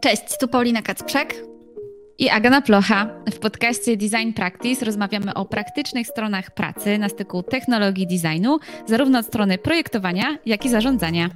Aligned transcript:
Cześć, 0.00 0.38
tu 0.40 0.48
Paulina 0.48 0.82
Kacprzak 0.82 1.34
i 2.18 2.28
Agana 2.28 2.62
Plocha. 2.62 3.06
W 3.32 3.38
podcaście 3.38 3.96
Design 3.96 4.32
Practice 4.32 4.84
rozmawiamy 4.84 5.34
o 5.34 5.44
praktycznych 5.44 6.06
stronach 6.06 6.50
pracy 6.50 6.98
na 6.98 7.08
styku 7.08 7.42
technologii 7.42 8.06
designu, 8.06 8.58
zarówno 8.86 9.18
od 9.18 9.26
strony 9.26 9.58
projektowania, 9.58 10.38
jak 10.46 10.64
i 10.64 10.68
zarządzania. 10.68 11.30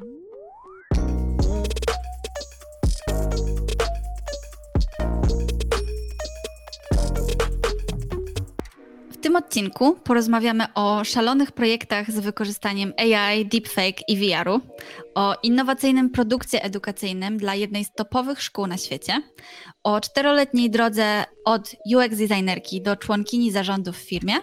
Odcinku 9.55 9.97
porozmawiamy 10.05 10.65
o 10.75 11.05
szalonych 11.05 11.53
projektach 11.53 12.11
z 12.11 12.19
wykorzystaniem 12.19 12.93
AI, 12.97 13.47
deepfake 13.47 14.01
i 14.09 14.17
VR-u, 14.17 14.61
o 15.15 15.35
innowacyjnym 15.43 16.11
produkcie 16.11 16.63
edukacyjnym 16.65 17.37
dla 17.39 17.55
jednej 17.55 17.85
z 17.85 17.93
topowych 17.93 18.43
szkół 18.43 18.67
na 18.67 18.77
świecie, 18.77 19.13
o 19.83 20.01
czteroletniej 20.01 20.71
drodze 20.71 21.25
od 21.45 21.77
UX 21.95 22.17
designerki 22.17 22.83
do 22.83 22.97
członkini 22.97 23.53
zarządu 23.53 23.93
w 23.93 23.97
firmie 23.97 24.35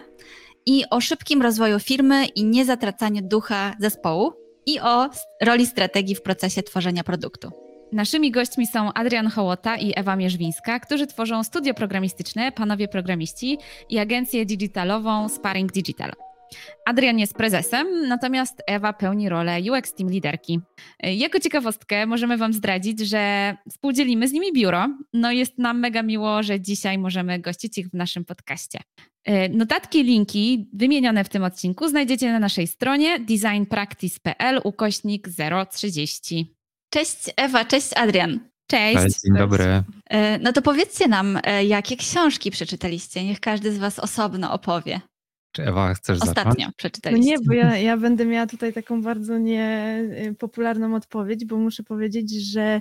i 0.66 0.84
o 0.90 1.00
szybkim 1.00 1.42
rozwoju 1.42 1.80
firmy 1.80 2.26
i 2.26 2.44
niezatracaniu 2.44 3.22
ducha 3.22 3.74
zespołu 3.80 4.32
i 4.66 4.80
o 4.80 5.10
roli 5.42 5.66
strategii 5.66 6.14
w 6.14 6.22
procesie 6.22 6.62
tworzenia 6.62 7.04
produktu. 7.04 7.61
Naszymi 7.92 8.30
gośćmi 8.30 8.66
są 8.66 8.92
Adrian 8.92 9.26
Hołota 9.26 9.76
i 9.76 9.92
Ewa 9.96 10.16
Mierzwińska, 10.16 10.80
którzy 10.80 11.06
tworzą 11.06 11.44
studio 11.44 11.74
programistyczne 11.74 12.52
Panowie 12.52 12.88
Programiści 12.88 13.58
i 13.88 13.98
agencję 13.98 14.46
digitalową 14.46 15.28
Sparring 15.28 15.72
Digital. 15.72 16.12
Adrian 16.86 17.18
jest 17.18 17.34
prezesem, 17.34 18.08
natomiast 18.08 18.62
Ewa 18.66 18.92
pełni 18.92 19.28
rolę 19.28 19.58
UX 19.72 19.94
Team 19.94 20.10
Liderki. 20.10 20.60
Jako 21.02 21.40
ciekawostkę 21.40 22.06
możemy 22.06 22.36
Wam 22.36 22.52
zdradzić, 22.52 23.00
że 23.00 23.54
współdzielimy 23.70 24.28
z 24.28 24.32
nimi 24.32 24.52
biuro. 24.52 24.88
No 25.12 25.32
jest 25.32 25.58
nam 25.58 25.80
mega 25.80 26.02
miło, 26.02 26.42
że 26.42 26.60
dzisiaj 26.60 26.98
możemy 26.98 27.38
gościć 27.38 27.78
ich 27.78 27.88
w 27.88 27.94
naszym 27.94 28.24
podcaście. 28.24 28.78
Notatki 29.50 29.98
i 29.98 30.04
linki 30.04 30.70
wymienione 30.72 31.24
w 31.24 31.28
tym 31.28 31.44
odcinku 31.44 31.88
znajdziecie 31.88 32.32
na 32.32 32.38
naszej 32.38 32.66
stronie 32.66 33.20
designpractice.pl 33.20 34.60
ukośnik 34.64 35.28
030. 35.70 36.54
Cześć 36.92 37.30
Ewa, 37.36 37.64
cześć 37.64 37.92
Adrian. 37.96 38.40
Cześć. 38.66 39.02
Cześć, 39.02 39.20
dzień 39.20 39.36
dobry. 39.38 39.82
E, 40.10 40.38
no 40.38 40.52
to 40.52 40.62
powiedzcie 40.62 41.08
nam, 41.08 41.38
e, 41.44 41.64
jakie 41.64 41.96
książki 41.96 42.50
przeczytaliście? 42.50 43.24
Niech 43.24 43.40
każdy 43.40 43.72
z 43.72 43.78
Was 43.78 43.98
osobno 43.98 44.52
opowie. 44.52 45.00
Czy 45.52 45.62
Ewa, 45.62 45.94
chcesz 45.94 46.18
Ostatnio 46.22 46.42
zacząć? 46.44 46.66
No 46.66 46.72
przeczytaliście. 46.76 47.30
nie, 47.30 47.36
bo 47.46 47.52
ja, 47.52 47.76
ja 47.76 47.96
będę 47.96 48.26
miała 48.26 48.46
tutaj 48.46 48.72
taką 48.72 49.02
bardzo 49.02 49.38
niepopularną 49.38 50.94
odpowiedź, 50.94 51.44
bo 51.44 51.56
muszę 51.56 51.82
powiedzieć, 51.82 52.52
że 52.52 52.80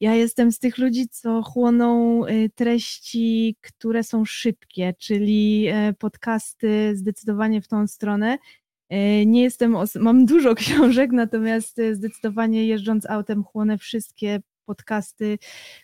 ja 0.00 0.14
jestem 0.14 0.52
z 0.52 0.58
tych 0.58 0.78
ludzi, 0.78 1.08
co 1.08 1.42
chłoną 1.42 2.22
treści, 2.54 3.56
które 3.60 4.02
są 4.02 4.24
szybkie, 4.24 4.94
czyli 4.98 5.66
e, 5.68 5.92
podcasty 5.98 6.96
zdecydowanie 6.96 7.62
w 7.62 7.68
tą 7.68 7.86
stronę. 7.86 8.38
E, 8.88 9.26
Nie 9.26 9.42
jestem, 9.42 9.76
mam 10.00 10.26
dużo 10.26 10.54
książek, 10.64 11.12
natomiast 11.12 11.78
e, 11.78 11.94
zdecydowanie 11.94 12.66
jeżdżąc 12.66 13.10
autem 13.10 13.44
chłonę 13.44 13.78
wszystkie 13.78 14.40
podcasty, 14.66 15.38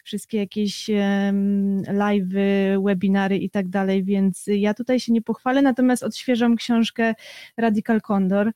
wszystkie 0.04 0.38
jakieś 0.38 0.90
em, 0.90 1.82
live'y, 1.82 2.84
webinary 2.84 3.36
i 3.36 3.50
tak 3.50 3.68
dalej, 3.68 4.04
więc 4.04 4.44
ja 4.46 4.74
tutaj 4.74 5.00
się 5.00 5.12
nie 5.12 5.22
pochwalę, 5.22 5.62
natomiast 5.62 6.02
odświeżam 6.02 6.56
książkę 6.56 7.14
Radical 7.56 8.00
Condor, 8.00 8.52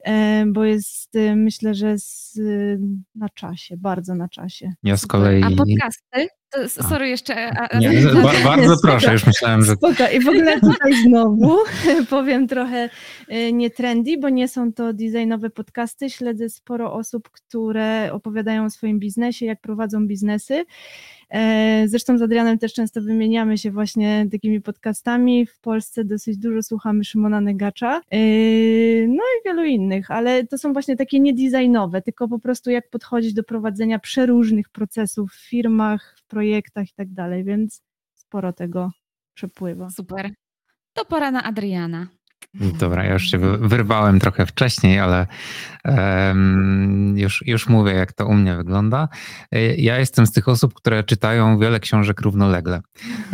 em, 0.00 0.52
bo 0.52 0.64
jest 0.64 1.16
e, 1.16 1.36
myślę, 1.36 1.74
że 1.74 1.98
z, 1.98 2.38
na 3.14 3.28
czasie, 3.28 3.76
bardzo 3.76 4.14
na 4.14 4.28
czasie. 4.28 4.72
Ja 4.82 4.96
z 4.96 5.06
kolei... 5.06 5.42
A 5.42 5.50
podcasty? 5.50 6.39
Sorry 6.68 7.08
jeszcze. 7.08 7.50
A, 7.50 7.68
a, 7.68 7.78
Nie, 7.78 7.90
ba, 8.22 8.32
bardzo 8.44 8.76
proszę, 8.82 9.12
już 9.12 9.26
myślałem, 9.26 9.64
że... 9.64 9.72
Spoko. 9.72 10.10
I 10.12 10.20
w 10.20 10.28
ogóle 10.28 10.60
tutaj 10.72 10.94
znowu 11.02 11.58
powiem 12.10 12.48
trochę 12.48 12.90
y, 13.32 13.52
nie 13.52 13.70
trendy, 13.70 14.18
bo 14.18 14.28
nie 14.28 14.48
są 14.48 14.72
to 14.72 14.92
designowe 14.92 15.50
podcasty. 15.50 16.10
Śledzę 16.10 16.48
sporo 16.48 16.92
osób, 16.92 17.30
które 17.30 18.10
opowiadają 18.12 18.64
o 18.64 18.70
swoim 18.70 18.98
biznesie, 18.98 19.46
jak 19.46 19.60
prowadzą 19.60 20.06
biznesy. 20.06 20.64
E, 21.30 21.88
Zresztą 21.88 22.18
z 22.18 22.22
Adrianem 22.22 22.58
też 22.58 22.74
często 22.74 23.00
wymieniamy 23.00 23.58
się 23.58 23.70
właśnie 23.70 24.26
takimi 24.32 24.60
podcastami. 24.60 25.46
W 25.46 25.60
Polsce 25.60 26.04
dosyć 26.04 26.38
dużo 26.38 26.62
słuchamy 26.62 27.04
Szymona 27.04 27.40
Negacza, 27.40 28.00
e, 28.10 28.18
no 29.06 29.22
i 29.22 29.44
wielu 29.44 29.64
innych, 29.64 30.10
ale 30.10 30.46
to 30.46 30.58
są 30.58 30.72
właśnie 30.72 30.96
takie 30.96 31.20
niedesignowe, 31.20 32.02
tylko 32.02 32.28
po 32.28 32.38
prostu 32.38 32.70
jak 32.70 32.90
podchodzić 32.90 33.34
do 33.34 33.44
prowadzenia 33.44 33.98
przeróżnych 33.98 34.68
procesów 34.68 35.32
w 35.32 35.48
firmach, 35.48 36.16
w 36.18 36.26
projektach 36.26 36.88
i 36.88 36.94
tak 36.94 37.12
dalej, 37.12 37.44
więc 37.44 37.82
sporo 38.14 38.52
tego 38.52 38.90
przepływa. 39.34 39.90
Super. 39.90 40.30
To 40.92 41.04
pora 41.04 41.30
na 41.30 41.42
Adriana. 41.42 42.06
Dobra, 42.54 43.04
ja 43.04 43.12
już 43.12 43.30
się 43.30 43.38
wy- 43.38 43.58
wyrwałem 43.68 44.20
trochę 44.20 44.46
wcześniej, 44.46 44.98
ale 44.98 45.26
em, 45.84 47.18
już, 47.18 47.42
już 47.46 47.68
mówię, 47.68 47.92
jak 47.92 48.12
to 48.12 48.26
u 48.26 48.34
mnie 48.34 48.56
wygląda. 48.56 49.08
E, 49.52 49.74
Ja 49.74 49.98
jestem 49.98 50.26
z 50.26 50.32
tych 50.32 50.48
osób, 50.48 50.74
które 50.74 51.04
czytają 51.04 51.58
wiele 51.58 51.80
książek 51.80 52.20
równolegle, 52.20 52.80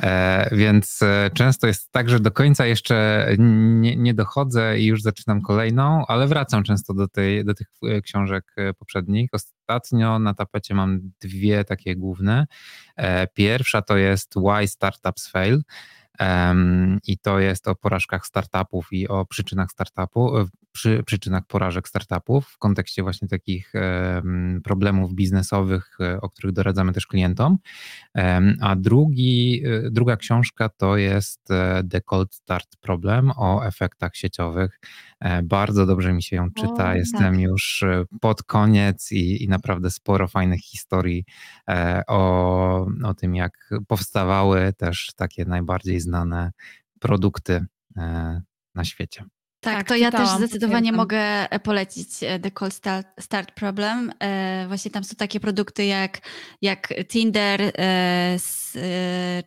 e, 0.02 0.48
więc 0.52 1.02
e, 1.02 1.30
często 1.34 1.66
jest 1.66 1.92
tak, 1.92 2.08
że 2.08 2.20
do 2.20 2.30
końca 2.30 2.66
jeszcze 2.66 3.26
nie, 3.38 3.96
nie 3.96 4.14
dochodzę 4.14 4.78
i 4.78 4.86
już 4.86 5.02
zaczynam 5.02 5.40
kolejną, 5.42 6.04
ale 6.08 6.26
wracam 6.26 6.62
często 6.62 6.94
do, 6.94 7.08
tej, 7.08 7.44
do 7.44 7.54
tych 7.54 7.66
e, 7.88 8.00
książek 8.00 8.54
poprzednich. 8.78 9.30
Ostatnio 9.32 10.18
na 10.18 10.34
tapecie 10.34 10.74
mam 10.74 11.00
dwie 11.20 11.64
takie 11.64 11.96
główne. 11.96 12.46
E, 12.96 13.26
Pierwsza 13.26 13.82
to 13.82 13.96
jest 13.96 14.34
Why 14.34 14.68
Startups 14.68 15.28
Fail. 15.30 15.62
I 17.06 17.18
to 17.18 17.40
jest 17.40 17.68
o 17.68 17.74
porażkach 17.74 18.26
startupów 18.26 18.92
i 18.92 19.08
o 19.08 19.26
przyczynach 19.26 19.70
startupu, 19.70 20.38
e, 20.38 20.46
przy, 20.72 21.02
przyczynach 21.06 21.46
porażek 21.46 21.88
startupów 21.88 22.48
w 22.48 22.58
kontekście 22.58 23.02
właśnie 23.02 23.28
takich 23.28 23.72
em, 23.74 24.60
problemów 24.64 25.14
biznesowych, 25.14 25.96
e, 26.00 26.20
o 26.20 26.30
których 26.30 26.52
doradzamy 26.52 26.92
też 26.92 27.06
klientom. 27.06 27.58
A 28.60 28.76
drugi, 28.76 29.62
e, 29.66 29.90
druga 29.90 30.16
książka 30.16 30.68
to 30.68 30.96
jest 30.96 31.48
The 31.90 32.00
Cold 32.00 32.34
Start 32.34 32.76
Problem 32.80 33.32
o 33.36 33.66
efektach 33.66 34.16
sieciowych. 34.16 34.80
E, 35.26 35.42
Bardzo 35.42 35.86
dobrze 35.86 36.12
mi 36.12 36.22
się 36.22 36.36
ją 36.36 36.50
czyta. 36.50 36.90
O, 36.90 36.94
Jestem 36.94 37.34
tak. 37.34 37.40
już 37.40 37.82
e, 37.82 38.04
pod 38.20 38.42
koniec 38.42 39.12
i, 39.12 39.44
i 39.44 39.48
naprawdę 39.48 39.90
sporo 39.90 40.28
fajnych 40.28 40.60
historii 40.60 41.24
e, 41.68 42.02
o, 42.06 42.86
o 43.04 43.14
tym, 43.14 43.34
jak 43.34 43.70
powstawały 43.88 44.72
też 44.72 45.10
takie 45.16 45.44
najbardziej 45.44 46.00
znane 46.00 46.52
produkty 47.00 47.66
na 48.74 48.84
świecie. 48.84 49.24
Tak, 49.60 49.74
Tak, 49.74 49.88
to 49.88 49.96
ja 49.96 50.10
też 50.10 50.28
zdecydowanie 50.28 50.92
mogę 50.92 51.46
polecić 51.62 52.08
The 52.18 52.50
Cold 52.50 52.74
Start, 52.74 53.06
Start 53.20 53.52
Problem. 53.52 54.12
Właśnie 54.68 54.90
tam 54.90 55.04
są 55.04 55.16
takie 55.16 55.40
produkty 55.40 55.84
jak, 55.84 56.20
jak 56.62 56.94
Tinder 57.08 57.72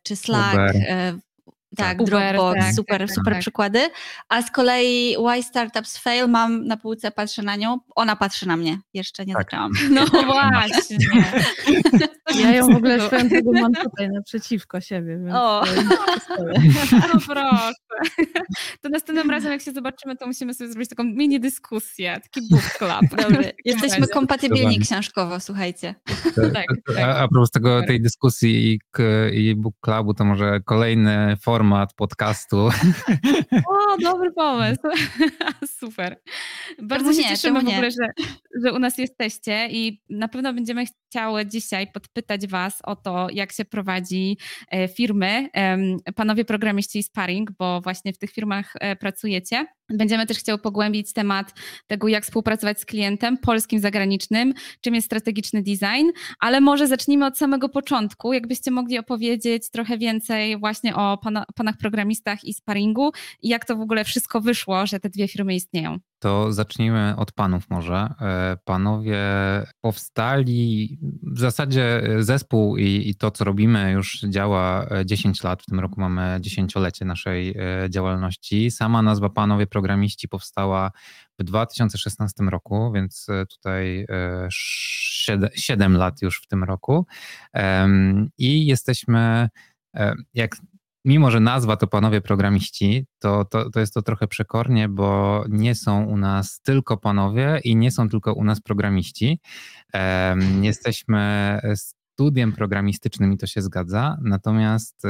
czy 0.04 0.16
Slack. 0.16 0.54
Uber. 0.54 0.76
E, 1.74 1.76
Tak, 1.76 2.02
Uber, 2.02 2.34
Dropbox, 2.34 2.60
tak, 2.60 2.74
super, 2.76 3.00
tak, 3.00 3.08
tak, 3.08 3.16
super 3.16 3.34
tak. 3.34 3.42
przykłady. 3.42 3.80
A 4.30 4.42
z 4.42 4.52
kolei 4.52 5.16
Why 5.28 5.44
Startups 5.44 5.98
Fail 5.98 6.28
mam 6.30 6.66
na 6.68 6.78
półce, 6.78 7.12
patrzę 7.12 7.42
na 7.42 7.56
nią, 7.56 7.78
ona 7.96 8.16
patrzy 8.16 8.48
na 8.48 8.58
mnie, 8.58 8.80
jeszcze 8.94 9.26
nie 9.26 9.34
Tak. 9.34 9.44
zaczęłam. 9.44 9.72
No 9.96 10.06
właśnie. 10.26 10.98
Ja 12.40 12.52
ją 12.56 12.68
w 12.68 12.76
ogóle 12.76 13.02
swoją 13.08 13.28
drogą 13.30 13.52
mam 13.62 13.74
tutaj 13.74 14.10
naprzeciwko 14.10 14.82
siebie, 14.82 15.18
więc 15.18 15.36
O. 15.36 15.64
No 17.14 17.20
proszę. 17.28 17.74
To 18.82 18.90
następnym 18.90 19.30
razem, 19.30 19.52
jak 19.52 19.62
się 19.62 19.72
zobaczymy, 19.72 20.16
to 20.18 20.28
musimy 20.28 20.54
sobie 20.54 20.70
zrobić 20.72 20.90
taką 20.90 21.04
mini 21.04 21.40
dyskusję, 21.40 22.20
taki 22.24 22.42
book 22.52 22.62
club. 22.78 23.22
Dobry. 23.22 23.52
Jesteśmy 23.66 24.08
kompatybilni 24.08 24.80
książkowo, 24.80 25.40
słuchajcie. 25.40 25.96
Tak, 26.54 26.66
A, 26.90 26.94
tak. 26.94 27.18
a 27.18 27.28
propos 27.28 27.52
tego, 27.52 27.82
tej 27.88 28.02
dyskusji 28.02 28.74
i, 28.74 28.80
i 29.34 29.56
book 29.56 29.76
clubu, 29.82 30.14
to 30.14 30.26
może 30.26 30.60
kolejny 30.66 31.38
format 31.60 31.94
podcastu. 31.94 32.58
O, 33.68 33.98
dobry 34.02 34.32
pomysł. 34.32 34.82
Super. 35.80 36.22
Bardzo 36.82 37.06
Czemu 37.06 37.14
się 37.14 37.22
nie? 37.22 37.30
cieszymy 37.30 37.62
w 37.62 37.68
ogóle, 37.68 37.92
że, 37.92 38.26
że 38.64 38.74
u 38.74 38.80
nas 38.80 38.98
jesteście 38.98 39.68
i 39.72 40.02
na 40.10 40.28
pewno 40.28 40.54
będziemy 40.54 40.86
chciały 40.86 41.46
dzisiaj 41.46 41.92
podpytać 41.92 42.48
Was 42.48 42.80
o 42.84 42.96
to, 42.96 43.28
jak 43.32 43.52
się 43.52 43.66
prowadzi 43.66 44.38
e, 44.72 44.88
firmy, 44.88 45.50
panowie 46.16 46.46
programiści 46.46 47.00
i 47.00 47.04
sparring, 47.04 47.52
bo 47.52 47.82
właśnie 47.82 48.14
w 48.14 48.18
tych 48.18 48.32
firmach 48.32 48.74
e, 48.80 48.96
pracujecie. 48.96 49.66
Będziemy 49.90 50.26
też 50.26 50.38
chciały 50.38 50.60
pogłębić 50.60 51.14
temat 51.14 51.54
tego, 51.88 52.08
jak 52.08 52.24
współpracować 52.24 52.80
z 52.80 52.86
klientem 52.86 53.38
polskim, 53.38 53.80
zagranicznym, 53.80 54.54
czym 54.82 54.96
jest 54.96 55.06
strategiczny 55.06 55.64
design, 55.64 56.10
ale 56.40 56.62
może 56.62 56.88
zacznijmy 56.88 57.26
od 57.26 57.38
samego 57.38 57.70
początku. 57.70 58.34
Jakbyście 58.34 58.72
mogli 58.72 59.00
opowiedzieć 59.00 59.70
trochę 59.70 59.98
więcej 59.98 60.60
właśnie 60.60 60.96
o 60.96 61.18
pana, 61.18 61.46
panach 61.56 61.78
programistach 61.78 62.44
i 62.44 62.54
sparingu 62.54 63.12
i 63.42 63.50
jak 63.50 63.66
to 63.66 63.76
w 63.76 63.82
ogóle 63.82 64.04
wszystko 64.04 64.42
wyszło, 64.42 64.88
że 64.88 65.00
te 65.00 65.10
dwie 65.10 65.28
firmy 65.28 65.56
istnieją. 65.56 66.00
To 66.20 66.54
zacznijmy 66.54 67.14
od 67.18 67.32
panów 67.32 67.70
może. 67.70 68.14
E, 68.22 68.58
panowie 68.66 69.20
powstali, 69.82 71.00
w 71.24 71.40
zasadzie 71.40 72.02
zespół 72.20 72.78
i, 72.78 73.10
i, 73.10 73.16
to, 73.16 73.32
co 73.32 73.44
robimy, 73.44 73.92
już 73.92 74.22
działa 74.30 74.86
10 75.06 75.44
lat. 75.44 75.64
W 75.64 75.66
tym 75.66 75.80
roku 75.80 76.02
mamy 76.02 76.38
dziesięciolecie 76.42 77.06
naszej 77.06 77.56
działalności. 77.90 78.72
Sama 78.72 79.02
nazwa 79.02 79.30
Panowie 79.30 79.68
Programiści 79.68 80.28
powstała 80.28 80.92
w 81.40 81.44
2016 81.44 82.44
roku, 82.44 82.92
więc 82.92 83.28
tutaj 83.50 84.06
7, 84.50 85.50
7 85.56 85.98
lat 85.98 86.22
już 86.22 86.42
w 86.42 86.48
tym 86.48 86.64
roku. 86.64 87.06
I 88.38 88.66
jesteśmy, 88.66 89.50
jak 90.34 90.56
mimo 91.06 91.32
że 91.32 91.40
nazwa 91.40 91.78
to 91.78 91.88
panowie 91.88 92.22
programiści, 92.22 93.06
to, 93.20 93.46
to, 93.46 93.70
to 93.70 93.80
jest 93.80 93.94
to 93.94 94.02
trochę 94.02 94.28
przekornie, 94.28 94.90
bo 94.90 95.44
nie 95.50 95.76
są 95.76 96.04
u 96.04 96.18
nas 96.18 96.62
tylko 96.62 96.98
panowie 96.98 97.60
i 97.64 97.76
nie 97.76 97.92
są 97.92 98.10
tylko 98.10 98.34
u 98.34 98.44
nas 98.44 98.62
programiści. 98.62 99.40
Um, 99.94 100.64
jesteśmy 100.64 101.60
studiem 102.20 102.52
programistycznym 102.52 103.34
i 103.34 103.38
to 103.38 103.48
się 103.48 103.62
zgadza, 103.62 104.18
natomiast 104.22 105.04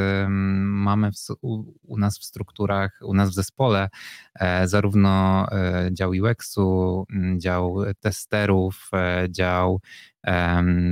mamy 0.59 1.11
w, 1.11 1.15
u, 1.41 1.73
u, 1.83 1.97
nas 1.97 2.19
w 2.19 2.23
strukturach, 2.23 2.99
u 3.01 3.13
nas 3.13 3.29
w 3.29 3.33
zespole 3.33 3.89
e, 4.39 4.67
zarówno 4.67 5.45
e, 5.51 5.89
dział 5.91 6.11
UX-u, 6.11 7.05
dział 7.37 7.77
testerów, 7.99 8.89
e, 8.93 9.27
dział 9.29 9.81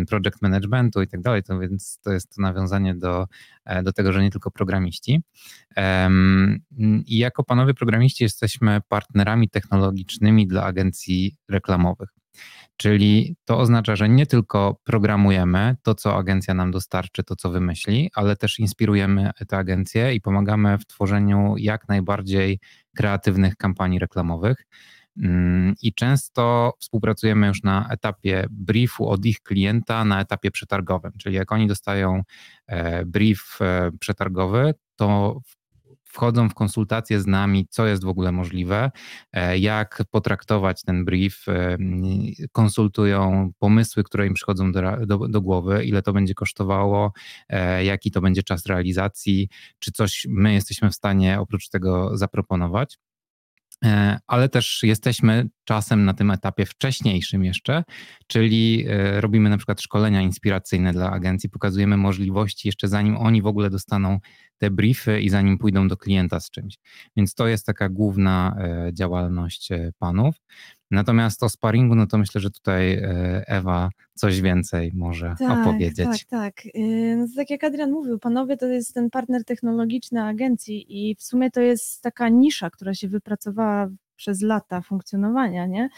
project 0.10 0.42
managementu 0.42 1.02
i 1.02 1.08
tak 1.08 1.22
dalej, 1.22 1.42
więc 1.62 2.00
to 2.04 2.12
jest 2.12 2.36
to 2.36 2.42
nawiązanie 2.42 2.96
do, 2.96 3.28
do 3.84 3.94
tego, 3.94 4.12
że 4.12 4.22
nie 4.22 4.32
tylko 4.32 4.52
programiści. 4.52 5.24
I 7.06 7.18
jako 7.18 7.44
panowie 7.44 7.74
programiści 7.74 8.24
jesteśmy 8.24 8.82
partnerami 8.88 9.50
technologicznymi 9.50 10.48
dla 10.48 10.64
agencji 10.64 11.36
reklamowych. 11.50 12.10
Czyli 12.78 13.36
to 13.46 13.58
oznacza, 13.58 13.96
że 13.96 14.10
nie 14.10 14.26
tylko 14.26 14.80
programujemy 14.84 15.76
to, 15.84 15.96
co 15.96 16.18
agencja 16.18 16.54
nam 16.54 16.72
dostarczy, 16.72 17.24
to, 17.24 17.36
co 17.36 17.50
wymyśli, 17.50 18.12
ale 18.16 18.36
też 18.36 18.60
inspirujemy 18.60 19.32
tę 19.48 19.58
agencję 19.58 20.14
i 20.14 20.22
pomagamy 20.22 20.78
w 20.78 20.86
tworzeniu 20.86 21.56
jak 21.58 21.88
najbardziej 21.88 22.60
kreatywnych 22.96 23.56
kampanii 23.56 24.00
reklamowych. 24.00 24.68
Mm, 25.22 25.74
I 25.82 25.94
często 25.94 26.74
współpracujemy 26.80 27.48
już 27.48 27.64
na 27.64 27.88
etapie 27.92 28.46
briefu 28.50 29.10
od 29.10 29.26
ich 29.26 29.42
klienta 29.42 30.06
na 30.06 30.22
etapie 30.22 30.52
przetargowym, 30.52 31.12
czyli 31.18 31.36
jak 31.36 31.52
oni 31.52 31.68
dostają 31.68 32.22
e, 32.68 33.06
brief 33.06 33.58
e, 33.62 33.92
przetargowy, 34.00 34.74
to 34.96 35.40
wchodzą 36.18 36.50
w 36.50 36.54
konsultacje 36.54 37.22
z 37.22 37.28
nami, 37.28 37.68
co 37.70 37.86
jest 37.86 38.04
w 38.04 38.08
ogóle 38.08 38.32
możliwe, 38.32 38.92
e, 39.34 39.58
jak 39.58 40.04
potraktować 40.12 40.84
ten 40.84 41.06
brief, 41.06 41.46
konsultują 42.52 43.52
pomysły, 43.60 44.04
które 44.04 44.28
im 44.28 44.34
przychodzą 44.34 44.72
do, 44.72 44.82
do, 45.06 45.18
do, 45.18 45.42
głowy, 45.42 45.86
ile 45.86 46.02
to 46.02 46.14
będzie 46.14 46.34
kosztowało, 46.34 47.14
jaki 47.84 48.12
to 48.12 48.22
będzie 48.22 48.44
czas 48.44 48.66
realizacji, 48.66 49.50
czy 49.80 49.92
coś 49.92 50.28
my 50.30 50.54
jesteśmy 50.54 50.90
w 50.90 50.96
stanie 50.96 51.40
oprócz 51.40 51.70
tego 51.70 52.18
zaproponować. 52.18 52.98
E, 53.86 54.20
ale 54.28 54.50
też 54.50 54.84
jesteśmy 54.84 55.50
czasem 55.68 56.06
na 56.06 56.14
tym 56.14 56.32
etapie 56.32 56.66
wcześniejszym 56.66 57.44
jeszcze, 57.44 57.84
czyli 58.28 58.86
e, 58.90 59.22
robimy 59.22 59.50
na 59.50 59.58
przykład 59.58 59.82
szkolenia 59.82 60.22
inspiracyjne 60.22 60.94
dla 60.94 61.12
agencji, 61.12 61.50
pokazujemy 61.50 61.98
możliwości 61.98 62.68
jeszcze 62.68 62.88
zanim 62.88 63.18
oni 63.18 63.42
w 63.42 63.48
ogóle 63.48 63.70
dostaną 63.70 64.20
te 64.58 64.72
briefy 64.72 65.22
i 65.22 65.30
zanim 65.30 65.58
pójdą 65.58 65.88
do 65.88 65.98
klienta 65.98 66.40
z 66.40 66.50
czymś. 66.50 66.78
Więc 67.16 67.34
to 67.34 67.48
jest 67.48 67.66
taka 67.66 67.90
główna 67.90 68.56
e, 68.60 68.94
działalność 68.94 69.70
panów. 70.00 70.36
Natomiast 70.92 71.44
o 71.44 71.50
sparingu, 71.50 71.96
no 71.96 72.08
to 72.08 72.18
myślę, 72.18 72.42
że 72.42 72.50
tutaj 72.50 73.02
Ewa 73.48 73.90
coś 74.14 74.42
więcej 74.42 74.92
może 74.96 75.36
tak, 75.40 75.60
opowiedzieć. 75.60 76.26
Tak, 76.26 76.30
tak. 76.30 76.54
No 77.18 77.26
tak 77.36 77.50
jak 77.50 77.64
Adrian 77.64 77.92
mówił, 77.92 78.20
panowie 78.20 78.58
to 78.58 78.66
jest 78.66 78.94
ten 78.94 79.10
partner 79.10 79.46
technologiczny 79.46 80.24
agencji 80.24 81.10
i 81.10 81.16
w 81.16 81.24
sumie 81.24 81.52
to 81.52 81.62
jest 81.62 82.02
taka 82.02 82.30
nisza, 82.30 82.70
która 82.70 82.94
się 82.94 83.08
wypracowała 83.08 83.90
przez 84.18 84.42
lata 84.42 84.82
funkcjonowania, 84.82 85.66
nie? 85.66 85.90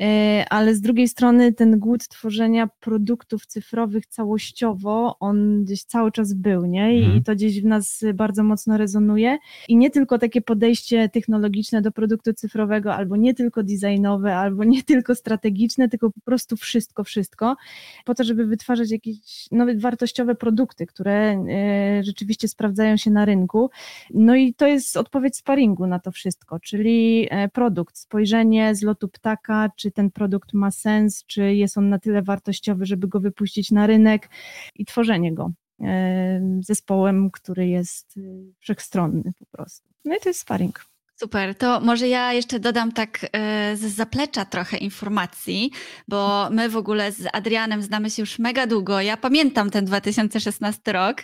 E, 0.00 0.44
ale 0.50 0.74
z 0.74 0.80
drugiej 0.80 1.08
strony 1.08 1.52
ten 1.52 1.78
głód 1.78 2.08
tworzenia 2.08 2.68
produktów 2.80 3.46
cyfrowych 3.46 4.06
całościowo, 4.06 5.16
on 5.20 5.64
gdzieś 5.64 5.84
cały 5.84 6.12
czas 6.12 6.34
był, 6.34 6.66
nie? 6.66 6.98
I 6.98 7.04
mhm. 7.04 7.22
to 7.22 7.34
gdzieś 7.34 7.60
w 7.60 7.64
nas 7.64 8.04
bardzo 8.14 8.44
mocno 8.44 8.76
rezonuje. 8.76 9.38
I 9.68 9.76
nie 9.76 9.90
tylko 9.90 10.18
takie 10.18 10.40
podejście 10.40 11.08
technologiczne 11.08 11.82
do 11.82 11.92
produktu 11.92 12.32
cyfrowego, 12.32 12.94
albo 12.94 13.16
nie 13.16 13.34
tylko 13.34 13.62
designowe, 13.62 14.36
albo 14.36 14.64
nie 14.64 14.82
tylko 14.82 15.14
strategiczne, 15.14 15.88
tylko 15.88 16.10
po 16.10 16.20
prostu 16.20 16.56
wszystko, 16.56 17.04
wszystko, 17.04 17.56
po 18.04 18.14
to, 18.14 18.24
żeby 18.24 18.46
wytwarzać 18.46 18.90
jakieś 18.90 19.50
nowe, 19.52 19.74
wartościowe 19.74 20.34
produkty, 20.34 20.86
które 20.86 21.14
e, 21.14 22.04
rzeczywiście 22.04 22.48
sprawdzają 22.48 22.96
się 22.96 23.10
na 23.10 23.24
rynku. 23.24 23.70
No 24.14 24.36
i 24.36 24.54
to 24.54 24.66
jest 24.66 24.96
odpowiedź 24.96 25.36
sparingu 25.36 25.86
na 25.86 25.98
to 25.98 26.12
wszystko, 26.12 26.60
czyli 26.60 27.28
e, 27.30 27.48
produkt, 27.54 27.98
spojrzenie 27.98 28.74
z 28.74 28.82
lotu 28.82 29.08
ptaka, 29.08 29.68
czy 29.76 29.90
ten 29.90 30.10
produkt 30.10 30.52
ma 30.52 30.70
sens, 30.70 31.24
czy 31.26 31.54
jest 31.54 31.78
on 31.78 31.88
na 31.88 31.98
tyle 31.98 32.22
wartościowy, 32.22 32.86
żeby 32.86 33.08
go 33.08 33.20
wypuścić 33.20 33.70
na 33.70 33.86
rynek 33.86 34.30
i 34.74 34.84
tworzenie 34.84 35.34
go 35.34 35.52
e, 35.80 36.58
zespołem, 36.60 37.30
który 37.30 37.66
jest 37.66 38.16
y, 38.16 38.52
wszechstronny 38.58 39.32
po 39.38 39.46
prostu. 39.46 39.88
No 40.04 40.16
i 40.16 40.20
to 40.20 40.28
jest 40.28 40.40
sparring. 40.40 40.93
Super, 41.24 41.54
to 41.54 41.80
może 41.80 42.08
ja 42.08 42.32
jeszcze 42.32 42.60
dodam 42.60 42.92
tak 42.92 43.26
e, 43.32 43.76
z 43.76 43.80
zaplecza 43.80 44.44
trochę 44.44 44.76
informacji, 44.76 45.70
bo 46.08 46.48
my 46.50 46.68
w 46.68 46.76
ogóle 46.76 47.12
z 47.12 47.26
Adrianem 47.32 47.82
znamy 47.82 48.10
się 48.10 48.22
już 48.22 48.38
mega 48.38 48.66
długo. 48.66 49.00
Ja 49.00 49.16
pamiętam 49.16 49.70
ten 49.70 49.84
2016 49.84 50.92
rok. 50.92 51.16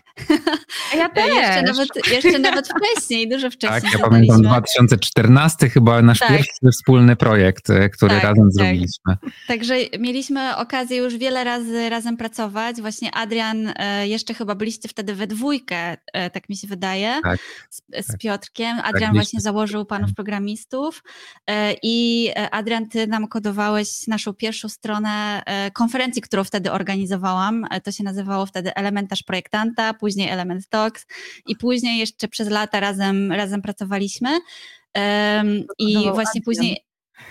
A 0.93 0.97
ja 0.97 1.09
też. 1.15 1.27
jeszcze, 1.27 1.63
nawet, 1.63 1.89
jeszcze 2.11 2.39
nawet 2.39 2.69
wcześniej, 2.69 3.29
dużo 3.29 3.51
wcześniej. 3.51 3.93
Tak, 3.93 4.01
ja 4.01 4.09
pamiętam 4.09 4.43
2014 4.43 5.69
chyba 5.69 6.03
nasz 6.03 6.19
tak. 6.19 6.29
pierwszy 6.29 6.71
wspólny 6.73 7.17
projekt, 7.17 7.71
e, 7.71 7.89
który 7.89 8.15
tak, 8.15 8.23
razem 8.23 8.45
tak. 8.45 8.53
zrobiliśmy. 8.53 9.17
Także 9.49 9.75
mieliśmy 9.99 10.57
okazję 10.57 10.97
już 10.97 11.17
wiele 11.17 11.45
razy 11.45 11.89
razem 11.89 12.17
pracować. 12.17 12.81
Właśnie 12.81 13.15
Adrian, 13.15 13.73
e, 13.77 14.09
jeszcze 14.09 14.35
chyba 14.35 14.55
byliście 14.55 14.89
wtedy 14.89 15.15
we 15.15 15.27
dwójkę, 15.27 15.97
tak 16.33 16.49
mi 16.49 16.57
się 16.57 16.69
wydaje, 16.69 17.21
tak, 17.23 17.41
z, 17.71 17.83
z 18.05 18.07
tak. 18.07 18.19
Piotrkiem. 18.19 18.81
Adrian 18.85 19.13
właśnie 19.13 19.41
założył 19.41 19.85
panów 19.91 20.15
programistów 20.15 21.03
e, 21.47 21.75
i 21.83 22.29
e, 22.37 22.51
Adrian, 22.55 22.89
ty 22.89 23.07
nam 23.07 23.29
kodowałeś 23.29 24.07
naszą 24.07 24.35
pierwszą 24.35 24.69
stronę 24.69 25.43
e, 25.47 25.71
konferencji, 25.71 26.23
którą 26.23 26.45
wtedy 26.45 26.73
organizowałam. 26.73 27.67
To 27.85 27.93
się 27.93 28.05
nazywało 28.05 28.47
wtedy 28.47 28.75
Elementarz 28.75 29.23
Projektanta, 29.23 29.95
później 29.95 30.29
Element 30.29 30.69
Talks 30.69 31.07
i 31.47 31.57
później 31.57 31.99
jeszcze 31.99 32.29
przez 32.29 32.51
lata 32.51 32.81
razem, 32.81 33.33
razem 33.33 33.63
pracowaliśmy. 33.63 34.39
I 35.79 36.11
właśnie 36.15 36.43
później 36.43 36.85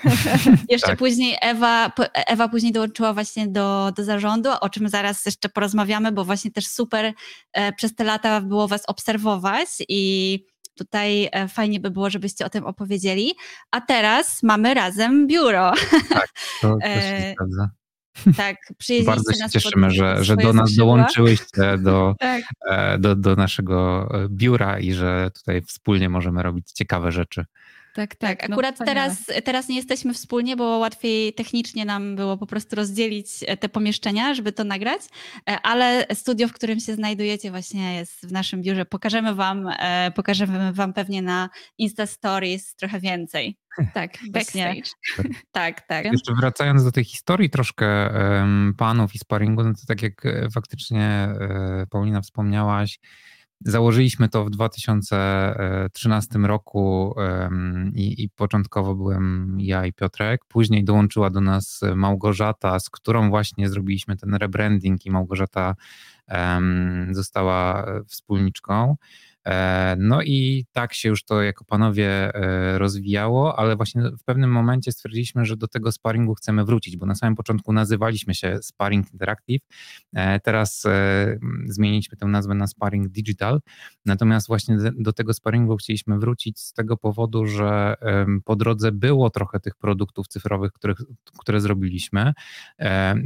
jeszcze 0.69 0.87
tak. 0.87 0.99
później 0.99 1.37
Ewa, 1.41 1.91
Ewa 2.13 2.47
później 2.47 2.71
dołączyła 2.71 3.13
właśnie 3.13 3.47
do, 3.47 3.91
do 3.95 4.03
zarządu, 4.03 4.49
o 4.61 4.69
czym 4.69 4.89
zaraz 4.89 5.25
jeszcze 5.25 5.49
porozmawiamy, 5.49 6.11
bo 6.11 6.25
właśnie 6.25 6.51
też 6.51 6.67
super 6.67 7.13
przez 7.77 7.95
te 7.95 8.03
lata 8.03 8.41
było 8.41 8.67
was 8.67 8.83
obserwować 8.87 9.69
i 9.89 10.45
Tutaj 10.79 11.29
e, 11.31 11.47
fajnie 11.47 11.79
by 11.79 11.91
było, 11.91 12.09
żebyście 12.09 12.45
o 12.45 12.49
tym 12.49 12.65
opowiedzieli. 12.65 13.33
A 13.71 13.81
teraz 13.81 14.43
mamy 14.43 14.73
razem 14.73 15.27
biuro. 15.27 15.73
Tak, 16.09 16.29
to, 16.61 16.77
to 16.83 16.87
się 16.87 16.89
e, 16.89 17.33
zgadza. 17.33 17.69
Tak, 18.37 18.55
Bardzo 19.05 19.33
się 19.33 19.49
cieszymy, 19.49 19.91
że, 19.91 20.23
że 20.23 20.35
do 20.35 20.53
nas 20.53 20.75
dołączyłyście 20.75 21.77
do, 21.77 22.15
tak. 22.19 22.43
E, 22.69 22.97
do, 22.97 23.15
do 23.15 23.35
naszego 23.35 24.09
biura 24.29 24.79
i 24.79 24.93
że 24.93 25.31
tutaj 25.35 25.61
wspólnie 25.61 26.09
możemy 26.09 26.43
robić 26.43 26.71
ciekawe 26.71 27.11
rzeczy. 27.11 27.45
Tak, 27.95 28.15
tak. 28.15 28.39
tak 28.39 28.49
no 28.49 28.55
Akurat 28.55 28.77
teraz, 28.85 29.25
teraz 29.43 29.67
nie 29.67 29.75
jesteśmy 29.75 30.13
wspólnie, 30.13 30.55
bo 30.55 30.77
łatwiej 30.77 31.33
technicznie 31.33 31.85
nam 31.85 32.15
było 32.15 32.37
po 32.37 32.47
prostu 32.47 32.75
rozdzielić 32.75 33.27
e, 33.47 33.57
te 33.57 33.69
pomieszczenia, 33.69 34.33
żeby 34.33 34.51
to 34.51 34.63
nagrać, 34.63 35.01
e, 35.49 35.61
ale 35.61 36.05
studio, 36.13 36.47
w 36.47 36.53
którym 36.53 36.79
się 36.79 36.95
znajdujecie 36.95 37.51
właśnie 37.51 37.95
jest 37.95 38.27
w 38.27 38.31
naszym 38.31 38.61
biurze. 38.61 38.85
Pokażemy 38.85 39.35
wam, 39.35 39.67
e, 39.79 40.11
pokażemy 40.15 40.73
wam 40.73 40.93
pewnie 40.93 41.21
na 41.21 41.49
Insta 41.77 42.05
Stories 42.05 42.75
trochę 42.75 42.99
więcej. 42.99 43.57
Tak, 43.93 44.11
backstage. 44.31 44.89
tak, 45.51 45.87
tak. 45.87 46.05
Jeszcze 46.05 46.33
wracając 46.33 46.83
do 46.83 46.91
tej 46.91 47.03
historii 47.03 47.49
troszkę 47.49 48.09
panów 48.77 49.15
i 49.15 49.19
sparingu, 49.19 49.63
no 49.63 49.73
to 49.73 49.81
tak 49.87 50.01
jak 50.01 50.23
faktycznie 50.53 51.29
Paulina 51.89 52.21
wspomniałaś, 52.21 52.99
Założyliśmy 53.61 54.29
to 54.29 54.45
w 54.45 54.49
2013 54.49 56.39
roku 56.39 57.15
i, 57.93 58.23
i, 58.23 58.29
początkowo 58.29 58.95
byłem 58.95 59.57
ja 59.59 59.85
i 59.85 59.93
Piotrek. 59.93 60.45
Później 60.45 60.83
dołączyła 60.83 61.29
do 61.29 61.41
nas 61.41 61.81
Małgorzata, 61.95 62.79
z 62.79 62.89
którą 62.89 63.29
właśnie 63.29 63.69
zrobiliśmy 63.69 64.17
ten 64.17 64.35
rebranding 64.35 65.05
i 65.05 65.11
Małgorzata 65.11 65.75
została 67.11 67.85
wspólniczką. 68.07 68.95
E, 69.49 69.95
no 69.99 70.21
i 70.21 70.65
tak 70.71 70.93
się 70.93 71.09
już 71.09 71.23
to 71.23 71.41
jako 71.41 71.65
panowie 71.65 72.35
e, 72.35 72.79
rozwijało, 72.79 73.59
ale 73.59 73.75
właśnie 73.75 74.01
w 74.01 74.23
pewnym 74.23 74.51
momencie 74.51 74.91
stwierdziliśmy, 74.91 75.45
że 75.45 75.57
do 75.57 75.67
tego 75.67 75.91
sparingu 75.91 76.35
chcemy 76.35 76.65
wrócić, 76.65 76.97
bo 76.97 77.05
na 77.05 77.15
samym 77.15 77.35
początku 77.35 77.73
nazywaliśmy 77.73 78.35
się 78.35 78.57
Sparring 78.61 79.13
Interactive, 79.13 79.61
e, 80.13 80.39
teraz 80.39 80.83
zmieniliśmy 81.65 82.17
tę 82.17 82.25
nazwę 82.25 82.55
na 82.55 82.67
Sparring 82.67 83.07
Digital, 83.07 83.61
natomiast 84.05 84.47
właśnie 84.47 84.77
do 84.97 85.13
tego 85.13 85.33
sparingu 85.33 85.77
chcieliśmy 85.77 86.19
wrócić 86.19 86.59
z 86.59 86.73
tego 86.73 86.97
powodu, 86.97 87.45
że 87.45 87.95
po 88.45 88.55
drodze 88.55 88.91
było 88.91 89.29
trochę 89.29 89.59
tych 89.59 89.75
produktów 89.75 90.27
cyfrowych, 90.27 90.71
które 91.39 91.61
zrobiliśmy. 91.61 92.33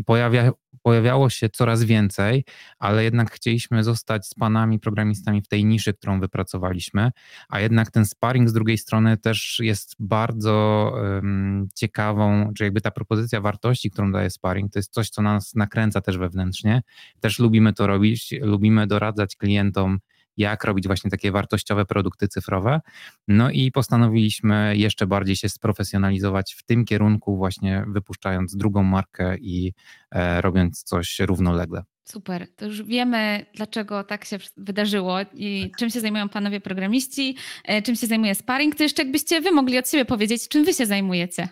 Pojawia, 0.05 0.51
pojawiało 0.81 1.29
się 1.29 1.49
coraz 1.49 1.83
więcej, 1.83 2.45
ale 2.79 3.03
jednak 3.03 3.31
chcieliśmy 3.31 3.83
zostać 3.83 4.27
z 4.27 4.33
panami 4.33 4.79
programistami 4.79 5.41
w 5.41 5.47
tej 5.47 5.65
niszy, 5.65 5.93
którą 5.93 6.19
wypracowaliśmy, 6.19 7.11
a 7.49 7.59
jednak 7.59 7.91
ten 7.91 8.05
sparring 8.05 8.49
z 8.49 8.53
drugiej 8.53 8.77
strony 8.77 9.17
też 9.17 9.59
jest 9.59 9.95
bardzo 9.99 10.91
um, 10.95 11.67
ciekawą, 11.75 12.53
czy 12.57 12.63
jakby 12.63 12.81
ta 12.81 12.91
propozycja 12.91 13.41
wartości, 13.41 13.91
którą 13.91 14.11
daje 14.11 14.29
sparring, 14.29 14.73
to 14.73 14.79
jest 14.79 14.93
coś, 14.93 15.09
co 15.09 15.21
nas 15.21 15.55
nakręca 15.55 16.01
też 16.01 16.17
wewnętrznie. 16.17 16.81
Też 17.19 17.39
lubimy 17.39 17.73
to 17.73 17.87
robić, 17.87 18.33
lubimy 18.41 18.87
doradzać 18.87 19.35
klientom, 19.35 19.99
jak 20.37 20.63
robić 20.63 20.87
właśnie 20.87 21.11
takie 21.11 21.31
wartościowe 21.31 21.85
produkty 21.85 22.27
cyfrowe. 22.27 22.81
No 23.27 23.51
i 23.51 23.71
postanowiliśmy 23.71 24.73
jeszcze 24.77 25.07
bardziej 25.07 25.35
się 25.35 25.49
sprofesjonalizować 25.49 26.53
w 26.53 26.63
tym 26.63 26.85
kierunku, 26.85 27.37
właśnie 27.37 27.85
wypuszczając 27.87 28.55
drugą 28.55 28.83
markę 28.83 29.37
i 29.37 29.73
e, 30.11 30.41
robiąc 30.41 30.83
coś 30.83 31.19
równolegle. 31.19 31.83
Super, 32.05 32.47
to 32.55 32.65
już 32.65 32.83
wiemy, 32.83 33.45
dlaczego 33.55 34.03
tak 34.03 34.25
się 34.25 34.37
wydarzyło 34.57 35.17
i 35.33 35.71
czym 35.79 35.89
się 35.89 35.99
zajmują 35.99 36.29
panowie 36.29 36.61
programiści, 36.61 37.37
e, 37.65 37.81
czym 37.81 37.95
się 37.95 38.07
zajmuje 38.07 38.35
sparring. 38.35 38.75
To 38.75 38.83
jeszcze 38.83 39.03
jakbyście 39.03 39.41
wy 39.41 39.51
mogli 39.51 39.77
od 39.77 39.89
siebie 39.89 40.05
powiedzieć, 40.05 40.47
czym 40.47 40.65
wy 40.65 40.73
się 40.73 40.85
zajmujecie. 40.85 41.49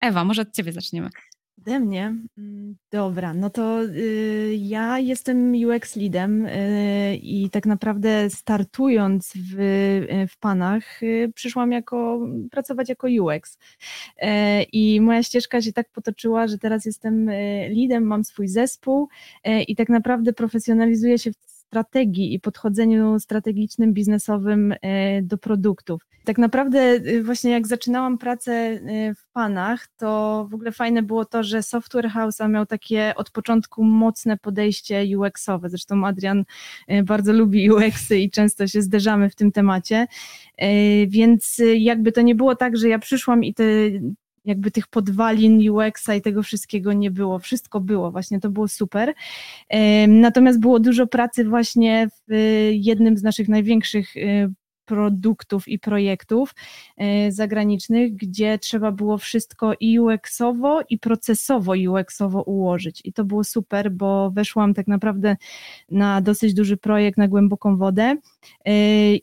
Ewa, 0.00 0.24
może 0.24 0.42
od 0.42 0.52
ciebie 0.54 0.72
zaczniemy. 0.72 1.10
Ode 1.58 1.80
mnie? 1.80 2.16
Mm, 2.38 2.76
dobra, 2.90 3.34
no 3.34 3.50
to 3.50 3.84
y, 3.84 4.56
ja 4.58 4.98
jestem 4.98 5.52
UX 5.54 5.96
leadem 5.96 6.46
y, 6.46 7.18
i 7.22 7.50
tak 7.50 7.66
naprawdę 7.66 8.30
startując 8.30 9.32
w, 9.36 9.60
y, 9.60 10.26
w 10.28 10.38
Panach 10.38 11.02
y, 11.02 11.32
przyszłam 11.34 11.72
jako, 11.72 12.20
pracować 12.50 12.88
jako 12.88 13.06
UX. 13.20 13.58
Y, 14.22 14.26
I 14.72 15.00
moja 15.00 15.22
ścieżka 15.22 15.60
się 15.62 15.72
tak 15.72 15.90
potoczyła, 15.90 16.46
że 16.46 16.58
teraz 16.58 16.84
jestem 16.84 17.28
y, 17.28 17.70
leadem, 17.76 18.04
mam 18.04 18.24
swój 18.24 18.48
zespół 18.48 19.08
i 19.68 19.76
tak 19.76 19.88
naprawdę 19.88 20.32
profesjonalizuję 20.32 21.18
się 21.18 21.32
w 21.32 21.36
strategii 21.72 22.34
i 22.34 22.40
podchodzeniu 22.40 23.20
strategicznym, 23.20 23.92
biznesowym 23.92 24.74
e, 24.82 25.22
do 25.22 25.38
produktów. 25.38 26.02
Tak 26.24 26.38
naprawdę 26.38 26.80
e, 26.80 27.22
właśnie 27.22 27.50
jak 27.50 27.66
zaczynałam 27.66 28.18
pracę 28.18 28.52
e, 28.52 29.14
w 29.14 29.26
Panach, 29.32 29.86
to 29.96 30.46
w 30.50 30.54
ogóle 30.54 30.72
fajne 30.72 31.02
było 31.02 31.24
to, 31.24 31.42
że 31.42 31.62
Software 31.62 32.08
House 32.08 32.38
miał 32.48 32.66
takie 32.66 33.12
od 33.16 33.30
początku 33.30 33.84
mocne 33.84 34.36
podejście 34.38 35.18
UX-owe. 35.18 35.68
Zresztą 35.68 36.06
Adrian 36.06 36.44
bardzo 37.04 37.32
lubi 37.32 37.70
UX-y 37.70 38.18
i 38.18 38.30
często 38.30 38.66
się 38.66 38.82
zderzamy 38.82 39.30
w 39.30 39.34
tym 39.34 39.52
temacie. 39.52 40.06
Więc 41.08 41.62
jakby 41.76 42.12
to 42.12 42.22
nie 42.22 42.34
było 42.34 42.56
tak, 42.56 42.76
że 42.76 42.88
ja 42.88 42.98
przyszłam 42.98 43.44
i 43.44 43.54
te 43.54 43.64
jakby 44.44 44.70
tych 44.70 44.86
podwalin 44.86 45.70
UX-a 45.70 46.14
i 46.14 46.22
tego 46.22 46.42
wszystkiego 46.42 46.92
nie 46.92 47.10
było. 47.10 47.38
Wszystko 47.38 47.80
było, 47.80 48.10
właśnie 48.10 48.40
to 48.40 48.50
było 48.50 48.68
super. 48.68 49.14
Natomiast 50.08 50.60
było 50.60 50.80
dużo 50.80 51.06
pracy 51.06 51.44
właśnie 51.44 52.08
w 52.28 52.32
jednym 52.72 53.16
z 53.16 53.22
naszych 53.22 53.48
największych 53.48 54.16
y, 54.16 54.52
produktów 54.92 55.68
i 55.68 55.78
projektów 55.78 56.54
e, 56.96 57.32
zagranicznych, 57.32 58.16
gdzie 58.16 58.58
trzeba 58.58 58.92
było 58.92 59.18
wszystko 59.18 59.72
i 59.80 60.00
UX-owo, 60.00 60.80
i 60.88 60.98
procesowo 60.98 61.72
UX-owo 61.72 62.42
ułożyć. 62.42 63.00
I 63.04 63.12
to 63.12 63.24
było 63.24 63.44
super, 63.44 63.92
bo 63.92 64.30
weszłam 64.30 64.74
tak 64.74 64.86
naprawdę 64.86 65.36
na 65.90 66.20
dosyć 66.20 66.54
duży 66.54 66.76
projekt, 66.76 67.18
na 67.18 67.28
głęboką 67.28 67.76
wodę 67.76 68.16
e, 68.64 68.72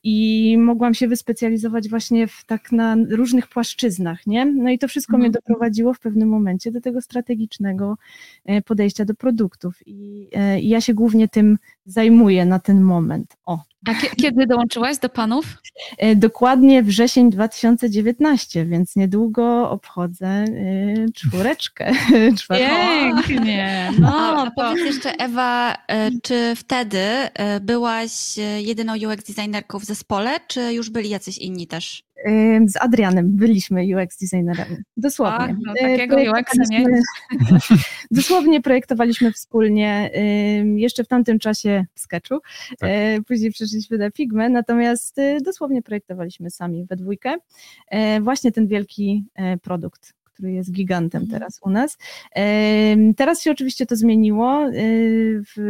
i 0.04 0.58
mogłam 0.58 0.94
się 0.94 1.08
wyspecjalizować 1.08 1.90
właśnie 1.90 2.28
w, 2.28 2.46
tak 2.46 2.72
na 2.72 2.96
różnych 3.10 3.48
płaszczyznach, 3.48 4.28
nie? 4.28 4.46
No 4.46 4.70
i 4.70 4.80
to 4.80 4.88
wszystko 4.88 5.16
mhm. 5.16 5.22
mnie 5.22 5.32
doprowadziło 5.32 5.94
w 5.94 6.00
pewnym 6.00 6.30
momencie 6.30 6.72
do 6.72 6.82
tego 6.82 7.02
strategicznego 7.02 7.98
e, 8.46 8.62
podejścia 8.62 9.06
do 9.06 9.14
produktów. 9.14 9.88
I, 9.88 10.30
i 10.62 10.70
ja 10.70 10.82
się 10.82 10.94
głównie 10.94 11.28
tym 11.28 11.58
zajmuję 11.90 12.46
na 12.46 12.60
ten 12.60 12.82
moment. 12.82 13.38
O. 13.46 13.60
A 13.88 13.94
kiedy 14.16 14.48
dołączyłaś 14.48 14.98
do 14.98 15.10
panów? 15.10 15.46
E, 15.98 16.16
dokładnie 16.16 16.84
wrzesień 16.84 17.30
2019, 17.30 18.66
więc 18.66 18.96
niedługo 18.96 19.70
obchodzę 19.70 20.28
e, 20.28 20.46
czwóreczkę. 21.16 21.92
Pięknie. 22.50 23.92
No, 24.00 24.42
a 24.42 24.52
powiedz 24.52 24.86
jeszcze 24.86 25.12
Ewa, 25.12 25.78
e, 25.88 26.10
czy 26.24 26.56
wtedy 26.56 27.00
byłaś 27.62 28.12
jedyną 28.60 28.94
UX 28.94 29.24
designerką 29.34 29.80
w 29.80 29.86
zespole, 29.86 30.40
czy 30.48 30.74
już 30.74 30.90
byli 30.90 31.10
jacyś 31.10 31.38
inni 31.38 31.68
też? 31.68 32.04
Z 32.68 32.78
Adrianem 32.80 33.36
byliśmy 33.36 33.84
UX 33.96 34.18
designerami. 34.18 34.78
Dosłownie. 34.98 35.58
no, 35.66 35.74
takiego 35.82 36.18
UX 36.18 36.70
nie. 36.70 36.86
Dosłownie 38.12 38.62
projektowaliśmy 38.62 39.32
wspólnie 39.32 40.10
jeszcze 40.76 41.04
w 41.04 41.08
tamtym 41.08 41.40
czasie 41.40 41.86
w 41.94 42.00
Sketchu. 42.00 42.40
Tak. 42.80 42.90
E, 42.90 43.22
później 43.22 43.52
przeszliśmy 43.52 43.98
na 43.98 44.12
Figmę, 44.12 44.50
natomiast 44.50 45.18
y, 45.18 45.38
dosłownie 45.44 45.82
projektowaliśmy 45.82 46.50
sami 46.50 46.86
we 46.86 46.96
dwójkę 46.96 47.36
e, 47.88 48.22
właśnie 48.22 48.52
ten 48.52 48.68
wielki 48.68 49.26
e, 49.36 49.58
produkt 49.58 50.19
który 50.40 50.52
jest 50.52 50.72
gigantem 50.72 51.22
mhm. 51.22 51.40
teraz 51.40 51.60
u 51.64 51.70
nas. 51.70 51.98
Teraz 53.18 53.42
się 53.42 53.52
oczywiście 53.52 53.86
to 53.86 53.96
zmieniło. 53.96 54.70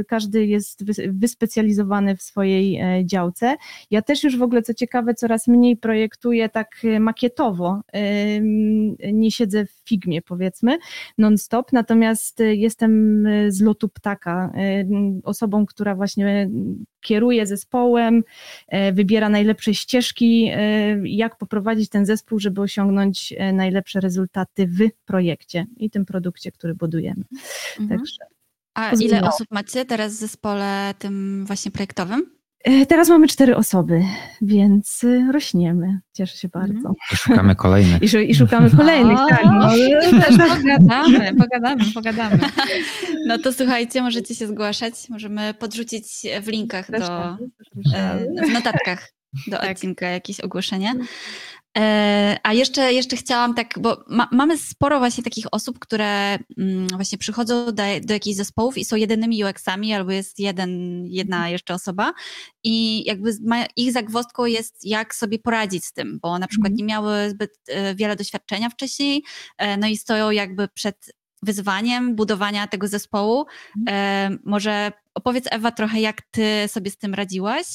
Każdy 0.08 0.46
jest 0.46 0.86
wyspecjalizowany 1.12 2.16
w 2.16 2.22
swojej 2.22 2.78
e, 2.78 3.06
działce. 3.06 3.56
Ja 3.92 4.02
też 4.02 4.24
już 4.24 4.38
w 4.38 4.42
ogóle, 4.42 4.62
co 4.62 4.74
ciekawe, 4.74 5.14
coraz 5.14 5.48
mniej 5.48 5.78
projektuję 5.78 6.50
tak 6.50 6.76
e, 6.84 7.00
makietowo. 7.00 7.82
Nie 9.14 9.32
siedzę 9.32 9.66
w 9.66 9.72
Figmie, 9.72 10.22
powiedzmy, 10.22 10.78
non-stop, 11.18 11.74
natomiast 11.74 12.42
e, 12.42 12.56
jestem 12.56 13.24
z 13.48 13.62
lotu 13.62 13.90
ptaka, 13.90 14.54
osobą, 15.24 15.66
która 15.66 15.96
właśnie 15.96 16.50
kieruje 17.02 17.48
zespołem, 17.48 18.24
wybiera 18.94 19.30
najlepsze 19.30 19.74
ścieżki, 19.74 20.52
jak 21.04 21.38
poprowadzić 21.38 21.90
ten 21.90 22.06
zespół, 22.06 22.40
żeby 22.40 22.62
osiągnąć 22.62 23.34
najlepsze 23.54 24.00
rezultaty 24.00 24.68
w 24.68 24.90
projekcie 25.06 25.66
i 25.78 25.90
tym 25.90 26.06
produkcie, 26.06 26.52
który 26.52 26.76
budujemy. 26.76 27.24
Mhm. 27.80 28.00
Także 28.00 28.26
A 28.74 28.92
ile 28.92 29.22
osób 29.22 29.48
macie 29.52 29.86
teraz 29.86 30.14
w 30.14 30.16
zespole 30.16 30.94
tym 31.00 31.46
właśnie 31.46 31.72
projektowym? 31.72 32.39
E, 32.64 32.86
teraz 32.86 33.10
mamy 33.10 33.28
cztery 33.28 33.56
osoby, 33.56 34.04
więc 34.42 35.04
y, 35.04 35.32
rośniemy. 35.32 36.00
Cieszę 36.14 36.38
się 36.38 36.50
mhm. 36.54 36.74
bardzo. 36.74 36.94
I 37.12 37.16
szukamy 37.16 37.56
kolejnych. 37.56 38.02
I, 38.02 38.32
i 38.32 38.36
szukamy 38.36 38.72
kolejnych, 38.78 39.18
tak. 39.30 39.46
No, 39.46 39.70
też 40.22 40.38
pogadamy, 40.38 41.36
pogadamy, 41.36 41.84
pogadamy. 41.94 42.40
No 43.28 43.38
to 43.38 43.54
słuchajcie, 43.54 44.02
możecie 44.02 44.36
się 44.36 44.48
zgłaszać. 44.48 45.10
Możemy 45.10 45.54
podrzucić 45.54 46.06
w 46.42 46.48
linkach 46.48 46.92
do, 46.92 47.30
e, 47.96 48.20
w 48.48 48.54
notatkach 48.54 49.12
do 49.48 49.58
tak. 49.58 49.72
odcinka 49.72 50.08
jakieś 50.08 50.40
ogłoszenie. 50.40 50.94
E, 51.78 52.38
a 52.44 52.54
jeszcze, 52.54 52.94
jeszcze 52.94 53.16
chciałam 53.16 53.54
tak, 53.54 53.80
bo 53.80 54.04
ma, 54.08 54.30
mamy 54.32 54.58
sporo 54.58 55.00
właśnie 55.00 55.24
takich 55.24 55.46
osób, 55.52 55.80
które 55.80 56.40
mm, 56.58 56.88
właśnie 56.88 57.18
przychodzą 57.18 57.66
do, 57.66 57.84
do 58.04 58.14
jakichś 58.14 58.38
zespołów 58.38 58.78
i 58.78 58.86
są 58.86 58.96
jedynymi 58.96 59.44
UX-ami, 59.44 59.94
albo 59.94 60.12
jest 60.12 60.40
jeden, 60.40 61.04
jedna 61.08 61.36
mhm. 61.36 61.52
jeszcze 61.52 61.74
osoba 61.74 62.14
i 62.64 63.04
jakby 63.06 63.32
ich 63.76 63.92
zagwozdką 63.92 64.46
jest, 64.46 64.86
jak 64.86 65.16
sobie 65.16 65.40
poradzić 65.40 65.86
z 65.86 65.94
tym, 65.94 66.20
bo 66.22 66.40
na 66.40 66.48
przykład 66.48 66.72
mhm. 66.72 66.78
nie 66.78 66.84
miały 66.84 67.30
zbyt 67.30 67.52
e, 67.68 67.96
wiele 67.96 68.16
doświadczenia 68.16 68.70
wcześniej, 68.70 69.24
e, 69.58 69.78
no 69.78 69.88
i 69.88 69.98
stoją 69.98 70.32
jakby 70.32 70.68
przed 70.68 71.14
wyzwaniem 71.44 72.16
budowania 72.16 72.68
tego 72.68 72.88
zespołu. 72.88 73.46
Mhm. 73.80 74.40
Może 74.46 74.92
opowiedz 75.14 75.46
Ewa 75.52 75.72
trochę, 75.72 76.02
jak 76.02 76.22
ty 76.22 76.44
sobie 76.68 76.92
z 76.92 76.98
tym 76.98 77.14
radziłaś? 77.14 77.66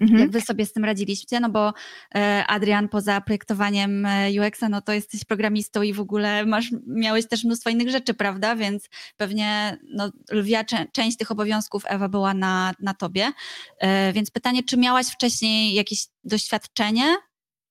Mhm. 0.00 0.20
Jak 0.20 0.30
wy 0.30 0.40
sobie 0.40 0.66
z 0.66 0.72
tym 0.72 0.84
radziliście? 0.84 1.40
No 1.40 1.50
bo 1.50 1.72
e, 2.14 2.44
Adrian, 2.46 2.88
poza 2.88 3.20
projektowaniem 3.20 4.06
e, 4.06 4.30
UX-a, 4.30 4.68
no 4.68 4.80
to 4.80 4.92
jesteś 4.92 5.24
programistą 5.24 5.82
i 5.82 5.92
w 5.92 6.00
ogóle 6.00 6.46
masz, 6.46 6.70
miałeś 6.86 7.28
też 7.28 7.44
mnóstwo 7.44 7.70
innych 7.70 7.90
rzeczy, 7.90 8.14
prawda? 8.14 8.56
Więc 8.56 8.88
pewnie 9.16 9.78
no, 9.94 10.12
lwia 10.30 10.64
część 10.92 11.16
tych 11.16 11.30
obowiązków 11.30 11.82
Ewa 11.86 12.08
była 12.08 12.34
na, 12.34 12.72
na 12.80 12.94
tobie. 12.94 13.32
E, 13.78 14.12
więc 14.12 14.30
pytanie, 14.30 14.62
czy 14.62 14.76
miałaś 14.76 15.06
wcześniej 15.06 15.74
jakieś 15.74 16.06
doświadczenie 16.24 17.16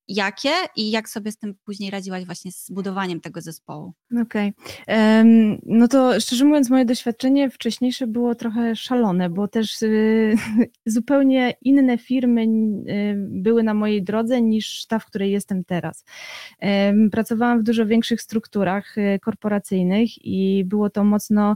jakie 0.08 0.50
i 0.76 0.92
jak 0.92 1.10
sobie 1.10 1.32
z 1.32 1.38
tym 1.38 1.56
później 1.66 1.92
radziłaś 1.92 2.26
właśnie 2.26 2.52
z 2.52 2.72
budowaniem 2.72 3.22
tego 3.22 3.42
zespołu? 3.42 3.94
Okej. 4.22 4.54
Em, 4.88 5.58
No 5.66 5.88
to 5.88 6.20
szczerze 6.20 6.46
mówiąc, 6.46 6.70
moje 6.70 6.86
doświadczenie 6.86 7.50
wcześniejsze 7.50 8.08
było 8.08 8.36
trochę 8.36 8.76
szalone, 8.76 9.30
bo 9.30 9.48
też 9.48 9.82
y, 9.82 10.36
zupełnie 10.86 11.54
inne 11.62 11.98
firmy 11.98 12.42
y, 12.42 13.16
były 13.18 13.64
na 13.64 13.74
mojej 13.74 14.04
drodze 14.04 14.42
niż 14.42 14.86
ta, 14.86 15.00
w 15.00 15.06
której 15.06 15.32
jestem 15.32 15.64
teraz. 15.64 16.06
Pracowałam 17.12 17.60
w 17.60 17.64
dużo 17.64 17.86
większych 17.86 18.22
strukturach 18.22 18.98
y, 18.98 19.20
korporacyjnych 19.22 20.26
i 20.26 20.64
było 20.66 20.90
to 20.90 21.04
mocno, 21.04 21.56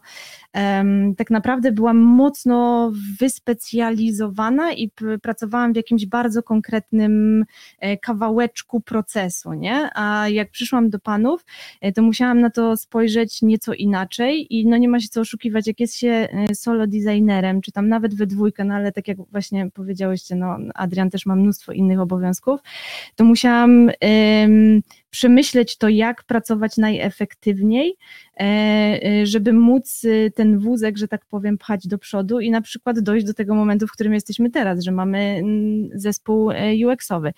tak 1.18 1.30
naprawdę 1.30 1.72
byłam 1.72 1.98
mocno 1.98 2.92
wyspecjalizowana 3.20 4.74
i 4.74 4.92
pracowałam 5.22 5.74
w 5.74 5.76
jakimś 5.76 6.06
bardzo 6.06 6.44
konkretnym 6.44 7.46
e, 7.80 7.98
kawałeczku 8.40 8.82
procesu, 8.82 9.54
nie? 9.54 9.90
A 9.96 10.30
jak 10.30 10.52
przyszłam 10.52 10.90
do 10.90 11.00
panów, 11.00 11.46
e, 11.82 11.92
to 11.92 12.02
musiałam 12.02 12.42
na 12.42 12.50
to 12.50 12.78
spojrzeć 12.78 13.42
nieco 13.42 13.74
inaczej 13.74 14.56
i 14.56 14.68
no 14.68 14.78
nie 14.78 14.90
ma 14.90 15.00
się 15.00 15.08
co 15.08 15.22
oszukiwać, 15.22 15.68
jak 15.68 15.80
jest 15.80 15.96
się 15.96 16.10
e, 16.50 16.56
solo 16.56 16.88
designerem, 16.88 17.62
czy 17.62 17.72
tam 17.72 17.88
nawet 17.88 18.16
we 18.16 18.28
dwójkę, 18.28 18.64
no 18.64 18.74
ale 18.74 18.92
tak 18.92 19.08
jak 19.08 19.18
właśnie 19.32 19.72
powiedziałyście, 19.74 20.36
no 20.36 20.58
Adrian 20.76 21.10
też 21.10 21.26
ma 21.26 21.36
mnóstwo 21.36 21.72
innych 21.72 22.00
obowiązków, 22.00 22.60
to 23.16 23.24
musiałam 23.24 23.90
em, 24.00 24.82
przemyśleć 25.10 25.78
to, 25.78 25.90
jak 25.90 26.24
pracować 26.24 26.78
najefektywniej, 26.78 27.96
e, 28.40 28.44
e, 28.44 29.26
żeby 29.26 29.54
móc 29.54 30.06
e, 30.06 30.32
ten 30.32 30.60
wózek, 30.60 30.98
że 30.98 31.08
tak 31.08 31.26
powiem, 31.26 31.58
pchać 31.58 31.88
do 31.88 31.98
przodu 31.98 32.40
i 32.40 32.52
na 32.52 32.62
przykład 32.62 33.00
dojść 33.00 33.26
do 33.26 33.34
tego 33.34 33.56
momentu, 33.56 33.88
w 33.88 33.92
którym 33.92 34.14
jesteśmy 34.14 34.50
teraz, 34.50 34.84
że 34.84 34.92
mamy 34.92 35.20
mm, 35.20 35.90
zespół 35.94 36.52
UX-owy. 36.86 37.34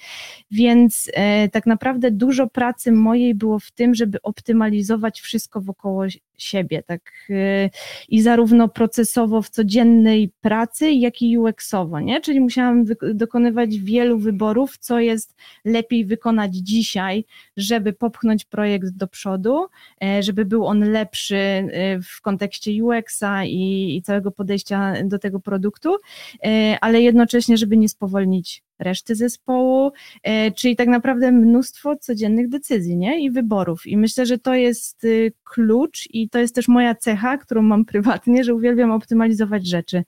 Więc 0.52 1.12
tak 1.52 1.66
naprawdę 1.66 2.12
dużo 2.12 2.48
pracy 2.48 2.92
mojej 2.92 3.36
było 3.36 3.60
w 3.60 3.72
tym, 3.72 3.96
żeby 3.96 4.22
optymalizować 4.22 5.22
wszystko 5.22 5.62
wokoło 5.62 6.04
siebie, 6.42 6.84
tak 6.84 7.02
e, 7.30 7.70
i 8.10 8.22
zarówno 8.22 8.68
procesowo 8.68 9.42
w 9.42 9.50
codziennej 9.50 10.32
pracy, 10.42 10.92
jak 10.92 11.22
i 11.22 11.38
UX-owo, 11.38 12.00
nie? 12.00 12.22
Czyli 12.22 12.40
musiałam 12.40 12.86
dokonywać 13.14 13.78
wielu 13.78 14.20
wyborów, 14.20 14.78
co 14.78 15.00
jest 15.00 15.36
lepiej 15.66 16.06
wykonać 16.06 16.56
dzisiaj, 16.56 17.26
żeby 17.58 17.94
popchnąć 17.94 18.46
projekt 18.46 18.90
do 18.90 19.08
przodu, 19.08 19.66
e, 20.04 20.24
żeby 20.24 20.46
był 20.46 20.66
on 20.66 20.92
lepszy 20.92 21.36
e, 21.36 22.02
w 22.02 22.22
kontekście 22.22 22.84
UX-a 22.84 23.46
i, 23.46 23.96
i 23.98 24.02
całego 24.02 24.32
podejścia 24.32 24.94
do 25.04 25.20
tego 25.20 25.40
produktu, 25.40 25.96
e, 26.44 26.78
ale 26.82 27.02
jednocześnie, 27.02 27.58
żeby 27.58 27.78
nie 27.78 27.90
spowolnić 27.90 28.64
reszty 28.82 29.16
zespołu, 29.16 29.92
e, 30.24 30.52
czyli 30.52 30.76
tak 30.76 30.88
naprawdę 30.88 31.32
mnóstwo 31.32 31.96
codziennych 31.96 32.50
decyzji 32.50 32.98
nie? 32.98 33.24
i 33.24 33.32
wyborów. 33.32 33.88
I 33.88 33.98
myślę, 33.98 34.26
że 34.26 34.38
to 34.38 34.54
jest 34.54 35.04
y, 35.04 35.34
klucz 35.44 36.08
i 36.10 36.30
to 36.30 36.40
jest 36.40 36.56
też 36.56 36.68
moja 36.68 36.96
cecha, 36.96 37.38
którą 37.38 37.62
mam 37.62 37.86
prywatnie, 37.92 38.44
że 38.44 38.56
uwielbiam 38.56 38.92
optymalizować 38.92 39.68
rzeczy. 39.68 40.04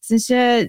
W 0.00 0.06
sensie, 0.06 0.68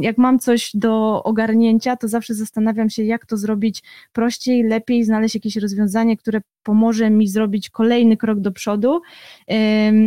jak 0.00 0.18
mam 0.18 0.38
coś 0.38 0.70
do 0.74 1.22
ogarnięcia, 1.22 1.96
to 1.96 2.08
zawsze 2.08 2.34
zastanawiam 2.34 2.90
się, 2.90 3.04
jak 3.04 3.26
to 3.26 3.36
zrobić 3.36 3.82
prościej, 4.12 4.62
lepiej, 4.62 5.04
znaleźć 5.04 5.34
jakieś 5.34 5.56
rozwiązanie, 5.56 6.16
które 6.16 6.40
pomoże 6.68 7.10
mi 7.10 7.28
zrobić 7.28 7.70
kolejny 7.70 8.16
krok 8.16 8.40
do 8.40 8.52
przodu, 8.52 9.00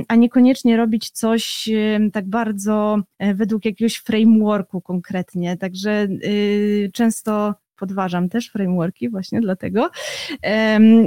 a 0.07 0.15
niekoniecznie 0.15 0.77
robić 0.77 1.09
coś 1.09 1.69
tak 2.13 2.29
bardzo 2.29 2.97
e, 3.19 3.33
według 3.33 3.65
jakiegoś 3.65 3.95
frameworku 3.95 4.81
konkretnie. 4.81 5.57
Także 5.57 6.07
y, 6.25 6.91
często 6.93 7.53
podważam 7.81 8.29
też 8.29 8.49
frameworki 8.49 9.09
właśnie 9.09 9.41
dlatego, 9.41 9.89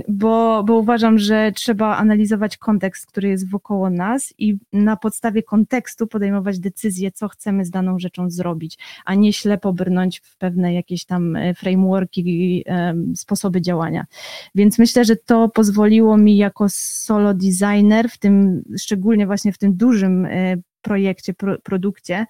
bo, 0.09 0.65
bo 0.65 0.79
uważam, 0.79 1.19
że 1.19 1.53
trzeba 1.55 1.97
analizować 1.97 2.57
kontekst, 2.57 3.07
który 3.07 3.29
jest 3.29 3.51
wokoło 3.51 3.91
nas 3.91 4.35
i 4.39 4.59
na 4.73 4.97
podstawie 4.97 5.43
kontekstu 5.43 6.07
podejmować 6.07 6.59
decyzje, 6.59 7.13
co 7.13 7.29
chcemy 7.29 7.65
z 7.65 7.71
daną 7.71 7.99
rzeczą 7.99 8.31
zrobić, 8.31 8.79
a 9.05 9.15
nie 9.15 9.33
ślepo 9.33 9.73
brnąć 9.73 10.21
w 10.21 10.37
pewne 10.37 10.75
jakieś 10.75 11.05
tam 11.05 11.37
e, 11.37 11.55
frameworki, 11.55 12.63
em, 12.67 13.17
sposoby 13.17 13.61
działania. 13.61 14.07
Więc 14.55 14.79
myślę, 14.79 15.05
że 15.05 15.17
to 15.17 15.49
pozwoliło 15.49 16.17
mi 16.17 16.37
jako 16.37 16.67
solo 16.69 17.35
designer, 17.35 18.09
w 18.11 18.19
tym 18.19 18.63
szczególnie 18.79 19.27
właśnie 19.27 19.53
w 19.53 19.59
tym 19.59 19.77
dużym 19.77 20.27
e, 20.27 20.57
projekcie, 20.85 21.35
pro, 21.35 21.59
produkcie, 21.59 22.27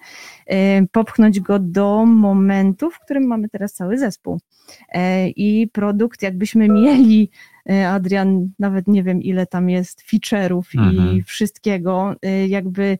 e, 0.47 0.87
popchnąć 0.87 1.41
go 1.41 1.59
do 1.59 2.07
momentu, 2.07 2.91
w 2.91 2.99
którym 2.99 3.27
mamy 3.27 3.49
teraz 3.49 3.75
cały 3.75 3.99
zespół. 3.99 4.41
E, 4.89 5.29
I 5.29 5.69
produkt, 5.69 6.23
jakbyśmy 6.23 6.69
mieli, 6.69 7.31
e, 7.71 7.89
Adrian, 7.89 8.51
nawet 8.59 8.89
nie 8.89 9.03
wiem 9.03 9.23
ile 9.23 9.47
tam 9.47 9.71
jest 9.71 10.03
feature'ów 10.13 10.63
Mhm. 10.79 11.17
i 11.17 11.23
wszystkiego, 11.23 12.15
e, 12.23 12.49
jakby 12.49 12.99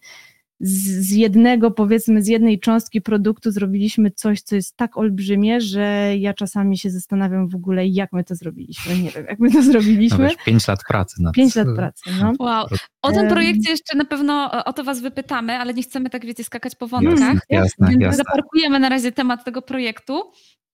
z, 0.67 1.07
z 1.07 1.11
jednego, 1.11 1.71
powiedzmy, 1.71 2.23
z 2.23 2.27
jednej 2.29 2.61
cząstki 2.61 3.01
produktu 3.01 3.51
zrobiliśmy 3.51 4.11
coś, 4.11 4.43
co 4.43 4.55
jest 4.57 4.77
tak 4.77 4.97
olbrzymie, 4.97 5.61
że 5.61 6.13
ja 6.19 6.35
czasami 6.35 6.79
się 6.79 6.91
zastanawiam 6.91 7.49
w 7.49 7.55
ogóle, 7.55 7.87
jak 7.87 8.13
my 8.13 8.25
to 8.25 8.35
zrobiliśmy. 8.35 8.99
Nie 8.99 9.11
wiem, 9.11 9.25
jak 9.29 9.39
my 9.39 9.51
to 9.51 9.59
No 9.59 9.63
zrobiliśmy. 9.63 10.25
wiesz, 10.29 10.37
pięć 10.47 10.69
lat 10.69 10.81
pracy. 10.89 11.23
Nad, 11.23 11.35
Pięć 11.35 11.55
lat 11.55 11.67
pracy, 11.77 12.11
no. 12.21 12.33
Wow. 12.39 12.67
O 13.03 13.13
tym 13.13 13.29
projekcie 13.29 13.71
jeszcze 13.71 13.97
na 13.97 14.05
pewno 14.05 14.65
o 14.65 14.73
to 14.73 14.85
was 14.85 15.01
wypytamy, 15.01 15.53
ale 15.53 15.75
nie 15.75 15.83
chcemy 15.83 16.11
tak 16.11 16.27
wiecie 16.27 16.45
skakać 16.45 16.75
po 16.75 16.85
Jasne, 16.87 17.01
wątkach. 17.11 17.43
jasne, 17.51 17.89
Więc 17.89 18.03
jasne. 18.03 18.17
zaparkujemy 18.17 18.79
na 18.81 18.89
razie 18.89 19.13
temat 19.13 19.45
tego 19.45 19.63
projektu 19.63 20.23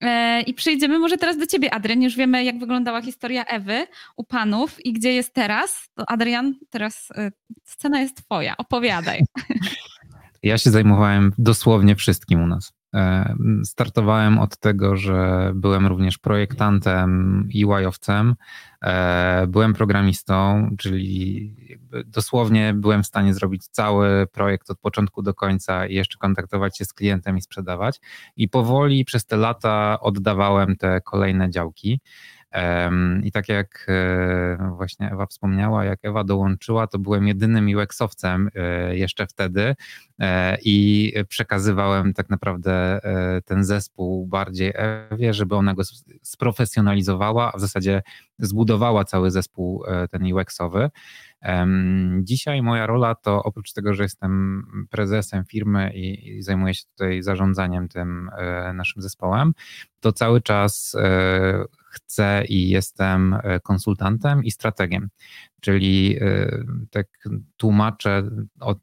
e, 0.00 0.40
i 0.42 0.54
przejdziemy 0.54 0.98
może 0.98 1.16
teraz 1.18 1.38
do 1.38 1.46
ciebie, 1.46 1.74
Adrian. 1.74 2.02
Już 2.02 2.16
wiemy, 2.16 2.44
jak 2.44 2.58
wyglądała 2.58 3.02
historia 3.02 3.44
Ewy 3.44 3.86
u 4.16 4.24
panów 4.24 4.86
i 4.86 4.92
gdzie 4.92 5.12
jest 5.12 5.34
teraz. 5.34 5.88
To 5.94 6.10
Adrian, 6.10 6.54
teraz 6.70 7.08
e, 7.16 7.30
scena 7.64 8.00
jest 8.00 8.16
twoja. 8.16 8.56
Opowiadaj. 8.56 9.20
Ja 10.42 10.58
się 10.58 10.70
zajmowałem 10.70 11.32
dosłownie 11.38 11.96
wszystkim 11.96 12.42
u 12.42 12.46
nas. 12.46 12.72
E, 12.94 13.34
Startowałem 13.64 14.38
od 14.38 14.58
tego, 14.58 14.96
że 14.96 15.52
byłem 15.54 15.86
również 15.86 16.18
projektantem 16.18 17.44
i 17.50 17.64
UI-owcem, 17.64 18.34
e, 18.82 19.46
byłem 19.46 19.74
programistą, 19.74 20.68
czyli 20.78 21.54
dosłownie 22.06 22.74
byłem 22.74 23.02
w 23.02 23.06
stanie 23.06 23.34
zrobić 23.34 23.68
cały 23.68 24.26
projekt 24.26 24.70
od 24.70 24.78
początku 24.78 25.22
do 25.22 25.34
końca 25.34 25.86
i 25.86 25.94
jeszcze 25.94 26.18
kontaktować 26.18 26.78
się 26.78 26.84
z 26.84 26.92
klientem 26.92 27.36
i 27.36 27.42
sprzedawać. 27.42 28.00
I 28.36 28.48
powoli 28.48 29.04
przez 29.04 29.26
te 29.26 29.36
lata 29.36 30.00
oddawałem 30.00 30.76
te 30.76 31.00
kolejne 31.00 31.50
działki. 31.50 32.00
I 33.22 33.32
tak 33.32 33.48
jak 33.48 33.86
e, 33.88 34.72
właśnie 34.76 35.10
Ewa 35.12 35.26
wspomniała, 35.26 35.84
jak 35.84 35.98
Ewa 36.02 36.24
dołączyła, 36.24 36.86
to 36.86 36.98
byłem 36.98 37.28
jedynym 37.28 37.66
UX-owcem 37.66 38.48
e, 38.54 38.96
jeszcze 38.96 39.26
wtedy 39.26 39.74
e, 40.18 40.58
i 40.64 41.12
przekazywałem 41.28 42.14
tak 42.14 42.30
naprawdę 42.30 43.00
ten 43.44 43.64
zespół 43.64 44.26
bardziej 44.26 44.72
Ewie, 44.74 45.34
żeby 45.34 45.56
ona 45.56 45.74
go 45.74 45.82
sprofesjonalizowała, 46.22 47.52
a 47.52 47.56
w 47.56 47.60
zasadzie 47.60 48.02
zbudowała 48.38 49.04
cały 49.04 49.30
zespół 49.30 49.84
ten 50.10 50.32
UX-owy. 50.32 50.90
Dzisiaj 52.20 52.62
moja 52.62 52.86
rola 52.86 53.14
to 53.14 53.42
oprócz 53.42 53.72
tego, 53.72 53.94
że 53.94 54.02
jestem 54.02 54.64
prezesem 54.90 55.44
firmy 55.44 55.92
i, 55.94 56.28
i 56.28 56.42
zajmuję 56.42 56.74
się 56.74 56.84
tutaj 56.96 57.22
zarządzaniem 57.22 57.88
tym 57.88 58.30
naszym 58.74 59.02
zespołem, 59.02 59.52
to 60.00 60.12
cały 60.12 60.40
czas 60.40 60.96
chcę 61.90 62.44
i 62.48 62.68
jestem 62.68 63.34
e, 63.34 63.60
konsultantem 63.60 64.44
i 64.44 64.50
strategiem. 64.50 65.08
Czyli 65.60 66.16
e, 66.20 66.50
tak 66.90 67.06
tłumaczę, 67.56 68.30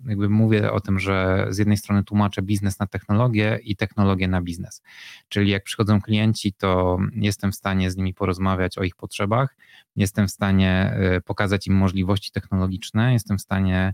jakby 0.06 0.30
mówię 0.30 0.72
o 0.72 0.80
tym, 0.80 1.00
że 1.00 1.48
z 1.50 1.58
jednej 1.58 1.78
strony 1.78 2.04
tłumaczę 2.04 2.42
biznes 2.42 2.80
na 2.80 2.88
technologię 2.88 3.60
i 3.64 3.76
technologię 3.76 4.28
na 4.28 4.42
biznes. 4.42 4.82
Czyli 5.30 5.52
jak 5.52 5.64
przychodzą 5.64 6.02
klienci, 6.02 6.54
to 6.54 6.98
jestem 7.16 7.52
w 7.52 7.56
stanie 7.56 7.92
z 7.92 7.98
nimi 7.98 8.14
porozmawiać 8.14 8.78
o 8.78 8.84
ich 8.84 8.96
potrzebach, 8.96 9.58
jestem 9.96 10.28
w 10.28 10.32
stanie 10.32 10.72
e, 10.72 11.22
pokazać 11.22 11.68
im 11.68 11.76
możliwości 11.76 12.32
technologiczne, 12.32 13.14
jestem 13.14 13.38
w 13.38 13.42
stanie 13.42 13.94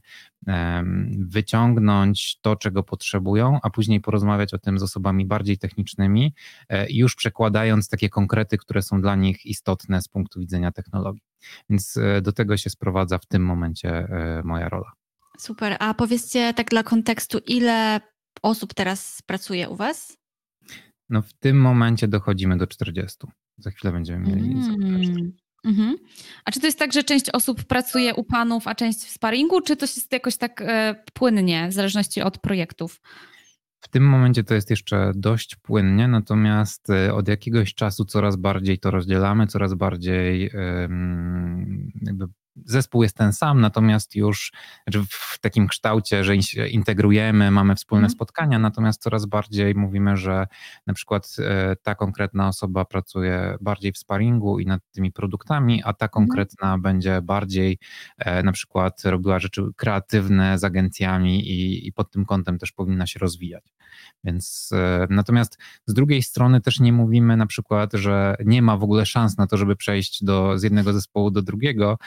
wyciągnąć 1.19 2.39
to, 2.41 2.55
czego 2.55 2.83
potrzebują, 2.83 3.59
a 3.63 3.69
później 3.69 4.01
porozmawiać 4.01 4.53
o 4.53 4.59
tym 4.59 4.79
z 4.79 4.83
osobami 4.83 5.25
bardziej 5.25 5.57
technicznymi, 5.57 6.33
e, 6.69 6.91
już 6.91 7.15
przekładając 7.15 7.89
takie 7.89 8.09
konkrety, 8.09 8.57
które 8.57 8.81
są 8.81 9.01
dla 9.01 9.15
nich 9.15 9.45
istotne 9.45 10.01
z 10.01 10.07
punktu 10.07 10.39
widzenia 10.39 10.71
technologii. 10.71 11.32
Więc 11.69 11.97
e, 11.97 12.21
do 12.21 12.31
tego 12.31 12.57
się 12.57 12.69
sprowadza 12.69 13.17
w 13.17 13.25
tym 13.25 13.45
momencie 13.45 13.89
e, 13.89 14.41
moja 14.45 14.69
rola. 14.69 14.91
Super. 15.37 15.77
A 15.79 15.93
powiedzcie 15.93 16.53
tak 16.53 16.69
dla 16.69 16.83
kontekstu, 16.83 17.39
ile 17.47 18.01
osób 18.41 18.73
teraz 18.73 19.21
pracuje 19.25 19.69
u 19.69 19.75
was? 19.75 20.17
No 21.09 21.21
w 21.21 21.33
tym 21.33 21.61
momencie 21.61 22.07
dochodzimy 22.07 22.57
do 22.57 22.67
40. 22.67 23.17
Za 23.57 23.71
chwilę 23.71 23.93
będziemy 23.93 24.27
mieli. 24.27 24.51
Mm. 24.51 25.33
Mhm. 25.65 25.95
A 26.45 26.51
czy 26.51 26.59
to 26.59 26.65
jest 26.65 26.79
tak, 26.79 26.93
że 26.93 27.03
część 27.03 27.29
osób 27.29 27.63
pracuje 27.63 28.15
u 28.15 28.23
panów, 28.23 28.67
a 28.67 28.75
część 28.75 28.99
w 28.99 29.09
sparingu, 29.09 29.61
czy 29.61 29.75
to 29.75 29.85
jest 29.85 30.11
jakoś 30.11 30.37
tak 30.37 30.61
e, 30.61 30.95
płynnie, 31.13 31.67
w 31.69 31.73
zależności 31.73 32.21
od 32.21 32.37
projektów? 32.37 33.01
W 33.83 33.87
tym 33.87 34.03
momencie 34.03 34.43
to 34.43 34.53
jest 34.53 34.69
jeszcze 34.69 35.11
dość 35.15 35.55
płynnie, 35.55 36.07
natomiast 36.07 36.89
e, 36.89 37.13
od 37.13 37.27
jakiegoś 37.27 37.73
czasu 37.73 38.05
coraz 38.05 38.35
bardziej 38.35 38.79
to 38.79 38.91
rozdzielamy, 38.91 39.47
coraz 39.47 39.73
bardziej 39.73 40.51
jakby 42.01 42.27
zespół 42.55 43.03
jest 43.03 43.17
ten 43.17 43.33
sam, 43.33 43.61
natomiast 43.61 44.15
już 44.15 44.51
znaczy 44.87 45.05
w 45.09 45.39
takim 45.39 45.67
kształcie, 45.67 46.23
że 46.23 46.35
integrujemy, 46.69 47.51
mamy 47.51 47.75
wspólne 47.75 48.05
mhm. 48.05 48.15
spotkania, 48.15 48.59
natomiast 48.59 49.01
coraz 49.01 49.25
bardziej 49.25 49.75
mówimy, 49.75 50.17
że 50.17 50.47
na 50.87 50.93
przykład 50.93 51.35
e, 51.39 51.75
ta 51.75 51.95
konkretna 51.95 52.47
osoba 52.47 52.85
pracuje 52.85 53.57
bardziej 53.61 53.91
w 53.91 53.97
sparingu 53.97 54.59
i 54.59 54.65
nad 54.65 54.81
tymi 54.91 55.11
produktami, 55.11 55.83
a 55.83 55.93
ta 55.93 56.05
mhm. 56.05 56.09
konkretna 56.09 56.77
będzie 56.77 57.21
bardziej 57.21 57.77
e, 58.17 58.43
na 58.43 58.51
przykład 58.51 59.01
robiła 59.05 59.39
rzeczy 59.39 59.63
kreatywne 59.75 60.59
z 60.59 60.63
agencjami 60.63 61.49
i, 61.49 61.87
i 61.87 61.93
pod 61.93 62.11
tym 62.11 62.25
kątem 62.25 62.59
też 62.59 62.71
powinna 62.71 63.07
się 63.07 63.19
rozwijać. 63.19 63.73
Więc 64.23 64.69
e, 64.73 65.07
natomiast 65.09 65.57
z 65.85 65.93
drugiej 65.93 66.23
strony 66.23 66.61
też 66.61 66.79
nie 66.79 66.93
mówimy 66.93 67.37
na 67.37 67.45
przykład, 67.45 67.93
że 67.93 68.35
nie 68.45 68.61
ma 68.61 68.77
w 68.77 68.83
ogóle 68.83 69.05
szans 69.05 69.37
na 69.37 69.47
to, 69.47 69.57
żeby 69.57 69.75
przejść 69.75 70.23
do, 70.23 70.59
z 70.59 70.63
jednego 70.63 70.93
zespołu 70.93 71.31
do 71.31 71.41
drugiego 71.41 71.97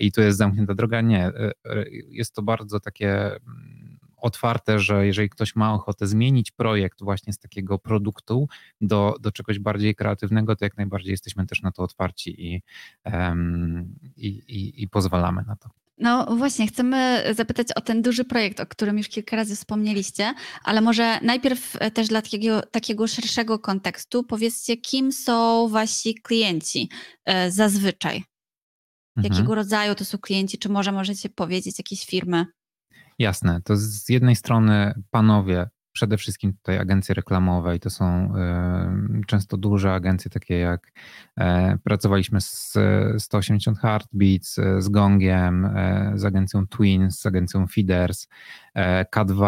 i 0.00 0.12
tu 0.12 0.20
jest 0.20 0.38
zamknięta 0.38 0.74
droga. 0.74 1.00
Nie. 1.00 1.26
E, 1.26 1.52
jest 1.90 2.34
to 2.34 2.42
bardzo 2.42 2.80
takie 2.80 3.26
mm, 3.26 3.98
otwarte, 4.16 4.78
że 4.78 5.06
jeżeli 5.06 5.28
ktoś 5.30 5.56
ma 5.56 5.74
ochotę 5.74 6.06
zmienić 6.06 6.50
projekt 6.50 7.02
właśnie 7.02 7.32
z 7.32 7.38
takiego 7.38 7.78
produktu 7.78 8.48
do, 8.80 9.14
do 9.20 9.32
czegoś 9.32 9.58
bardziej 9.58 9.94
kreatywnego, 9.94 10.56
to 10.56 10.64
jak 10.64 10.76
najbardziej 10.76 11.10
jesteśmy 11.10 11.46
też 11.46 11.62
na 11.62 11.72
to 11.72 11.82
otwarci 11.82 12.46
i, 12.46 12.62
i, 14.16 14.28
i, 14.28 14.82
i 14.82 14.88
pozwalamy 14.88 15.44
na 15.46 15.56
to. 15.56 15.68
No 15.98 16.36
właśnie, 16.36 16.66
chcemy 16.66 17.24
zapytać 17.34 17.72
o 17.76 17.80
ten 17.80 18.02
duży 18.02 18.24
projekt, 18.24 18.60
o 18.60 18.66
którym 18.66 18.98
już 18.98 19.08
kilka 19.08 19.36
razy 19.36 19.56
wspomnieliście, 19.56 20.34
ale 20.64 20.80
może 20.80 21.20
najpierw 21.22 21.76
e, 21.80 21.90
też 21.90 22.08
dla 22.08 22.22
takiego, 22.22 22.62
takiego 22.62 23.06
szerszego 23.06 23.58
kontekstu 23.58 24.24
powiedzcie, 24.24 24.76
kim 24.76 25.12
są 25.12 25.68
wasi 25.68 26.14
klienci 26.14 26.88
e, 27.24 27.50
zazwyczaj? 29.16 29.30
Mhm. 29.30 29.34
Jakiego 29.34 29.54
rodzaju 29.54 29.94
to 29.94 30.04
są 30.04 30.18
klienci? 30.18 30.58
Czy 30.58 30.68
może 30.68 30.92
możecie 30.92 31.28
powiedzieć 31.28 31.78
jakieś 31.78 32.06
firmy? 32.06 32.46
Jasne, 33.18 33.60
to 33.64 33.76
z 33.76 34.08
jednej 34.08 34.36
strony 34.36 34.94
panowie 35.10 35.68
przede 35.92 36.16
wszystkim 36.16 36.52
tutaj 36.52 36.78
agencje 36.78 37.14
reklamowe 37.14 37.76
i 37.76 37.80
to 37.80 37.90
są 37.90 38.32
często 39.26 39.56
duże 39.56 39.92
agencje 39.92 40.30
takie 40.30 40.58
jak 40.58 40.92
e, 41.36 41.78
pracowaliśmy 41.84 42.40
z 42.40 42.78
180 43.18 43.78
Heartbeats, 43.78 44.58
e, 44.58 44.82
z 44.82 44.88
Gongiem, 44.88 45.64
e, 45.64 46.12
z 46.14 46.24
agencją 46.24 46.66
Twins, 46.66 47.20
z 47.20 47.26
agencją 47.26 47.66
Feeders, 47.66 48.28
K2, 49.14 49.44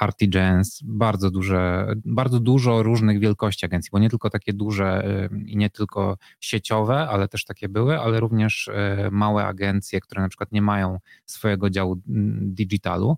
Artigence, 0.00 0.84
bardzo 0.84 1.30
duże, 1.30 1.86
bardzo 2.04 2.40
dużo 2.40 2.82
różnych 2.82 3.18
wielkości 3.18 3.66
agencji, 3.66 3.88
bo 3.92 3.98
nie 3.98 4.10
tylko 4.10 4.30
takie 4.30 4.52
duże 4.52 5.04
i 5.46 5.56
nie 5.56 5.70
tylko 5.70 6.16
sieciowe, 6.40 7.08
ale 7.08 7.28
też 7.28 7.44
takie 7.44 7.68
były, 7.68 8.00
ale 8.00 8.20
również 8.20 8.70
małe 9.10 9.46
agencje, 9.46 10.00
które 10.00 10.22
na 10.22 10.28
przykład 10.28 10.52
nie 10.52 10.62
mają 10.62 10.98
swojego 11.26 11.70
działu 11.70 12.00
digitalu 12.40 13.16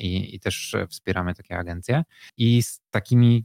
i, 0.00 0.34
i 0.36 0.40
też 0.40 0.76
wspieramy 0.88 1.34
takie 1.34 1.58
agencje. 1.58 2.02
I 2.36 2.62
z 2.62 2.80
takimi 2.90 3.44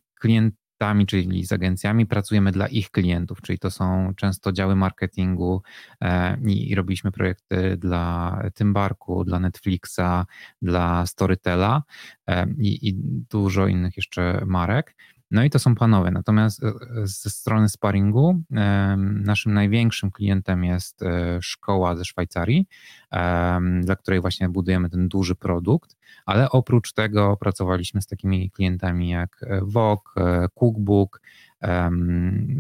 klientami, 0.79 1.05
czyli 1.05 1.45
z 1.45 1.51
agencjami, 1.51 2.05
pracujemy 2.05 2.51
dla 2.51 2.67
ich 2.67 2.91
klientów, 2.91 3.41
czyli 3.41 3.59
to 3.59 3.71
są 3.71 4.13
często 4.15 4.51
działy 4.51 4.75
marketingu 4.75 5.61
e, 6.01 6.37
i, 6.47 6.71
i 6.71 6.75
robiliśmy 6.75 7.11
projekty 7.11 7.77
dla 7.77 8.41
Tymbarku, 8.53 9.23
dla 9.23 9.39
Netflixa, 9.39 10.25
dla 10.61 11.05
Storytela 11.05 11.83
e, 12.27 12.47
i, 12.57 12.89
i 12.89 12.93
dużo 13.29 13.67
innych 13.67 13.97
jeszcze 13.97 14.43
marek. 14.45 14.95
No 15.31 15.43
i 15.43 15.49
to 15.49 15.59
są 15.59 15.75
panowie. 15.75 16.11
Natomiast 16.11 16.63
e, 16.63 16.71
ze 17.03 17.29
strony 17.29 17.69
sparingu 17.69 18.41
naszym 18.99 19.53
największym 19.53 20.11
klientem 20.11 20.63
jest 20.63 21.03
szkoła 21.41 21.95
ze 21.95 22.05
Szwajcarii, 22.05 22.67
dla 23.81 23.95
której 23.95 24.21
właśnie 24.21 24.49
budujemy 24.49 24.89
ten 24.89 25.07
duży 25.07 25.35
produkt, 25.35 25.97
ale 26.25 26.49
oprócz 26.49 26.93
tego 26.93 27.37
pracowaliśmy 27.37 28.01
z 28.01 28.07
takimi 28.07 28.51
klientami 28.51 29.09
jak 29.09 29.43
e, 29.43 29.61
e, 30.17 30.47
Cookbook, 30.59 31.21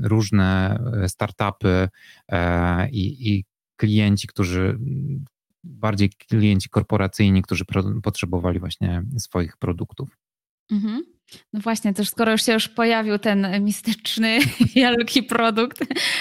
różne 0.03 0.79
startupy 1.07 1.89
i, 2.91 3.29
i 3.29 3.45
klienci, 3.75 4.27
którzy 4.27 4.79
bardziej 5.63 6.09
klienci 6.09 6.69
korporacyjni, 6.69 7.41
którzy 7.41 7.65
potrzebowali 8.03 8.59
właśnie 8.59 9.03
swoich 9.17 9.57
produktów. 9.57 10.17
Mhm. 10.71 11.18
No 11.53 11.59
właśnie, 11.59 11.93
też 11.93 12.09
skoro 12.09 12.31
już 12.31 12.45
się 12.45 12.53
już 12.53 12.67
pojawił 12.67 13.19
ten 13.19 13.63
mistyczny 13.63 14.39
wielki 14.75 15.23
produkt, 15.23 15.79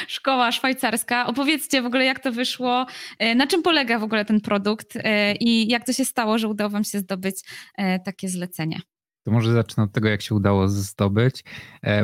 szkoła 0.09 0.53
szwajcarska, 0.53 1.27
opowiedzcie 1.27 1.83
w 1.83 1.87
ogóle 1.87 2.05
jak 2.05 2.21
to 2.21 2.33
wyszło, 2.33 2.87
e, 3.19 3.35
na 3.35 3.47
czym 3.47 3.63
polega 3.63 3.99
w 3.99 4.03
ogóle 4.03 4.25
ten 4.25 4.41
produkt? 4.41 4.97
E, 4.97 5.35
i 5.35 5.69
jak 5.69 5.87
to 5.87 5.93
się 5.93 6.05
stało, 6.05 6.39
że 6.39 6.49
udało 6.49 6.71
wam 6.71 6.85
się 6.85 6.99
zdobyć 6.99 7.37
e, 7.75 8.01
takie 8.01 8.29
zlecenie. 8.29 8.81
To 9.29 9.33
może 9.33 9.53
zacznę 9.53 9.83
od 9.83 9.93
tego, 9.93 10.09
jak 10.09 10.23
się 10.23 10.35
udało 10.35 10.69
zdobyć. 10.69 11.45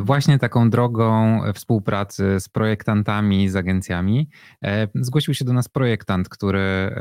Właśnie 0.03 0.39
taką 0.39 0.71
drogą 0.71 1.41
współpracy 1.55 2.41
z 2.41 2.49
projektantami, 2.49 3.49
z 3.49 3.57
agencjami. 3.57 4.29
Zgłosił 4.95 5.35
się 5.35 5.45
do 5.45 5.53
nas 5.53 5.69
projektant, 5.69 6.29
który 6.29 6.95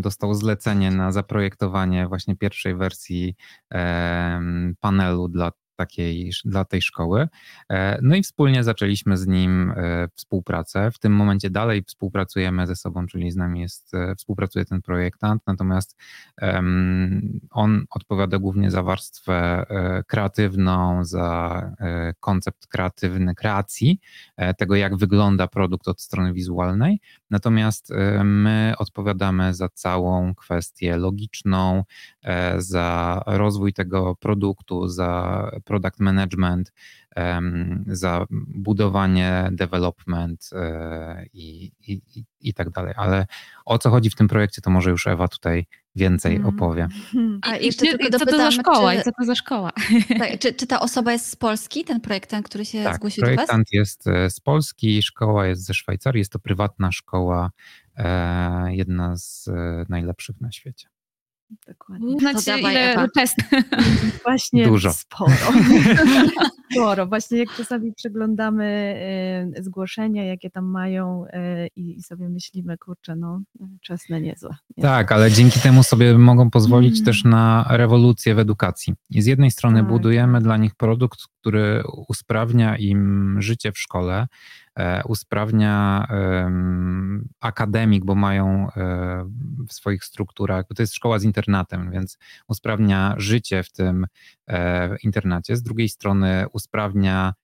dostał 0.00 0.34
zlecenie 0.34 0.90
na 0.90 1.12
zaprojektowanie 1.12 2.08
właśnie 2.08 2.36
pierwszej 2.36 2.74
wersji 2.74 3.34
panelu 4.80 5.28
dla 5.28 5.50
takiej, 5.80 6.32
dla 6.44 6.64
tej 6.64 6.82
szkoły. 6.82 7.28
E, 7.70 7.98
no 8.02 8.16
i 8.16 8.22
wspólnie 8.22 8.64
zaczęliśmy 8.64 9.16
z 9.16 9.26
nim 9.26 9.70
e, 9.76 10.08
współpracę. 10.14 10.90
W 10.90 10.98
tym 10.98 11.12
momencie 11.12 11.50
dalej 11.50 11.82
współpracujemy 11.86 12.66
ze 12.66 12.76
sobą, 12.76 13.06
czyli 13.06 13.30
z 13.30 13.36
nami 13.36 13.60
jest, 13.60 13.94
e, 13.94 14.14
współpracuje 14.14 14.64
ten 14.64 14.82
projektant, 14.82 15.42
natomiast 15.46 15.96
on 17.50 17.84
odpowiada 17.90 18.38
głównie 18.38 18.70
za 18.70 18.82
warstwę 18.82 19.66
kreatywną, 20.06 21.04
za 21.04 21.70
koncept 22.20 22.66
kreatywny 22.66 23.34
kreacji, 23.34 24.00
tego 24.58 24.76
jak 24.76 24.96
wygląda 24.96 25.48
produkt 25.48 25.88
od 25.88 26.00
strony 26.00 26.32
wizualnej, 26.32 27.00
natomiast 27.30 27.92
my 28.24 28.74
odpowiadamy 28.78 29.54
za 29.54 29.68
całą 29.68 30.34
kwestię 30.34 30.96
logiczną, 30.96 31.84
za 32.58 33.22
rozwój 33.26 33.72
tego 33.72 34.16
produktu, 34.16 34.88
za 34.88 35.50
product 35.64 36.00
management, 36.00 36.72
za 37.86 38.26
budowanie, 38.30 39.48
development 39.52 40.50
e, 40.52 41.26
i, 41.32 41.72
i, 41.88 42.00
i 42.40 42.54
tak 42.54 42.70
dalej. 42.70 42.94
Ale 42.96 43.26
o 43.64 43.78
co 43.78 43.90
chodzi 43.90 44.10
w 44.10 44.14
tym 44.14 44.28
projekcie, 44.28 44.62
to 44.62 44.70
może 44.70 44.90
już 44.90 45.06
Ewa 45.06 45.28
tutaj 45.28 45.66
więcej 45.94 46.36
mm. 46.36 46.48
opowie. 46.48 46.88
A 47.42 47.56
jeszcze 47.56 47.86
I, 47.86 47.88
tylko 47.88 48.18
co 48.18 48.26
to 48.26 48.36
za 48.36 48.50
szkoła? 48.50 48.94
Czy, 48.96 49.02
co 49.02 49.10
to 49.18 49.24
za 49.24 49.34
szkoła? 49.34 49.70
Tak, 50.18 50.38
czy, 50.38 50.54
czy 50.54 50.66
ta 50.66 50.80
osoba 50.80 51.12
jest 51.12 51.26
z 51.26 51.36
Polski, 51.36 51.84
ten 51.84 52.00
projektant, 52.00 52.46
który 52.46 52.64
się 52.64 52.84
tak, 52.84 52.96
zgłosił 52.96 53.22
projektant 53.22 53.50
do 53.50 53.56
was? 53.58 53.72
jest 53.72 54.06
e, 54.06 54.30
z 54.30 54.40
Polski, 54.40 55.02
szkoła 55.02 55.46
jest 55.46 55.66
ze 55.66 55.74
Szwajcarii, 55.74 56.20
jest 56.20 56.32
to 56.32 56.38
prywatna 56.38 56.92
szkoła, 56.92 57.50
e, 57.96 58.74
jedna 58.74 59.16
z 59.16 59.50
najlepszych 59.88 60.40
na 60.40 60.52
świecie. 60.52 60.88
Dokładnie. 61.68 62.18
Znacie, 62.20 62.58
ile 62.60 63.08
test? 63.14 63.36
Właśnie 64.24 64.66
Dużo. 64.66 64.92
sporo. 64.92 65.34
sporo. 66.72 67.06
Właśnie 67.06 67.38
jak 67.38 67.48
czasami 67.56 67.92
przeglądamy 67.94 68.64
e, 69.56 69.62
zgłoszenia, 69.62 70.24
jakie 70.24 70.50
tam 70.50 70.64
mają 70.64 71.24
e, 71.26 71.66
i 71.76 72.02
sobie 72.02 72.28
myślimy, 72.28 72.78
kurczę, 72.78 73.16
no 73.16 73.40
czas 73.82 74.08
na 74.08 74.18
niezłe. 74.18 74.56
Nie? 74.76 74.82
Tak, 74.82 75.12
ale 75.12 75.30
dzięki 75.30 75.60
temu 75.60 75.82
sobie 75.82 76.18
mogą 76.18 76.50
pozwolić 76.50 76.94
mm. 76.94 77.04
też 77.04 77.24
na 77.24 77.66
rewolucję 77.70 78.34
w 78.34 78.38
edukacji. 78.38 78.94
I 79.10 79.22
z 79.22 79.26
jednej 79.26 79.50
strony 79.50 79.80
tak. 79.80 79.88
budujemy 79.88 80.40
dla 80.40 80.56
nich 80.56 80.74
produkt, 80.74 81.20
który 81.40 81.82
usprawnia 82.08 82.76
im 82.76 83.36
życie 83.42 83.72
w 83.72 83.78
szkole, 83.78 84.26
usprawnia 85.04 86.06
akademik, 87.40 88.04
bo 88.04 88.14
mają 88.14 88.68
e, 88.76 89.24
w 89.68 89.72
swoich 89.72 90.04
strukturach, 90.04 90.66
bo 90.68 90.74
to 90.74 90.82
jest 90.82 90.94
szkoła 90.94 91.18
z 91.18 91.24
internatem, 91.24 91.90
więc 91.90 92.18
usprawnia 92.48 93.14
życie 93.18 93.62
w 93.62 93.72
tym 93.72 94.06
e, 94.48 94.96
internacie. 95.02 95.56
Z 95.56 95.62
drugiej 95.62 95.88
strony 95.88 96.44
usprawnia 96.52 97.34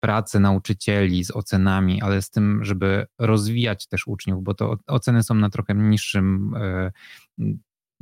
pracę 0.00 0.40
nauczycieli 0.40 1.24
z 1.24 1.30
ocenami, 1.30 2.02
ale 2.02 2.22
z 2.22 2.30
tym, 2.30 2.64
żeby 2.64 3.06
rozwijać 3.18 3.86
też 3.86 4.06
uczniów, 4.06 4.44
bo 4.44 4.54
to 4.54 4.76
oceny 4.86 5.22
są 5.22 5.34
na 5.34 5.50
trochę 5.50 5.74
niższym 5.74 6.54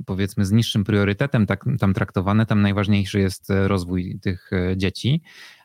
powiedzmy 0.07 0.45
z 0.45 0.53
niższym 0.53 0.85
priorytetem 0.85 1.47
tak, 1.47 1.64
tam 1.81 1.95
traktowane, 1.95 2.47
tam 2.47 2.62
najważniejszy 2.62 3.21
jest 3.21 3.53
rozwój 3.66 4.18
tych 4.23 4.51
dzieci 4.77 5.23
e, 5.23 5.62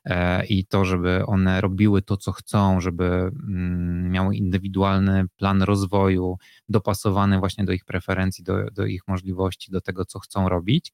i 0.49 0.65
to, 0.65 0.85
żeby 0.85 1.25
one 1.25 1.61
robiły 1.61 2.01
to, 2.01 2.17
co 2.17 2.31
chcą, 2.31 2.81
żeby 2.81 3.05
mm, 3.05 4.11
miały 4.11 4.35
indywidualny 4.35 5.25
plan 5.37 5.61
rozwoju, 5.61 6.37
dopasowany 6.69 7.39
właśnie 7.39 7.65
do 7.65 7.71
ich 7.71 7.85
preferencji, 7.85 8.43
do, 8.43 8.71
do 8.71 8.85
ich 8.85 9.07
możliwości, 9.07 9.71
do 9.71 9.81
tego, 9.81 10.05
co 10.05 10.19
chcą 10.19 10.49
robić. 10.49 10.93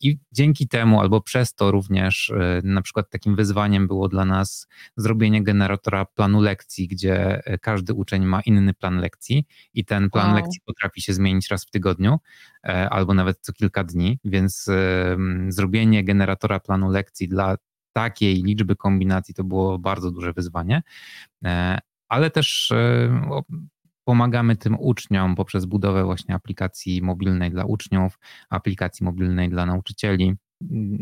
I 0.00 0.18
dzięki 0.32 0.68
temu, 0.68 1.00
albo 1.00 1.20
przez 1.20 1.54
to 1.54 1.70
również, 1.70 2.30
e, 2.30 2.60
na 2.64 2.82
przykład 2.82 3.10
takim 3.10 3.36
wyzwaniem 3.36 3.86
było 3.86 4.08
dla 4.08 4.24
nas 4.24 4.68
zrobienie 4.96 5.42
generatora 5.42 6.04
planu 6.04 6.40
lekcji, 6.40 6.88
gdzie 6.88 7.46
e, 7.46 7.58
każdy 7.58 7.94
uczeń 7.94 8.24
ma 8.24 8.40
inny 8.40 8.74
plan 8.74 8.98
lekcji 8.98 9.46
i 9.74 9.84
ten 9.84 10.10
plan 10.10 10.26
wow. 10.26 10.36
lekcji 10.36 10.60
potrafi 10.64 11.02
się 11.02 11.12
zmienić 11.12 11.48
raz 11.48 11.64
w 11.64 11.70
tygodniu 11.70 12.12
e, 12.12 12.51
albo 12.90 13.14
nawet 13.14 13.38
co 13.40 13.52
kilka 13.52 13.84
dni, 13.84 14.18
więc 14.24 14.66
zrobienie 15.48 16.04
generatora 16.04 16.60
planu 16.60 16.90
lekcji 16.90 17.28
dla 17.28 17.56
takiej 17.92 18.42
liczby 18.42 18.76
kombinacji 18.76 19.34
to 19.34 19.44
było 19.44 19.78
bardzo 19.78 20.10
duże 20.10 20.32
wyzwanie, 20.32 20.82
ale 22.08 22.30
też 22.30 22.72
pomagamy 24.04 24.56
tym 24.56 24.76
uczniom 24.80 25.34
poprzez 25.34 25.64
budowę 25.64 26.04
właśnie 26.04 26.34
aplikacji 26.34 27.02
mobilnej 27.02 27.50
dla 27.50 27.64
uczniów, 27.64 28.18
aplikacji 28.50 29.04
mobilnej 29.04 29.50
dla 29.50 29.66
nauczycieli, 29.66 30.34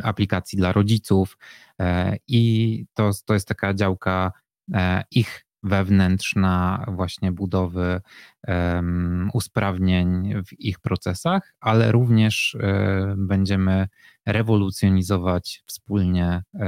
aplikacji 0.03 0.59
dla 0.59 0.73
rodziców 0.73 1.39
e, 1.81 2.17
i 2.29 2.85
to, 2.95 3.11
to 3.25 3.35
jest 3.35 3.49
taka 3.49 3.75
działka 3.75 4.33
e, 4.75 5.05
ich 5.11 5.47
wewnętrzna 5.63 6.85
właśnie 6.89 7.33
budowy 7.33 8.01
um, 8.49 9.31
usprawnień 9.35 10.35
w 10.47 10.61
ich 10.61 10.79
procesach, 10.79 11.55
ale 11.61 11.93
również 11.93 12.57
um, 12.61 13.27
będziemy 13.27 13.89
rewolucjonizować 14.27 15.63
wspólnie 15.67 16.43
um, 16.53 16.65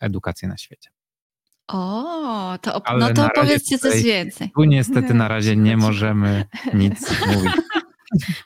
edukację 0.00 0.48
na 0.48 0.56
świecie. 0.56 0.90
O, 1.68 2.58
to 2.62 2.76
op- 2.76 2.98
no 2.98 3.12
to 3.12 3.26
opowiedzcie 3.26 3.78
coś 3.78 4.02
więcej. 4.02 4.50
Tu 4.54 4.64
niestety 4.64 5.14
na 5.14 5.28
razie 5.28 5.56
nie 5.56 5.76
możemy 5.76 6.44
nic 6.74 7.10
mówić. 7.34 7.52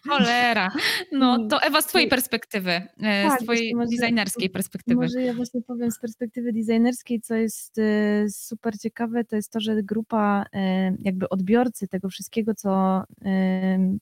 Cholera. 0.09 0.71
No 1.13 1.47
to 1.49 1.63
Ewa, 1.63 1.83
z 1.83 1.87
twojej 1.87 2.09
perspektywy, 2.09 2.71
e, 2.71 2.89
tak, 3.29 3.41
z 3.41 3.45
twojej 3.45 3.75
może, 3.75 3.91
designerskiej 3.91 4.51
perspektywy. 4.51 5.03
Może 5.03 5.23
ja 5.23 5.35
właśnie 5.35 5.63
powiem 5.63 5.91
z 5.91 6.01
perspektywy 6.01 6.53
designerskiej, 6.53 7.21
co 7.21 7.35
jest 7.35 7.79
e, 7.79 8.27
super 8.31 8.79
ciekawe, 8.79 9.25
to 9.25 9.37
jest 9.37 9.53
to, 9.53 9.61
że 9.61 9.83
grupa 9.83 10.45
e, 10.53 10.93
jakby 10.99 11.29
odbiorcy 11.29 11.89
tego 11.89 12.09
wszystkiego, 12.09 12.55
co 12.55 13.03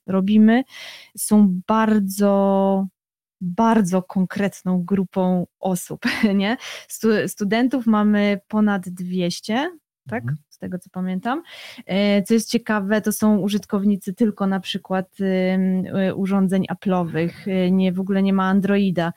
robimy, 0.07 0.63
są 1.17 1.61
bardzo 1.67 2.87
bardzo 3.41 4.03
konkretną 4.03 4.83
grupą 4.83 5.47
osób, 5.59 6.05
nie? 6.35 6.57
Studentów 7.27 7.85
mamy 7.85 8.39
ponad 8.47 8.89
200, 8.89 9.71
tak? 10.09 10.23
Mhm. 10.23 10.37
Z 10.57 10.59
tego 10.59 10.79
co 10.79 10.89
pamiętam. 10.89 11.43
E, 11.85 12.23
co 12.23 12.33
jest 12.33 12.51
ciekawe, 12.51 13.01
to 13.01 13.11
są 13.11 13.37
użytkownicy 13.37 14.13
tylko 14.13 14.47
na 14.47 14.59
przykład 14.59 15.17
e, 15.21 16.15
urządzeń 16.15 16.65
Apple'owych, 16.73 17.31
e, 17.47 17.71
nie, 17.71 17.93
w 17.93 17.99
ogóle 17.99 18.23
nie 18.23 18.33
ma 18.33 18.43
Androida. 18.43 19.13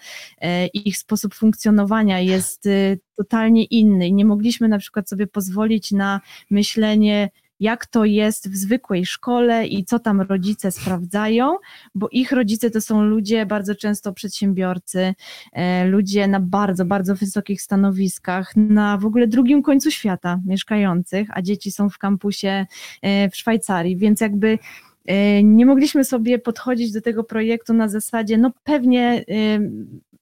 Ich 0.74 0.98
sposób 0.98 1.34
funkcjonowania 1.34 2.20
jest 2.20 2.68
totalnie 3.16 3.64
inny. 3.64 4.12
Nie 4.12 4.24
mogliśmy 4.24 4.68
na 4.68 4.78
przykład 4.78 5.08
sobie 5.08 5.26
pozwolić 5.26 5.92
na 5.92 6.20
myślenie 6.50 7.30
jak 7.60 7.86
to 7.86 8.04
jest 8.04 8.50
w 8.50 8.56
zwykłej 8.56 9.06
szkole 9.06 9.66
i 9.66 9.84
co 9.84 9.98
tam 9.98 10.20
rodzice 10.20 10.70
sprawdzają, 10.70 11.56
bo 11.94 12.08
ich 12.12 12.32
rodzice 12.32 12.70
to 12.70 12.80
są 12.80 13.02
ludzie 13.02 13.46
bardzo 13.46 13.74
często 13.74 14.12
przedsiębiorcy, 14.12 15.14
e, 15.52 15.86
ludzie 15.86 16.28
na 16.28 16.40
bardzo, 16.40 16.84
bardzo 16.84 17.14
wysokich 17.14 17.62
stanowiskach, 17.62 18.56
na 18.56 18.98
w 18.98 19.06
ogóle 19.06 19.26
drugim 19.26 19.62
końcu 19.62 19.90
świata 19.90 20.40
mieszkających, 20.46 21.28
a 21.32 21.42
dzieci 21.42 21.72
są 21.72 21.90
w 21.90 21.98
kampusie 21.98 22.66
e, 23.02 23.30
w 23.30 23.36
Szwajcarii, 23.36 23.96
więc 23.96 24.20
jakby 24.20 24.58
e, 25.06 25.42
nie 25.42 25.66
mogliśmy 25.66 26.04
sobie 26.04 26.38
podchodzić 26.38 26.92
do 26.92 27.00
tego 27.00 27.24
projektu 27.24 27.74
na 27.74 27.88
zasadzie, 27.88 28.38
no 28.38 28.50
pewnie 28.64 29.24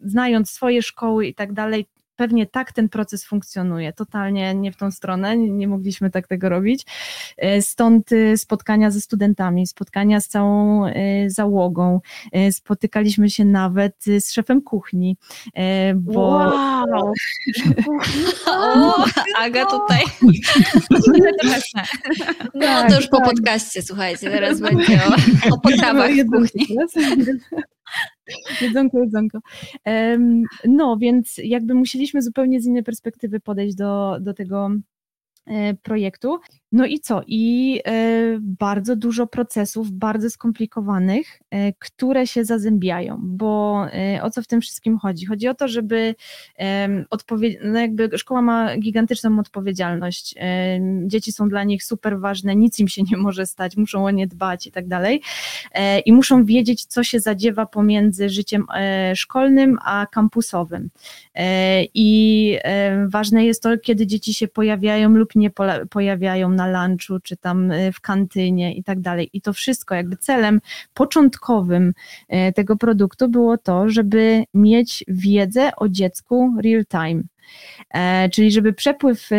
znając 0.00 0.50
swoje 0.50 0.82
szkoły 0.82 1.26
i 1.26 1.34
tak 1.34 1.52
dalej, 1.52 1.86
pewnie 2.18 2.46
tak 2.46 2.72
ten 2.72 2.88
proces 2.88 3.24
funkcjonuje, 3.24 3.92
totalnie 3.92 4.54
nie 4.54 4.72
w 4.72 4.76
tą 4.76 4.90
stronę, 4.90 5.36
nie, 5.36 5.50
nie 5.50 5.68
mogliśmy 5.68 6.10
tak 6.10 6.26
tego 6.26 6.48
robić. 6.48 6.86
E, 7.36 7.62
stąd 7.62 8.12
e, 8.12 8.36
spotkania 8.36 8.90
ze 8.90 9.00
studentami, 9.00 9.66
spotkania 9.66 10.20
z 10.20 10.28
całą 10.28 10.86
e, 10.86 11.30
załogą, 11.30 12.00
spotykaliśmy 12.50 13.30
się 13.30 13.44
nawet 13.44 13.94
z 14.04 14.32
szefem 14.32 14.62
kuchni, 14.62 15.16
bo... 15.94 16.20
Wow! 16.20 17.12
o, 18.46 19.04
Aga 19.38 19.66
tutaj. 19.66 20.02
No 22.54 22.88
to 22.88 22.96
już 22.96 23.08
po 23.08 23.20
podcaście, 23.20 23.82
słuchajcie, 23.82 24.30
teraz 24.30 24.60
będzie 24.60 25.00
o, 25.04 25.54
o 25.54 25.60
potrawach 25.60 26.10
w 26.10 26.30
kuchni. 26.30 26.66
Jedzonko, 28.60 28.98
jedzonko. 28.98 29.38
No, 30.64 30.96
więc 31.00 31.40
jakby 31.44 31.74
musieliśmy 31.74 32.22
zupełnie 32.22 32.60
z 32.60 32.66
innej 32.66 32.82
perspektywy 32.82 33.40
podejść 33.40 33.76
do, 33.76 34.18
do 34.20 34.34
tego 34.34 34.70
e, 35.46 35.74
projektu. 35.74 36.38
No 36.72 36.86
i 36.86 37.00
co? 37.00 37.22
I 37.26 37.80
e, 37.86 38.38
bardzo 38.40 38.96
dużo 38.96 39.26
procesów, 39.26 39.90
bardzo 39.90 40.30
skomplikowanych, 40.30 41.40
e, 41.50 41.72
które 41.72 42.26
się 42.26 42.44
zazębiają, 42.44 43.20
bo 43.22 43.84
e, 43.92 44.22
o 44.22 44.30
co 44.30 44.42
w 44.42 44.46
tym 44.46 44.60
wszystkim 44.60 44.98
chodzi? 44.98 45.26
Chodzi 45.26 45.48
o 45.48 45.54
to, 45.54 45.68
żeby 45.68 46.14
odpowiedzieć, 47.10 47.58
no 47.64 47.80
jakby 47.80 48.18
szkoła 48.18 48.42
ma 48.42 48.76
gigantyczną 48.76 49.38
odpowiedzialność. 49.38 50.34
Dzieci 51.06 51.32
są 51.32 51.48
dla 51.48 51.64
nich 51.64 51.84
super 51.84 52.20
ważne, 52.20 52.56
nic 52.56 52.78
im 52.78 52.88
się 52.88 53.02
nie 53.02 53.16
może 53.16 53.46
stać, 53.46 53.76
muszą 53.76 54.04
o 54.04 54.10
nie 54.10 54.26
dbać 54.26 54.66
i 54.66 54.72
tak 54.72 54.88
dalej. 54.88 55.22
I 56.04 56.12
muszą 56.12 56.44
wiedzieć, 56.44 56.84
co 56.84 57.04
się 57.04 57.20
zadziewa 57.20 57.66
pomiędzy 57.66 58.28
życiem 58.28 58.66
szkolnym 59.14 59.78
a 59.84 60.06
kampusowym. 60.06 60.90
I 61.94 62.58
ważne 63.08 63.44
jest 63.44 63.62
to, 63.62 63.78
kiedy 63.78 64.06
dzieci 64.06 64.34
się 64.34 64.48
pojawiają 64.48 65.10
lub 65.10 65.34
nie 65.34 65.50
pojawiają 65.90 66.50
na 66.58 66.86
lunchu, 66.86 67.20
czy 67.20 67.36
tam 67.36 67.70
e, 67.70 67.92
w 67.92 68.00
kantynie 68.00 68.74
i 68.74 68.84
tak 68.84 69.00
dalej. 69.00 69.30
I 69.32 69.40
to 69.40 69.52
wszystko, 69.52 69.94
jakby 69.94 70.16
celem 70.16 70.60
początkowym 70.94 71.92
e, 72.28 72.52
tego 72.52 72.76
produktu 72.76 73.28
było 73.28 73.58
to, 73.58 73.88
żeby 73.88 74.44
mieć 74.54 75.04
wiedzę 75.08 75.70
o 75.76 75.88
dziecku 75.88 76.54
real 76.62 76.84
time. 76.86 77.22
E, 77.94 78.28
czyli 78.28 78.50
żeby 78.52 78.72
przepływ 78.72 79.30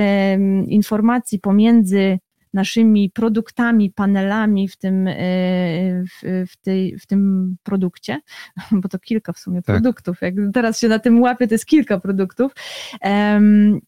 informacji 0.68 1.40
pomiędzy 1.40 2.20
naszymi 2.54 3.10
produktami, 3.10 3.92
panelami 3.92 4.68
w 4.68 4.78
tym, 4.78 5.08
e, 5.08 5.14
w, 6.04 6.46
w, 6.52 6.58
tej, 6.58 7.00
w 7.00 7.06
tym 7.06 7.56
produkcie, 7.64 8.22
bo 8.72 8.90
to 8.90 9.00
kilka 9.00 9.34
w 9.34 9.40
sumie 9.40 9.62
tak. 9.62 9.76
produktów, 9.76 10.22
jak 10.22 10.34
teraz 10.54 10.80
się 10.80 10.88
na 10.88 11.00
tym 11.00 11.22
łapię, 11.22 11.48
to 11.48 11.54
jest 11.54 11.66
kilka 11.66 12.00
produktów, 12.00 12.52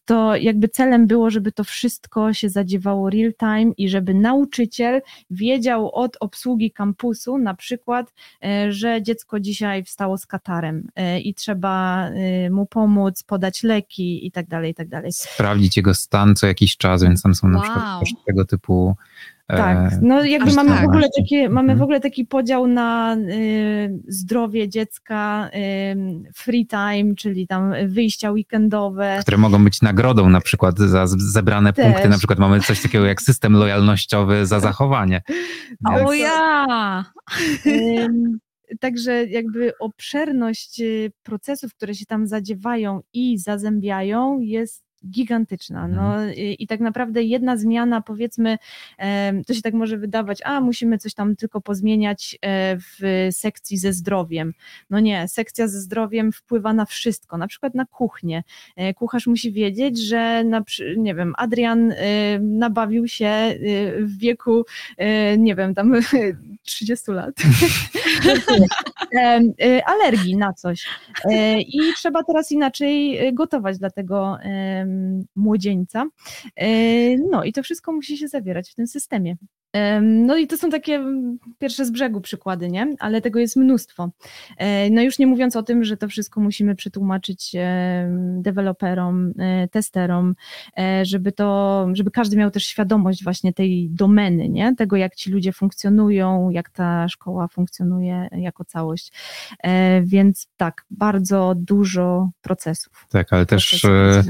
to 0.04 0.36
jakby 0.36 0.68
celem 0.68 1.06
było, 1.06 1.30
żeby 1.30 1.52
to 1.52 1.64
wszystko 1.64 2.32
się 2.32 2.48
zadziewało 2.48 3.10
real 3.10 3.32
time 3.38 3.72
i 3.76 3.88
żeby 3.88 4.14
nauczyciel 4.14 5.02
wiedział 5.30 5.90
od 5.94 6.16
obsługi 6.20 6.70
kampusu 6.70 7.38
na 7.38 7.54
przykład, 7.54 8.12
e, 8.44 8.72
że 8.72 9.02
dziecko 9.02 9.40
dzisiaj 9.40 9.84
wstało 9.84 10.18
z 10.18 10.26
katarem 10.26 10.88
e, 10.96 11.20
i 11.20 11.34
trzeba 11.34 11.82
mu 12.50 12.66
pomóc, 12.66 13.22
podać 13.22 13.62
leki 13.62 14.26
i 14.26 14.32
tak 14.32 14.48
dalej, 14.48 14.70
i 14.70 14.74
tak 14.74 14.88
dalej. 14.88 15.12
Sprawdzić 15.12 15.76
jego 15.76 15.94
stan 15.94 16.36
co 16.36 16.46
jakiś 16.46 16.76
czas, 16.76 17.02
więc 17.02 17.22
tam 17.22 17.34
są 17.34 17.46
wow. 17.46 17.54
na 17.54 17.60
przykład 17.60 18.24
tego 18.26 18.44
typu 18.56 18.96
tak, 19.56 19.92
e, 19.92 19.98
no 20.02 20.24
jakby 20.24 20.52
mamy 20.52 20.70
tak. 20.70 20.80
w 20.80 20.84
ogóle 20.84 21.08
taki, 21.16 21.48
mamy 21.48 21.68
w 21.68 21.70
mhm. 21.70 21.82
ogóle 21.82 22.00
taki 22.00 22.24
podział 22.24 22.66
na 22.66 23.16
y, 23.16 24.00
zdrowie 24.08 24.68
dziecka, 24.68 25.50
y, 25.54 26.32
free 26.34 26.66
time, 26.66 27.14
czyli 27.14 27.46
tam 27.46 27.72
wyjścia 27.86 28.30
weekendowe. 28.30 29.18
Które 29.20 29.38
mogą 29.38 29.64
być 29.64 29.82
nagrodą 29.82 30.28
na 30.28 30.40
przykład 30.40 30.78
za 30.78 31.06
zebrane 31.06 31.72
Też. 31.72 31.84
punkty, 31.86 32.08
na 32.08 32.18
przykład 32.18 32.38
mamy 32.38 32.60
coś 32.60 32.82
takiego 32.82 33.06
jak 33.06 33.22
system 33.22 33.52
lojalnościowy 33.52 34.46
za 34.46 34.60
zachowanie. 34.70 35.22
Więc... 35.90 36.08
O 36.08 36.12
ja! 36.12 37.04
Także 38.80 39.26
jakby 39.26 39.72
obszerność 39.78 40.80
y, 40.80 41.12
procesów, 41.22 41.74
które 41.74 41.94
się 41.94 42.06
tam 42.06 42.26
zadziewają 42.26 43.00
i 43.12 43.38
zazębiają 43.38 44.40
jest 44.40 44.91
gigantyczna. 45.10 45.88
No, 45.88 46.14
mhm. 46.14 46.34
i, 46.34 46.56
i, 46.58 46.66
tak 46.66 46.80
naprawdę 46.80 47.22
jedna 47.22 47.56
zmiana, 47.56 48.00
powiedzmy, 48.00 48.58
to 49.46 49.54
się 49.54 49.62
tak 49.62 49.74
może 49.74 49.98
wydawać, 49.98 50.38
a 50.44 50.60
musimy 50.60 50.98
coś 50.98 51.14
tam 51.14 51.36
tylko 51.36 51.60
pozmieniać 51.60 52.38
e, 52.42 52.76
w 52.78 53.28
sekcji 53.30 53.78
ze 53.78 53.92
zdrowiem. 53.92 54.54
No 54.90 55.00
nie, 55.00 55.28
sekcja 55.28 55.68
ze 55.68 55.80
zdrowiem 55.80 56.32
wpływa 56.32 56.72
na 56.72 56.84
wszystko, 56.84 57.38
na 57.38 57.46
przykład 57.46 57.74
na 57.74 57.86
kuchnię. 57.86 58.42
E, 58.76 58.94
kucharz 58.94 59.26
musi 59.26 59.52
wiedzieć, 59.52 59.98
że 59.98 60.44
na, 60.44 60.62
nie 60.96 61.14
wiem, 61.14 61.34
Adrian 61.38 61.92
e, 61.92 62.38
nabawił 62.40 63.08
się 63.08 63.32
w 63.98 64.18
wieku, 64.18 64.64
nie 65.38 65.54
wiem, 65.54 65.74
tam 65.74 65.92
30 66.62 67.12
lat. 67.12 67.34
Y, 69.62 69.84
alergii 69.84 70.36
na 70.36 70.52
coś. 70.52 70.86
E, 71.24 71.60
I 71.60 71.80
trzeba 71.96 72.24
teraz 72.24 72.52
inaczej 72.52 73.28
y, 73.28 73.32
gotować 73.32 73.78
dla 73.78 73.90
tego 73.90 74.38
młodzieńca. 75.36 76.06
No 77.30 77.44
i 77.44 77.52
to 77.52 77.62
wszystko 77.62 77.92
musi 77.92 78.18
się 78.18 78.28
zawierać 78.28 78.70
w 78.70 78.74
tym 78.74 78.86
systemie. 78.86 79.36
No 80.02 80.36
i 80.36 80.46
to 80.46 80.56
są 80.56 80.70
takie 80.70 80.94
mm, 80.94 81.38
pierwsze 81.58 81.84
z 81.84 81.90
brzegu 81.90 82.20
przykłady, 82.20 82.68
nie? 82.68 82.94
Ale 82.98 83.20
tego 83.20 83.38
jest 83.38 83.56
mnóstwo. 83.56 84.10
E, 84.58 84.90
No 84.90 85.02
już 85.02 85.18
nie 85.18 85.26
mówiąc 85.26 85.56
o 85.56 85.62
tym, 85.62 85.84
że 85.84 85.96
to 85.96 86.08
wszystko 86.08 86.40
musimy 86.40 86.74
przetłumaczyć 86.74 87.52
em, 87.54 88.42
deweloperom, 88.42 89.32
e, 89.38 89.68
testerom, 89.68 90.34
e, 90.78 91.04
żeby 91.04 91.32
to, 91.32 91.86
żeby 91.92 92.10
każdy 92.10 92.36
miał 92.36 92.50
też 92.50 92.64
świadomość 92.66 93.24
właśnie 93.24 93.52
tej 93.52 93.90
domeny, 93.90 94.48
nie? 94.48 94.74
Tego, 94.76 94.96
jak 94.96 95.14
ci 95.14 95.30
ludzie 95.30 95.52
funkcjonują, 95.52 96.50
jak 96.50 96.70
ta 96.70 97.08
szkoła 97.08 97.48
funkcjonuje 97.48 98.28
jako 98.32 98.64
całość. 98.64 99.12
E, 99.62 100.02
Więc 100.02 100.48
tak, 100.56 100.84
bardzo 100.90 101.54
dużo 101.56 102.30
procesów. 102.42 103.06
Tak, 103.10 103.32
ale 103.32 103.46
też 103.46 103.80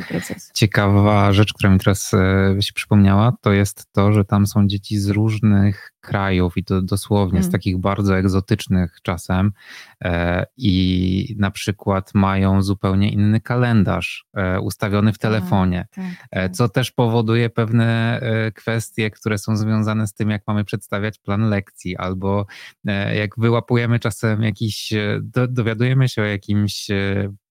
Procesów, 0.08 0.50
e, 0.50 0.54
ciekawa 0.54 1.32
rzecz, 1.32 1.52
która 1.52 1.70
mi 1.70 1.78
teraz 1.78 2.14
e, 2.14 2.62
się 2.62 2.72
przypomniała, 2.72 3.32
to 3.40 3.52
jest 3.52 3.92
to, 3.92 4.12
że 4.12 4.24
tam 4.24 4.46
są 4.46 4.66
dzieci 4.66 4.98
z 4.98 5.08
różnych 5.08 5.31
krajów 6.00 6.56
i 6.56 6.64
to 6.64 6.82
dosłownie 6.82 7.40
z 7.42 7.44
Mm. 7.44 7.52
takich 7.52 7.78
bardzo 7.78 8.18
egzotycznych 8.18 8.98
czasem 9.02 9.52
e, 10.04 10.46
i 10.56 11.36
na 11.38 11.50
przykład 11.50 12.14
mają 12.14 12.62
zupełnie 12.62 13.12
inny 13.12 13.40
kalendarz 13.40 14.26
e, 14.34 14.60
ustawiony 14.60 15.12
w 15.12 15.18
Tak, 15.18 15.22
telefonie. 15.32 15.86
Tak, 15.94 16.04
E, 16.30 16.42
tak. 16.48 16.52
Co 16.56 16.68
też 16.68 16.90
powoduje 16.90 17.50
pewne 17.50 18.20
e, 18.20 18.52
kwestie, 18.52 19.10
które 19.10 19.38
są 19.38 19.56
związane 19.56 20.06
z 20.06 20.14
tym, 20.14 20.30
jak 20.30 20.42
mamy 20.46 20.64
przedstawiać 20.64 21.18
plan 21.18 21.48
lekcji, 21.48 21.96
albo 21.96 22.46
e, 22.86 23.16
jak 23.16 23.30
wyłapujemy 23.38 23.98
czasem 23.98 24.42
jakiś, 24.42 24.92
do, 25.20 25.48
dowiadujemy 25.48 26.08
się 26.08 26.22
o 26.22 26.24
jakimś 26.24 26.86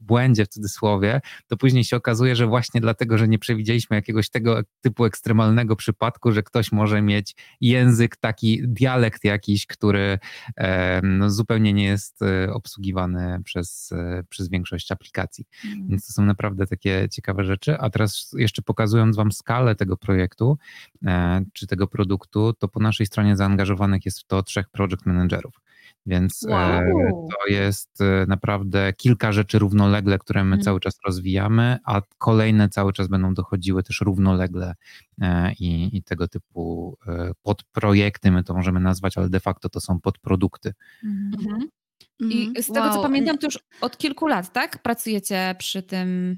błędzie 0.02 0.46
w 0.46 0.48
cudzysłowie, 0.48 1.22
to 1.48 1.58
później 1.58 1.84
się 1.84 1.96
okazuje, 1.96 2.36
że 2.36 2.48
właśnie 2.48 2.82
dlatego, 2.82 3.18
że 3.18 3.28
nie 3.28 3.40
przewidzieliśmy 3.40 3.96
jakiegoś 3.96 4.30
tego 4.30 4.62
typu 4.82 5.06
ekstremalnego 5.06 5.76
przypadku, 5.76 6.32
że 6.32 6.44
ktoś 6.44 6.72
może 6.72 7.02
mieć 7.02 7.36
język, 7.62 8.16
taki 8.18 8.62
dialekt 8.68 9.24
jakiś, 9.24 9.66
który 9.66 10.20
no, 11.04 11.30
zupełnie 11.30 11.74
nie 11.74 11.84
jest 11.84 12.22
e, 12.22 12.54
obsługiwany 12.54 13.42
przez, 13.44 13.92
e, 13.92 14.24
przez 14.30 14.50
większość 14.50 14.92
aplikacji. 14.92 15.46
Mm. 15.66 15.88
Więc 15.88 16.08
to 16.08 16.14
są 16.14 16.26
naprawdę 16.26 16.68
takie 16.68 17.08
ciekawe 17.12 17.44
rzeczy. 17.44 17.78
A 17.80 17.90
teraz 17.90 18.32
jeszcze 18.38 18.62
pokazując 18.62 19.16
Wam 19.16 19.32
skalę 19.32 19.76
tego 19.76 19.98
projektu 19.98 20.58
e, 21.06 21.46
czy 21.54 21.68
tego 21.68 21.88
produktu, 21.88 22.54
to 22.54 22.68
po 22.68 22.80
naszej 22.80 23.06
stronie 23.06 23.36
zaangażowanych 23.36 24.06
jest 24.06 24.20
w 24.20 24.24
to 24.24 24.44
trzech 24.44 24.70
project 24.70 25.06
managerów. 25.06 25.62
Więc 26.06 26.46
e, 26.50 26.52
Wow. 26.52 27.28
to 27.32 27.48
jest 27.54 28.02
e, 28.02 28.26
naprawdę 28.28 28.94
kilka 28.94 29.32
rzeczy 29.32 29.60
równolegle, 29.60 30.20
które 30.20 30.44
my 30.44 30.48
Mhm. 30.48 30.62
cały 30.64 30.80
czas 30.80 30.98
rozwijamy, 31.06 31.78
a 31.86 32.02
kolejne 32.18 32.70
cały 32.70 32.94
czas 32.94 33.08
będą 33.08 33.34
dochodziły 33.34 33.84
też 33.84 34.02
równolegle 34.02 34.76
e, 35.22 35.54
i, 35.54 35.98
i 35.98 36.04
tego 36.04 36.28
typu 36.28 36.98
podprojekty, 37.44 38.32
my 38.32 38.44
to 38.44 38.54
możemy 38.54 38.80
nazwać, 38.80 39.18
ale 39.18 39.30
de 39.30 39.40
facto 39.40 39.70
to 39.70 39.82
są 39.82 40.00
podprodukty. 40.00 40.74
Mhm. 41.04 41.70
Mhm. 42.22 42.52
I 42.54 42.64
z 42.64 42.68
tego, 42.68 42.88
co 42.90 42.94
Wow. 42.94 43.02
pamiętam, 43.04 43.38
to 43.38 43.48
już 43.48 43.60
od 43.82 43.98
kilku 43.98 44.28
lat, 44.28 44.54
tak? 44.54 44.82
Pracujecie 44.82 45.56
przy 45.60 45.84
tym. 45.84 46.38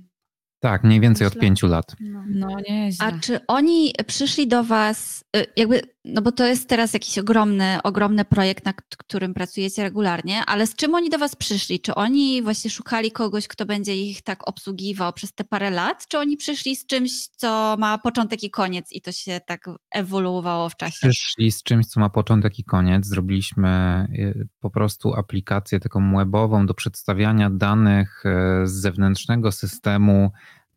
Tak, 0.59 0.83
mniej 0.83 0.99
więcej 0.99 1.27
od 1.27 1.39
pięciu 1.39 1.67
lat. 1.67 1.95
No. 1.99 2.23
No, 2.27 2.47
nieźle. 2.69 3.05
A 3.05 3.19
czy 3.19 3.39
oni 3.47 3.93
przyszli 4.07 4.47
do 4.47 4.63
Was, 4.63 5.23
y, 5.37 5.45
jakby, 5.57 5.81
no 6.05 6.21
bo 6.21 6.31
to 6.31 6.45
jest 6.45 6.69
teraz 6.69 6.93
jakiś 6.93 7.17
ogromny, 7.17 7.81
ogromny 7.83 8.25
projekt, 8.25 8.65
nad 8.65 8.81
którym 8.97 9.33
pracujecie 9.33 9.83
regularnie, 9.83 10.45
ale 10.45 10.67
z 10.67 10.75
czym 10.75 10.95
oni 10.95 11.09
do 11.09 11.17
Was 11.17 11.35
przyszli? 11.35 11.79
Czy 11.79 11.95
oni 11.95 12.41
właśnie 12.41 12.71
szukali 12.71 13.11
kogoś, 13.11 13.47
kto 13.47 13.65
będzie 13.65 13.95
ich 13.95 14.21
tak 14.21 14.47
obsługiwał 14.47 15.13
przez 15.13 15.33
te 15.33 15.43
parę 15.43 15.69
lat, 15.69 16.07
czy 16.07 16.19
oni 16.19 16.37
przyszli 16.37 16.75
z 16.75 16.85
czymś, 16.85 17.27
co 17.27 17.75
ma 17.79 17.97
początek 17.97 18.43
i 18.43 18.49
koniec 18.49 18.91
i 18.91 19.01
to 19.01 19.11
się 19.11 19.41
tak 19.45 19.69
ewoluowało 19.91 20.69
w 20.69 20.75
czasie? 20.75 21.09
Przyszli 21.09 21.51
z 21.51 21.63
czymś, 21.63 21.85
co 21.85 21.99
ma 21.99 22.09
początek 22.09 22.59
i 22.59 22.63
koniec. 22.63 23.05
Zrobiliśmy 23.05 24.05
y, 24.13 24.47
po 24.59 24.69
prostu 24.69 25.13
aplikację 25.13 25.79
taką 25.79 26.17
webową 26.17 26.65
do 26.65 26.73
przedstawiania 26.73 27.49
danych 27.49 28.23
y, 28.25 28.67
z 28.67 28.71
zewnętrznego 28.71 29.51
systemu 29.51 30.31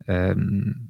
em, 0.07 0.89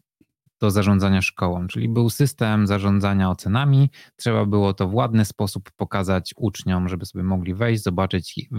do 0.59 0.71
zarządzania 0.71 1.21
szkołą. 1.21 1.67
Czyli 1.67 1.89
był 1.89 2.09
system 2.09 2.67
zarządzania 2.67 3.29
ocenami. 3.29 3.89
Trzeba 4.15 4.45
było 4.45 4.73
to 4.73 4.87
w 4.87 4.93
ładny 4.93 5.25
sposób 5.25 5.71
pokazać 5.71 6.33
uczniom, 6.37 6.89
żeby 6.89 7.05
sobie 7.05 7.23
mogli 7.23 7.53
wejść, 7.53 7.83
zobaczyć, 7.83 8.49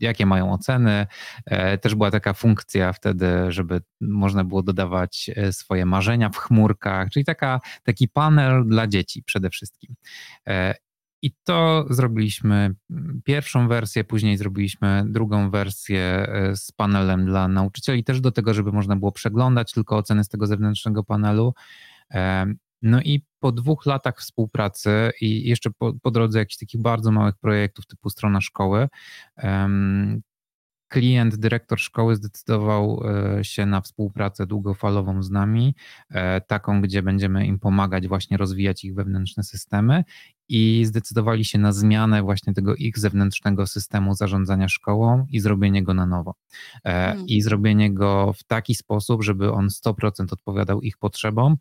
jakie 0.00 0.26
mają 0.26 0.52
oceny. 0.52 1.06
E, 1.46 1.78
Też 1.78 1.94
była 1.94 2.10
taka 2.10 2.32
funkcja 2.32 2.92
wtedy, 2.92 3.28
żeby 3.48 3.80
można 4.00 4.44
było 4.44 4.62
dodawać 4.62 5.30
e, 5.36 5.52
swoje 5.52 5.86
marzenia 5.86 6.30
w 6.30 6.36
chmurkach, 6.36 7.10
czyli 7.10 7.24
taka, 7.24 7.60
taki 7.82 8.08
panel 8.08 8.64
dla 8.66 8.86
dzieci 8.86 9.22
przede 9.22 9.50
wszystkim. 9.50 9.94
I 11.24 11.32
to 11.44 11.86
zrobiliśmy 11.90 12.74
mm, 12.90 13.20
pierwszą 13.24 13.68
wersję, 13.68 14.04
później 14.04 14.36
zrobiliśmy 14.36 15.04
drugą 15.06 15.50
wersję 15.50 16.00
e, 16.00 16.56
z 16.56 16.72
panelem 16.72 17.26
dla 17.26 17.48
nauczycieli, 17.48 18.04
też 18.04 18.20
do 18.20 18.32
tego, 18.32 18.54
żeby 18.54 18.72
można 18.72 18.96
było 18.96 19.12
przeglądać 19.12 19.72
tylko 19.72 19.96
oceny 19.96 20.24
z 20.24 20.28
tego 20.28 20.46
zewnętrznego 20.46 21.04
panelu. 21.04 21.54
E, 22.14 22.46
No 22.82 23.00
i 23.00 23.22
po 23.40 23.52
dwóch 23.52 23.86
latach 23.86 24.18
współpracy 24.20 25.10
i 25.20 25.48
jeszcze 25.48 25.70
po, 25.70 25.92
po 26.02 26.10
drodze 26.10 26.38
jakichś 26.38 26.58
takich 26.58 26.82
bardzo 26.82 27.10
małych 27.12 27.36
projektów 27.38 27.86
typu 27.86 28.10
strona 28.10 28.40
szkoły, 28.40 28.88
klient, 30.88 31.36
dyrektor 31.36 31.80
szkoły 31.80 32.16
zdecydował 32.16 33.02
e, 33.38 33.44
się 33.44 33.66
na 33.66 33.80
współpracę 33.80 34.46
długofalową 34.46 35.22
z 35.22 35.30
nami, 35.30 35.74
e, 36.10 36.40
taką, 36.40 36.80
gdzie 36.80 37.02
będziemy 37.02 37.46
im 37.46 37.58
pomagać 37.58 38.08
właśnie 38.08 38.36
rozwijać 38.36 38.84
ich 38.84 38.94
wewnętrzne 38.94 39.42
systemy 39.42 40.04
i 40.48 40.84
zdecydowali 40.84 41.44
się 41.44 41.58
na 41.58 41.72
zmianę 41.72 42.22
właśnie 42.22 42.54
tego 42.54 42.74
ich 42.74 42.98
zewnętrznego 42.98 43.66
systemu 43.66 44.14
zarządzania 44.14 44.68
szkołą 44.68 45.26
i 45.30 45.40
zrobienie 45.40 45.82
go 45.82 45.94
na 45.94 46.06
nowo. 46.06 46.34
E, 46.84 47.04
Mhm. 47.04 47.26
I 47.26 47.42
zrobienie 47.42 47.94
go 47.94 48.32
w 48.32 48.44
taki 48.44 48.74
sposób, 48.74 49.22
żeby 49.22 49.52
on 49.52 49.68
100% 49.68 50.32
odpowiadał 50.32 50.82
ich 50.82 50.98
potrzebom 50.98 51.56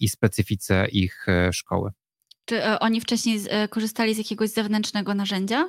i 0.00 0.08
specyfice 0.08 0.88
ich 0.88 1.26
szkoły. 1.52 1.90
Czy 2.44 2.78
oni 2.78 3.00
wcześniej 3.00 3.40
korzystali 3.70 4.14
z 4.14 4.18
jakiegoś 4.18 4.50
zewnętrznego 4.50 5.14
narzędzia? 5.14 5.64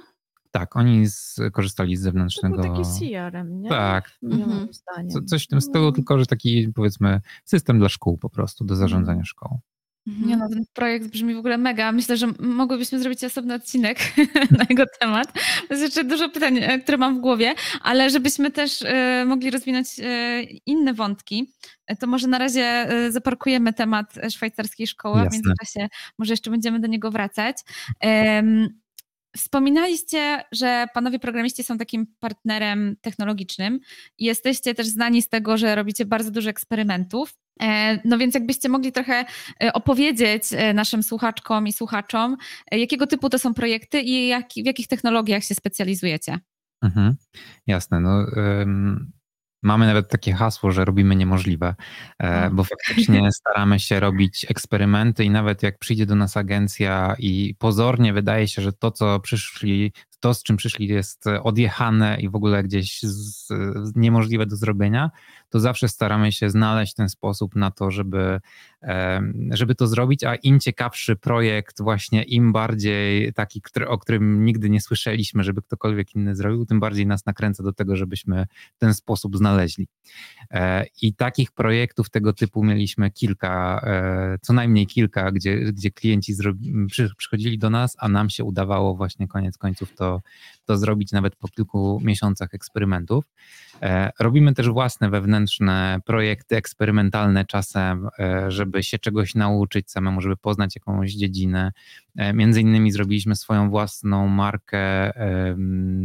Tak, 0.52 0.76
oni 0.76 1.08
z, 1.08 1.40
korzystali 1.54 1.96
z 1.96 2.00
To 2.00 2.04
zewnętrznego. 2.04 2.56
był 2.62 2.64
taki 2.76 2.90
CRM, 3.00 3.62
nie? 3.62 3.70
Tak, 3.70 4.12
Mhm. 4.24 4.68
Co, 5.10 5.22
coś 5.22 5.44
w 5.44 5.48
tym 5.48 5.62
stylu, 5.62 5.86
No. 5.86 5.92
tylko 5.92 6.20
że 6.20 6.26
taki 6.26 6.68
powiedzmy 6.76 7.22
system 7.46 7.80
dla 7.80 7.90
szkół 7.90 8.18
po 8.18 8.30
prostu 8.30 8.66
do 8.66 8.76
zarządzania 8.76 9.12
Mhm. 9.12 9.26
szkołą. 9.26 9.60
Mhm. 10.08 10.28
Nie 10.28 10.38
no, 10.38 10.50
ten 10.50 10.64
projekt 10.74 11.08
brzmi 11.08 11.36
w 11.36 11.38
ogóle 11.38 11.58
mega. 11.58 11.92
Myślę, 11.92 12.18
że 12.18 12.28
mogłybyśmy 12.40 13.00
zrobić 13.00 13.24
osobny 13.24 13.54
odcinek 13.54 13.98
na 14.58 14.66
jego 14.70 14.84
temat. 15.00 15.34
Jest 15.70 15.82
jeszcze 15.82 16.04
dużo 16.04 16.30
pytań, 16.30 16.58
e, 16.58 16.80
które 16.80 16.98
mam 16.98 17.18
w 17.18 17.22
głowie, 17.22 17.54
ale 17.82 18.10
żebyśmy 18.10 18.52
też 18.52 18.82
e, 18.82 19.26
mogli 19.28 19.52
rozwinąć 19.52 19.88
e, 20.00 20.42
inne 20.66 20.94
wątki, 20.94 21.54
to 22.00 22.08
może 22.08 22.28
na 22.28 22.38
razie 22.38 22.88
zaparkujemy 23.10 23.74
temat 23.74 24.16
szwajcarskiej 24.30 24.88
szkoły, 24.88 25.16
a 25.16 25.22
w 25.22 25.24
Jasne. 25.24 25.38
międzyczasie 25.38 25.88
może 26.18 26.34
jeszcze 26.34 26.52
będziemy 26.52 26.80
do 26.80 26.88
niego 26.88 27.12
wracać. 27.12 27.58
Wspominaliście, 29.38 30.44
że 30.52 30.86
panowie 30.94 31.20
programiści 31.20 31.63
są 31.63 31.78
takim 31.78 32.08
partnerem 32.20 32.96
technologicznym 33.02 33.80
jesteście 34.20 34.76
też 34.76 34.88
znani 34.88 35.22
z 35.22 35.30
tego, 35.30 35.58
że 35.58 35.76
robicie 35.76 36.06
bardzo 36.06 36.32
dużo 36.32 36.50
eksperymentów. 36.50 37.34
E, 37.62 38.00
No 38.06 38.17
więc 38.17 38.34
jakbyście 38.34 38.70
mogli 38.70 38.91
trochę 38.91 39.26
e, 39.63 39.74
opowiedzieć 39.74 40.44
e, 40.52 40.74
naszym 40.74 41.04
słuchaczkom 41.04 41.67
i 41.67 41.74
słuchaczom, 41.74 42.38
jakiego 42.72 43.08
typu 43.08 43.30
to 43.30 43.39
są 43.39 43.54
projekty 43.54 44.02
i 44.02 44.28
jak, 44.28 44.50
w 44.50 44.65
jakich 44.65 44.88
technologiach 44.88 45.44
się 45.44 45.56
specjalizujecie. 45.56 46.39
Mhm. 46.82 47.15
Jasne. 47.67 48.00
No, 48.00 48.26
mamy 49.62 49.88
nawet 49.88 50.10
takie 50.10 50.34
hasło, 50.34 50.71
że 50.71 50.86
robimy 50.86 51.15
niemożliwe, 51.15 51.76
e, 52.24 52.47
O. 52.47 52.52
bo 52.52 52.63
faktycznie 52.63 53.32
staramy 53.39 53.80
się 53.80 54.00
robić 54.00 54.45
eksperymenty 54.50 55.24
i 55.24 55.30
nawet 55.30 55.63
jak 55.63 55.80
przyjdzie 55.80 56.06
do 56.06 56.15
nas 56.15 56.38
agencja 56.38 57.15
i 57.19 57.56
pozornie 57.60 58.13
wydaje 58.13 58.47
się, 58.47 58.62
że 58.62 58.74
to, 58.74 58.91
co 58.91 59.19
przyszli, 59.19 59.93
to, 60.19 60.34
z 60.34 60.43
czym 60.43 60.58
przyszli, 60.58 60.88
jest 60.88 61.26
odjechane 61.43 62.17
i 62.19 62.30
w 62.30 62.36
ogóle 62.36 62.63
gdzieś 62.63 63.02
z, 63.02 63.47
niemożliwe 63.95 64.45
do 64.45 64.56
zrobienia, 64.56 65.12
to 65.50 65.60
zawsze 65.60 65.88
staramy 65.88 66.32
się 66.32 66.50
znaleźć 66.50 66.93
ten 66.93 67.10
sposób 67.10 67.56
na 67.56 67.71
to, 67.71 67.91
żeby 67.91 68.39
żeby 69.52 69.76
to 69.76 69.88
zrobić, 69.88 70.24
a 70.24 70.36
im 70.36 70.60
ciekawszy 70.60 71.15
projekt, 71.15 71.82
właśnie 71.82 72.24
im 72.24 72.52
bardziej 72.52 73.34
taki, 73.34 73.62
który, 73.62 73.88
o 73.88 73.98
którym 73.98 74.46
nigdy 74.46 74.70
nie 74.70 74.82
słyszeliśmy, 74.82 75.44
żeby 75.44 75.62
ktokolwiek 75.62 76.15
inny 76.15 76.36
zrobił, 76.36 76.65
tym 76.65 76.80
bardziej 76.80 77.08
nas 77.08 77.26
nakręca 77.26 77.63
do 77.63 77.74
tego, 77.74 77.96
żebyśmy 77.96 78.48
ten 78.78 78.94
sposób 78.94 79.38
znaleźli. 79.38 79.88
E, 80.52 80.86
I 81.02 81.13
takich 81.13 81.52
projektów 81.52 82.10
tego 82.10 82.34
typu 82.34 82.63
mieliśmy 82.63 83.12
kilka, 83.12 83.82
e, 83.84 84.38
co 84.41 84.54
najmniej 84.54 84.88
kilka, 84.88 85.32
gdzie, 85.32 85.58
gdzie 85.58 85.91
klienci 85.91 86.34
przychodzili 87.18 87.58
do 87.58 87.70
nas, 87.70 87.95
a 87.99 88.10
nam 88.10 88.30
się 88.30 88.43
udawało 88.43 88.95
właśnie 88.95 89.28
koniec 89.28 89.58
końców 89.58 89.95
to, 89.95 90.22
to 90.72 90.78
zrobić 90.78 91.11
nawet 91.11 91.36
po 91.36 91.47
kilku 91.47 92.01
miesiącach 92.03 92.53
eksperymentów. 92.53 93.26
E, 93.82 94.11
robimy 94.19 94.53
też 94.53 94.69
własne 94.69 95.09
wewnętrzne 95.09 95.99
projekty 96.05 96.55
eksperymentalne 96.55 97.45
czasem, 97.45 98.09
żeby 98.47 98.84
się 98.84 98.99
czegoś 98.99 99.36
nauczyć 99.36 99.91
samemu, 99.91 100.22
żeby 100.22 100.38
poznać 100.38 100.76
jakąś 100.76 101.13
dziedzinę. 101.13 101.72
Między 102.34 102.61
innymi 102.61 102.91
zrobiliśmy 102.91 103.36
swoją 103.36 103.69
własną 103.69 104.28
markę 104.28 105.11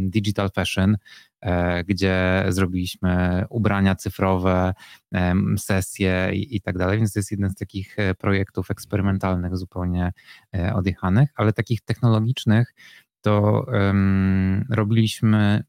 Digital 0.09 0.49
Fashion, 0.55 0.97
E, 1.41 1.83
gdzie 1.83 2.45
zrobiliśmy 2.49 3.45
ubrania 3.49 3.95
cyfrowe, 3.95 4.73
sesje 5.57 6.29
i, 6.33 6.55
i 6.55 6.61
tak 6.61 6.77
dalej, 6.77 6.97
więc 6.97 7.13
to 7.13 7.19
jest 7.19 7.31
jeden 7.31 7.49
z 7.49 7.55
takich 7.55 7.99
e, 7.99 8.15
projektów 8.15 8.71
eksperymentalnych, 8.71 9.57
zupełnie 9.57 10.11
e, 10.55 10.73
odjechanych, 10.73 11.29
ale 11.35 11.53
takich 11.53 11.81
technologicznych 11.81 12.73
to 13.21 13.65
um, 13.67 14.65
robiliśmy 14.69 15.63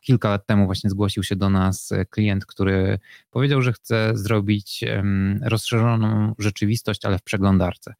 kilka 0.00 0.28
lat 0.28 0.46
temu 0.46 0.66
właśnie 0.66 0.90
zgłosił 0.90 1.22
się 1.22 1.36
do 1.36 1.50
nas 1.50 1.92
klient, 2.10 2.46
który 2.46 2.98
powiedział, 3.30 3.62
że 3.62 3.72
chce 3.72 4.10
zrobić 4.14 4.84
rozszerzoną 5.42 6.34
rzeczywistość, 6.38 7.04
ale 7.04 7.18
w 7.18 7.22
przeglądarce 7.22 7.94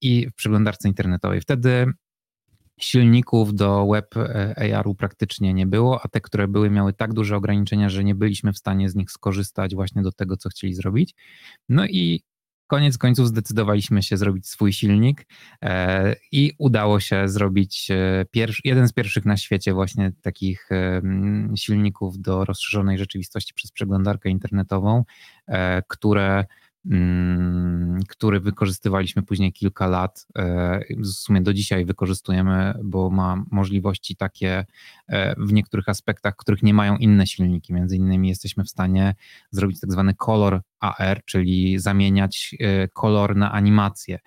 i 0.00 0.28
w 0.28 0.34
przeglądarce 0.34 0.88
internetowej. 0.88 1.40
Wtedy 1.40 1.92
silników 2.80 3.54
do 3.54 3.86
web 3.86 4.16
e, 4.16 4.74
AR-u 4.76 4.94
praktycznie 4.94 5.54
nie 5.54 5.66
było, 5.66 6.00
a 6.04 6.08
te, 6.08 6.20
które 6.20 6.48
były, 6.48 6.70
miały 6.70 6.92
tak 6.92 7.12
duże 7.12 7.36
ograniczenia, 7.36 7.88
że 7.88 8.04
nie 8.04 8.14
byliśmy 8.14 8.52
w 8.52 8.58
stanie 8.58 8.90
z 8.90 8.94
nich 8.94 9.10
skorzystać 9.10 9.74
właśnie 9.74 10.02
do 10.02 10.12
tego, 10.12 10.36
co 10.36 10.48
chcieli 10.48 10.74
zrobić. 10.74 11.14
No 11.68 11.86
i 11.86 12.22
koniec 12.70 12.98
końców 12.98 13.28
zdecydowaliśmy 13.28 14.02
się 14.02 14.16
zrobić 14.16 14.48
swój 14.48 14.72
silnik 14.72 15.26
e, 15.62 16.16
i 16.32 16.52
udało 16.58 17.00
się 17.00 17.28
zrobić 17.28 17.90
e, 17.90 18.24
jeden 18.64 18.88
z 18.88 18.92
pierwszych 18.92 19.24
na 19.24 19.36
świecie 19.36 19.74
właśnie 19.74 20.12
takich 20.22 20.68
silników 21.56 22.18
do 22.18 22.44
rozszerzonej 22.44 22.98
rzeczywistości 22.98 23.54
przez 23.54 23.72
przeglądarkę 23.72 24.30
internetową, 24.30 25.04
które 25.88 26.44
który 28.08 28.40
wykorzystywaliśmy 28.40 29.22
później 29.22 29.52
kilka 29.52 29.86
lat. 29.86 30.26
E, 30.38 30.80
w 30.98 31.06
sumie 31.06 31.40
do 31.40 31.54
dzisiaj 31.54 31.84
wykorzystujemy, 31.84 32.74
bo 32.84 33.10
ma 33.10 33.44
możliwości 33.50 34.16
takie 34.16 34.66
e, 35.08 35.34
w 35.38 35.52
niektórych 35.52 35.88
aspektach, 35.88 36.36
których 36.36 36.62
nie 36.62 36.74
mają 36.74 36.96
inne 36.96 37.26
silniki. 37.26 37.74
Między 37.74 37.96
innymi 37.96 38.28
jesteśmy 38.28 38.64
w 38.64 38.70
stanie 38.70 39.14
zrobić 39.50 39.80
tak 39.80 39.92
zwany 39.92 40.14
kolor 40.14 40.60
AR, 40.80 41.24
czyli 41.24 41.78
zamieniać 41.78 42.56
e, 42.60 42.88
kolor 42.88 43.36
na 43.36 43.52
animację. 43.52 44.18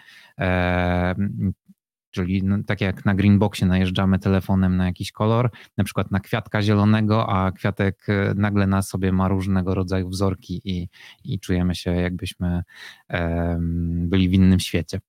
Czyli 2.14 2.43
no, 2.43 2.57
tak 2.66 2.82
jak 2.82 3.05
na 3.05 3.16
Greenboxie 3.16 3.68
najeżdżamy 3.68 4.20
telefonem 4.20 4.78
na 4.78 4.86
jakiś 4.86 5.11
kolor, 5.11 5.51
na 5.78 5.84
przykład 5.84 6.11
na 6.11 6.20
kwiatka 6.20 6.61
zielonego, 6.61 7.30
a 7.30 7.51
kwiatek 7.51 8.09
e, 8.09 8.34
nagle 8.36 8.68
na 8.68 8.82
sobie 8.82 9.11
ma 9.11 9.28
różnego 9.28 9.76
rodzaju 9.76 10.09
wzorki 10.09 10.61
i, 10.66 10.89
i 11.24 11.39
czujemy 11.39 11.76
się 11.76 11.91
jakbyśmy 11.91 12.64
um, 13.09 14.09
byli 14.09 14.30
w 14.30 14.34
innym 14.34 14.59
świecie. 14.59 15.01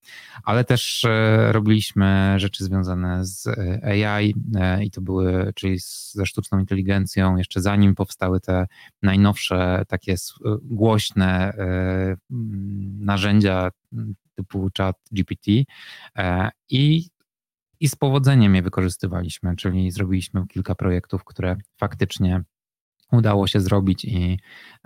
Ale 0.44 0.64
też 0.64 1.04
e, 1.04 1.52
robiliśmy 1.52 2.34
rzeczy 2.36 2.64
związane 2.64 3.24
z 3.26 3.46
e, 3.46 3.80
AI 3.84 4.34
i 4.82 4.90
to 4.90 5.00
były, 5.00 5.52
czyli 5.54 5.78
ze 6.12 6.26
sztuczną 6.26 6.58
inteligencją, 6.58 7.36
jeszcze 7.36 7.60
zanim 7.60 7.94
powstały 7.94 8.40
te 8.40 8.66
najnowsze 9.02 9.82
takie 9.88 10.14
głośne 10.62 11.52
narzędzia 13.00 13.70
typu 14.34 14.68
chat 14.78 14.96
GPT 15.12 15.50
e, 16.18 16.50
i, 16.68 17.08
i 17.80 17.88
z 17.88 17.96
powodzeniem 17.96 18.54
je 18.54 18.62
wykorzystywaliśmy, 18.62 19.56
czyli 19.56 19.90
zrobiliśmy 19.90 20.46
kilka 20.46 20.74
projektów, 20.74 21.24
które 21.24 21.56
faktycznie 21.76 22.42
udało 23.12 23.46
się 23.46 23.60
zrobić 23.60 24.04
i, 24.04 24.38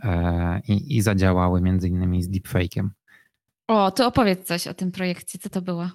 e, 0.02 0.60
i, 0.68 0.96
i 0.96 1.00
zadziałały 1.00 1.60
między 1.60 1.88
innymi 1.88 2.22
z 2.22 2.30
deepfake'iem. 2.30 2.88
O, 3.68 3.90
to 3.90 4.06
opowiedz 4.06 4.46
coś 4.46 4.66
o 4.66 4.74
tym 4.74 4.92
projekcie, 4.92 5.38
co 5.38 5.48
to 5.48 5.62
było? 5.62 5.88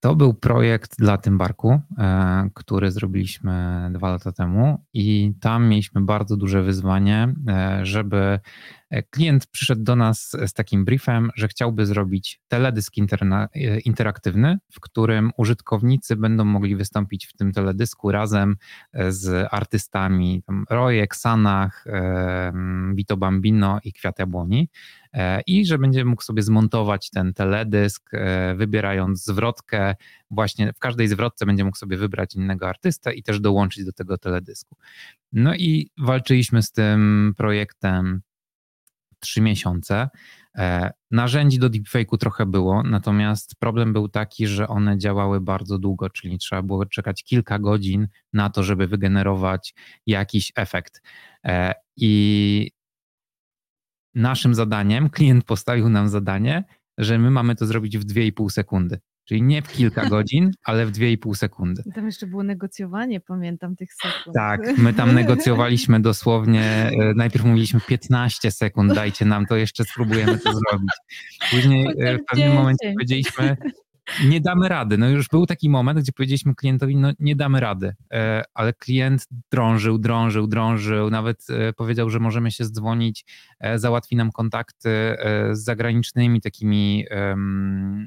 To 0.00 0.14
był 0.14 0.34
projekt 0.34 0.96
dla 0.98 1.18
Tymbarku, 1.18 1.80
e, 1.98 2.50
który 2.54 2.90
zrobiliśmy 2.90 3.88
dwa 3.92 4.10
lata 4.10 4.32
temu 4.32 4.84
i 4.92 5.32
tam 5.40 5.68
mieliśmy 5.68 6.00
bardzo 6.00 6.36
duże 6.36 6.62
wyzwanie, 6.62 7.34
żeby 7.82 8.40
Klient 9.10 9.46
przyszedł 9.46 9.82
do 9.82 9.96
nas 9.96 10.36
z 10.46 10.52
takim 10.52 10.84
briefem, 10.84 11.30
że 11.36 11.48
chciałby 11.48 11.86
zrobić 11.86 12.40
teledysk 12.48 12.94
interaktywny, 13.84 14.58
w 14.72 14.80
którym 14.80 15.30
użytkownicy 15.36 16.16
będą 16.16 16.44
mogli 16.44 16.76
wystąpić 16.76 17.26
w 17.26 17.32
tym 17.32 17.52
teledysku 17.52 18.12
razem 18.12 18.56
z 19.08 19.48
artystami 19.50 20.42
tam 20.46 20.64
Rojek, 20.70 21.16
Sanach, 21.16 21.84
Vito 22.94 23.16
Bambino 23.16 23.80
i 23.84 23.92
Kwiat 23.92 24.18
Jabłoni 24.18 24.68
e, 25.12 25.40
i 25.46 25.66
że 25.66 25.78
będzie 25.78 26.04
mógł 26.04 26.22
sobie 26.22 26.42
zmontować 26.42 27.10
ten 27.10 27.34
teledysk, 27.34 28.10
e, 28.14 28.54
wybierając 28.54 29.24
zwrotkę. 29.24 29.94
Właśnie 30.30 30.72
w 30.72 30.78
każdej 30.78 31.08
zwrotce 31.08 31.46
będzie 31.46 31.64
mógł 31.64 31.76
sobie 31.76 31.96
wybrać 31.96 32.34
innego 32.34 32.68
artystę 32.68 33.12
i 33.12 33.22
też 33.22 33.40
dołączyć 33.40 33.84
do 33.84 33.92
tego 33.92 34.18
teledysku. 34.18 34.76
No 35.32 35.54
i 35.54 35.90
walczyliśmy 35.98 36.62
z 36.62 36.72
tym 36.72 37.34
projektem 37.36 38.22
trzy 39.20 39.40
miesiące. 39.40 40.08
E, 40.56 40.90
narzędzi 41.10 41.58
do 41.58 41.70
deepfake'u 41.70 42.18
trochę 42.18 42.46
było, 42.46 42.82
natomiast 42.82 43.54
problem 43.58 43.92
był 43.92 44.08
taki, 44.08 44.46
że 44.46 44.68
one 44.68 44.98
działały 44.98 45.40
bardzo 45.40 45.78
długo, 45.78 46.10
czyli 46.10 46.38
trzeba 46.38 46.62
było 46.62 46.86
czekać 46.86 47.24
kilka 47.24 47.58
godzin 47.58 48.08
na 48.32 48.50
to, 48.50 48.62
żeby 48.62 48.86
wygenerować 48.86 49.74
jakiś 50.06 50.52
efekt. 50.56 51.02
E, 51.44 51.74
I 51.96 52.70
naszym 54.14 54.54
zadaniem, 54.54 55.10
klient 55.10 55.44
postawił 55.44 55.88
nam 55.88 56.08
zadanie, 56.08 56.64
że 56.98 57.18
my 57.18 57.30
mamy 57.30 57.54
to 57.54 57.66
zrobić 57.66 57.98
w 57.98 58.04
2,5 58.04 58.50
sekundy. 58.50 59.00
Czyli 59.30 59.42
nie 59.42 59.62
w 59.62 59.68
kilka 59.68 60.06
godzin, 60.16 60.50
ale 60.64 60.86
w 60.86 60.92
2,5 60.92 61.34
sekundy. 61.34 61.82
Tam 61.94 62.06
jeszcze 62.06 62.26
było 62.26 62.42
negocjowanie, 62.42 63.20
pamiętam 63.20 63.76
tych 63.76 63.88
sekund. 63.94 64.34
Tak, 64.34 64.78
my 64.78 64.92
tam 64.92 65.14
negocjowaliśmy 65.14 66.00
dosłownie, 66.10 66.62
e, 66.62 67.14
najpierw 67.14 67.44
mówiliśmy 67.44 67.80
15 67.80 68.50
sekund, 68.50 68.92
dajcie 68.92 69.24
nam 69.24 69.46
to, 69.46 69.56
jeszcze 69.56 69.84
spróbujemy 69.84 70.38
to 70.38 70.52
zrobić. 70.52 70.90
Później 71.50 71.86
e, 71.98 72.18
w 72.18 72.24
pewnym 72.24 72.54
momencie 72.54 72.92
powiedzieliśmy, 72.92 73.56
nie 74.28 74.40
damy 74.40 74.68
rady. 74.68 74.98
No 74.98 75.08
już 75.08 75.28
był 75.28 75.46
taki 75.46 75.70
moment, 75.70 76.00
gdzie 76.00 76.12
powiedzieliśmy 76.12 76.54
klientowi, 76.54 76.96
no 76.96 77.12
nie 77.18 77.36
damy 77.36 77.60
rady, 77.60 77.94
e, 78.12 78.44
ale 78.54 78.72
klient 78.72 79.26
drążył, 79.50 79.98
drążył, 79.98 80.46
drążył, 80.46 81.10
nawet 81.10 81.46
e, 81.50 81.72
powiedział, 81.72 82.10
że 82.10 82.20
możemy 82.20 82.50
się 82.50 82.64
zdzwonić, 82.64 83.24
e, 83.60 83.78
załatwi 83.78 84.16
nam 84.16 84.32
kontakty 84.32 84.90
z 85.52 85.64
zagranicznymi 85.64 86.40
takimi 86.40 87.06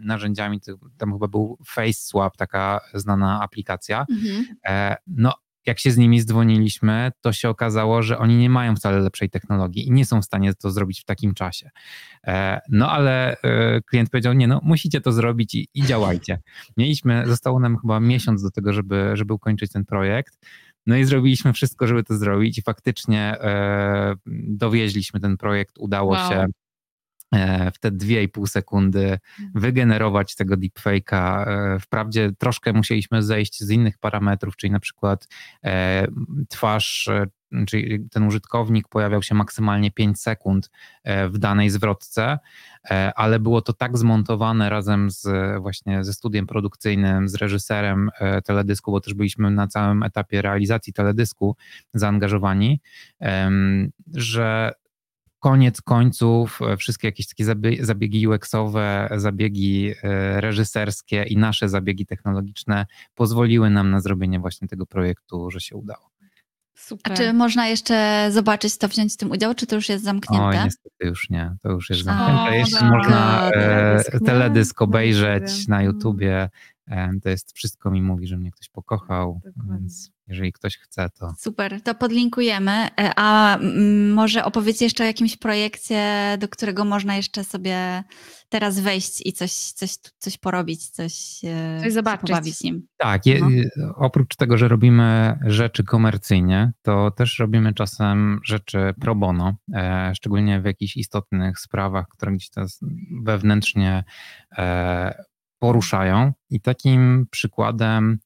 narzędziami, 0.03 0.59
tam 0.97 1.13
chyba 1.13 1.27
był 1.27 1.57
FaceSwap, 1.65 2.37
taka 2.37 2.79
znana 2.93 3.41
aplikacja. 3.41 4.05
Mhm. 4.09 4.45
No 5.07 5.33
jak 5.65 5.79
się 5.79 5.91
z 5.91 5.97
nimi 5.97 6.19
zdzwoniliśmy, 6.19 7.11
to 7.21 7.33
się 7.33 7.49
okazało, 7.49 8.01
że 8.01 8.17
oni 8.17 8.37
nie 8.37 8.49
mają 8.49 8.75
wcale 8.75 8.99
lepszej 8.99 9.29
technologii 9.29 9.87
i 9.87 9.91
nie 9.91 10.05
są 10.05 10.21
w 10.21 10.25
stanie 10.25 10.53
to 10.53 10.71
zrobić 10.71 11.01
w 11.01 11.05
takim 11.05 11.33
czasie. 11.33 11.69
E, 12.27 12.59
no 12.69 12.91
ale 12.91 13.37
e, 13.41 13.81
klient 13.81 14.09
powiedział, 14.09 14.33
nie 14.33 14.47
no, 14.47 14.61
musicie 14.63 15.01
to 15.01 15.11
zrobić 15.11 15.55
i, 15.55 15.67
i 15.73 15.83
działajcie. 15.83 16.39
Mieliśmy, 16.77 17.23
zostało 17.27 17.59
nam 17.59 17.77
chyba 17.77 17.99
miesiąc 17.99 18.43
do 18.43 18.51
tego, 18.51 18.73
żeby, 18.73 19.11
żeby 19.13 19.33
ukończyć 19.33 19.71
ten 19.71 19.85
projekt. 19.85 20.37
No 20.85 20.97
i 20.97 21.05
zrobiliśmy 21.05 21.53
wszystko, 21.53 21.87
żeby 21.87 22.03
to 22.03 22.17
zrobić 22.17 22.57
i 22.57 22.61
faktycznie 22.61 23.21
e, 23.41 24.15
dowieźliśmy 24.47 25.19
ten 25.19 25.37
projekt, 25.37 25.77
udało 25.77 26.11
wow. 26.11 26.31
się 26.31 26.45
w 27.73 27.79
te 27.79 27.91
2,5 27.91 28.47
sekundy 28.47 29.19
mhm. 29.39 29.51
wygenerować 29.55 30.35
tego 30.35 30.55
deepfake'a. 30.55 31.47
E, 31.47 31.79
wprawdzie 31.79 32.31
troszkę 32.37 32.73
musieliśmy 32.73 33.23
zejść 33.23 33.59
z 33.59 33.69
innych 33.69 33.97
parametrów, 33.97 34.55
czyli 34.55 34.71
na 34.71 34.79
przykład 34.79 35.27
e, 35.63 36.07
twarz, 36.49 37.09
czyli 37.67 38.09
ten 38.09 38.23
użytkownik 38.23 38.87
pojawiał 38.87 39.23
się 39.23 39.35
maksymalnie 39.35 39.91
5 39.91 40.19
sekund 40.19 40.71
w 41.29 41.37
danej 41.37 41.69
zwrotce, 41.69 42.39
ale 43.15 43.39
było 43.39 43.61
to 43.61 43.73
tak 43.73 43.97
zmontowane 43.97 44.69
razem 44.69 45.09
z 45.11 45.27
właśnie 45.61 46.03
ze 46.03 46.13
studiem 46.13 46.47
produkcyjnym, 46.47 47.29
z 47.29 47.35
reżyserem 47.35 48.09
teledysku, 48.45 48.91
bo 48.91 49.01
też 49.01 49.13
byliśmy 49.13 49.51
na 49.51 49.67
całym 49.67 50.03
etapie 50.03 50.41
realizacji 50.41 50.93
teledysku 50.93 51.55
zaangażowani, 51.93 52.81
że 54.13 54.73
koniec 55.43 55.81
końców 55.81 56.59
e, 56.61 56.77
wszystkie 56.77 57.07
jakieś 57.07 57.27
takie 57.27 57.45
zabiegi 57.79 58.27
UX-owe, 58.27 59.09
zabiegi 59.15 59.93
e, 60.03 60.41
reżyserskie 60.41 61.23
i 61.23 61.37
nasze 61.37 61.69
zabiegi 61.69 62.05
technologiczne 62.05 62.85
pozwoliły 63.15 63.69
nam 63.69 63.91
na 63.91 63.99
zrobienie 63.99 64.39
właśnie 64.39 64.67
tego 64.67 64.85
projektu, 64.85 65.51
że 65.51 65.59
się 65.59 65.75
udało. 65.75 66.09
Super. 66.75 67.13
A 67.13 67.15
czy 67.15 67.33
można 67.33 67.67
jeszcze 67.67 68.27
zobaczyć 68.31 68.77
to, 68.77 68.87
wziąć 68.87 69.13
w 69.13 69.17
tym 69.17 69.31
udział, 69.31 69.55
czy 69.55 69.67
to 69.67 69.75
już 69.75 69.89
jest 69.89 70.03
zamknięte? 70.03 70.45
Oj, 70.45 70.55
niestety 70.63 71.05
już 71.05 71.29
nie, 71.29 71.55
to 71.61 71.69
już 71.69 71.89
jest 71.89 72.03
zamknięte. 72.03 72.57
Jeszcze 72.57 72.79
tak. 72.79 72.89
można 72.89 73.49
e, 73.51 74.19
teledysk 74.25 74.81
obejrzeć 74.81 75.67
na 75.67 75.83
YouTubie. 75.83 76.49
To 77.23 77.29
jest 77.29 77.55
wszystko 77.55 77.91
mi 77.91 78.01
mówi, 78.01 78.27
że 78.27 78.37
mnie 78.37 78.51
ktoś 78.51 78.69
pokochał, 78.69 79.41
Dokładnie. 79.45 79.77
więc 79.79 80.11
jeżeli 80.27 80.53
ktoś 80.53 80.77
chce, 80.77 81.09
to. 81.19 81.33
Super, 81.37 81.81
to 81.81 81.95
podlinkujemy. 81.95 82.71
E, 82.71 83.11
a 83.15 83.59
może 84.13 84.45
opowiedzcie 84.45 84.85
jeszcze 84.85 85.03
o 85.03 85.07
jakimś 85.07 85.37
projekcie, 85.37 86.37
do 86.39 86.47
którego 86.47 86.85
można 86.85 87.15
jeszcze 87.15 87.43
sobie 87.43 88.03
teraz 88.49 88.79
wejść 88.79 89.25
i 89.25 89.33
coś, 89.33 89.51
coś, 89.51 89.95
coś 90.17 90.37
porobić, 90.37 90.89
coś, 90.89 91.41
e, 91.43 91.79
coś 91.83 91.93
zobaczyć. 91.93 92.29
pobawić 92.29 92.61
nim. 92.61 92.87
Tak, 92.97 93.25
je, 93.25 93.39
no. 93.39 93.95
oprócz 93.95 94.35
tego, 94.35 94.57
że 94.57 94.67
robimy 94.67 95.39
rzeczy 95.45 95.83
komercyjnie, 95.83 96.71
to 96.81 97.11
też 97.11 97.39
robimy 97.39 97.73
czasem 97.73 98.39
rzeczy 98.43 98.93
pro 99.01 99.15
bono, 99.15 99.55
e, 99.73 100.11
szczególnie 100.15 100.61
w 100.61 100.65
jakichś 100.65 100.97
istotnych 100.97 101.59
sprawach, 101.59 102.07
które 102.07 102.31
gdzieś 102.31 102.49
teraz 102.49 102.79
wewnętrznie 103.23 104.03
e, 104.57 105.23
poruszają. 105.63 106.33
I 106.49 106.61
takim 106.61 107.27
przykładem 107.31 108.19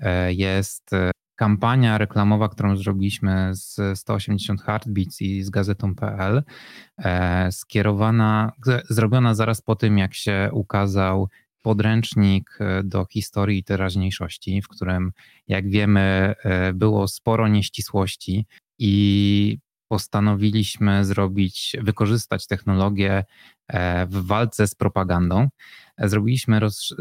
e, 0.00 0.32
jest 0.32 0.90
kampania 1.36 1.98
reklamowa, 1.98 2.48
którą 2.48 2.76
zrobiliśmy 2.76 3.50
z 3.52 3.98
180 3.98 4.62
Heartbeats 4.62 5.22
i 5.22 5.42
z 5.42 5.50
gazetą.pl, 5.50 6.42
e, 6.98 7.52
skierowana, 7.52 8.52
zrobiona 8.90 9.34
zaraz 9.34 9.60
po 9.60 9.76
tym, 9.76 9.98
jak 9.98 10.14
się 10.14 10.50
ukazał 10.52 11.28
podręcznik 11.62 12.58
e, 12.60 12.82
do 12.82 13.06
historii 13.10 13.58
i 13.58 13.64
teraźniejszości, 13.64 14.62
w 14.62 14.68
którym, 14.68 15.12
jak 15.48 15.70
wiemy, 15.70 16.34
e, 16.44 16.72
było 16.72 17.08
sporo 17.08 17.48
nieścisłości 17.48 18.46
i 18.78 19.58
postanowiliśmy 19.88 21.04
zrobić, 21.04 21.76
wykorzystać 21.82 22.46
technologię 22.46 23.24
w 24.08 24.26
walce 24.26 24.66
z 24.66 24.74
propagandą. 24.74 25.48
Zrobiliśmy 25.98 26.60
roz, 26.60 26.94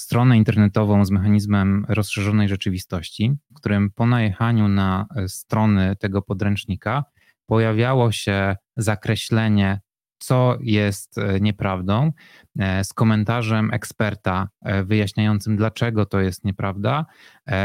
stronę 0.00 0.36
internetową 0.36 1.04
z 1.04 1.10
mechanizmem 1.10 1.86
rozszerzonej 1.88 2.48
rzeczywistości, 2.48 3.32
w 3.50 3.54
którym 3.54 3.90
po 3.90 4.06
najechaniu 4.06 4.68
na 4.68 5.06
e, 5.16 5.28
strony 5.28 5.96
tego 5.96 6.22
podręcznika 6.22 7.04
pojawiało 7.46 8.12
się 8.12 8.56
zakreślenie, 8.76 9.80
co 10.22 10.58
jest 10.60 11.18
e, 11.18 11.40
nieprawdą, 11.40 12.12
e, 12.58 12.84
z 12.84 12.92
komentarzem 12.92 13.70
eksperta 13.72 14.48
wyjaśniającym, 14.84 15.56
dlaczego 15.56 16.06
to 16.06 16.20
jest 16.20 16.44
nieprawda 16.44 17.06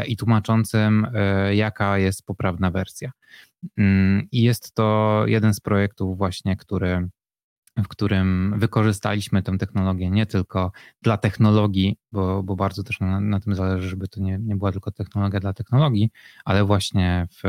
i 0.08 0.18
tłumaczącym, 0.18 1.08
jaka 1.52 1.98
jest 1.98 2.26
poprawna 2.26 2.72
wersja. 2.72 3.12
Mm, 3.78 4.28
I 4.32 4.42
jest 4.42 4.76
to 4.76 5.24
jeden 5.28 5.54
z 5.54 5.60
projektów, 5.60 6.18
właśnie, 6.18 6.56
który 6.56 7.10
w 7.84 7.88
którym 7.88 8.54
wykorzystaliśmy 8.58 9.44
tę 9.44 9.58
technologię 9.58 10.10
nie 10.10 10.26
tylko 10.26 10.72
dla 11.02 11.18
technologii, 11.18 11.98
bo, 12.12 12.44
bo 12.44 12.56
bardzo 12.56 12.84
też 12.84 13.00
na, 13.00 13.20
na 13.20 13.40
tym 13.40 13.56
zależy, 13.56 13.90
żeby 13.90 14.08
to 14.08 14.22
nie, 14.22 14.40
nie 14.40 14.56
była 14.56 14.72
tylko 14.72 14.92
technologia 14.92 15.40
dla 15.40 15.54
technologii, 15.54 16.10
ale 16.46 16.64
właśnie 16.64 17.28
w, 17.32 17.42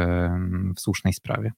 w 0.77 0.81
słusznej 0.81 1.13
sprawie. 1.13 1.53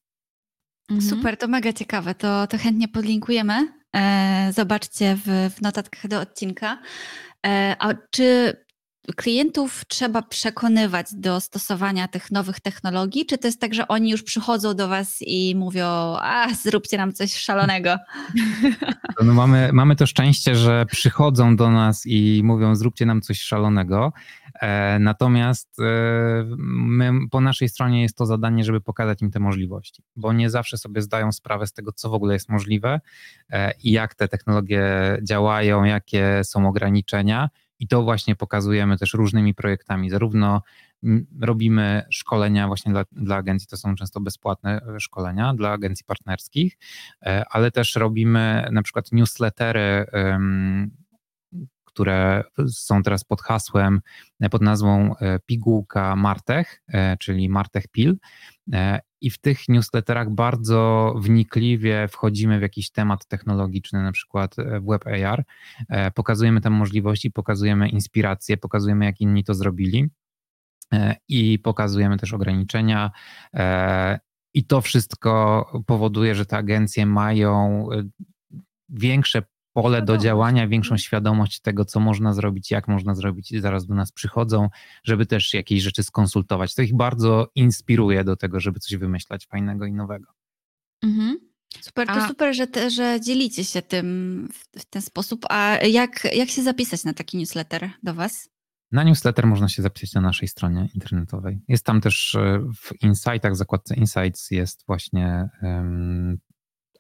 Mhm. 0.90 1.10
Super, 1.10 1.36
to 1.36 1.48
mega 1.48 1.72
ciekawe. 1.72 2.14
To, 2.14 2.46
to 2.46 2.58
chętnie 2.58 2.88
podlinkujemy. 2.88 3.72
E, 3.96 4.52
zobaczcie 4.54 5.16
w, 5.24 5.54
w 5.56 5.62
notatkach 5.62 6.08
do 6.08 6.20
odcinka. 6.20 6.78
E, 7.46 7.76
a 7.78 7.94
czy 8.10 8.56
klientów 9.16 9.84
trzeba 9.88 10.22
przekonywać 10.22 11.06
do 11.14 11.40
stosowania 11.40 12.08
tych 12.08 12.30
nowych 12.30 12.60
technologii, 12.60 13.26
czy 13.26 13.38
to 13.38 13.48
jest 13.48 13.60
tak, 13.60 13.74
że 13.74 13.88
oni 13.88 14.10
już 14.10 14.22
przychodzą 14.22 14.74
do 14.74 14.88
Was 14.88 15.18
i 15.20 15.54
mówią, 15.56 15.86
a 16.20 16.46
zróbcie 16.62 16.98
nam 16.98 17.12
coś 17.12 17.36
szalonego? 17.36 17.96
No 19.24 19.34
mamy, 19.34 19.70
mamy 19.72 19.96
to 19.96 20.06
szczęście, 20.06 20.56
że 20.56 20.86
przychodzą 20.86 21.56
do 21.56 21.70
nas 21.70 22.02
i 22.06 22.40
mówią, 22.44 22.74
zróbcie 22.74 23.06
nam 23.06 23.20
coś 23.22 23.40
szalonego. 23.40 24.12
E, 24.60 24.98
natomiast 24.98 25.80
e, 25.80 25.84
my, 26.58 27.12
po 27.30 27.40
naszej 27.40 27.68
stronie 27.68 28.02
jest 28.02 28.16
to 28.16 28.26
zadanie, 28.26 28.64
żeby 28.64 28.80
pokazać 28.80 29.22
im 29.22 29.30
te 29.30 29.40
możliwości, 29.40 30.02
bo 30.16 30.32
nie 30.32 30.50
zawsze 30.50 30.78
sobie 30.78 31.02
zdają 31.02 31.32
sprawę 31.32 31.66
z 31.66 31.72
tego, 31.72 31.92
co 31.92 32.10
w 32.10 32.14
ogóle 32.14 32.34
jest 32.34 32.48
możliwe 32.48 33.00
e, 33.50 33.72
i 33.82 33.92
jak 33.92 34.14
te 34.14 34.28
technologie 34.28 34.82
działają, 35.22 35.84
jakie 35.84 36.40
są 36.44 36.68
ograniczenia 36.68 37.50
i 37.78 37.88
to 37.88 38.02
właśnie 38.02 38.36
pokazujemy 38.36 38.98
też 38.98 39.14
różnymi 39.14 39.54
projektami. 39.54 40.10
Zarówno 40.10 40.62
robimy 41.40 42.02
szkolenia 42.10 42.66
właśnie 42.66 42.92
dla, 42.92 43.04
dla 43.12 43.36
agencji, 43.36 43.68
to 43.68 43.76
są 43.76 43.94
często 43.94 44.20
bezpłatne 44.20 44.80
szkolenia 44.98 45.54
dla 45.54 45.70
agencji 45.70 46.04
partnerskich, 46.04 46.78
ale 47.50 47.70
też 47.70 47.96
robimy 47.96 48.68
na 48.72 48.82
przykład 48.82 49.12
newslettery 49.12 50.06
które 51.92 52.44
są 52.68 53.02
teraz 53.02 53.24
pod 53.24 53.42
hasłem, 53.42 54.00
e, 54.40 54.50
pod 54.50 54.62
nazwą 54.62 55.16
e, 55.16 55.38
Pigułka 55.46 56.16
Martech, 56.16 56.82
e, 56.88 57.16
czyli 57.16 57.48
Martech 57.48 57.88
Pil. 57.88 58.18
I 59.20 59.30
w 59.30 59.38
tych 59.38 59.68
newsletterach 59.68 60.30
bardzo 60.30 61.14
wnikliwie 61.18 62.08
wchodzimy 62.08 62.58
w 62.58 62.62
jakiś 62.62 62.90
temat 62.90 63.26
technologiczny, 63.26 64.02
na 64.02 64.12
przykład 64.12 64.56
w 64.56 64.86
Web 64.90 65.04
AR. 65.06 65.44
Pokazujemy 66.14 66.60
tam 66.60 66.72
możliwości, 66.72 67.30
pokazujemy 67.30 67.88
inspiracje, 67.88 68.56
pokazujemy, 68.56 69.04
jak 69.04 69.20
inni 69.20 69.44
to 69.44 69.54
zrobili 69.54 70.08
i 71.28 71.58
pokazujemy 71.58 72.16
też 72.16 72.32
ograniczenia. 72.32 73.10
I 74.54 74.64
to 74.64 74.80
wszystko 74.80 75.66
powoduje, 75.86 76.34
że 76.34 76.46
te 76.46 76.56
agencje 76.56 77.06
mają 77.06 77.88
większe 78.88 79.42
pole 79.72 80.02
do 80.02 80.18
działania, 80.18 80.68
większą 80.68 80.96
świadomość 80.96 81.60
tego, 81.60 81.84
co 81.84 82.00
można 82.00 82.32
zrobić, 82.32 82.70
jak 82.70 82.88
można 82.88 83.14
zrobić 83.14 83.52
i 83.52 83.60
zaraz 83.60 83.86
do 83.86 83.94
nas 83.94 84.12
przychodzą, 84.12 84.68
żeby 85.04 85.26
też 85.26 85.54
jakieś 85.54 85.82
rzeczy 85.82 86.02
skonsultować. 86.02 86.74
To 86.74 86.82
ich 86.82 86.96
bardzo 86.96 87.50
inspiruje 87.54 88.24
do 88.24 88.36
tego, 88.36 88.60
żeby 88.60 88.80
coś 88.80 88.96
wymyślać 88.96 89.46
fajnego 89.46 89.86
i 89.86 89.92
nowego. 89.92 90.32
Mhm. 91.02 91.38
Super, 91.80 92.06
to 92.06 92.12
A... 92.12 92.28
super, 92.28 92.54
że, 92.54 92.66
te, 92.66 92.90
że 92.90 93.20
dzielicie 93.20 93.64
się 93.64 93.82
tym 93.82 94.48
w, 94.52 94.80
w 94.80 94.84
ten 94.84 95.02
sposób. 95.02 95.46
A 95.48 95.76
jak, 95.76 96.34
jak 96.34 96.48
się 96.48 96.62
zapisać 96.62 97.04
na 97.04 97.12
taki 97.12 97.36
newsletter 97.36 97.90
do 98.02 98.14
Was? 98.14 98.50
Na 98.92 99.02
newsletter 99.02 99.46
można 99.46 99.68
się 99.68 99.82
zapisać 99.82 100.12
na 100.12 100.20
naszej 100.20 100.48
stronie 100.48 100.88
internetowej. 100.94 101.60
Jest 101.68 101.84
tam 101.84 102.00
też 102.00 102.34
e, 102.34 102.60
w 102.82 103.02
Insightach, 103.02 103.56
zakładce 103.56 103.94
Insights 103.94 104.50
jest 104.50 104.86
właśnie 104.86 105.48
um, 105.62 106.38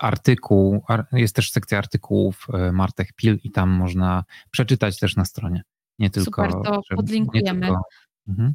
artykuł, 0.00 0.84
jest 1.12 1.36
też 1.36 1.50
sekcja 1.50 1.78
artykułów 1.78 2.46
e, 2.54 2.72
Martek 2.72 3.12
Pil 3.12 3.38
i 3.44 3.50
tam 3.50 3.70
można 3.70 4.24
przeczytać 4.50 4.98
też 4.98 5.16
na 5.16 5.24
stronie. 5.24 5.62
Nie 5.98 6.10
tylko. 6.10 6.44
Super, 6.44 6.62
to 6.64 6.80
podlinkujemy. 6.96 7.66
Tylko, 7.66 7.82
mhm. 8.28 8.54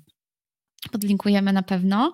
Podlinkujemy 0.91 1.53
na 1.53 1.63
pewno. 1.63 2.13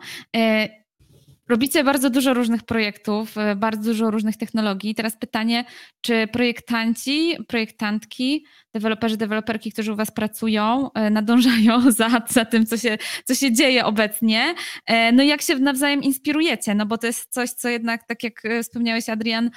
Robicie 1.49 1.83
bardzo 1.83 2.09
dużo 2.09 2.33
różnych 2.33 2.63
projektów, 2.63 3.37
e, 3.37 3.55
bardzo 3.55 3.83
dużo 3.83 4.11
różnych 4.11 4.37
technologii. 4.37 4.95
Teraz 4.95 5.17
pytanie, 5.17 5.65
czy 6.01 6.27
projektanci, 6.27 7.37
projektantki 7.47 8.45
deweloperzy, 8.73 9.17
deweloperki, 9.17 9.71
którzy 9.71 9.93
u 9.93 9.95
Was 9.95 10.11
pracują, 10.11 10.91
e, 10.93 11.09
nadążają 11.09 11.81
za, 11.91 12.09
za 12.29 12.45
tym, 12.45 12.65
co 12.65 12.77
się, 12.77 12.97
co 13.25 13.35
się 13.35 13.51
dzieje 13.51 13.85
obecnie. 13.85 14.55
E, 14.85 15.11
no 15.11 15.23
i 15.23 15.27
jak 15.27 15.41
się 15.41 15.55
nawzajem 15.55 16.03
inspirujecie, 16.03 16.75
no 16.75 16.85
bo 16.85 16.97
to 16.97 17.07
jest 17.07 17.33
coś, 17.33 17.49
co 17.49 17.69
jednak, 17.69 18.07
tak 18.07 18.23
jak 18.23 18.43
wspomniałeś 18.63 19.09
Adrian, 19.09 19.51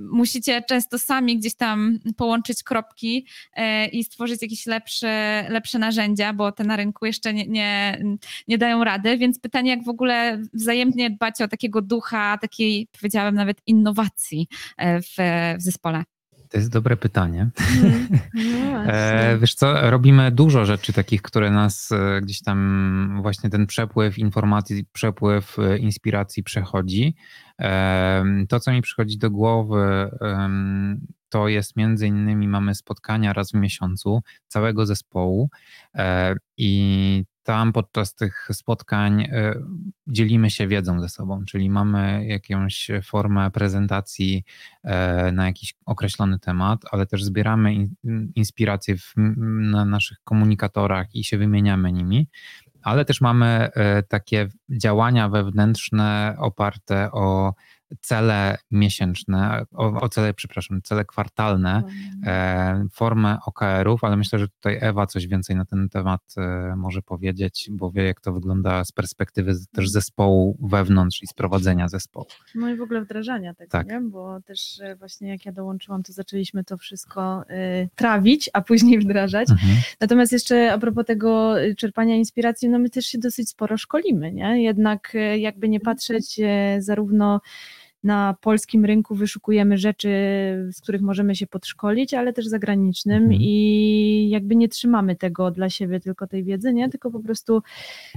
musicie 0.00 0.62
często 0.68 0.98
sami 0.98 1.38
gdzieś 1.38 1.54
tam 1.54 1.98
połączyć 2.16 2.62
kropki 2.62 3.26
i 3.92 4.04
stworzyć 4.04 4.42
jakieś 4.42 4.66
lepsze, 4.66 5.44
lepsze 5.48 5.78
narzędzia, 5.78 6.32
bo 6.32 6.52
te 6.52 6.64
na 6.64 6.76
rynku 6.76 7.06
jeszcze 7.06 7.34
nie, 7.34 7.46
nie, 7.46 8.02
nie 8.48 8.58
dają 8.58 8.84
rady, 8.84 9.18
więc 9.18 9.38
pytanie, 9.38 9.70
jak 9.70 9.84
w 9.84 9.88
ogóle 9.88 10.42
wzajemnie 10.66 11.10
dbacie 11.10 11.44
o 11.44 11.48
takiego 11.48 11.82
ducha, 11.82 12.38
takiej, 12.38 12.88
powiedziałabym 13.00 13.34
nawet 13.34 13.58
innowacji 13.66 14.48
w, 14.78 15.16
w 15.58 15.62
zespole. 15.62 16.04
To 16.48 16.58
jest 16.58 16.70
dobre 16.70 16.96
pytanie. 16.96 17.50
Mm, 17.82 18.08
no 18.84 18.92
e, 18.92 19.38
wiesz 19.38 19.54
co, 19.54 19.90
robimy 19.90 20.30
dużo 20.30 20.64
rzeczy 20.64 20.92
takich, 20.92 21.22
które 21.22 21.50
nas 21.50 21.92
e, 21.92 22.20
gdzieś 22.22 22.42
tam 22.42 23.18
właśnie 23.22 23.50
ten 23.50 23.66
przepływ 23.66 24.18
informacji, 24.18 24.84
przepływ 24.92 25.58
e, 25.58 25.78
inspiracji 25.78 26.42
przechodzi. 26.42 27.14
To, 28.48 28.60
co 28.60 28.72
mi 28.72 28.82
przychodzi 28.82 29.18
do 29.18 29.30
głowy, 29.30 30.10
to 31.28 31.48
jest 31.48 31.76
między 31.76 32.06
innymi 32.06 32.48
mamy 32.48 32.74
spotkania 32.74 33.32
raz 33.32 33.50
w 33.50 33.54
miesiącu 33.54 34.22
całego 34.48 34.86
zespołu 34.86 35.50
i 36.56 37.24
tam 37.46 37.72
podczas 37.72 38.14
tych 38.14 38.48
spotkań 38.52 39.22
y, 39.22 39.28
dzielimy 40.06 40.50
się 40.50 40.68
wiedzą 40.68 41.00
ze 41.00 41.08
sobą, 41.08 41.44
czyli 41.44 41.70
mamy 41.70 42.26
jakąś 42.26 42.90
formę 43.02 43.50
prezentacji 43.50 44.44
e, 44.84 45.32
na 45.32 45.46
jakiś 45.46 45.74
określony 45.86 46.38
temat, 46.38 46.80
ale 46.90 47.06
też 47.06 47.24
zbieramy 47.24 47.88
inspiracje 48.34 48.96
w, 48.96 49.12
na 49.60 49.84
naszych 49.84 50.18
komunikatorach 50.24 51.14
i 51.14 51.24
się 51.24 51.38
wymieniamy 51.38 51.92
nimi. 51.92 52.28
Ale 52.82 53.04
też 53.04 53.20
mamy 53.20 53.46
e, 53.46 54.02
takie 54.02 54.48
działania 54.70 55.28
wewnętrzne 55.28 56.36
oparte 56.38 57.12
o 57.12 57.54
cele 58.00 58.56
miesięczne, 58.70 59.64
o, 59.72 60.00
o 60.00 60.08
cele, 60.08 60.34
przepraszam, 60.34 60.82
cele 60.82 61.04
kwartalne, 61.04 61.82
e, 62.26 62.84
formę 62.92 63.38
OKR-ów, 63.46 64.04
ale 64.04 64.16
myślę, 64.16 64.38
że 64.38 64.48
tutaj 64.48 64.78
Ewa 64.80 65.06
coś 65.06 65.26
więcej 65.26 65.56
na 65.56 65.64
ten 65.64 65.88
temat 65.88 66.20
e, 66.36 66.74
może 66.76 67.02
powiedzieć, 67.02 67.68
bo 67.72 67.90
wie, 67.90 68.04
jak 68.04 68.20
to 68.20 68.32
wygląda 68.32 68.84
z 68.84 68.92
perspektywy 68.92 69.52
też 69.52 69.62
mhm. 69.68 69.88
zespołu 69.88 70.58
wewnątrz 70.62 71.22
i 71.22 71.26
sprowadzenia 71.26 71.88
zespołu. 71.88 72.26
No 72.54 72.70
i 72.70 72.76
w 72.76 72.82
ogóle 72.82 73.00
wdrażania 73.00 73.54
tego, 73.54 73.70
tak. 73.70 73.88
nie? 73.88 74.00
bo 74.00 74.40
też 74.40 74.80
e, 74.80 74.96
właśnie 74.96 75.28
jak 75.28 75.46
ja 75.46 75.52
dołączyłam, 75.52 76.02
to 76.02 76.12
zaczęliśmy 76.12 76.64
to 76.64 76.76
wszystko 76.76 77.42
y, 77.50 77.88
trawić, 77.94 78.50
a 78.52 78.60
później 78.60 78.98
wdrażać. 78.98 79.50
Mhm. 79.50 79.72
Natomiast 80.00 80.32
jeszcze 80.32 80.72
a 80.72 80.78
propos 80.78 81.06
tego 81.06 81.62
y, 81.62 81.74
czerpania 81.74 82.16
inspiracji, 82.16 82.68
no 82.68 82.78
my 82.78 82.90
też 82.90 83.06
się 83.06 83.18
dosyć 83.18 83.48
sporo 83.48 83.76
szkolimy, 83.76 84.32
nie? 84.32 84.62
Jednak 84.62 85.16
jakby 85.36 85.68
nie 85.68 85.80
patrzeć 85.80 86.40
zarówno 86.78 87.40
na 88.04 88.36
polskim 88.40 88.84
rynku 88.84 89.14
wyszukujemy 89.14 89.78
rzeczy, 89.78 90.08
z 90.72 90.80
których 90.80 91.02
możemy 91.02 91.36
się 91.36 91.46
podszkolić, 91.46 92.14
ale 92.14 92.32
też 92.32 92.46
zagranicznym 92.46 93.22
mhm. 93.22 93.40
i 93.42 94.28
jakby 94.30 94.56
nie 94.56 94.68
trzymamy 94.68 95.16
tego 95.16 95.50
dla 95.50 95.70
siebie, 95.70 96.00
tylko 96.00 96.26
tej 96.26 96.44
wiedzy, 96.44 96.72
nie? 96.72 96.88
tylko 96.88 97.10
po 97.10 97.20
prostu 97.20 97.62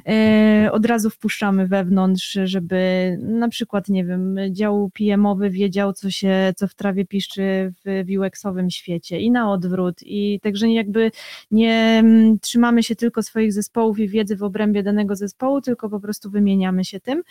e, 0.07 0.69
od 0.71 0.85
razu 0.85 1.09
wpuszczamy 1.09 1.67
wewnątrz, 1.67 2.39
żeby 2.43 3.17
na 3.21 3.49
przykład, 3.49 3.89
nie 3.89 4.05
wiem, 4.05 4.37
dział 4.51 4.91
PM-owy 4.93 5.49
wiedział, 5.49 5.93
co 5.93 6.09
się, 6.09 6.53
co 6.55 6.67
w 6.67 6.75
trawie 6.75 7.05
piszczy 7.05 7.73
w, 7.85 8.05
w 8.05 8.19
UX-owym 8.19 8.69
świecie 8.69 9.19
i 9.19 9.31
na 9.31 9.51
odwrót 9.51 9.95
i 10.01 10.39
także 10.43 10.71
jakby 10.71 11.11
nie 11.51 11.73
mm, 11.73 12.39
trzymamy 12.39 12.83
się 12.83 12.95
tylko 12.95 13.23
swoich 13.23 13.53
zespołów 13.53 13.99
i 13.99 14.07
wiedzy 14.07 14.35
w 14.35 14.43
obrębie 14.43 14.83
danego 14.83 15.15
zespołu, 15.15 15.61
tylko 15.61 15.89
po 15.89 15.99
prostu 15.99 16.29
wymieniamy 16.29 16.85
się 16.85 16.99
tym. 16.99 17.23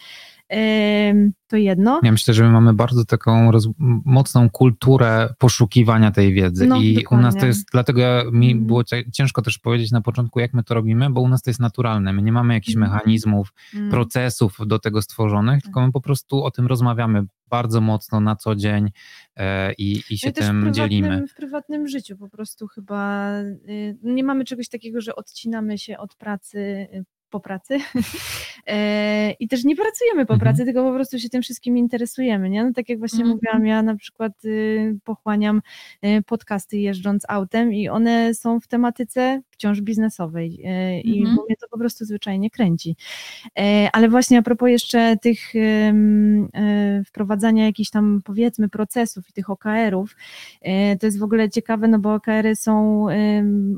To 1.48 1.56
jedno. 1.56 2.00
Ja 2.02 2.12
myślę, 2.12 2.34
że 2.38 2.44
my 2.44 2.50
mamy 2.50 2.74
bardzo 2.74 3.04
taką 3.04 3.52
roz, 3.52 3.68
mocną 4.04 4.50
kulturę 4.50 5.34
poszukiwania 5.38 6.10
tej 6.10 6.32
wiedzy 6.32 6.66
no, 6.66 6.76
i 6.76 6.94
dokładnie. 6.94 7.18
u 7.18 7.30
nas 7.30 7.36
to 7.40 7.46
jest, 7.46 7.68
dlatego 7.72 8.02
mi 8.32 8.50
mhm. 8.50 8.66
było 8.66 8.82
ciężko 9.12 9.42
też 9.42 9.58
powiedzieć 9.58 9.90
na 9.90 10.00
początku, 10.00 10.40
jak 10.40 10.54
my 10.54 10.64
to 10.64 10.74
robimy, 10.74 11.10
bo 11.10 11.20
u 11.20 11.28
nas 11.28 11.42
to 11.42 11.50
jest 11.50 11.60
naturalne. 11.60 12.12
My 12.12 12.22
nie 12.22 12.32
mamy 12.32 12.54
jakichś 12.54 12.76
mm. 12.76 12.90
mechanizmów, 12.90 13.52
mm. 13.74 13.90
procesów 13.90 14.58
do 14.66 14.78
tego 14.78 15.02
stworzonych, 15.02 15.62
tylko 15.62 15.86
my 15.86 15.92
po 15.92 16.00
prostu 16.00 16.44
o 16.44 16.50
tym 16.50 16.66
rozmawiamy 16.66 17.24
bardzo 17.48 17.80
mocno 17.80 18.20
na 18.20 18.36
co 18.36 18.54
dzień 18.54 18.90
e, 19.36 19.72
i, 19.72 20.02
i 20.10 20.18
się 20.18 20.26
no 20.26 20.30
i 20.30 20.34
tym 20.34 20.70
w 20.70 20.74
dzielimy. 20.74 21.26
W 21.26 21.34
prywatnym 21.34 21.88
życiu 21.88 22.16
po 22.16 22.28
prostu 22.28 22.66
chyba 22.66 23.32
y, 23.40 23.98
nie 24.02 24.24
mamy 24.24 24.44
czegoś 24.44 24.68
takiego, 24.68 25.00
że 25.00 25.16
odcinamy 25.16 25.78
się 25.78 25.98
od 25.98 26.14
pracy 26.14 26.58
y, 26.58 27.04
po 27.30 27.40
pracy 27.40 27.78
e, 28.66 29.30
i 29.30 29.48
też 29.48 29.64
nie 29.64 29.76
pracujemy 29.76 30.26
po 30.26 30.34
mhm. 30.34 30.40
pracy, 30.40 30.64
tylko 30.64 30.84
po 30.84 30.94
prostu 30.94 31.18
się 31.18 31.28
tym 31.28 31.42
wszystkim 31.42 31.78
interesujemy, 31.78 32.50
nie? 32.50 32.64
No, 32.64 32.72
tak 32.72 32.88
jak 32.88 32.98
właśnie 32.98 33.20
mhm. 33.20 33.36
mówiłam, 33.36 33.66
ja 33.66 33.82
na 33.82 33.96
przykład 33.96 34.44
y, 34.44 34.98
pochłaniam 35.04 35.62
y, 36.04 36.22
podcasty 36.26 36.78
jeżdżąc 36.78 37.24
autem 37.28 37.72
i 37.72 37.88
one 37.88 38.34
są 38.34 38.60
w 38.60 38.66
tematyce 38.66 39.42
wciąż 39.50 39.80
biznesowej 39.80 40.60
e, 40.64 41.00
i 41.00 41.20
mhm. 41.20 41.38
mnie 41.46 41.56
to 41.56 41.68
po 41.70 41.78
prostu 41.78 42.04
zwyczajnie 42.04 42.50
kręci. 42.50 42.96
E, 43.58 43.88
ale 43.92 44.08
właśnie 44.08 44.38
a 44.38 44.42
propos 44.42 44.68
jeszcze 44.68 45.16
tych 45.16 45.38
wprowadzania 47.06 47.66
jakichś 47.66 47.90
tam 47.90 48.20
powiedzmy 48.24 48.68
procesów 48.68 49.28
i 49.28 49.32
tych 49.32 49.50
OKR-ów, 49.50 50.16
to 51.00 51.06
jest 51.06 51.18
w 51.18 51.22
ogóle 51.22 51.50
ciekawe, 51.50 51.88
no 51.88 51.98
bo 51.98 52.14
OKR-y 52.14 52.56
są, 52.56 53.06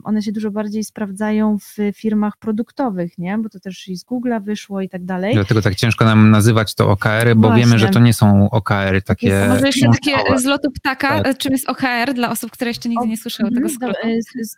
one 0.05 0.22
się 0.22 0.32
dużo 0.32 0.51
bardziej 0.51 0.84
sprawdzają 0.84 1.59
w 1.59 1.76
firmach 1.94 2.36
produktowych, 2.36 3.18
nie? 3.18 3.38
Bo 3.43 3.49
to 3.49 3.61
też 3.61 3.88
i 3.88 3.97
z 3.97 4.05
Google'a 4.05 4.43
wyszło 4.43 4.80
i 4.80 4.88
tak 4.88 5.05
dalej. 5.05 5.34
Dlatego 5.34 5.62
tak 5.62 5.74
ciężko 5.74 6.05
nam 6.05 6.30
nazywać 6.30 6.74
to 6.74 6.91
OKR-y, 6.91 7.34
bo 7.34 7.49
Właśnie. 7.49 7.64
wiemy, 7.64 7.78
że 7.78 7.88
to 7.88 8.01
nie 8.01 8.14
są 8.14 8.51
OKR-y 8.51 9.03
takie. 9.03 9.28
Jest, 9.28 9.49
może 9.49 9.66
jeszcze 9.66 9.88
takie 9.88 10.38
z 10.38 10.45
lotu 10.45 10.70
ptaka, 10.70 11.22
tak. 11.22 11.38
czym 11.38 11.53
jest 11.53 11.68
OKR 11.68 12.14
dla 12.14 12.30
osób, 12.30 12.51
które 12.51 12.70
jeszcze 12.70 12.88
nigdy 12.88 13.07
nie 13.09 13.16
słyszały 13.16 13.51
tego 13.51 13.68
mhm, 13.68 13.74
skrótu? 13.74 14.09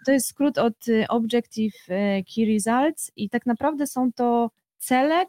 To 0.07 0.13
jest 0.13 0.27
skrót 0.27 0.59
od 0.59 0.89
y, 0.89 1.09
Objective 1.09 1.75
Key 2.35 2.55
Results 2.55 3.13
i 3.17 3.31
tak 3.31 3.47
naprawdę 3.47 3.87
są 3.87 4.13
to 4.13 4.51
cele, 4.83 5.27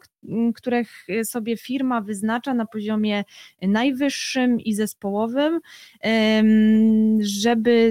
których 0.54 1.06
sobie 1.24 1.56
firma 1.56 2.00
wyznacza 2.00 2.54
na 2.54 2.66
poziomie 2.66 3.24
najwyższym 3.62 4.60
i 4.60 4.74
zespołowym, 4.74 5.60
żeby 7.20 7.90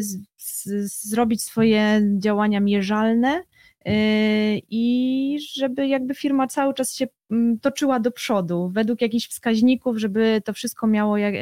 zrobić 1.04 1.42
swoje 1.42 2.02
działania 2.18 2.60
mierzalne 2.60 3.44
i 4.70 5.38
żeby 5.56 5.88
jakby 5.88 6.16
firma 6.16 6.48
cały 6.48 6.74
czas 6.74 6.96
się 6.96 7.08
mm, 7.32 7.60
toczyła 7.60 8.00
do 8.00 8.12
przodu 8.12 8.70
według 8.74 9.02
jakichś 9.02 9.28
wskaźników, 9.28 9.98
żeby 9.98 10.42
to 10.46 10.54
wszystko 10.54 10.88
miało 10.88 11.18
jak, 11.18 11.34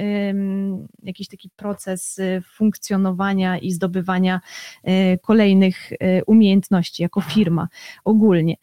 jakiś 1.03 1.27
taki 1.27 1.49
proces 1.55 2.19
y, 2.19 2.41
funkcjonowania 2.55 3.57
i 3.57 3.71
zdobywania 3.71 4.41
y, 4.87 5.19
kolejnych 5.21 5.91
y, 5.91 5.97
umiejętności 6.27 7.03
jako 7.03 7.21
firma 7.21 7.67
ogólnie. 8.05 8.55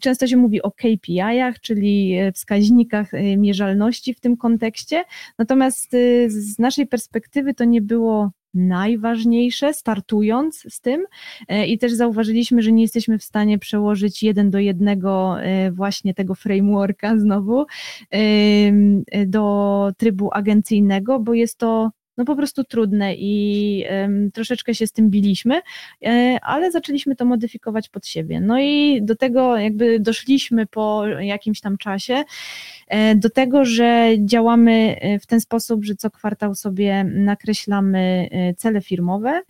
Często 0.00 0.26
się 0.26 0.36
mówi 0.36 0.62
o 0.62 0.70
KPI-ach, 0.70 1.60
czyli 1.60 2.16
wskaźnikach 2.34 3.10
mierzalności 3.36 4.14
w 4.14 4.20
tym 4.20 4.36
kontekście, 4.36 5.04
natomiast 5.38 5.90
z 6.28 6.58
naszej 6.58 6.86
perspektywy 6.86 7.54
to 7.54 7.64
nie 7.64 7.82
było 7.82 8.30
najważniejsze, 8.54 9.74
startując 9.74 10.66
z 10.74 10.80
tym. 10.80 11.06
E, 11.48 11.66
i 11.66 11.78
też 11.78 11.92
zauważyliśmy, 11.92 12.62
że 12.62 12.72
nie 12.72 12.82
jesteśmy 12.82 13.18
w 13.18 13.24
stanie 13.24 13.58
przełożyć 13.58 14.22
jeden 14.22 14.50
do 14.50 14.58
jednego 14.58 15.42
e, 15.42 15.70
właśnie 15.70 16.14
tego 16.14 16.34
frameworka 16.34 17.18
znowu 17.18 17.66
do 19.26 19.92
trybu 19.96 20.30
agencyjnego, 20.32 21.18
bo 21.18 21.34
jest 21.34 21.58
to 21.58 21.90
no 22.16 22.24
po 22.24 22.36
prostu 22.36 22.64
trudne 22.64 23.14
i 23.14 23.84
troszeczkę 24.34 24.74
się 24.74 24.86
z 24.86 24.92
tym 24.92 25.10
biliśmy, 25.10 25.60
e, 26.04 26.38
ale 26.42 26.70
zaczęliśmy 26.70 27.16
to 27.16 27.24
modyfikować 27.24 27.88
pod 27.88 28.06
siebie. 28.06 28.40
No 28.40 28.60
i 28.60 29.00
do 29.02 29.16
tego 29.16 29.56
jakby 29.56 30.00
doszliśmy 30.00 30.66
po 30.66 31.06
jakimś 31.06 31.60
tam 31.60 31.78
czasie, 31.78 32.24
e, 32.88 33.14
do 33.14 33.30
tego, 33.30 33.64
że 33.64 34.08
działamy 34.18 34.96
e, 35.00 35.18
w 35.18 35.26
ten 35.26 35.40
sposób, 35.40 35.84
że 35.84 35.94
co 35.94 36.10
kwartał 36.10 36.54
sobie 36.54 37.04
nakreślamy 37.04 38.28
cele 38.56 38.80
firmowe, 38.80 39.42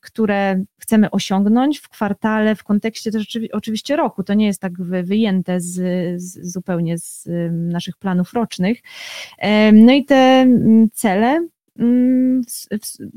które 0.00 0.64
chcemy 0.78 1.10
osiągnąć 1.10 1.78
w 1.78 1.88
kwartale, 1.88 2.54
w 2.54 2.64
kontekście 2.64 3.10
też 3.10 3.38
oczywiście 3.52 3.96
roku. 3.96 4.22
To 4.22 4.34
nie 4.34 4.46
jest 4.46 4.60
tak 4.60 4.82
wyjęte 4.82 5.60
z, 5.60 5.74
z, 6.22 6.52
zupełnie 6.52 6.98
z 6.98 7.28
naszych 7.50 7.96
planów 7.96 8.32
rocznych. 8.32 8.78
No 9.72 9.92
i 9.92 10.04
te 10.04 10.46
cele 10.92 11.26
Mm, 11.26 11.48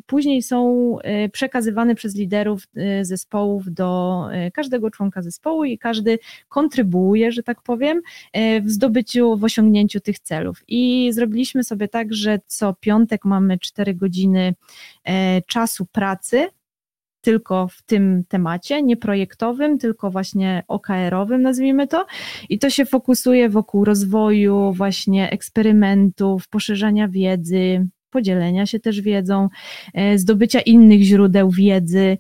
później 0.06 0.42
są 0.42 0.96
e, 1.00 1.30
przekazywane 1.30 1.96
przez 1.96 2.16
liderów 2.16 2.64
e, 2.76 3.06
zespołów 3.06 3.74
do 3.74 4.20
e, 4.32 4.52
każdego 4.52 4.92
członka 4.92 5.22
zespołu 5.22 5.64
i 5.64 5.78
każdy 5.78 6.20
kontrybuuje, 6.50 7.32
że 7.32 7.44
tak 7.44 7.62
powiem, 7.62 8.02
w 8.64 8.70
zdobyciu, 8.70 9.38
w 9.38 9.44
osiągnięciu 9.44 10.00
tych 10.00 10.20
celów. 10.20 10.64
I 10.68 11.10
zrobiliśmy 11.14 11.64
sobie 11.64 11.88
tak, 11.88 12.14
że 12.14 12.40
co 12.48 12.74
piątek 12.80 13.26
mamy 13.26 13.60
4 13.60 13.94
godziny 13.94 14.54
czasu 15.48 15.86
pracy 15.86 16.48
tylko 17.22 17.68
w 17.68 17.82
tym 17.82 18.24
temacie, 18.28 18.84
nie 18.84 18.98
projektowym, 18.98 19.78
tylko 19.78 20.12
właśnie 20.12 20.64
OKR-owym, 20.68 21.42
nazwijmy 21.42 21.88
to. 21.88 22.06
I 22.50 22.60
to 22.60 22.70
się 22.70 22.86
fokusuje 22.86 23.50
wokół 23.50 23.86
rozwoju, 23.86 24.74
właśnie 24.74 25.30
eksperymentów, 25.32 26.48
poszerzania 26.48 27.08
wiedzy, 27.08 27.88
podzielenia 28.10 28.66
się 28.66 28.80
też 28.80 29.02
wiedzą, 29.02 29.50
e, 29.94 30.18
zdobycia 30.18 30.62
innych 30.62 31.02
źródeł 31.02 31.52
wiedzy 31.52 32.18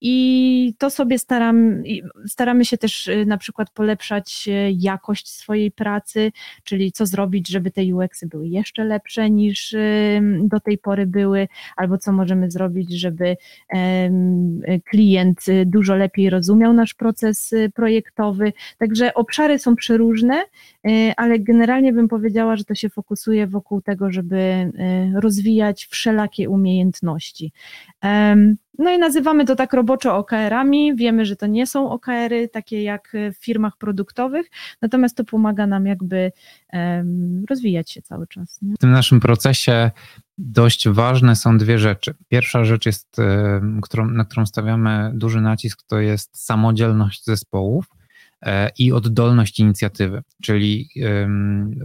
i 0.00 0.74
to 0.78 0.90
sobie 0.90 1.18
staram, 1.18 1.82
staramy 2.26 2.64
się 2.64 2.78
też 2.78 3.08
e, 3.08 3.24
na 3.24 3.38
przykład 3.38 3.70
polepszać 3.70 4.48
e, 4.48 4.70
jakość 4.70 5.28
swojej 5.28 5.70
pracy, 5.70 6.32
czyli 6.64 6.92
co 6.92 7.06
zrobić, 7.06 7.48
żeby 7.48 7.70
te 7.70 7.82
UX-y 7.94 8.26
były 8.26 8.48
jeszcze 8.48 8.84
lepsze 8.84 9.30
niż 9.30 9.74
do 10.42 10.60
tej 10.60 10.78
pory 10.78 11.06
były, 11.06 11.48
albo 11.76 11.98
co 11.98 12.12
możemy 12.12 12.50
zrobić, 12.50 13.00
żeby 13.00 13.36
klient 14.90 15.44
dużo 15.66 15.96
lepiej 15.96 16.30
rozumiał 16.30 16.72
nasz 16.72 16.94
proces 16.94 17.54
projektowy. 17.74 18.52
Także 18.78 19.14
obszary 19.14 19.58
są 19.58 19.76
przeróżne, 19.76 20.44
ale 21.16 21.38
generalnie 21.38 21.92
bym 21.92 22.08
powiedziała, 22.08 22.56
że 22.56 22.64
to 22.64 22.74
się 22.74 22.88
fokusuje 22.88 23.46
wokół 23.46 23.82
tego, 23.82 24.12
żeby 24.12 24.70
Y, 24.80 25.20
rozwijać 25.20 25.86
wszelakie 25.86 26.50
umiejętności. 26.50 27.52
No 28.78 28.90
i 28.90 28.98
nazywamy 28.98 29.44
to 29.44 29.56
tak 29.56 29.72
roboczo 29.72 30.16
OKR-ami. 30.16 30.96
Wiemy, 30.96 31.26
że 31.26 31.36
to 31.36 31.46
nie 31.46 31.66
są 31.66 31.90
OKR-y 31.90 32.48
takie 32.48 32.82
jak 32.82 33.12
w 33.34 33.44
firmach 33.44 33.76
produktowych, 33.76 34.46
natomiast 34.82 35.16
to 35.16 35.24
pomaga 35.24 35.66
nam 35.66 35.86
jakby 35.86 36.32
um, 36.72 37.44
rozwijać 37.50 37.90
się 37.90 38.02
cały 38.02 38.26
czas. 38.26 38.58
Nie? 38.62 38.74
W 38.74 38.78
tym 38.78 38.90
naszym 38.90 39.20
procesie 39.20 39.90
dość 40.38 40.88
ważne 40.88 41.36
są 41.36 41.58
dwie 41.58 41.78
rzeczy. 41.78 42.14
Pierwsza 42.28 42.64
rzecz 42.64 42.86
jest, 42.86 43.16
którą, 43.82 44.10
na 44.10 44.24
którą 44.24 44.46
stawiamy 44.46 45.12
duży 45.14 45.40
nacisk, 45.40 45.82
to 45.86 46.00
jest 46.00 46.44
samodzielność 46.44 47.24
zespołów 47.24 47.99
i 48.78 48.92
oddolność 48.92 49.60
inicjatywy. 49.60 50.22
Czyli 50.42 50.88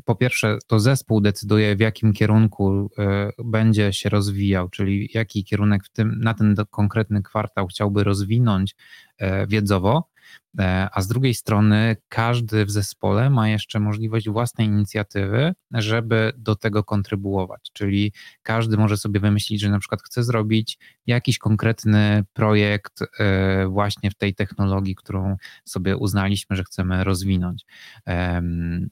po 0.06 0.16
pierwsze, 0.16 0.58
to 0.68 0.80
zespół 0.80 1.22
decyduje, 1.22 1.76
w 1.76 1.80
jakim 1.80 2.14
kierunku 2.14 2.89
e, 2.97 3.32
będzie 3.45 3.93
się 3.93 4.10
rozwijał, 4.10 4.70
czyli 4.70 5.10
jaki 5.14 5.43
kierunek 5.43 5.86
w 5.86 5.89
tym, 5.89 6.20
na 6.20 6.34
ten 6.34 6.56
konkretny 6.72 7.24
kwartał 7.24 7.68
chciałby 7.68 8.03
rozwinąć 8.03 8.76
e, 9.18 9.47
wiedzowo. 9.47 10.10
E, 10.59 10.89
a 10.91 11.01
z 11.01 11.07
drugiej 11.07 11.33
strony 11.33 11.97
każdy 12.09 12.65
w 12.65 12.71
zespole 12.71 13.29
ma 13.29 13.49
jeszcze 13.49 13.79
możliwość 13.79 14.29
własnej 14.29 14.67
inicjatywy, 14.67 15.53
żeby 15.71 16.33
do 16.38 16.55
tego 16.55 16.83
kontrybuować. 16.83 17.69
Czyli 17.73 18.13
każdy 18.43 18.77
może 18.77 18.97
sobie 18.97 19.19
wymyślić, 19.19 19.61
że 19.61 19.69
na 19.69 19.79
przykład 19.79 20.01
chce 20.01 20.23
zrobić 20.23 20.79
jakiś 21.07 21.38
konkretny 21.38 22.23
projekt 22.33 23.01
e, 23.19 23.67
właśnie 23.67 24.11
w 24.11 24.15
tej 24.15 24.36
technologii, 24.36 24.95
którą 24.95 25.38
sobie 25.65 25.97
uznaliśmy, 25.97 26.55
że 26.55 26.63
chcemy 26.63 27.03
rozwinąć. 27.03 27.65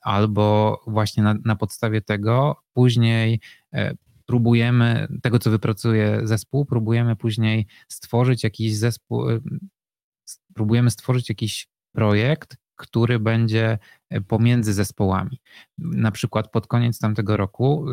Albo 0.01 0.79
właśnie 0.87 1.23
na, 1.23 1.35
na 1.45 1.55
podstawie 1.55 2.01
tego 2.01 2.63
później 2.73 3.39
e, 3.73 3.93
próbujemy, 4.25 5.07
tego 5.21 5.39
co 5.39 5.51
wypracuje 5.51 6.21
zespół, 6.23 6.65
próbujemy 6.65 7.15
później 7.15 7.67
stworzyć 7.87 8.43
jakiś 8.43 8.77
zespół, 8.77 9.25
próbujemy 10.53 10.91
stworzyć 10.91 11.29
jakiś 11.29 11.67
projekt, 11.91 12.57
który 12.75 13.19
będzie 13.19 13.79
e, 14.09 14.21
pomiędzy 14.21 14.73
zespołami. 14.73 15.41
Na 15.77 16.11
przykład 16.11 16.51
pod 16.51 16.67
koniec 16.67 16.99
tamtego 16.99 17.37
roku 17.37 17.85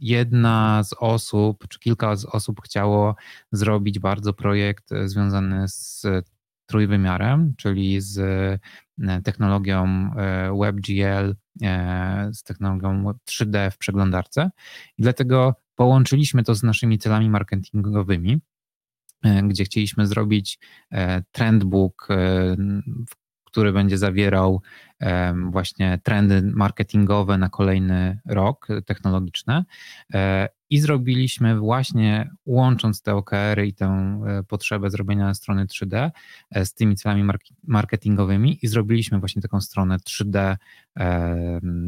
jedna 0.00 0.84
z 0.84 0.94
osób, 0.98 1.68
czy 1.68 1.78
kilka 1.78 2.16
z 2.16 2.24
osób 2.24 2.60
chciało 2.64 3.14
zrobić 3.52 3.98
bardzo 3.98 4.32
projekt 4.32 4.92
e, 4.92 5.08
związany 5.08 5.68
z 5.68 6.06
trójwymiarem, 6.66 7.54
czyli 7.56 8.00
z 8.00 8.18
e, 8.18 9.22
technologią 9.22 10.10
WebGL, 10.60 11.34
z 12.32 12.42
technologią 12.42 13.12
3D 13.30 13.70
w 13.70 13.78
przeglądarce. 13.78 14.50
I 14.98 15.02
dlatego 15.02 15.54
połączyliśmy 15.74 16.44
to 16.44 16.54
z 16.54 16.62
naszymi 16.62 16.98
celami 16.98 17.30
marketingowymi 17.30 18.40
gdzie 19.44 19.64
chcieliśmy 19.64 20.06
zrobić 20.06 20.58
e, 20.90 21.22
trendbook, 21.32 22.08
e, 22.10 22.56
który 23.44 23.72
będzie 23.72 23.98
zawierał 23.98 24.62
właśnie 25.50 26.00
trendy 26.02 26.42
marketingowe 26.42 27.38
na 27.38 27.48
kolejny 27.48 28.20
rok 28.26 28.68
technologiczne. 28.86 29.64
I 30.70 30.80
zrobiliśmy 30.80 31.58
właśnie, 31.58 32.30
łącząc 32.46 33.02
te 33.02 33.14
OKR-y 33.14 33.66
i 33.66 33.74
tę 33.74 34.20
potrzebę 34.48 34.90
zrobienia 34.90 35.34
strony 35.34 35.66
3D 35.66 36.10
z 36.64 36.74
tymi 36.74 36.96
celami 36.96 37.30
marketingowymi, 37.66 38.58
i 38.62 38.68
zrobiliśmy 38.68 39.18
właśnie 39.18 39.42
taką 39.42 39.60
stronę 39.60 39.96
3D 39.96 40.56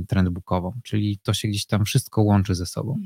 trendbookową, 0.09 0.73
czyli 0.85 1.19
to 1.23 1.35
się 1.35 1.49
gdzieś 1.49 1.67
tam 1.67 1.85
wszystko 1.85 2.23
łączy 2.23 2.55
ze 2.55 2.67
sobą. 2.67 2.99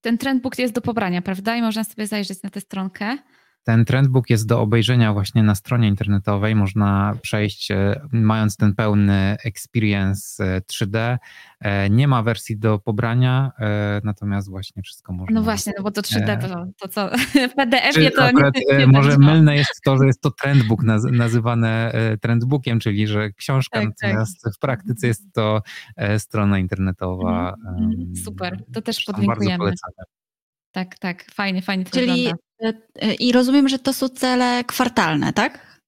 Ten 0.00 0.18
trendbook 0.18 0.58
jest 0.58 0.74
do 0.74 0.80
pobrania, 0.80 1.22
prawda? 1.22 1.56
I 1.56 1.62
można 1.62 1.84
sobie 1.84 2.06
zajrzeć 2.06 2.42
na 2.42 2.50
tę 2.50 2.60
stronkę. 2.60 3.18
Ten 3.68 3.84
trendbook 3.84 4.30
jest 4.30 4.46
do 4.46 4.60
obejrzenia 4.60 5.12
właśnie 5.12 5.42
na 5.42 5.54
stronie 5.54 5.88
internetowej. 5.88 6.54
Można 6.54 7.14
przejść, 7.22 7.70
e, 7.70 8.00
mając 8.12 8.56
ten 8.56 8.74
pełny 8.74 9.36
experience 9.44 10.60
3D. 10.66 10.96
E, 10.98 11.18
e, 11.60 11.90
nie 11.90 12.08
ma 12.08 12.22
wersji 12.22 12.58
do 12.58 12.78
pobrania, 12.78 13.52
natomiast 14.04 14.50
właśnie 14.50 14.82
wszystko 14.82 15.12
można. 15.12 15.34
No 15.34 15.42
właśnie, 15.42 15.72
no 15.76 15.82
bo 15.82 15.90
to 15.90 16.00
3D, 16.00 16.40
to, 16.40 16.66
to 16.80 16.88
co 16.88 17.10
w 17.50 17.54
PDF-ie 17.54 18.10
to 18.10 18.24
akurat, 18.24 18.54
nie, 18.70 18.78
nie 18.78 18.86
Może 18.86 19.18
mylne 19.18 19.56
jest 19.56 19.80
to, 19.84 19.96
że 19.96 20.06
jest 20.06 20.20
to 20.20 20.30
trendbook 20.30 20.82
nazywane 21.12 21.92
trendbookiem, 22.20 22.80
czyli 22.80 23.06
że 23.06 23.30
książka, 23.30 23.80
tak, 23.80 23.88
tak. 23.88 24.10
natomiast 24.10 24.42
tak. 24.42 24.54
w 24.54 24.58
praktyce 24.58 25.06
jest 25.06 25.32
to 25.32 25.62
strona 26.18 26.58
internetowa. 26.58 27.54
Mhm. 27.78 28.16
Super, 28.24 28.64
to 28.72 28.82
też 28.82 29.04
podlinkujemy. 29.04 29.72
Tak, 30.72 30.98
tak, 30.98 31.24
fajnie, 31.34 31.62
fajnie 31.62 31.84
to 31.84 31.90
Czyli 31.90 32.06
wygląda. 32.06 32.47
I 33.18 33.32
rozumiem, 33.32 33.68
że 33.68 33.78
to 33.78 33.92
są 33.92 34.08
cele 34.08 34.64
kwartalne, 34.64 35.32
tak? 35.32 35.78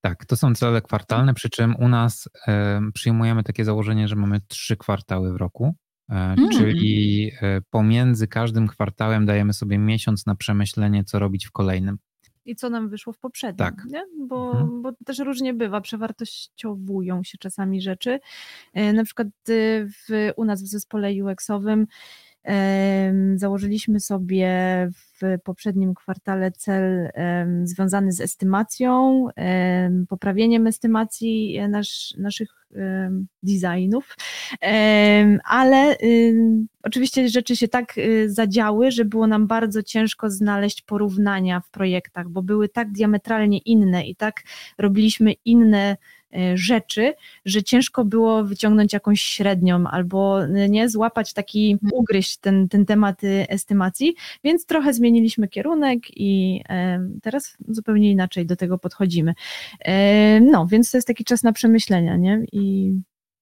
Tak, 0.00 0.24
to 0.24 0.36
są 0.36 0.54
cele 0.54 0.82
kwartalne, 0.82 1.34
przy 1.34 1.50
czym 1.50 1.76
u 1.76 1.88
nas 1.88 2.28
e, 2.48 2.80
przyjmujemy 2.94 3.42
takie 3.42 3.64
założenie, 3.64 4.08
że 4.08 4.16
mamy 4.16 4.40
trzy 4.48 4.76
kwartały 4.76 5.32
w 5.32 5.36
roku, 5.36 5.74
e, 6.10 6.14
mm. 6.14 6.50
czyli 6.50 7.30
e, 7.42 7.60
pomiędzy 7.70 8.28
każdym 8.28 8.68
kwartałem 8.68 9.26
dajemy 9.26 9.52
sobie 9.52 9.78
miesiąc 9.78 10.26
na 10.26 10.34
przemyślenie, 10.34 11.04
co 11.04 11.18
robić 11.18 11.46
w 11.46 11.52
kolejnym. 11.52 11.98
I 12.44 12.56
co 12.56 12.70
nam 12.70 12.88
wyszło 12.88 13.12
w 13.12 13.18
poprzednim, 13.18 13.56
tak. 13.56 13.84
nie? 13.90 14.04
Bo, 14.26 14.50
mhm. 14.50 14.82
bo 14.82 14.92
też 15.06 15.18
różnie 15.18 15.54
bywa, 15.54 15.80
przewartościowują 15.80 17.22
się 17.24 17.38
czasami 17.38 17.82
rzeczy. 17.82 18.20
Na 18.74 19.04
przykład 19.04 19.28
w, 19.48 20.30
u 20.36 20.44
nas 20.44 20.62
w 20.62 20.66
zespole 20.66 21.10
UX-owym 21.24 21.86
Założyliśmy 23.34 24.00
sobie 24.00 24.48
w 25.20 25.42
poprzednim 25.44 25.94
kwartale 25.94 26.52
cel 26.52 27.10
związany 27.64 28.12
z 28.12 28.20
estymacją, 28.20 29.26
poprawieniem 30.08 30.66
estymacji 30.66 31.60
nasz, 31.68 32.14
naszych 32.18 32.66
designów, 33.42 34.16
ale 35.44 35.96
oczywiście 36.82 37.28
rzeczy 37.28 37.56
się 37.56 37.68
tak 37.68 37.98
y, 37.98 38.30
zadziały, 38.30 38.90
że 38.90 39.04
było 39.04 39.26
nam 39.26 39.46
bardzo 39.46 39.82
ciężko 39.82 40.30
znaleźć 40.30 40.82
porównania 40.82 41.60
w 41.60 41.70
projektach, 41.70 42.28
bo 42.28 42.42
były 42.42 42.68
tak 42.68 42.92
diametralnie 42.92 43.58
inne 43.58 44.06
i 44.06 44.16
tak 44.16 44.42
robiliśmy 44.78 45.32
inne 45.44 45.78
E, 45.78 46.17
rzeczy, 46.54 47.14
że 47.44 47.62
ciężko 47.62 48.04
było 48.04 48.44
wyciągnąć 48.44 48.92
jakąś 48.92 49.20
średnią 49.20 49.86
albo 49.86 50.44
e, 50.44 50.68
nie 50.68 50.88
złapać 50.88 51.32
taki, 51.32 51.72
mhm. 51.72 51.92
ugryźć 51.92 52.36
ten, 52.36 52.68
ten 52.68 52.86
temat 52.86 53.24
e, 53.24 53.50
estymacji, 53.50 54.14
więc 54.44 54.66
trochę 54.66 54.94
zmieniliśmy 54.94 55.48
kierunek 55.48 55.98
i 56.16 56.62
teraz 57.22 57.56
zupełnie 57.68 58.10
inaczej 58.10 58.46
do 58.46 58.56
tego 58.56 58.78
podchodzimy. 58.78 59.34
No, 60.40 60.66
więc 60.66 60.90
to 60.90 60.98
jest 60.98 61.08
taki 61.08 61.24
czas 61.24 61.42
na 61.42 61.52
przemyślenia, 61.52 62.16
nie? 62.16 62.44
I 62.52 62.92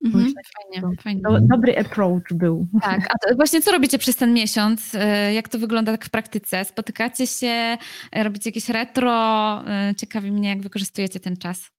Mhm, 0.05 0.25
fajnie, 0.25 0.81
to, 0.81 1.03
fajnie. 1.03 1.23
To 1.23 1.41
dobry 1.41 1.79
approach 1.79 2.33
był. 2.35 2.67
Tak, 2.83 3.09
a 3.11 3.35
właśnie 3.35 3.63
co 3.63 3.73
robicie 3.73 3.99
przez 3.99 4.17
ten 4.17 4.35
miesiąc? 4.35 4.93
Jak 5.35 5.49
to 5.49 5.59
wygląda 5.59 5.93
tak 5.93 6.05
w 6.05 6.11
praktyce? 6.11 6.65
Spotykacie 6.65 7.27
się, 7.27 7.79
robicie 8.13 8.51
jakieś 8.51 8.69
retro? 8.69 9.65
Ciekawi 9.97 10.33
mnie, 10.33 10.49
jak 10.49 10.63
wykorzystujecie 10.63 11.21
ten 11.21 11.37
czas. 11.37 11.71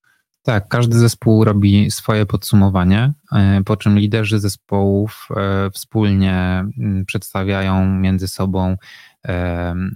Tak, 0.47 0.67
każdy 0.67 0.97
zespół 0.97 1.43
robi 1.43 1.91
swoje 1.91 2.25
podsumowanie, 2.25 3.13
e, 3.31 3.61
po 3.65 3.77
czym 3.77 3.99
liderzy 3.99 4.39
zespołów 4.39 5.27
e, 5.37 5.71
wspólnie 5.71 6.33
mm, 6.77 7.05
przedstawiają 7.05 7.85
między 7.85 8.27
sobą 8.27 8.77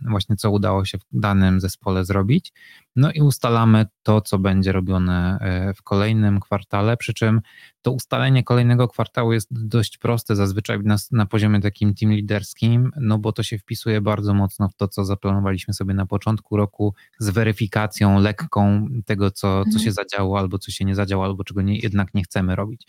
właśnie 0.09 0.35
co 0.35 0.51
udało 0.51 0.85
się 0.85 0.97
w 0.97 1.01
danym 1.11 1.61
zespole 1.61 2.05
zrobić. 2.05 2.53
No 2.95 3.11
i 3.11 3.21
ustalamy 3.21 3.85
to, 4.03 4.21
co 4.21 4.39
będzie 4.39 4.71
robione 4.71 5.37
e, 5.41 5.73
w 5.73 5.83
kolejnym 5.83 6.39
kwartale, 6.39 6.97
przy 6.97 7.13
czym 7.13 7.41
to 7.81 7.91
ustalenie 7.91 8.43
kolejnego 8.43 8.87
kwartału 8.87 9.33
jest 9.33 9.47
dość 9.51 9.97
proste 9.97 10.35
zazwyczaj 10.35 10.79
na, 10.79 10.95
na 11.11 11.25
poziomie 11.25 11.59
takim 11.59 11.93
team 11.93 12.11
liderskim, 12.11 12.91
no 12.97 13.17
bo 13.17 13.31
to 13.31 13.43
się 13.43 13.57
wpisuje 13.57 14.01
bardzo 14.01 14.33
mocno 14.33 14.69
w 14.69 14.75
to, 14.75 14.87
co 14.87 15.05
zaplanowaliśmy 15.05 15.73
sobie 15.73 15.93
na 15.93 16.05
początku 16.05 16.57
roku 16.57 16.93
z 17.19 17.29
weryfikacją 17.29 18.19
lekką 18.19 18.87
tego, 19.05 19.31
co, 19.31 19.47
co 19.47 19.59
mhm. 19.59 19.79
się 19.79 19.91
zadziało 19.91 20.39
albo 20.39 20.59
co 20.59 20.71
się 20.71 20.85
nie 20.85 20.95
zadziało, 20.95 21.25
albo 21.25 21.43
czego 21.43 21.61
nie, 21.61 21.77
jednak 21.77 22.13
nie 22.13 22.23
chcemy 22.23 22.55
robić. 22.55 22.87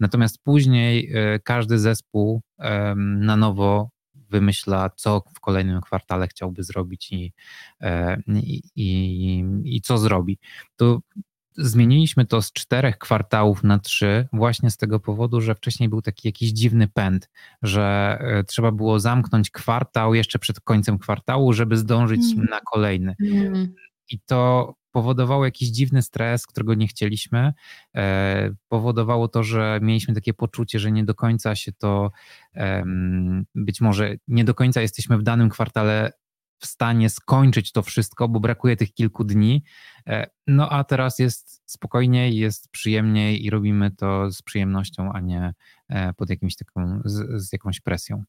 Natomiast 0.00 0.38
później 0.44 1.12
e, 1.14 1.38
każdy 1.38 1.78
zespół 1.78 2.42
na 2.96 3.36
nowo 3.36 3.90
wymyśla, 4.30 4.90
co 4.96 5.22
w 5.34 5.40
kolejnym 5.40 5.80
kwartale 5.80 6.28
chciałby 6.28 6.62
zrobić 6.62 7.12
i, 7.12 7.32
e, 7.80 8.22
i, 8.26 8.62
i, 8.76 9.44
i 9.64 9.80
co 9.80 9.98
zrobi. 9.98 10.38
To 10.76 11.00
zmieniliśmy 11.56 12.26
to 12.26 12.42
z 12.42 12.52
czterech 12.52 12.98
kwartałów 12.98 13.64
na 13.64 13.78
trzy, 13.78 14.28
właśnie 14.32 14.70
z 14.70 14.76
tego 14.76 15.00
powodu, 15.00 15.40
że 15.40 15.54
wcześniej 15.54 15.88
był 15.88 16.02
taki 16.02 16.28
jakiś 16.28 16.50
dziwny 16.50 16.88
pęd, 16.88 17.30
że 17.62 18.18
e, 18.20 18.44
trzeba 18.44 18.72
było 18.72 19.00
zamknąć 19.00 19.50
kwartał 19.50 20.14
jeszcze 20.14 20.38
przed 20.38 20.60
końcem 20.60 20.98
kwartału, 20.98 21.52
żeby 21.52 21.76
zdążyć 21.76 22.20
mm. 22.34 22.46
na 22.50 22.60
kolejny. 22.60 23.14
Mm. 23.20 23.74
I 24.10 24.20
to 24.20 24.74
powodowało 24.92 25.44
jakiś 25.44 25.68
dziwny 25.68 26.02
stres, 26.02 26.46
którego 26.46 26.74
nie 26.74 26.86
chcieliśmy. 26.86 27.52
E, 27.96 28.50
powodowało 28.68 29.28
to, 29.28 29.42
że 29.42 29.78
mieliśmy 29.82 30.14
takie 30.14 30.34
poczucie, 30.34 30.78
że 30.78 30.92
nie 30.92 31.04
do 31.04 31.14
końca 31.14 31.54
się 31.54 31.72
to, 31.72 32.10
być 33.54 33.80
może 33.80 34.14
nie 34.28 34.44
do 34.44 34.54
końca 34.54 34.80
jesteśmy 34.80 35.18
w 35.18 35.22
danym 35.22 35.48
kwartale 35.48 36.12
w 36.60 36.66
stanie 36.66 37.10
skończyć 37.10 37.72
to 37.72 37.82
wszystko, 37.82 38.28
bo 38.28 38.40
brakuje 38.40 38.76
tych 38.76 38.94
kilku 38.94 39.24
dni. 39.24 39.64
E, 40.06 40.30
no 40.46 40.70
a 40.70 40.84
teraz 40.84 41.18
jest 41.18 41.62
spokojniej, 41.70 42.36
jest 42.36 42.68
przyjemniej 42.68 43.44
i 43.44 43.50
robimy 43.50 43.90
to 43.90 44.30
z 44.30 44.42
przyjemnością, 44.42 45.12
a 45.12 45.20
nie 45.20 45.54
e, 45.88 46.12
pod 46.12 46.30
jakimś 46.30 46.56
taką, 46.56 47.00
z, 47.04 47.42
z 47.42 47.52
jakąś 47.52 47.80
presją. 47.80 48.24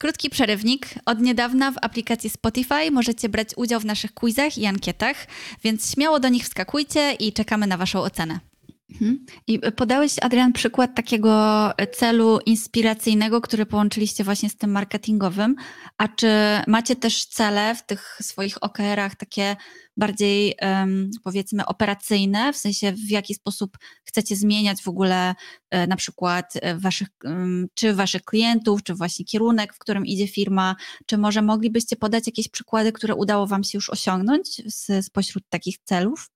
Krótki 0.00 0.30
przerywnik. 0.30 0.88
Od 1.06 1.20
niedawna 1.20 1.72
w 1.72 1.74
aplikacji 1.82 2.30
Spotify 2.30 2.90
możecie 2.90 3.28
brać 3.28 3.48
udział 3.56 3.80
w 3.80 3.84
naszych 3.84 4.14
quizach 4.14 4.58
i 4.58 4.66
ankietach, 4.66 5.26
więc 5.64 5.92
śmiało 5.92 6.20
do 6.20 6.28
nich 6.28 6.44
wskakujcie 6.44 7.12
i 7.12 7.32
czekamy 7.32 7.66
na 7.66 7.76
Waszą 7.76 8.00
ocenę. 8.00 8.49
Mhm. 8.92 9.26
I 9.46 9.58
podałeś, 9.76 10.12
Adrian, 10.20 10.52
przykład 10.52 10.94
takiego 10.94 11.70
celu 11.92 12.38
inspiracyjnego, 12.46 13.40
który 13.40 13.66
połączyliście 13.66 14.24
właśnie 14.24 14.50
z 14.50 14.56
tym 14.56 14.70
marketingowym. 14.70 15.56
A 15.98 16.08
czy 16.08 16.28
macie 16.66 16.96
też 16.96 17.26
cele 17.26 17.74
w 17.74 17.86
tych 17.86 18.18
swoich 18.22 18.62
OKR-ach 18.62 19.16
takie 19.16 19.56
bardziej, 19.96 20.54
um, 20.62 21.10
powiedzmy, 21.24 21.66
operacyjne, 21.66 22.52
w 22.52 22.56
sensie 22.56 22.92
w 22.92 23.10
jaki 23.10 23.34
sposób 23.34 23.78
chcecie 24.04 24.36
zmieniać 24.36 24.82
w 24.82 24.88
ogóle 24.88 25.34
e, 25.70 25.86
na 25.86 25.96
przykład 25.96 26.52
e, 26.62 26.76
waszych, 26.76 27.08
um, 27.24 27.66
czy 27.74 27.94
waszych 27.94 28.24
klientów, 28.24 28.82
czy 28.82 28.94
właśnie 28.94 29.24
kierunek, 29.24 29.74
w 29.74 29.78
którym 29.78 30.06
idzie 30.06 30.28
firma, 30.28 30.76
czy 31.06 31.18
może 31.18 31.42
moglibyście 31.42 31.96
podać 31.96 32.26
jakieś 32.26 32.48
przykłady, 32.48 32.92
które 32.92 33.14
udało 33.14 33.46
wam 33.46 33.64
się 33.64 33.78
już 33.78 33.90
osiągnąć 33.90 34.62
z, 34.66 35.06
spośród 35.06 35.44
takich 35.48 35.78
celów? 35.84 36.30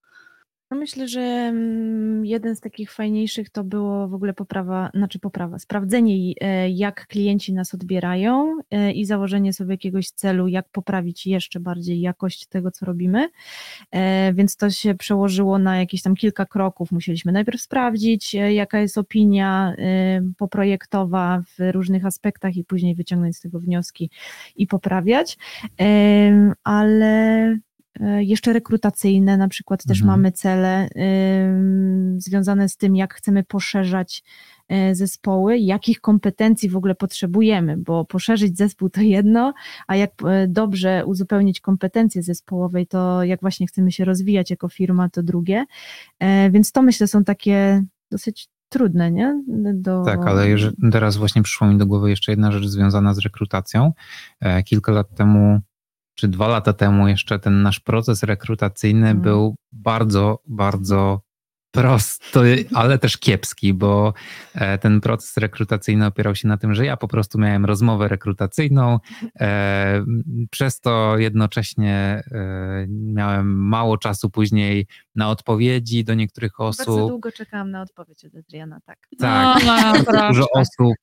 No 0.74 0.80
myślę, 0.80 1.08
że 1.08 1.20
mm, 1.20 2.26
jeden 2.26 2.56
z 2.56 2.60
takich 2.60 2.92
fajniejszych 2.92 3.50
to 3.50 3.64
było 3.64 4.08
w 4.08 4.14
ogóle 4.14 4.34
poprawa, 4.34 4.90
znaczy 4.94 5.18
poprawa, 5.18 5.58
sprawdzenie 5.58 6.34
e, 6.40 6.70
jak 6.70 7.06
klienci 7.06 7.52
nas 7.52 7.74
odbierają 7.74 8.58
e, 8.70 8.92
i 8.92 9.04
założenie 9.04 9.52
sobie 9.52 9.74
jakiegoś 9.74 10.10
celu, 10.10 10.48
jak 10.48 10.68
poprawić 10.68 11.26
jeszcze 11.26 11.60
bardziej 11.60 12.00
jakość 12.00 12.46
tego, 12.46 12.70
co 12.70 12.86
robimy. 12.86 13.28
E, 13.90 14.32
więc 14.32 14.56
to 14.56 14.70
się 14.70 14.94
przełożyło 14.94 15.58
na 15.58 15.78
jakieś 15.78 16.02
tam 16.02 16.14
kilka 16.14 16.46
kroków. 16.46 16.92
Musieliśmy 16.92 17.32
najpierw 17.32 17.60
sprawdzić, 17.60 18.34
jaka 18.34 18.80
jest 18.80 18.98
opinia 18.98 19.74
poprojektowa 20.38 21.42
w 21.58 21.72
różnych 21.72 22.06
aspektach 22.06 22.56
i 22.56 22.64
później 22.64 22.94
wyciągnąć 22.94 23.36
z 23.36 23.40
tego 23.40 23.60
wnioski 23.60 24.10
i 24.56 24.66
poprawiać. 24.66 25.38
Ale 26.64 27.58
jeszcze 28.18 28.52
rekrutacyjne, 28.52 29.36
na 29.36 29.48
przykład 29.48 29.84
też 29.84 30.00
mhm. 30.00 30.18
mamy 30.18 30.32
cele 30.32 30.88
związane 32.16 32.68
z 32.68 32.76
tym, 32.76 32.96
jak 32.96 33.14
chcemy 33.14 33.42
poszerzać 33.44 34.22
y, 34.72 34.94
zespoły, 34.94 35.58
jakich 35.58 36.00
kompetencji 36.00 36.68
w 36.68 36.76
ogóle 36.76 36.94
potrzebujemy, 36.94 37.76
bo 37.76 38.04
poszerzyć 38.04 38.56
zespół 38.56 38.90
to 38.90 39.00
jedno, 39.00 39.54
a 39.86 39.96
jak 39.96 40.10
y, 40.22 40.48
dobrze 40.48 41.02
uzupełnić 41.06 41.60
kompetencje 41.60 42.22
zespołowe, 42.22 42.86
to 42.86 43.24
jak 43.24 43.40
właśnie 43.40 43.66
chcemy 43.66 43.92
się 43.92 44.04
rozwijać 44.04 44.50
jako 44.50 44.68
firma, 44.68 45.08
to 45.08 45.22
drugie. 45.22 45.64
Więc 46.50 46.72
to 46.72 46.82
myślę 46.82 47.06
są 47.06 47.24
takie 47.24 47.84
dosyć 48.10 48.48
trudne, 48.68 49.10
nie? 49.10 49.42
Do... 49.74 50.02
Tak, 50.02 50.26
ale 50.26 50.46
teraz 50.92 51.16
właśnie 51.16 51.42
przyszło 51.42 51.66
mi 51.66 51.78
do 51.78 51.86
głowy 51.86 52.10
jeszcze 52.10 52.32
jedna 52.32 52.52
rzecz 52.52 52.66
związana 52.66 53.14
z 53.14 53.18
rekrutacją. 53.18 53.92
Kilka 54.64 54.92
lat 54.92 55.14
temu 55.14 55.60
czy 56.14 56.28
dwa 56.28 56.48
lata 56.48 56.72
temu 56.72 57.08
jeszcze 57.08 57.38
ten 57.38 57.62
nasz 57.62 57.80
proces 57.80 58.22
rekrutacyjny 58.22 59.08
mm. 59.08 59.22
był 59.22 59.54
bardzo, 59.72 60.38
bardzo 60.46 61.20
prosty, 61.74 62.64
ale 62.74 62.98
też 62.98 63.18
kiepski, 63.18 63.74
bo 63.74 64.14
e, 64.54 64.78
ten 64.78 65.00
proces 65.00 65.36
rekrutacyjny 65.36 66.06
opierał 66.06 66.34
się 66.34 66.48
na 66.48 66.56
tym, 66.56 66.74
że 66.74 66.86
ja 66.86 66.96
po 66.96 67.08
prostu 67.08 67.38
miałem 67.38 67.64
rozmowę 67.64 68.08
rekrutacyjną, 68.08 68.98
e, 69.40 70.04
przez 70.50 70.80
to 70.80 71.18
jednocześnie 71.18 72.22
e, 72.32 72.86
miałem 72.88 73.68
mało 73.68 73.98
czasu 73.98 74.30
później 74.30 74.86
na 75.14 75.30
odpowiedzi 75.30 76.04
do 76.04 76.14
niektórych 76.14 76.60
osób. 76.60 76.86
Bardzo 76.86 77.08
długo 77.08 77.32
czekałam 77.32 77.70
na 77.70 77.82
odpowiedź 77.82 78.24
od 78.24 78.34
Adriana, 78.34 78.80
tak. 78.86 78.98
Tak, 79.18 79.62
no, 80.12 80.28
dużo 80.28 80.46
osób 80.54 80.96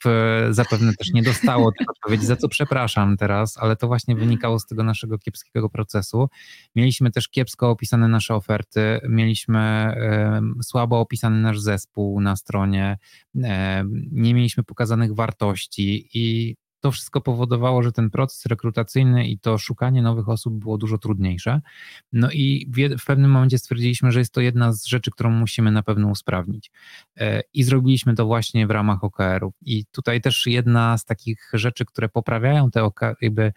zapewne 0.49 0.93
też 0.93 1.11
nie 1.13 1.23
dostało 1.23 1.71
tej 1.77 1.87
odpowiedzi, 1.87 2.25
za 2.25 2.35
co 2.35 2.47
przepraszam 2.47 3.17
teraz, 3.17 3.57
ale 3.57 3.75
to 3.75 3.87
właśnie 3.87 4.15
wynikało 4.15 4.59
z 4.59 4.65
tego 4.65 4.83
naszego 4.83 5.17
kiepskiego 5.17 5.69
procesu. 5.69 6.29
Mieliśmy 6.75 7.11
też 7.11 7.29
kiepsko 7.29 7.69
opisane 7.69 8.07
nasze 8.07 8.35
oferty, 8.35 8.99
mieliśmy 9.09 9.95
słabo 10.63 10.99
opisany 10.99 11.41
nasz 11.41 11.59
zespół 11.59 12.21
na 12.21 12.35
stronie, 12.35 12.97
e, 13.43 13.83
nie 14.11 14.33
mieliśmy 14.33 14.63
pokazanych 14.63 15.15
wartości 15.15 16.09
i 16.13 16.55
to 16.81 16.91
wszystko 16.91 17.21
powodowało, 17.21 17.83
że 17.83 17.91
ten 17.91 18.09
proces 18.09 18.45
rekrutacyjny 18.45 19.27
i 19.27 19.39
to 19.39 19.57
szukanie 19.57 20.01
nowych 20.01 20.29
osób 20.29 20.53
było 20.53 20.77
dużo 20.77 20.97
trudniejsze. 20.97 21.61
No 22.13 22.31
i 22.31 22.71
w, 22.97 23.05
pewnym 23.05 23.31
momencie 23.31 23.57
stwierdziliśmy, 23.57 24.11
że 24.11 24.19
jest 24.19 24.33
to 24.33 24.41
jedna 24.41 24.73
z 24.73 24.85
rzeczy, 24.85 25.11
którą 25.11 25.29
musimy 25.29 25.71
na 25.71 25.83
pewno 25.83 26.07
usprawnić. 26.07 26.71
E, 27.17 27.41
I 27.53 27.63
zrobiliśmy 27.63 28.15
to 28.15 28.25
właśnie 28.25 28.67
w 28.67 28.71
ramach 28.71 29.03
OKR-u. 29.03 29.53
I 29.61 29.85
tutaj 29.85 30.21
też 30.21 30.47
jedna 30.47 30.97
z 30.97 31.05
takich 31.05 31.49
rzeczy, 31.53 31.85
które 31.85 32.09
poprawiają 32.09 32.71
te 32.71 32.83
OKR, 32.83 33.15
jakby 33.21 33.53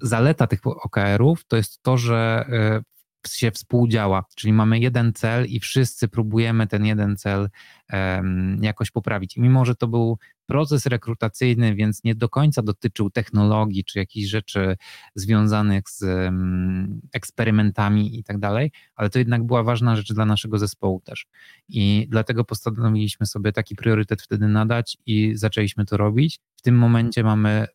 zaleta 0.00 0.46
tych 0.46 0.60
OKR-ów, 0.66 1.44
to 1.46 1.56
jest 1.56 1.82
to, 1.82 1.98
że 1.98 2.46
e, 2.48 2.82
się 3.28 3.50
współdziała, 3.50 4.24
czyli 4.34 4.52
mamy 4.52 4.78
jeden 4.78 5.12
cel 5.12 5.46
i 5.46 5.60
wszyscy 5.60 6.08
próbujemy 6.08 6.66
ten 6.66 6.84
jeden 6.84 7.16
cel 7.16 7.48
um, 7.92 8.58
jakoś 8.62 8.90
poprawić. 8.90 9.36
I 9.36 9.40
mimo, 9.40 9.64
że 9.64 9.74
to 9.74 9.88
był 9.88 10.18
proces 10.46 10.86
rekrutacyjny, 10.86 11.74
więc 11.74 12.04
nie 12.04 12.14
do 12.14 12.28
końca 12.28 12.62
dotyczył 12.62 13.10
technologii 13.10 13.84
czy 13.84 13.98
jakichś 13.98 14.28
rzeczy 14.28 14.76
związanych 15.14 15.82
z 15.88 16.02
um, 16.02 17.00
eksperymentami 17.12 18.18
i 18.18 18.24
tak 18.24 18.38
dalej, 18.38 18.72
ale 18.94 19.10
to 19.10 19.18
jednak 19.18 19.44
była 19.44 19.62
ważna 19.62 19.96
rzecz 19.96 20.12
dla 20.12 20.26
naszego 20.26 20.58
zespołu 20.58 21.00
też. 21.04 21.26
I 21.68 22.06
dlatego 22.10 22.44
postanowiliśmy 22.44 23.26
sobie 23.26 23.52
taki 23.52 23.76
priorytet 23.76 24.22
wtedy 24.22 24.48
nadać 24.48 24.98
i 25.06 25.32
zaczęliśmy 25.36 25.84
to 25.84 25.96
robić. 25.96 26.40
W 26.56 26.62
tym 26.62 26.78
momencie 26.78 27.24
mamy 27.24 27.66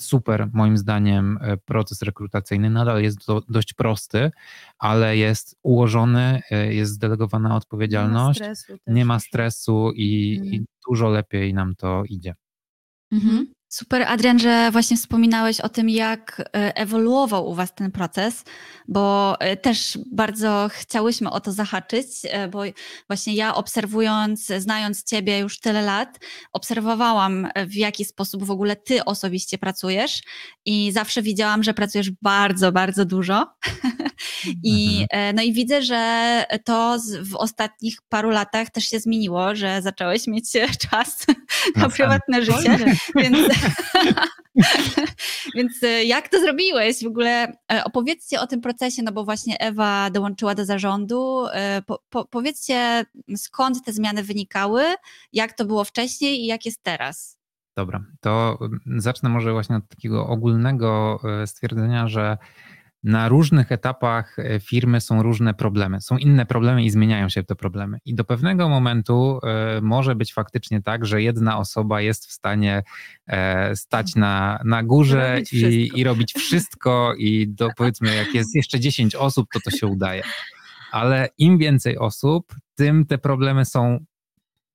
super, 0.00 0.48
moim 0.52 0.78
zdaniem, 0.78 1.38
e, 1.40 1.56
proces 1.56 2.02
rekrutacyjny. 2.02 2.70
Nadal 2.70 3.02
jest 3.02 3.26
do, 3.26 3.42
dość 3.48 3.72
prosty, 3.72 4.30
ale 4.78 5.16
jest 5.16 5.56
ułożony, 5.62 6.42
e, 6.50 6.74
jest 6.74 6.92
zdelegowana 6.92 7.56
odpowiedzialność, 7.56 8.40
nie 8.40 8.46
ma 8.46 8.54
stresu, 8.54 8.78
nie 8.86 9.04
ma 9.04 9.20
stresu 9.20 9.92
i, 9.94 10.36
mhm. 10.40 10.54
i, 10.54 10.66
dużo 10.88 11.08
lepiej 11.08 11.54
nam 11.54 11.74
to 11.74 12.02
idzie. 12.08 12.34
Mhm. 13.12 13.53
Super, 13.74 14.02
Adrian, 14.02 14.38
że 14.38 14.70
właśnie 14.72 14.96
wspominałeś 14.96 15.60
o 15.60 15.68
tym, 15.68 15.88
jak 15.88 16.40
e, 16.40 16.76
ewoluował 16.76 17.50
u 17.50 17.54
Was 17.54 17.74
ten 17.74 17.90
proces, 17.90 18.44
bo 18.88 19.34
e, 19.40 19.56
też 19.56 19.98
bardzo 20.12 20.68
chciałyśmy 20.72 21.30
o 21.30 21.40
to 21.40 21.52
zahaczyć, 21.52 22.06
e, 22.24 22.48
bo 22.48 22.62
właśnie 23.06 23.34
ja 23.34 23.54
obserwując, 23.54 24.46
znając 24.58 25.04
Ciebie 25.04 25.38
już 25.38 25.60
tyle 25.60 25.82
lat, 25.82 26.18
obserwowałam 26.52 27.48
w 27.66 27.74
jaki 27.74 28.04
sposób 28.04 28.44
w 28.44 28.50
ogóle 28.50 28.76
Ty 28.76 29.04
osobiście 29.04 29.58
pracujesz 29.58 30.22
i 30.64 30.92
zawsze 30.92 31.22
widziałam, 31.22 31.62
że 31.62 31.74
pracujesz 31.74 32.10
bardzo, 32.10 32.72
bardzo 32.72 33.04
dużo. 33.04 33.46
I, 34.62 35.02
mhm. 35.02 35.36
no 35.36 35.42
i 35.42 35.52
widzę, 35.52 35.82
że 35.82 36.44
to 36.64 36.98
w 37.22 37.36
ostatnich 37.36 37.98
paru 38.08 38.30
latach 38.30 38.70
też 38.70 38.84
się 38.84 39.00
zmieniło, 39.00 39.54
że 39.54 39.82
zacząłeś 39.82 40.26
mieć 40.26 40.44
czas 40.90 41.26
na 41.76 41.88
prywatne 41.88 42.44
życie, 42.44 42.78
więc 43.16 43.38
Więc 45.54 45.82
e, 45.82 46.04
jak 46.04 46.28
to 46.28 46.40
zrobiłeś? 46.40 47.04
W 47.04 47.06
ogóle 47.06 47.52
e, 47.72 47.84
opowiedzcie 47.84 48.40
o 48.40 48.46
tym 48.46 48.60
procesie, 48.60 49.02
no 49.02 49.12
bo 49.12 49.24
właśnie 49.24 49.60
Ewa 49.60 50.10
dołączyła 50.10 50.54
do 50.54 50.64
zarządu. 50.64 51.46
E, 51.52 51.82
po, 51.82 52.02
po, 52.10 52.24
powiedzcie, 52.24 53.04
skąd 53.36 53.84
te 53.84 53.92
zmiany 53.92 54.22
wynikały, 54.22 54.84
jak 55.32 55.52
to 55.52 55.64
było 55.64 55.84
wcześniej 55.84 56.40
i 56.40 56.46
jak 56.46 56.66
jest 56.66 56.82
teraz. 56.82 57.38
Dobra, 57.76 58.04
to 58.20 58.58
mm, 58.60 59.00
zacznę 59.00 59.28
może 59.28 59.52
właśnie 59.52 59.76
od 59.76 59.88
takiego 59.88 60.26
ogólnego 60.26 61.20
stwierdzenia, 61.46 62.08
że 62.08 62.38
na 63.04 63.28
różnych 63.28 63.72
etapach 63.72 64.38
e, 64.38 64.60
firmy 64.60 65.00
są 65.00 65.22
różne 65.22 65.54
problemy. 65.54 66.00
Są 66.00 66.16
inne 66.16 66.46
problemy 66.46 66.84
i 66.84 66.90
zmieniają 66.90 67.28
się 67.28 67.44
te 67.44 67.54
problemy. 67.54 67.98
I 68.04 68.14
do 68.14 68.24
pewnego 68.24 68.68
momentu 68.68 69.40
e, 69.42 69.80
może 69.80 70.14
być 70.14 70.34
faktycznie 70.34 70.82
tak, 70.82 71.06
że 71.06 71.22
jedna 71.22 71.58
osoba 71.58 72.00
jest 72.00 72.26
w 72.26 72.32
stanie 72.32 72.82
e, 73.26 73.76
stać 73.76 74.14
na, 74.16 74.60
na 74.64 74.82
górze 74.82 75.40
i, 75.52 75.90
i 75.94 76.04
robić 76.04 76.32
wszystko, 76.32 77.14
i 77.18 77.48
do, 77.48 77.68
powiedzmy, 77.76 78.14
jak 78.14 78.34
jest 78.34 78.54
jeszcze 78.54 78.80
10 78.80 79.14
osób, 79.14 79.46
to 79.52 79.60
to 79.64 79.70
się 79.70 79.86
udaje. 79.86 80.22
Ale 80.92 81.28
im 81.38 81.58
więcej 81.58 81.98
osób, 81.98 82.54
tym 82.74 83.06
te 83.06 83.18
problemy 83.18 83.64
są 83.64 84.04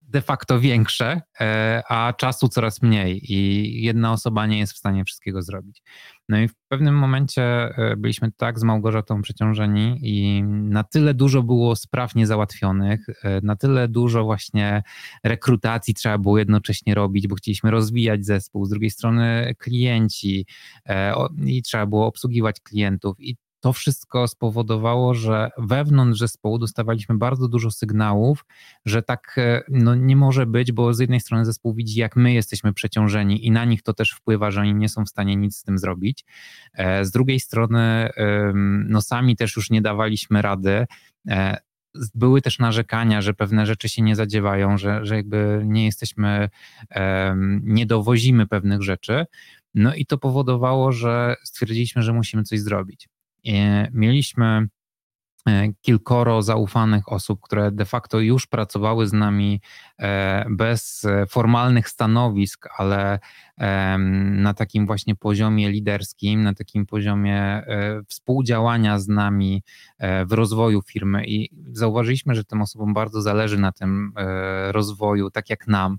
de 0.10 0.22
facto 0.22 0.60
większe, 0.60 1.22
e, 1.41 1.84
a 1.89 2.14
czasu 2.14 2.47
coraz 2.49 2.82
mniej 2.82 3.34
i 3.34 3.82
jedna 3.84 4.12
osoba 4.12 4.47
nie 4.47 4.60
jest 4.60 4.74
w 4.74 4.78
stanie 4.78 5.05
wszystkiego 5.05 5.41
zrobić. 5.41 5.84
No 6.30 6.39
i 6.39 6.47
w 6.47 6.55
pewnym 6.68 6.95
momencie 6.95 7.43
e, 7.43 7.95
byliśmy 7.97 8.32
tak 8.32 8.60
z 8.60 8.64
Małgorzatą 8.64 9.22
przeciążeni 9.22 9.99
i 10.01 10.43
na 10.43 10.84
tyle 10.84 11.14
dużo 11.14 11.43
było 11.43 11.76
spraw 11.76 12.16
niezałatwionych, 12.16 13.05
e, 13.24 13.41
na 13.43 13.55
tyle 13.55 13.88
dużo 13.88 14.24
właśnie 14.24 14.84
rekrutacji 15.24 15.93
trzeba 15.93 16.18
było 16.18 16.38
jednocześnie 16.38 16.95
robić, 16.95 17.28
bo 17.28 17.36
chcieliśmy 17.36 17.72
rozwijać 17.72 18.26
zespół, 18.26 18.66
z 18.66 18.70
drugiej 18.70 18.89
strony 18.89 19.55
klienci 19.57 20.45
i 21.45 21.62
trzeba 21.62 21.86
było 21.86 22.05
obsługiwać 22.05 22.60
klientów 22.60 23.20
i 23.20 23.38
to 23.60 23.74
wszystko 23.74 24.28
spowodowało, 24.28 25.14
że 25.14 25.49
wewnątrz 25.57 26.20
zespołu 26.20 26.57
dostawaliśmy 26.57 27.18
bardzo 27.18 27.47
dużo 27.47 27.72
sygnałów, 27.72 28.45
że 28.86 29.01
tak 29.01 29.36
e, 29.38 29.62
no, 29.70 29.95
nie 29.95 30.16
może 30.16 30.45
być, 30.45 30.72
bo 30.72 30.93
z 30.93 30.99
jednej 30.99 31.20
strony 31.20 31.45
zespół 31.45 31.74
widzi, 31.74 31.99
jak 31.99 32.16
my 32.16 32.34
jesteśmy 32.34 32.74
przeciążeni 32.74 33.45
i 33.45 33.51
na 33.51 33.66
nich 33.66 33.84
to 33.84 33.93
też 33.93 34.12
wpływa, 34.12 34.51
że 34.51 34.62
oni 34.62 34.76
nie 34.76 34.89
są 34.89 35.05
w 35.05 35.10
stanie 35.10 35.36
nic 35.36 35.57
z 35.57 35.64
tym 35.64 35.78
zrobić. 35.78 36.26
E, 36.74 37.05
z 37.05 37.12
drugiej 37.12 37.39
strony, 37.39 38.10
no 38.88 39.01
sami 39.01 39.36
też 39.36 39.55
już 39.55 39.70
nie 39.70 39.82
dawaliśmy 39.82 40.41
rady 40.41 40.86
e, 41.30 41.57
były 42.16 42.41
też 42.41 42.60
narzekania, 42.60 43.22
że 43.22 43.34
pewne 43.34 43.66
rzeczy 43.66 43.89
się 43.89 44.01
nie 44.01 44.16
zadziewają, 44.16 44.78
że, 44.78 45.05
że 45.05 45.16
jakby 45.16 45.62
nie 45.66 45.86
jesteśmy, 45.86 46.49
nie 47.64 47.86
dowozimy 47.86 48.47
pewnych 48.47 48.82
rzeczy. 48.82 49.26
No 49.74 49.95
i 49.95 50.05
to 50.05 50.18
powodowało, 50.18 50.91
że 50.91 51.36
stwierdziliśmy, 51.43 52.01
że 52.01 52.14
musimy 52.14 52.43
coś 52.43 52.60
zrobić. 52.60 53.10
Mieliśmy 53.94 54.68
e, 55.48 55.74
kilkoro 55.82 56.42
zaufanych 56.42 57.12
osób, 57.12 57.40
które 57.42 57.72
de 57.72 57.86
facto 57.86 58.20
już 58.20 58.48
pracowały 58.48 59.08
z 59.08 59.14
nami 59.14 59.62
e, 60.00 60.46
bez 60.50 61.06
e, 61.06 61.26
formalnych 61.28 61.90
stanowisk, 61.90 62.68
ale 62.78 63.20
na 64.30 64.54
takim 64.54 64.86
właśnie 64.86 65.16
poziomie 65.16 65.70
liderskim, 65.70 66.44
na 66.44 66.54
takim 66.54 66.86
poziomie 66.86 67.64
współdziałania 68.08 69.00
z 69.00 69.08
nami 69.08 69.64
w 70.26 70.32
rozwoju 70.32 70.82
firmy 70.82 71.26
i 71.28 71.50
zauważyliśmy, 71.72 72.36
że 72.36 72.44
tym 72.44 72.62
osobom 72.62 72.94
bardzo 72.94 73.22
zależy 73.22 73.58
na 73.58 73.72
tym 73.72 74.14
rozwoju, 74.72 75.32
tak 75.32 75.50
jak 75.50 75.68
nam 75.68 75.98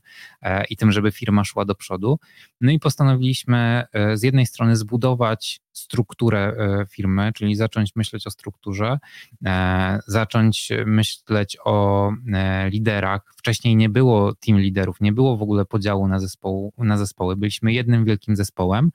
i 0.71 0.77
tym, 0.77 0.93
żeby 0.93 1.13
firma 1.13 1.45
szła 1.45 1.65
do 1.65 1.75
przodu. 1.75 2.19
No 2.61 2.71
i 2.71 2.79
postanowiliśmy 2.79 3.85
z 4.15 4.23
jednej 4.23 4.47
strony 4.47 4.77
zbudować 4.77 5.61
strukturę 5.73 6.55
e, 6.59 6.87
firmy, 6.91 7.33
czyli 7.35 7.57
zacząć 7.57 7.97
myśleć 7.97 8.27
o 8.27 8.31
strukturze, 8.31 8.99
e, 9.47 9.99
zacząć 10.07 10.73
myśleć 10.87 11.57
o 11.65 12.11
e, 12.33 12.71
liderach. 12.71 13.21
Wcześniej 13.37 13.77
nie 13.77 13.89
było 13.89 14.35
team 14.35 14.59
liderów, 14.59 15.01
nie 15.01 15.13
było 15.13 15.37
w 15.37 15.43
ogóle 15.43 15.65
podziału 15.65 16.09
na, 16.09 16.21
zespołu, 16.21 16.73
na 16.79 16.99
zespoły. 16.99 17.37
Byliśmy 17.37 17.73
jednym 17.73 18.05
wielkim 18.05 18.37
zespołem 18.37 18.91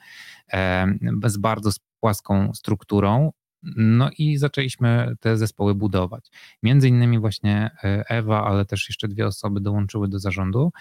z 1.26 1.38
bardzo 1.38 1.70
płaską 2.00 2.54
strukturą, 2.54 3.32
no 3.76 4.10
i 4.18 4.38
zaczęliśmy 4.38 5.16
te 5.20 5.38
zespoły 5.38 5.76
budować. 5.76 6.32
Między 6.64 6.90
innymi 6.90 7.20
właśnie 7.20 7.72
e, 7.84 8.04
Ewa, 8.10 8.46
ale 8.46 8.66
też 8.66 8.90
jeszcze 8.90 9.08
dwie 9.08 9.28
osoby 9.28 9.62
dołączyły 9.62 10.08
do 10.08 10.20
zarządu. 10.20 10.72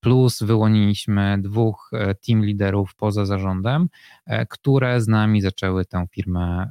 Plus 0.00 0.42
wyłoniliśmy 0.42 1.38
dwóch 1.42 1.90
e, 1.92 2.14
team 2.14 2.44
liderów 2.44 2.94
poza 2.94 3.26
zarządem, 3.26 3.88
e, 4.26 4.46
które 4.46 5.00
z 5.00 5.08
nami 5.08 5.40
zaczęły 5.40 5.84
tę 5.84 6.06
firmę 6.14 6.70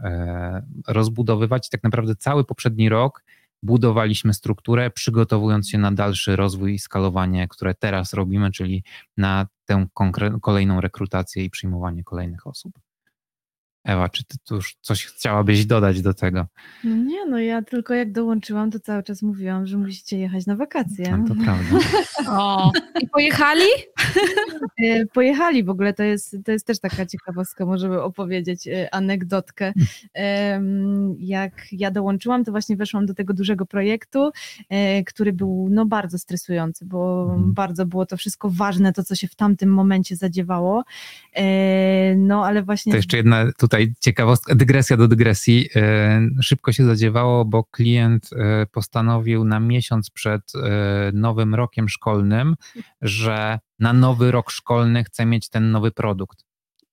rozbudowywać. 0.88 1.70
Tak 1.70 1.84
naprawdę 1.84 2.16
cały 2.16 2.46
poprzedni 2.46 2.90
rok 2.90 3.24
budowaliśmy 3.64 4.34
strukturę, 4.34 4.90
przygotowując 4.90 5.70
się 5.70 5.78
na 5.78 5.92
dalszy 5.92 6.36
rozwój 6.36 6.74
i 6.74 6.80
skalowanie, 6.80 7.48
które 7.48 7.76
teraz 7.76 8.14
robimy, 8.14 8.52
czyli 8.52 8.84
na 9.18 9.48
tę 9.66 9.88
kolejną 10.42 10.82
rekrutację 10.82 11.44
i 11.44 11.50
przyjmowanie 11.50 12.04
kolejnych 12.04 12.48
osób. 12.48 12.80
Ewa, 13.84 14.10
czy 14.10 14.24
ty 14.24 14.38
tu 14.48 14.56
już 14.56 14.76
coś 14.82 15.06
chciałabyś 15.06 15.66
dodać 15.66 16.02
do 16.02 16.14
tego? 16.14 16.48
No 16.84 16.96
nie, 16.96 17.26
no 17.26 17.40
ja 17.40 17.62
tylko 17.62 17.94
jak 17.94 18.12
dołączyłam, 18.12 18.72
to 18.72 18.80
cały 18.80 19.04
czas 19.04 19.22
mówiłam, 19.22 19.68
że 19.68 19.78
musicie 19.78 20.18
jechać 20.18 20.46
na 20.46 20.56
wakacje. 20.56 21.18
No 21.18 21.28
to 21.28 21.44
prawda. 21.44 21.78
O, 22.28 22.72
i 23.02 23.08
pojechali? 23.08 23.66
E, 24.84 25.06
pojechali 25.06 25.64
w 25.64 25.70
ogóle, 25.70 25.94
to 25.94 26.04
jest, 26.04 26.38
to 26.46 26.52
jest 26.52 26.68
też 26.68 26.80
taka 26.80 27.06
ciekawostka, 27.06 27.66
możemy 27.66 28.02
opowiedzieć 28.02 28.68
e, 28.68 28.94
anegdotkę. 28.94 29.74
Jak 31.20 31.54
ja 31.72 31.92
dołączyłam, 31.92 32.46
to 32.46 32.52
właśnie 32.52 32.76
weszłam 32.76 33.06
do 33.06 33.14
tego 33.14 33.34
dużego 33.34 33.66
projektu, 33.66 34.32
e, 34.70 35.04
który 35.04 35.34
był 35.34 35.68
no, 35.72 35.86
bardzo 35.86 36.18
stresujący, 36.20 36.86
bo 36.86 37.24
mhm. 37.24 37.54
bardzo 37.54 37.86
było 37.86 38.06
to 38.06 38.18
wszystko 38.18 38.50
ważne, 38.50 38.94
to 38.94 39.04
co 39.04 39.16
się 39.16 39.28
w 39.28 39.36
tamtym 39.36 39.70
momencie 39.70 40.16
zadziewało. 40.16 40.84
No 42.18 42.46
ale 42.46 42.64
właśnie... 42.64 42.94
To 42.94 42.98
jeszcze 42.98 43.18
jedna 43.18 43.46
tutaj 43.70 43.94
ciekawostka, 44.00 44.56
dygresja 44.56 44.98
do 44.98 45.08
dygresji. 45.08 45.70
Szybko 46.42 46.72
się 46.72 46.86
zadziewało, 46.86 47.46
bo 47.46 47.64
klient 47.64 48.30
postanowił 48.72 49.44
na 49.46 49.60
miesiąc 49.60 50.10
przed 50.10 50.52
nowym 51.14 51.56
rokiem 51.56 51.90
szkolnym, 51.90 52.56
że 53.02 53.60
na 53.80 53.94
nowy 53.94 54.32
rok 54.32 54.52
szkolny 54.52 55.04
chce 55.04 55.26
mieć 55.26 55.50
ten 55.50 55.72
nowy 55.72 55.92
produkt. 55.92 56.49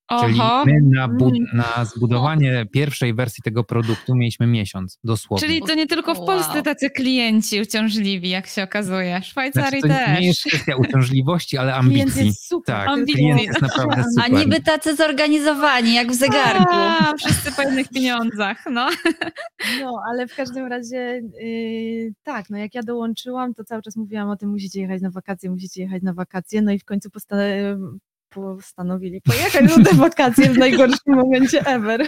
Czyli 0.09 0.39
my 0.65 0.81
na, 0.81 1.07
bud- 1.07 1.37
mm. 1.37 1.47
na, 1.53 1.85
zbudowanie 1.85 2.65
pierwszej 2.71 3.13
wersji 3.13 3.43
tego 3.43 3.63
produktu 3.63 4.15
mieliśmy 4.15 4.47
miesiąc, 4.47 4.99
dosłownie. 5.03 5.47
Czyli 5.47 5.61
to 5.61 5.75
nie 5.75 5.87
tylko 5.87 6.15
w 6.15 6.25
Polsce 6.25 6.53
wow. 6.53 6.63
tacy 6.63 6.89
klienci 6.89 7.61
uciążliwi, 7.61 8.29
jak 8.29 8.47
się 8.47 8.63
okazuje. 8.63 9.21
W 9.21 9.25
Szwajcarii 9.25 9.81
znaczy, 9.81 9.93
to 9.93 10.05
też. 10.05 10.15
To 10.15 10.21
nie 10.21 10.27
jest 10.27 10.43
kwestia 10.43 10.75
uciążliwości, 10.75 11.57
ale 11.57 11.75
ambicji. 11.75 12.11
Klient 12.11 12.27
jest 12.27 12.47
super. 12.47 12.75
Tak, 12.75 13.05
klient 13.15 13.41
jest 13.41 13.61
naprawdę 13.61 14.03
super. 14.15 14.25
A 14.25 14.27
niby 14.27 14.61
tacy 14.61 14.95
zorganizowani, 14.95 15.93
jak 15.93 16.11
w 16.11 16.15
zegarku. 16.15 16.65
A, 16.71 17.13
wszyscy 17.19 17.51
po 17.51 17.61
jednych 17.61 17.89
pieniądzach, 17.89 18.63
no. 18.71 18.89
No, 19.81 20.01
ale 20.09 20.27
w 20.27 20.35
każdym 20.35 20.65
razie 20.67 21.21
yy, 21.39 22.13
tak, 22.23 22.49
no 22.49 22.57
jak 22.57 22.75
ja 22.75 22.83
dołączyłam, 22.83 23.53
to 23.53 23.63
cały 23.63 23.81
czas 23.81 23.95
mówiłam 23.95 24.29
o 24.29 24.35
tym, 24.35 24.49
musicie 24.49 24.81
jechać 24.81 25.01
na 25.01 25.09
wakacje, 25.09 25.49
musicie 25.49 25.81
jechać 25.81 26.03
na 26.03 26.13
wakacje, 26.13 26.61
no 26.61 26.71
i 26.71 26.79
w 26.79 26.85
końcu 26.85 27.09
postanowiłam 27.09 27.99
postanowili 28.37 29.21
pojechać 29.21 29.77
na 29.77 29.83
te 29.83 29.95
wakacje 29.95 30.49
w 30.49 30.57
najgorszym 30.57 31.15
momencie 31.15 31.65
ever. 31.65 32.07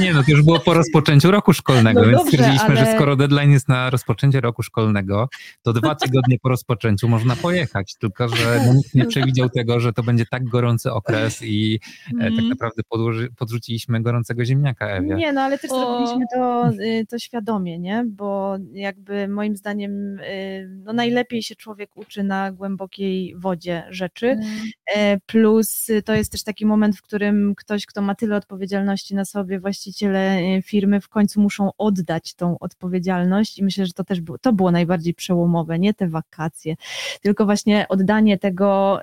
Nie, 0.00 0.14
no 0.14 0.22
to 0.22 0.30
już 0.30 0.42
było 0.42 0.60
po 0.60 0.74
rozpoczęciu 0.80 1.30
roku 1.30 1.52
szkolnego, 1.52 2.00
no 2.00 2.06
więc 2.06 2.18
dobrze, 2.18 2.32
stwierdziliśmy, 2.32 2.66
ale... 2.66 2.76
że 2.76 2.94
skoro 2.94 3.16
deadline 3.16 3.50
jest 3.50 3.68
na 3.68 3.90
rozpoczęcie 3.90 4.40
roku 4.40 4.62
szkolnego, 4.62 5.28
to 5.62 5.72
dwa 5.72 5.94
tygodnie 5.94 6.38
po 6.38 6.48
rozpoczęciu 6.48 7.08
można 7.08 7.36
pojechać, 7.36 7.94
tylko 8.00 8.28
że 8.28 8.60
no, 8.66 8.74
nikt 8.74 8.94
nie 8.94 9.06
przewidział 9.06 9.48
tego, 9.48 9.80
że 9.80 9.92
to 9.92 10.02
będzie 10.02 10.26
tak 10.30 10.44
gorący 10.44 10.92
okres 10.92 11.42
i 11.42 11.80
mm. 12.12 12.24
tak 12.24 12.32
mhm. 12.32 12.48
naprawdę 12.48 12.82
podłoży, 12.88 13.28
podrzuciliśmy 13.36 14.02
gorącego 14.02 14.44
ziemniaka 14.44 14.86
Ewie. 14.86 15.14
Nie, 15.14 15.32
no 15.32 15.40
ale 15.40 15.58
też 15.58 15.70
o... 15.70 15.78
zrobiliśmy 15.78 16.24
to, 16.34 16.70
y, 16.82 17.06
to 17.08 17.18
świadomie, 17.18 17.78
nie? 17.78 18.04
Bo 18.08 18.56
jakby 18.72 19.28
moim 19.28 19.56
zdaniem 19.56 20.18
y, 20.20 20.80
no 20.84 20.92
najlepiej 20.92 21.42
się 21.42 21.56
człowiek 21.56 21.96
uczy 21.96 22.22
na 22.22 22.52
głębokiej 22.52 23.34
wodzie 23.36 23.86
rzeczy, 23.90 24.26
mm. 24.26 25.20
Plus 25.26 25.45
y, 25.90 26.02
to 26.02 26.14
jest 26.14 26.32
też 26.32 26.42
taki 26.42 26.66
moment, 26.66 26.96
w 26.96 27.02
którym 27.02 27.54
ktoś, 27.54 27.86
kto 27.86 28.02
ma 28.02 28.14
tyle 28.14 28.36
odpowiedzialności 28.36 29.14
na 29.14 29.24
sobie, 29.24 29.60
właściciele 29.60 30.38
y, 30.38 30.62
firmy 30.62 31.00
w 31.00 31.08
końcu 31.08 31.40
muszą 31.40 31.70
oddać 31.78 32.34
tą 32.34 32.58
odpowiedzialność 32.58 33.58
i 33.58 33.64
myślę, 33.64 33.86
że 33.86 33.92
to 33.92 34.04
też 34.04 34.20
było, 34.20 34.38
to 34.38 34.52
było 34.52 34.70
najbardziej 34.70 35.14
przełomowe, 35.14 35.78
nie 35.78 35.94
te 35.94 36.08
wakacje, 36.08 36.76
tylko 37.22 37.44
właśnie 37.44 37.86
oddanie 37.88 38.38
tego 38.38 39.00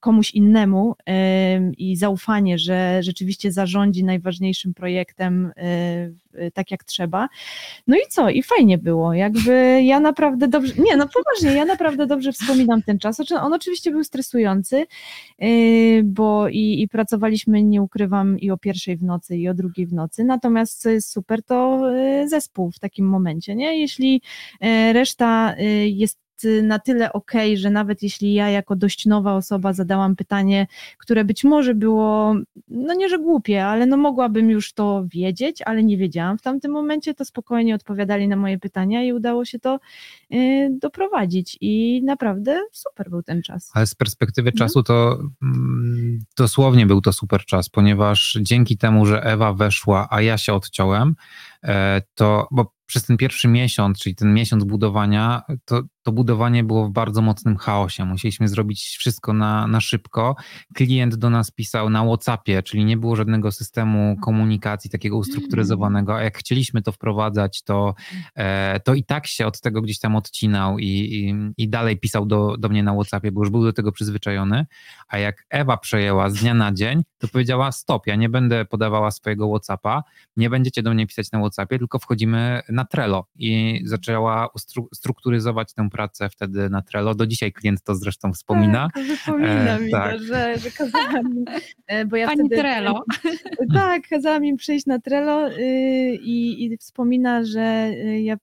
komuś 0.00 0.30
innemu 0.30 0.94
i 1.78 1.96
zaufanie, 1.96 2.58
że 2.58 3.02
rzeczywiście 3.02 3.52
zarządzi 3.52 4.04
najważniejszym 4.04 4.74
projektem 4.74 5.52
um, 5.56 6.18
tak 6.54 6.70
jak 6.70 6.84
trzeba. 6.84 7.28
No 7.86 7.96
i 7.96 8.00
co? 8.08 8.30
I 8.30 8.42
fajnie 8.42 8.78
było. 8.78 9.14
Jakby 9.14 9.82
ja 9.82 10.00
naprawdę 10.00 10.48
dobrze, 10.48 10.74
nie 10.78 10.96
no 10.96 11.08
poważnie, 11.08 11.58
ja 11.58 11.64
naprawdę 11.64 12.06
dobrze 12.06 12.32
wspominam 12.32 12.82
ten 12.82 12.98
czas. 12.98 13.16
Znaczy, 13.16 13.34
on 13.34 13.52
oczywiście 13.52 13.90
był 13.90 14.04
stresujący, 14.04 14.86
bo 16.04 16.48
i, 16.48 16.82
i 16.82 16.88
pracowaliśmy, 16.88 17.62
nie 17.62 17.82
ukrywam, 17.82 18.38
i 18.38 18.50
o 18.50 18.58
pierwszej 18.58 18.96
w 18.96 19.02
nocy, 19.02 19.36
i 19.36 19.48
o 19.48 19.54
drugiej 19.54 19.86
w 19.86 19.92
nocy. 19.92 20.24
Natomiast 20.24 20.80
co 20.80 20.90
jest 20.90 21.10
super, 21.10 21.42
to 21.42 21.90
yy, 21.92 22.28
zespół 22.28 22.70
w 22.70 22.78
takim 22.78 23.08
momencie, 23.08 23.54
nie? 23.54 23.80
Jeśli 23.80 24.22
yy, 24.60 24.92
reszta 24.92 25.54
jest 25.86 26.21
na 26.62 26.78
tyle 26.78 27.12
ok, 27.12 27.32
że 27.54 27.70
nawet 27.70 28.02
jeśli 28.02 28.34
ja 28.34 28.50
jako 28.50 28.76
dość 28.76 29.06
nowa 29.06 29.34
osoba 29.34 29.72
zadałam 29.72 30.16
pytanie, 30.16 30.66
które 30.98 31.24
być 31.24 31.44
może 31.44 31.74
było, 31.74 32.34
no 32.68 32.94
nie 32.94 33.08
że 33.08 33.18
głupie, 33.18 33.66
ale 33.66 33.86
no 33.86 33.96
mogłabym 33.96 34.50
już 34.50 34.72
to 34.72 35.04
wiedzieć, 35.06 35.62
ale 35.62 35.82
nie 35.84 35.96
wiedziałam 35.96 36.38
w 36.38 36.42
tamtym 36.42 36.72
momencie, 36.72 37.14
to 37.14 37.24
spokojnie 37.24 37.74
odpowiadali 37.74 38.28
na 38.28 38.36
moje 38.36 38.58
pytania 38.58 39.04
i 39.04 39.12
udało 39.12 39.44
się 39.44 39.58
to 39.58 39.80
y, 40.32 40.68
doprowadzić 40.80 41.58
i 41.60 42.02
naprawdę 42.04 42.60
super 42.72 43.10
był 43.10 43.22
ten 43.22 43.42
czas. 43.42 43.70
Ale 43.74 43.86
z 43.86 43.94
perspektywy 43.94 44.50
mhm. 44.50 44.58
czasu 44.58 44.82
to 44.82 45.18
mm, 45.42 46.18
dosłownie 46.36 46.86
był 46.86 47.00
to 47.00 47.12
super 47.12 47.44
czas, 47.44 47.68
ponieważ 47.68 48.38
dzięki 48.40 48.78
temu, 48.78 49.06
że 49.06 49.22
Ewa 49.22 49.52
weszła, 49.52 50.08
a 50.10 50.22
ja 50.22 50.38
się 50.38 50.52
odciąłem, 50.52 51.14
e, 51.64 52.02
to, 52.14 52.48
bo 52.50 52.72
przez 52.92 53.04
ten 53.04 53.16
pierwszy 53.16 53.48
miesiąc, 53.48 53.98
czyli 53.98 54.14
ten 54.14 54.34
miesiąc 54.34 54.64
budowania, 54.64 55.42
to, 55.64 55.82
to 56.02 56.12
budowanie 56.12 56.64
było 56.64 56.88
w 56.88 56.90
bardzo 56.90 57.22
mocnym 57.22 57.56
chaosie. 57.56 58.04
Musieliśmy 58.04 58.48
zrobić 58.48 58.96
wszystko 58.98 59.32
na, 59.32 59.66
na 59.66 59.80
szybko. 59.80 60.36
Klient 60.74 61.14
do 61.14 61.30
nas 61.30 61.50
pisał 61.50 61.90
na 61.90 62.04
WhatsAppie, 62.04 62.62
czyli 62.62 62.84
nie 62.84 62.96
było 62.96 63.16
żadnego 63.16 63.52
systemu 63.52 64.16
komunikacji 64.22 64.90
takiego 64.90 65.16
ustrukturyzowanego. 65.16 66.16
A 66.16 66.22
jak 66.22 66.38
chcieliśmy 66.38 66.82
to 66.82 66.92
wprowadzać, 66.92 67.62
to, 67.62 67.94
e, 68.34 68.80
to 68.80 68.94
i 68.94 69.04
tak 69.04 69.26
się 69.26 69.46
od 69.46 69.60
tego 69.60 69.82
gdzieś 69.82 69.98
tam 69.98 70.16
odcinał 70.16 70.78
i, 70.78 70.86
i, 70.86 71.34
i 71.64 71.68
dalej 71.68 71.98
pisał 71.98 72.26
do, 72.26 72.56
do 72.58 72.68
mnie 72.68 72.82
na 72.82 72.94
WhatsAppie, 72.94 73.32
bo 73.32 73.40
już 73.40 73.50
był 73.50 73.64
do 73.64 73.72
tego 73.72 73.92
przyzwyczajony. 73.92 74.66
A 75.08 75.18
jak 75.18 75.46
Ewa 75.50 75.76
przejęła 75.76 76.30
z 76.30 76.34
dnia 76.34 76.54
na 76.54 76.72
dzień, 76.72 77.02
to 77.18 77.28
powiedziała: 77.28 77.72
Stop, 77.72 78.06
ja 78.06 78.16
nie 78.16 78.28
będę 78.28 78.64
podawała 78.64 79.10
swojego 79.10 79.48
WhatsAppa, 79.48 80.02
nie 80.36 80.50
będziecie 80.50 80.82
do 80.82 80.94
mnie 80.94 81.06
pisać 81.06 81.32
na 81.32 81.40
WhatsAppie, 81.40 81.78
tylko 81.78 81.98
wchodzimy 81.98 82.62
na 82.68 82.84
Trello. 82.84 83.26
I 83.36 83.82
zaczęła 83.84 84.48
strukturyzować 84.94 85.74
tę 85.74 85.88
pracę 85.92 86.28
wtedy 86.28 86.70
na 86.70 86.82
Trello. 86.82 87.14
Do 87.14 87.26
dzisiaj 87.26 87.52
klient 87.52 87.82
to 87.82 87.94
zresztą 87.94 88.32
wspomina. 88.32 88.88
Tak, 88.94 89.04
wypomina 89.04 89.76
e, 89.76 89.80
mi 89.80 89.90
tak. 89.90 90.12
to, 90.12 90.24
że, 90.24 90.58
że 90.58 90.70
kazałam 90.70 91.44
e, 91.86 92.04
bo 92.04 92.16
ja 92.16 92.26
Pani 92.26 92.40
wtedy, 92.40 92.56
Trello. 92.56 93.04
Tak, 93.74 94.08
kazałam 94.08 94.44
im 94.44 94.56
przyjść 94.56 94.86
na 94.86 94.98
Trello 94.98 95.48
y, 95.48 95.60
i, 96.22 96.64
i 96.64 96.76
wspomina, 96.76 97.44
że 97.44 97.92
y, 97.94 98.20
ja 98.20 98.36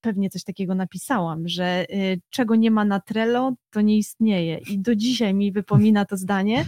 pewnie 0.00 0.30
coś 0.30 0.44
takiego 0.44 0.74
napisałam, 0.74 1.48
że 1.48 1.86
y, 1.90 2.20
czego 2.30 2.56
nie 2.56 2.70
ma 2.70 2.84
na 2.84 3.00
Trello, 3.00 3.52
to 3.70 3.80
nie 3.80 3.98
istnieje. 3.98 4.58
I 4.58 4.78
do 4.78 4.96
dzisiaj 4.96 5.34
mi 5.34 5.52
wypomina 5.52 6.04
to 6.04 6.16
zdanie. 6.16 6.64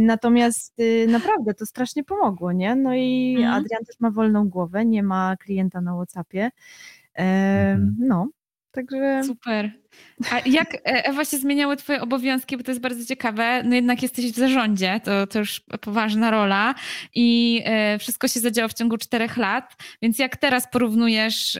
Natomiast 0.00 0.74
naprawdę 1.08 1.54
to 1.54 1.66
strasznie 1.66 2.04
pomogło, 2.04 2.52
nie? 2.52 2.76
No 2.76 2.94
i 2.94 3.34
mhm. 3.38 3.54
Adrian 3.54 3.84
też 3.84 4.00
ma 4.00 4.10
wolną 4.10 4.48
głowę, 4.48 4.86
nie 4.86 5.02
ma 5.02 5.36
klienta 5.36 5.80
na 5.80 5.94
WhatsAppie. 5.94 6.50
Mhm. 7.14 7.96
No, 7.98 8.28
Także... 8.72 9.22
Super. 9.24 9.72
A 10.30 10.48
jak 10.48 10.74
e, 10.74 10.78
Ewa 10.84 11.24
się 11.24 11.38
zmieniały 11.38 11.76
twoje 11.76 12.00
obowiązki, 12.00 12.56
bo 12.56 12.62
to 12.62 12.70
jest 12.70 12.80
bardzo 12.80 13.04
ciekawe, 13.04 13.62
no 13.64 13.74
jednak 13.74 14.02
jesteś 14.02 14.32
w 14.32 14.36
zarządzie, 14.36 15.00
to, 15.04 15.26
to 15.26 15.38
już 15.38 15.60
poważna 15.80 16.30
rola 16.30 16.74
i 17.14 17.62
e, 17.64 17.98
wszystko 17.98 18.28
się 18.28 18.40
zadziało 18.40 18.68
w 18.68 18.74
ciągu 18.74 18.98
czterech 18.98 19.36
lat, 19.36 19.76
więc 20.02 20.18
jak 20.18 20.36
teraz 20.36 20.70
porównujesz 20.70 21.58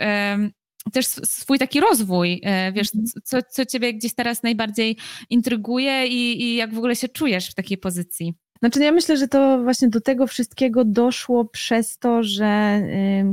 też 0.93 1.07
swój 1.07 1.59
taki 1.59 1.81
rozwój, 1.81 2.41
e, 2.45 2.73
wiesz, 2.73 2.95
mhm. 2.95 3.23
co, 3.25 3.39
co 3.43 3.67
ciebie 3.67 3.95
gdzieś 3.95 4.15
teraz 4.15 4.43
najbardziej 4.43 4.97
intryguje 5.31 6.07
i, 6.07 6.43
i 6.43 6.57
jak 6.57 6.75
w 6.75 6.79
ogóle 6.79 6.97
się 6.97 7.09
czujesz 7.09 7.51
w 7.51 7.55
takiej 7.55 7.79
pozycji? 7.79 8.35
Znaczy, 8.61 8.79
no 8.79 8.85
ja 8.85 8.93
myślę, 8.93 9.17
że 9.17 9.29
to 9.29 9.63
właśnie 9.63 9.89
do 9.89 10.01
tego 10.01 10.27
wszystkiego 10.27 10.85
doszło 10.85 11.45
przez 11.45 11.99
to, 11.99 12.23
że 12.23 12.83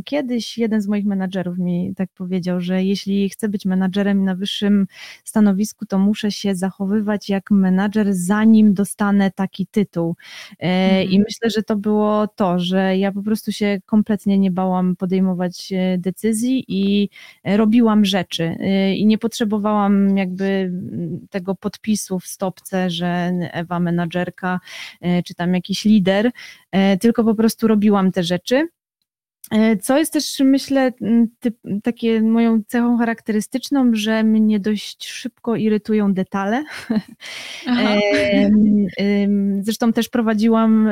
kiedyś 0.06 0.58
jeden 0.58 0.82
z 0.82 0.88
moich 0.88 1.06
menadżerów 1.06 1.58
mi 1.58 1.94
tak 1.96 2.10
powiedział, 2.14 2.62
że 2.62 2.84
jeśli 2.84 3.30
chcę 3.30 3.50
być 3.50 3.66
menadżerem 3.66 4.24
na 4.24 4.36
wyższym 4.36 4.88
stanowisku, 5.24 5.86
to 5.86 6.00
muszę 6.00 6.32
się 6.32 6.56
zachowywać 6.56 7.30
jak 7.30 7.52
menadżer, 7.52 8.08
zanim 8.14 8.74
dostanę 8.74 9.32
taki 9.32 9.68
tytuł. 9.68 10.16
Y, 10.52 11.04
I 11.04 11.20
myślę, 11.20 11.50
że 11.50 11.64
to 11.64 11.76
było 11.76 12.28
to, 12.28 12.60
że 12.60 12.98
ja 12.98 13.12
po 13.12 13.24
prostu 13.24 13.52
się 13.52 13.80
kompletnie 13.86 14.40
nie 14.40 14.52
bałam 14.52 14.96
podejmować 14.96 15.72
e, 15.72 15.98
decyzji 15.98 16.66
i 16.68 17.10
robiłam 17.44 18.06
rzeczy. 18.06 18.56
I 18.96 19.06
nie 19.06 19.18
potrzebowałam 19.18 20.18
jakby 20.18 20.72
tego 21.30 21.56
podpisu 21.56 22.20
w 22.20 22.28
stopce, 22.28 22.90
że 22.90 23.32
Ewa 23.52 23.80
menadżerka 23.80 24.60
czy 25.24 25.36
tam 25.36 25.54
jakiś 25.54 25.86
lider, 25.86 26.32
e, 26.72 26.98
tylko 26.98 27.24
po 27.24 27.36
prostu 27.36 27.68
robiłam 27.68 28.12
te 28.12 28.24
rzeczy. 28.24 28.68
E, 29.52 29.78
co 29.78 29.98
jest 29.98 30.14
też, 30.14 30.40
myślę, 30.40 30.92
typ, 31.40 31.58
takie 31.84 32.22
moją 32.22 32.62
cechą 32.68 32.98
charakterystyczną, 32.98 33.90
że 33.94 34.24
mnie 34.24 34.60
dość 34.60 35.08
szybko 35.08 35.56
irytują 35.56 36.14
detale. 36.14 36.64
Zresztą 39.62 39.94
też 39.94 40.10
prowadziłam 40.10 40.90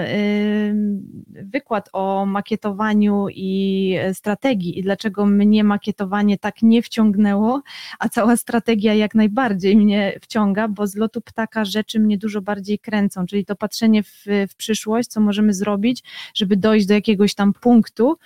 wykład 1.30 1.90
o 1.94 2.26
makietowaniu 2.26 3.28
i 3.30 3.96
strategii 4.14 4.80
i 4.80 4.84
dlaczego 4.84 5.26
mnie 5.26 5.64
makietowanie 5.64 6.38
tak 6.38 6.62
nie 6.62 6.82
wciągnęło, 6.82 7.62
a 8.00 8.10
cała 8.10 8.38
strategia 8.38 8.94
jak 8.94 9.16
najbardziej 9.16 9.78
mnie 9.78 10.20
wciąga, 10.22 10.68
bo 10.68 10.88
z 10.88 10.96
lotu 10.96 11.22
ptaka 11.22 11.66
rzeczy 11.66 12.00
mnie 12.00 12.18
dużo 12.18 12.42
bardziej 12.42 12.80
kręcą, 12.80 13.26
czyli 13.26 13.46
to 13.46 13.56
patrzenie 13.56 14.04
w, 14.04 14.26
w 14.50 14.56
przyszłość, 14.56 15.10
co 15.10 15.22
możemy 15.22 15.54
zrobić, 15.54 16.04
żeby 16.34 16.58
dojść 16.58 16.86
do 16.86 16.94
jakiegoś 16.94 17.36
tam 17.36 17.54
punktu, 17.54 18.18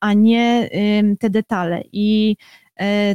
a 0.00 0.12
nie 0.14 0.68
te 1.18 1.30
detale. 1.30 1.82
I 1.92 2.36
E, 2.36 2.61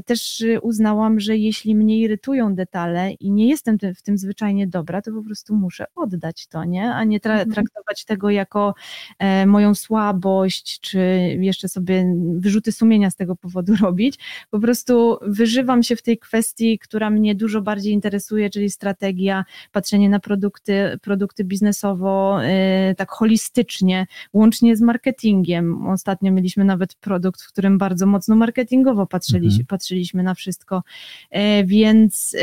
też 0.06 0.44
uznałam, 0.62 1.20
że 1.20 1.38
jeśli 1.38 1.76
mnie 1.76 2.00
irytują 2.00 2.56
detale 2.56 3.12
i 3.12 3.32
nie 3.32 3.48
jestem 3.48 3.78
w 3.96 4.02
tym 4.02 4.18
zwyczajnie 4.18 4.68
dobra, 4.68 5.02
to 5.02 5.12
po 5.12 5.24
prostu 5.24 5.56
muszę 5.56 5.86
oddać 5.96 6.48
to, 6.48 6.64
nie? 6.64 6.94
A 6.94 7.04
nie 7.04 7.20
tra 7.20 7.34
mhm. 7.34 7.52
traktować 7.52 8.06
tego 8.06 8.30
jako 8.30 8.74
e, 9.20 9.46
moją 9.46 9.76
słabość, 9.76 10.80
czy 10.80 11.00
jeszcze 11.40 11.70
sobie 11.70 12.16
wyrzuty 12.36 12.72
sumienia 12.72 13.12
z 13.12 13.16
tego 13.16 13.36
powodu 13.36 13.74
robić. 13.82 14.20
Po 14.50 14.60
prostu 14.60 15.18
wyżywam 15.22 15.84
się 15.84 15.96
w 15.96 16.02
tej 16.02 16.18
kwestii, 16.18 16.80
która 16.80 17.10
mnie 17.10 17.36
dużo 17.36 17.62
bardziej 17.62 17.94
interesuje, 17.94 18.50
czyli 18.50 18.70
strategia, 18.70 19.46
patrzenie 19.72 20.10
na 20.10 20.20
produkty, 20.20 20.98
produkty 21.02 21.44
biznesowo, 21.44 22.44
e, 22.44 22.96
tak 22.96 23.12
holistycznie, 23.12 24.08
łącznie 24.34 24.76
z 24.76 24.82
marketingiem. 24.82 25.88
Ostatnio 25.88 26.32
mieliśmy 26.32 26.66
nawet 26.66 26.96
produkt, 26.96 27.42
w 27.42 27.48
którym 27.48 27.78
bardzo 27.78 28.06
mocno 28.06 28.36
marketingowo 28.36 29.08
patrzyliśmy 29.08 29.47
Mhm. 29.54 29.66
patrzyliśmy 29.68 30.24
na 30.24 30.34
wszystko. 30.34 30.84
E, 31.32 31.64
więc 31.64 32.36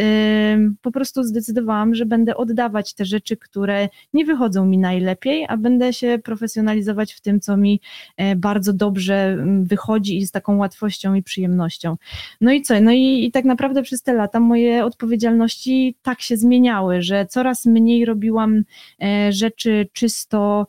po 0.82 0.90
prostu 0.90 1.22
zdecydowałam, 1.22 1.94
że 1.94 2.06
będę 2.06 2.36
oddawać 2.36 2.94
te 2.94 3.04
rzeczy, 3.04 3.36
które 3.36 3.88
nie 4.12 4.24
wychodzą 4.24 4.66
mi 4.66 4.78
najlepiej, 4.78 5.46
a 5.48 5.56
będę 5.56 5.92
się 5.92 6.18
profesjonalizować 6.24 7.12
w 7.12 7.20
tym, 7.20 7.40
co 7.40 7.56
mi 7.56 7.80
e, 8.16 8.36
bardzo 8.36 8.72
dobrze 8.72 9.44
wychodzi 9.62 10.18
i 10.18 10.26
z 10.26 10.30
taką 10.30 10.56
łatwością 10.56 11.14
i 11.14 11.22
przyjemnością. 11.22 11.96
No 12.40 12.52
i 12.52 12.62
co? 12.62 12.80
No 12.80 12.92
i, 12.92 13.24
i 13.24 13.30
tak 13.30 13.44
naprawdę 13.44 13.82
przez 13.82 14.02
te 14.02 14.12
lata 14.14 14.40
moje 14.40 14.84
odpowiedzialności 14.84 15.94
tak 16.02 16.20
się 16.20 16.36
zmieniały, 16.36 17.02
że 17.02 17.26
coraz 17.26 17.66
mniej 17.66 18.04
robiłam 18.04 18.64
e, 19.02 19.32
rzeczy 19.32 19.88
czysto 19.92 20.66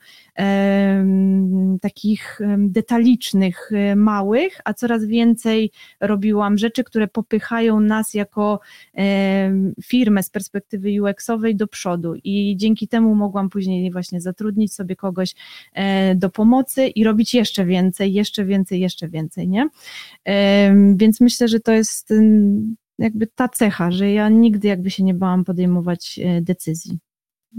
takich 1.82 2.40
detalicznych, 2.58 3.72
małych, 3.96 4.62
a 4.66 4.74
coraz 4.74 5.06
więcej 5.06 5.72
robiłam 6.02 6.58
rzeczy, 6.58 6.84
które 6.84 7.08
popychają 7.08 7.80
nas 7.80 8.14
jako 8.14 8.60
firmę 9.84 10.24
z 10.24 10.30
perspektywy 10.30 11.02
UX-owej 11.02 11.56
do 11.56 11.68
przodu 11.68 12.14
i 12.24 12.56
dzięki 12.58 12.88
temu 12.88 13.16
mogłam 13.16 13.50
później 13.50 13.92
właśnie 13.92 14.22
zatrudnić 14.22 14.74
sobie 14.74 14.96
kogoś 14.96 15.36
e, 15.74 16.16
do 16.16 16.30
pomocy 16.30 16.88
i 16.88 17.04
robić 17.04 17.34
jeszcze 17.34 17.66
więcej, 17.66 18.14
jeszcze 18.14 18.46
więcej, 18.46 18.80
jeszcze 18.80 19.10
więcej, 19.10 19.48
nie? 19.48 19.70
Więc 20.96 21.22
myślę, 21.22 21.48
że 21.48 21.60
to 21.60 21.72
jest 21.72 22.14
jakby 23.00 23.28
ta 23.28 23.50
cecha, 23.50 23.92
że 23.92 24.12
ja 24.12 24.30
nigdy 24.30 24.68
jakby 24.68 24.92
się 24.92 25.04
nie 25.04 25.14
bałam 25.14 25.44
podejmować 25.44 26.20
e, 26.24 26.42
decyzji. 26.42 27.00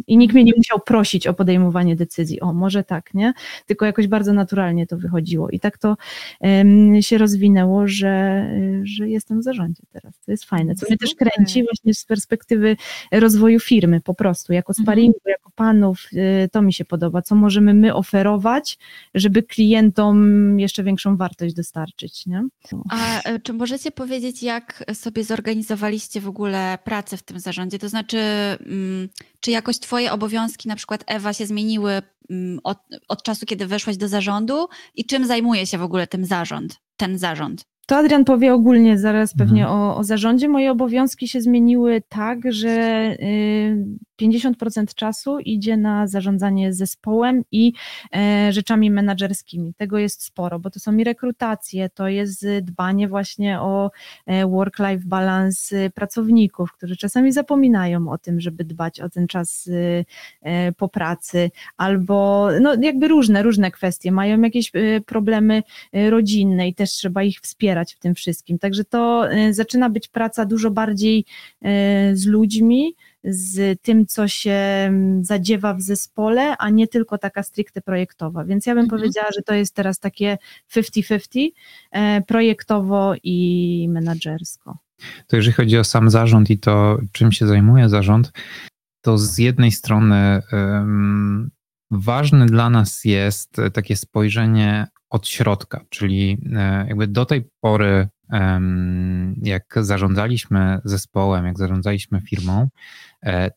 I 0.06 0.16
nikt 0.16 0.34
mnie 0.34 0.44
nie 0.44 0.52
musiał 0.56 0.80
prosić 0.80 1.26
o 1.26 1.34
podejmowanie 1.34 1.96
decyzji, 1.96 2.40
o 2.40 2.52
może 2.52 2.84
tak, 2.84 3.14
nie? 3.14 3.32
Tylko 3.66 3.86
jakoś 3.86 4.06
bardzo 4.06 4.32
naturalnie 4.32 4.86
to 4.86 4.96
wychodziło. 4.96 5.50
I 5.50 5.60
tak 5.60 5.78
to 5.78 5.96
um, 6.40 7.02
się 7.02 7.18
rozwinęło, 7.18 7.88
że, 7.88 8.46
że 8.82 9.08
jestem 9.08 9.40
w 9.40 9.42
zarządzie 9.42 9.82
teraz. 9.92 10.20
To 10.26 10.30
jest 10.30 10.44
fajne. 10.44 10.74
Co 10.74 10.86
mnie 10.86 10.98
też 10.98 11.14
kręci 11.14 11.62
właśnie 11.62 11.94
z 11.94 12.04
perspektywy 12.04 12.76
rozwoju 13.12 13.60
firmy 13.60 14.00
po 14.00 14.14
prostu, 14.14 14.52
jako 14.52 14.72
mhm. 14.72 14.84
sparingu, 14.84 15.18
mhm. 15.18 15.32
jako 15.38 15.50
panów, 15.54 16.08
y, 16.12 16.48
to 16.52 16.62
mi 16.62 16.72
się 16.72 16.84
podoba. 16.84 17.22
Co 17.22 17.34
możemy 17.34 17.74
my 17.74 17.94
oferować, 17.94 18.78
żeby 19.14 19.42
klientom 19.42 20.60
jeszcze 20.60 20.84
większą 20.84 21.16
wartość 21.16 21.54
dostarczyć, 21.54 22.26
nie? 22.26 22.44
A 22.90 23.22
e, 23.22 23.40
czy 23.40 23.52
możecie 23.52 23.90
powiedzieć, 23.90 24.42
jak 24.42 24.84
sobie 24.94 25.24
zorganizowaliście 25.24 26.20
w 26.20 26.28
ogóle 26.28 26.78
pracę 26.84 27.16
w 27.16 27.22
tym 27.22 27.40
zarządzie? 27.40 27.78
To 27.78 27.88
znaczy, 27.88 28.18
mm, 28.66 29.08
czy 29.40 29.50
jakoś 29.50 29.78
Twoje 29.86 30.12
obowiązki, 30.12 30.68
na 30.68 30.76
przykład 30.76 31.04
Ewa, 31.06 31.32
się 31.32 31.46
zmieniły 31.46 32.02
mm, 32.30 32.60
od, 32.64 32.78
od 33.08 33.22
czasu, 33.22 33.46
kiedy 33.46 33.66
weszłaś 33.66 33.96
do 33.96 34.08
zarządu 34.08 34.68
i 34.94 35.04
czym 35.04 35.26
zajmuje 35.26 35.66
się 35.66 35.78
w 35.78 35.82
ogóle 35.82 36.06
ten 36.06 36.24
zarząd, 36.24 36.80
ten 36.96 37.18
zarząd? 37.18 37.64
To 37.86 37.96
Adrian 37.96 38.24
powie 38.24 38.54
ogólnie 38.54 38.98
zaraz 38.98 39.36
pewnie 39.36 39.62
mhm. 39.62 39.80
o, 39.80 39.96
o, 39.96 40.04
zarządzie. 40.04 40.48
Moje 40.48 40.70
obowiązki 40.70 41.28
się 41.28 41.40
zmieniły 41.40 42.02
tak, 42.08 42.52
że 42.52 42.70
y, 43.20 43.86
50% 44.22 44.94
czasu 44.94 45.38
idzie 45.38 45.76
na 45.76 46.06
zarządzanie 46.06 46.72
zespołem 46.72 47.42
i 47.52 47.72
e, 48.16 48.52
rzeczami 48.52 48.90
menedżerskimi. 48.90 49.74
Tego 49.74 49.98
jest 49.98 50.22
sporo, 50.22 50.58
bo 50.58 50.70
to 50.70 50.80
są 50.80 50.96
i 50.96 51.04
rekrutacje, 51.04 51.90
to 51.90 52.08
jest 52.08 52.46
dbanie 52.62 53.08
właśnie 53.08 53.60
o 53.60 53.90
e, 54.26 54.46
work-life 54.46 55.04
balance 55.06 55.90
pracowników, 55.90 56.72
którzy 56.72 56.96
czasami 56.96 57.32
zapominają 57.32 58.08
o 58.08 58.18
tym, 58.18 58.40
żeby 58.40 58.64
dbać 58.64 59.00
o 59.00 59.08
ten 59.08 59.26
czas 59.26 59.70
e, 60.42 60.72
po 60.72 60.88
pracy, 60.88 61.50
albo 61.76 62.48
no 62.60 62.74
jakby 62.82 63.08
różne, 63.08 63.42
różne 63.42 63.70
kwestie, 63.70 64.12
mają 64.12 64.40
jakieś 64.40 64.72
problemy 65.06 65.62
rodzinne 65.92 66.68
i 66.68 66.74
też 66.74 66.90
trzeba 66.90 67.22
ich 67.22 67.40
wspierać 67.40 67.94
w 67.94 67.98
tym 67.98 68.14
wszystkim. 68.14 68.58
Także 68.58 68.84
to 68.84 69.24
zaczyna 69.50 69.90
być 69.90 70.08
praca 70.08 70.44
dużo 70.46 70.70
bardziej 70.70 71.24
z 72.12 72.26
ludźmi, 72.26 72.94
z 73.24 73.82
tym, 73.82 74.06
co 74.06 74.28
się 74.28 74.50
mm, 74.50 75.24
zadziewa 75.24 75.74
w 75.74 75.82
zespole, 75.82 76.56
a 76.56 76.70
nie 76.70 76.88
tylko 76.88 77.18
taka 77.18 77.42
stricte 77.42 77.80
projektowa. 77.80 78.44
Więc 78.44 78.66
ja 78.66 78.74
bym 78.74 78.84
mhm. 78.84 79.00
powiedziała, 79.00 79.28
że 79.36 79.42
to 79.42 79.54
jest 79.54 79.74
teraz 79.74 79.98
takie 79.98 80.38
50-50 80.76 81.50
e, 81.90 82.22
projektowo 82.22 83.14
i 83.22 83.88
menadżersko. 83.90 84.78
To 85.26 85.36
jeżeli 85.36 85.52
chodzi 85.54 85.78
o 85.78 85.84
sam 85.84 86.10
zarząd 86.10 86.50
i 86.50 86.58
to, 86.58 86.98
czym 87.12 87.32
się 87.32 87.46
zajmuje 87.46 87.88
zarząd, 87.88 88.32
to 89.00 89.18
z 89.18 89.38
jednej 89.38 89.72
strony 89.72 90.42
um, 90.52 91.50
ważne 91.90 92.46
dla 92.46 92.70
nas 92.70 93.04
jest 93.04 93.56
takie 93.72 93.96
spojrzenie 93.96 94.86
od 95.10 95.28
środka, 95.28 95.84
czyli 95.88 96.38
e, 96.56 96.86
jakby 96.88 97.06
do 97.06 97.26
tej 97.26 97.50
pory 97.60 98.08
jak 99.42 99.74
zarządzaliśmy 99.76 100.80
zespołem, 100.84 101.46
jak 101.46 101.58
zarządzaliśmy 101.58 102.20
firmą, 102.20 102.68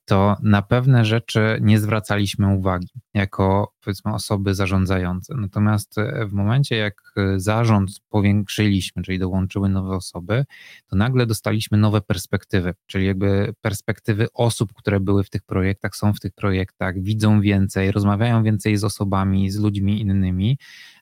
to 0.05 0.35
na 0.43 0.61
pewne 0.61 1.05
rzeczy 1.05 1.59
nie 1.61 1.79
zwracaliśmy 1.79 2.55
uwagi 2.55 2.87
jako 3.13 3.73
powiedzmy 3.83 4.13
osoby 4.13 4.55
zarządzające. 4.55 5.35
Natomiast 5.37 5.97
e, 5.97 6.25
w 6.25 6.33
momencie, 6.33 6.75
jak 6.75 7.13
zarząd 7.35 7.91
powiększyliśmy, 8.09 9.03
czyli 9.03 9.19
dołączyły 9.19 9.69
nowe 9.69 9.95
osoby, 9.95 10.45
to 10.87 10.95
nagle 10.95 11.25
dostaliśmy 11.25 11.77
nowe 11.77 12.01
perspektywy, 12.01 12.73
czyli 12.85 13.05
jakby 13.05 13.53
perspektywy 13.61 14.27
osób, 14.33 14.73
które 14.73 14.99
były 14.99 15.23
w 15.23 15.29
tych 15.29 15.43
projektach, 15.43 15.95
są 15.95 16.13
w 16.13 16.19
tych 16.19 16.33
projektach, 16.33 17.01
widzą 17.01 17.41
więcej, 17.41 17.91
rozmawiają 17.91 18.43
więcej 18.43 18.77
z 18.77 18.83
osobami, 18.83 19.49
z 19.51 19.59
ludźmi 19.59 20.01
innymi. 20.01 20.57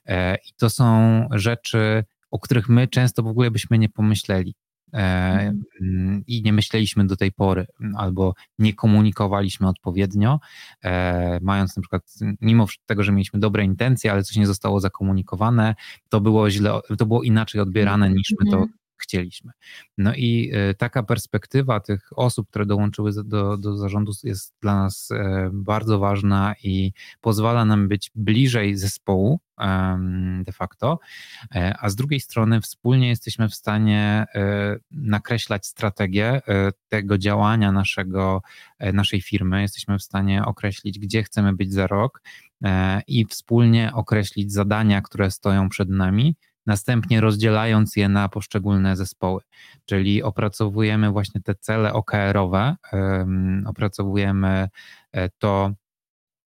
E, 0.06 0.34
I 0.34 0.52
to 0.56 0.70
są 0.70 1.28
rzeczy, 1.30 2.04
o 2.30 2.38
których 2.38 2.68
my 2.68 2.88
często 2.88 3.22
w 3.22 3.26
ogóle 3.26 3.50
byśmy 3.50 3.78
nie 3.78 3.88
pomyśleli. 3.88 4.54
E, 4.92 4.98
mhm. 4.98 5.62
mm, 5.80 6.22
I 6.26 6.42
nie 6.42 6.52
myśleliśmy 6.52 7.06
do 7.06 7.16
tej 7.16 7.32
pory, 7.32 7.66
albo 7.96 8.34
nie 8.58 8.74
komunikowaliśmy 8.74 9.68
odpowiednio, 9.68 10.40
e, 10.84 11.38
mając 11.42 11.76
na 11.76 11.82
przykład, 11.82 12.02
mimo 12.40 12.66
tego, 12.86 13.02
że 13.02 13.12
mieliśmy 13.12 13.40
dobre 13.40 13.64
intencje, 13.64 14.12
ale 14.12 14.22
coś 14.22 14.36
nie 14.36 14.46
zostało 14.46 14.80
zakomunikowane, 14.80 15.74
to 16.08 16.20
było 16.20 16.50
źle, 16.50 16.80
to 16.98 17.06
było 17.06 17.22
inaczej 17.22 17.60
odbierane 17.60 18.10
niż 18.10 18.34
my 18.40 18.50
to 18.50 18.56
mhm 18.56 18.78
chcieliśmy. 19.08 19.52
No 19.98 20.14
i 20.14 20.50
e, 20.54 20.74
taka 20.74 21.02
perspektywa 21.02 21.80
tych 21.80 22.10
osób, 22.16 22.48
które 22.48 22.66
dołączyły 22.66 23.10
do, 23.24 23.56
do 23.56 23.76
zarządu 23.76 24.12
jest 24.24 24.54
dla 24.62 24.74
nas 24.74 25.10
e, 25.10 25.50
bardzo 25.52 25.98
ważna 25.98 26.54
i 26.62 26.92
pozwala 27.20 27.64
nam 27.64 27.88
być 27.88 28.10
bliżej 28.14 28.76
zespołu 28.76 29.40
de 30.44 30.52
facto, 30.52 30.98
e, 31.54 31.74
a 31.80 31.88
z 31.88 31.96
drugiej 31.96 32.20
strony 32.20 32.60
wspólnie 32.60 33.08
jesteśmy 33.08 33.48
w 33.48 33.54
stanie 33.54 34.26
nakreślać 34.90 35.66
strategię 35.66 36.40
tego 36.88 37.18
działania 37.18 37.72
naszego, 37.72 38.42
naszej 38.92 39.20
firmy, 39.20 39.62
jesteśmy 39.62 39.98
w 39.98 40.02
stanie 40.02 40.44
określić, 40.44 40.98
gdzie 40.98 41.22
chcemy 41.22 41.52
być 41.52 41.72
za 41.72 41.86
rok 41.86 42.22
i 43.06 43.26
wspólnie 43.26 43.92
określić 43.94 44.52
zadania, 44.52 45.02
które 45.02 45.30
stoją 45.30 45.68
przed 45.68 45.88
nami 45.88 46.36
następnie 46.68 47.20
rozdzielając 47.20 47.96
je 47.96 48.08
na 48.08 48.28
poszczególne 48.28 48.96
zespoły. 48.96 49.40
Czyli 49.86 50.22
opracowujemy 50.22 51.10
właśnie 51.10 51.40
te 51.40 51.54
cele 51.54 51.92
OKR-owe, 51.92 52.76
opracowujemy 53.66 54.68
e, 55.12 55.28
to, 55.38 55.72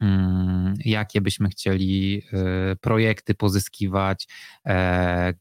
mm, 0.02 0.73
jakie 0.86 1.22
byśmy 1.22 1.49
chcieli 1.49 2.22
e, 2.34 2.76
projekty 2.76 3.36
pozyskiwać, 3.36 4.27
e, 4.65 5.34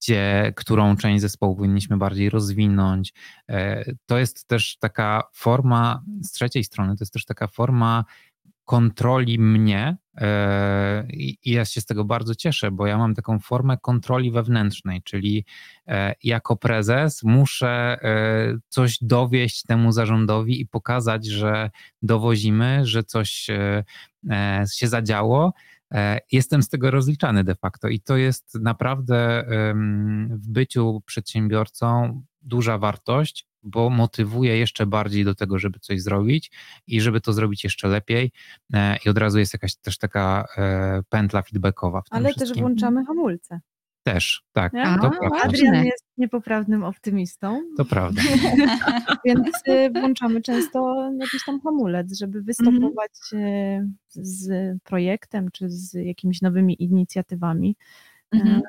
gdzie, 0.00 0.52
którą 0.56 0.96
część 0.96 1.20
zespołu 1.20 1.56
powinniśmy 1.56 1.96
bardziej 1.96 2.30
rozwinąć. 2.30 3.12
To 4.06 4.18
jest 4.18 4.46
też 4.46 4.76
taka 4.78 5.22
forma, 5.34 6.02
z 6.22 6.32
trzeciej 6.32 6.64
strony, 6.64 6.96
to 6.96 7.02
jest 7.02 7.12
też 7.12 7.24
taka 7.24 7.46
forma 7.46 8.04
kontroli 8.64 9.38
mnie 9.38 9.96
i 11.10 11.38
ja 11.44 11.64
się 11.64 11.80
z 11.80 11.86
tego 11.86 12.04
bardzo 12.04 12.34
cieszę, 12.34 12.70
bo 12.70 12.86
ja 12.86 12.98
mam 12.98 13.14
taką 13.14 13.38
formę 13.38 13.76
kontroli 13.82 14.30
wewnętrznej, 14.30 15.02
czyli 15.02 15.44
e, 15.86 16.14
jako 16.22 16.56
prezes 16.56 17.22
muszę 17.22 17.68
e, 18.02 18.58
coś 18.68 18.98
dowieść 19.00 19.62
temu 19.62 19.92
zarządowi 19.92 20.60
i 20.60 20.66
pokazać, 20.66 21.26
że 21.26 21.70
dowozimy, 22.02 22.86
że 22.86 23.04
coś 23.04 23.50
się 24.72 24.88
zadziało. 24.88 25.52
Jestem 26.32 26.62
z 26.62 26.68
tego 26.68 26.90
rozliczany 26.90 27.44
de 27.44 27.54
facto 27.54 27.88
i 27.88 28.00
to 28.00 28.16
jest 28.16 28.54
naprawdę 28.54 29.44
w 30.30 30.48
byciu 30.48 31.02
przedsiębiorcą 31.06 32.22
duża 32.46 32.78
wartość, 32.78 33.46
bo 33.62 33.90
motywuje 33.90 34.58
jeszcze 34.58 34.86
bardziej 34.86 35.24
do 35.24 35.34
tego, 35.34 35.58
żeby 35.58 35.78
coś 35.78 36.02
zrobić 36.02 36.50
i 36.86 37.00
żeby 37.00 37.20
to 37.20 37.32
zrobić 37.32 37.64
jeszcze 37.64 37.88
lepiej. 37.88 38.32
E, 38.72 38.96
I 39.06 39.08
od 39.08 39.18
razu 39.18 39.38
jest 39.38 39.52
jakaś 39.52 39.76
też 39.76 39.98
taka 39.98 40.44
e, 40.56 41.02
pętla 41.08 41.42
feedbackowa. 41.42 42.02
Ale 42.10 42.34
też 42.34 42.52
włączamy 42.52 43.04
hamulce. 43.04 43.60
Też, 44.02 44.42
tak. 44.52 44.72
A, 44.74 44.98
to 44.98 45.10
prawda. 45.10 45.42
Adrian 45.42 45.84
jest 45.84 46.04
niepoprawnym 46.16 46.84
optymistą. 46.84 47.62
To 47.76 47.84
prawda. 47.84 48.22
Więc 49.24 49.48
y, 49.68 49.90
włączamy 49.90 50.42
często 50.42 51.10
jakiś 51.20 51.44
tam 51.44 51.60
hamulec, 51.60 52.18
żeby 52.18 52.42
wystopować 52.42 53.12
mm. 53.32 53.96
z 54.08 54.48
projektem 54.82 55.50
czy 55.50 55.70
z 55.70 55.94
jakimiś 55.94 56.42
nowymi 56.42 56.82
inicjatywami. 56.82 57.76
Mm 58.32 58.62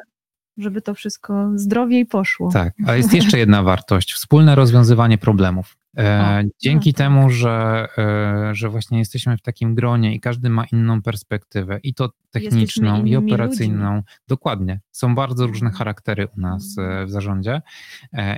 żeby 0.57 0.81
to 0.81 0.93
wszystko 0.93 1.51
zdrowiej 1.55 2.05
poszło. 2.05 2.51
Tak, 2.51 2.73
a 2.87 2.95
jest 2.95 3.13
jeszcze 3.13 3.39
jedna 3.39 3.63
wartość, 3.63 4.13
wspólne 4.13 4.55
rozwiązywanie 4.55 5.17
problemów. 5.17 5.77
E, 5.97 6.43
dzięki 6.61 6.89
no. 6.89 6.97
temu, 6.97 7.29
że, 7.29 7.87
e, 7.97 8.55
że 8.55 8.69
właśnie 8.69 8.99
jesteśmy 8.99 9.37
w 9.37 9.41
takim 9.41 9.75
gronie 9.75 10.15
i 10.15 10.19
każdy 10.19 10.49
ma 10.49 10.65
inną 10.65 11.01
perspektywę, 11.01 11.79
i 11.83 11.93
to 11.93 12.09
techniczną, 12.31 13.03
i 13.03 13.15
operacyjną. 13.15 13.95
Ludźmi. 13.95 14.11
Dokładnie. 14.27 14.79
Są 14.91 15.15
bardzo 15.15 15.47
różne 15.47 15.71
charaktery 15.71 16.27
u 16.37 16.41
nas 16.41 16.77
e, 16.77 17.05
w 17.05 17.11
zarządzie. 17.11 17.61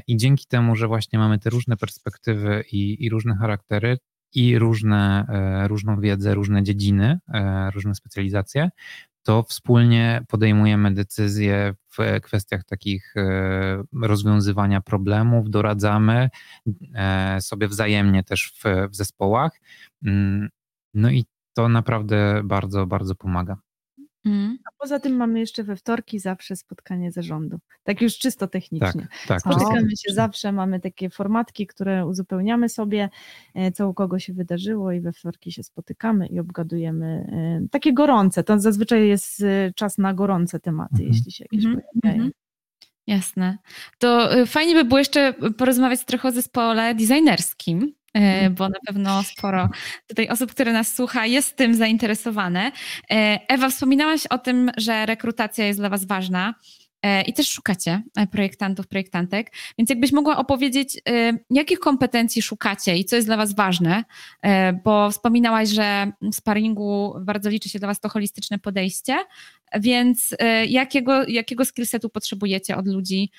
I 0.08 0.18
dzięki 0.18 0.46
temu, 0.48 0.76
że 0.76 0.88
właśnie 0.88 1.20
mamy 1.20 1.40
te 1.40 1.50
różne 1.50 1.78
perspektywy 1.78 2.64
i, 2.72 3.06
i 3.06 3.10
różne 3.10 3.36
charaktery, 3.36 3.98
i 4.34 4.60
różne, 4.60 5.26
różną 5.68 6.00
wiedzę, 6.00 6.36
różne 6.36 6.64
dziedziny, 6.64 7.20
różne 7.74 7.96
specjalizacje, 7.96 8.70
to 9.24 9.44
wspólnie 9.44 10.26
podejmujemy 10.28 10.94
decyzje 10.94 11.74
w 11.98 12.22
kwestiach 12.22 12.64
takich 12.64 13.14
e, 13.18 13.84
rozwiązywania 14.02 14.82
problemów, 14.82 15.50
doradzamy 15.50 16.30
e, 16.96 17.42
sobie 17.42 17.68
wzajemnie 17.68 18.24
też 18.24 18.54
w, 18.64 18.90
w 18.90 18.96
zespołach. 18.96 19.62
Mm, 20.06 20.50
no 20.94 21.10
i 21.10 21.26
to 21.54 21.70
naprawdę 21.70 22.42
bardzo, 22.44 22.88
bardzo 22.88 23.16
pomaga. 23.16 23.58
Mm. 24.30 24.58
A 24.66 24.70
poza 24.80 25.00
tym 25.00 25.16
mamy 25.16 25.40
jeszcze 25.40 25.64
we 25.64 25.76
wtorki 25.76 26.20
zawsze 26.20 26.56
spotkanie 26.56 27.12
zarządu. 27.12 27.60
Tak 27.84 28.02
już 28.02 28.18
czysto 28.18 28.48
technicznie. 28.48 29.08
Tak, 29.28 29.28
tak. 29.28 29.42
Spotykamy 29.42 29.92
się 29.98 30.14
zawsze, 30.14 30.52
mamy 30.52 30.80
takie 30.80 31.10
formatki, 31.10 31.68
które 31.68 32.06
uzupełniamy 32.06 32.70
sobie, 32.70 33.10
e, 33.56 33.72
co 33.72 33.90
u 33.90 33.94
kogo 33.94 34.20
się 34.20 34.34
wydarzyło 34.34 34.92
i 34.92 35.02
we 35.02 35.14
wtorki 35.14 35.52
się 35.52 35.64
spotykamy 35.64 36.28
i 36.28 36.40
obgadujemy 36.40 37.06
e, 37.08 37.68
takie 37.72 37.94
gorące. 37.94 38.44
To 38.44 38.60
zazwyczaj 38.60 39.08
jest 39.08 39.44
e, 39.44 39.72
czas 39.76 39.98
na 39.98 40.14
gorące 40.14 40.60
tematy, 40.60 40.94
mhm. 40.94 41.10
jeśli 41.10 41.32
się 41.32 41.44
jakieś 41.44 41.66
mhm. 41.66 41.84
pojawiają. 41.92 42.24
Mhm. 42.24 42.32
Jasne. 43.08 43.58
To 43.98 44.30
fajnie 44.46 44.76
by 44.76 44.86
było 44.86 45.00
jeszcze 45.00 45.34
porozmawiać 45.58 46.06
trochę 46.06 46.28
o 46.28 46.32
zespole 46.32 46.96
designerskim, 46.96 47.94
bo 48.52 48.70
na 48.70 48.80
pewno 48.88 49.24
sporo 49.24 49.70
tutaj 50.08 50.30
osób, 50.30 50.52
które 50.52 50.74
nas 50.74 50.96
słucha, 50.96 51.26
jest 51.26 51.56
tym 51.56 51.76
zainteresowane. 51.76 52.72
E, 53.12 53.40
Ewa, 53.48 53.70
wspominałaś 53.70 54.28
o 54.28 54.38
tym, 54.38 54.72
że 54.78 55.06
rekrutacja 55.06 55.66
jest 55.66 55.80
dla 55.80 55.90
Was 55.90 56.06
ważna. 56.06 56.54
E, 57.02 57.22
I 57.22 57.34
też 57.34 57.50
szukacie 57.50 58.04
projektantów, 58.32 58.88
projektantek, 58.88 59.52
więc 59.78 59.90
jakbyś 59.90 60.12
mogła 60.12 60.38
opowiedzieć, 60.38 61.02
jakich 61.50 61.80
kompetencji 61.80 62.42
szukacie 62.42 62.98
i 62.98 63.06
co 63.06 63.16
jest 63.16 63.28
dla 63.28 63.38
Was 63.38 63.56
ważne, 63.56 64.04
bo 64.84 65.12
wspominałaś, 65.12 65.70
że 65.70 66.12
w 66.22 66.36
sparingu 66.36 67.16
bardzo 67.22 67.50
liczy 67.50 67.70
się 67.70 67.80
dla 67.80 67.88
Was 67.88 68.00
to 68.00 68.10
holistyczne 68.10 68.60
podejście, 68.60 69.18
więc 69.80 70.36
jakiego, 70.68 71.28
jakiego 71.28 71.66
skillsetu 71.66 72.10
potrzebujecie 72.10 72.78
od 72.78 72.88
ludzi, 72.88 73.32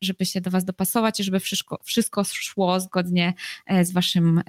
żeby 0.00 0.26
się 0.26 0.40
do 0.40 0.50
Was 0.50 0.64
dopasować 0.64 1.20
i 1.20 1.24
żeby 1.24 1.40
wszystko, 1.40 1.80
wszystko 1.84 2.24
szło 2.24 2.80
zgodnie 2.80 3.34
z 3.82 3.92
Waszym, 3.92 4.42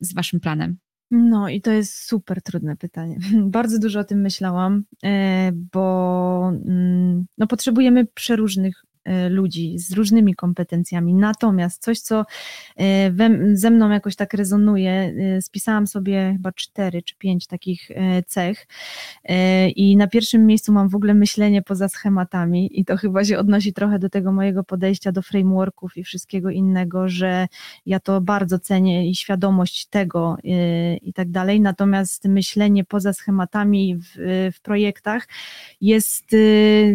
z 0.00 0.14
waszym 0.14 0.40
planem? 0.40 0.89
No 1.10 1.48
i 1.48 1.60
to 1.60 1.72
jest 1.72 2.06
super 2.06 2.42
trudne 2.42 2.76
pytanie. 2.76 3.18
Bardzo 3.56 3.78
dużo 3.78 4.00
o 4.00 4.04
tym 4.04 4.20
myślałam, 4.20 4.84
e, 5.04 5.50
bo 5.72 6.52
mm, 6.66 7.26
no, 7.38 7.46
potrzebujemy 7.46 8.06
przeróżnych 8.06 8.84
ludzi 9.30 9.78
z 9.78 9.92
różnymi 9.92 10.34
kompetencjami. 10.34 11.14
Natomiast 11.14 11.82
coś, 11.82 12.00
co 12.00 12.24
e, 12.78 13.56
ze 13.56 13.70
mną 13.70 13.90
jakoś 13.90 14.16
tak 14.16 14.34
rezonuje, 14.34 15.14
spisałam 15.40 15.86
sobie 15.86 16.30
chyba 16.32 16.52
cztery 16.52 17.02
czy 17.02 17.16
pięć 17.16 17.46
takich 17.46 17.88
cech 18.26 18.66
i 19.76 19.96
na 19.96 20.06
pierwszym 20.06 20.46
miejscu 20.46 20.72
mam 20.72 20.88
w 20.88 20.94
ogóle 20.94 21.14
myślenie 21.14 21.62
poza 21.62 21.88
schematami 21.88 22.80
i 22.80 22.84
to 22.84 22.96
chyba 22.96 23.24
się 23.24 23.38
odnosi 23.38 23.72
trochę 23.72 23.98
do 23.98 24.08
tego 24.08 24.32
mojego 24.32 24.64
podejścia 24.64 25.12
do 25.12 25.22
frameworków 25.22 25.96
i 25.96 26.04
wszystkiego 26.04 26.50
innego, 26.50 27.08
że 27.08 27.46
ja 27.86 28.00
to 28.00 28.20
bardzo 28.20 28.58
cenię 28.58 29.10
i 29.10 29.14
świadomość 29.14 29.86
tego 29.86 30.36
i 31.02 31.12
tak 31.12 31.30
dalej. 31.30 31.60
Natomiast 31.60 32.24
myślenie 32.24 32.84
poza 32.84 33.12
schematami 33.12 33.96
w, 33.96 34.04
w 34.54 34.60
projektach 34.60 35.28
jest 35.80 36.36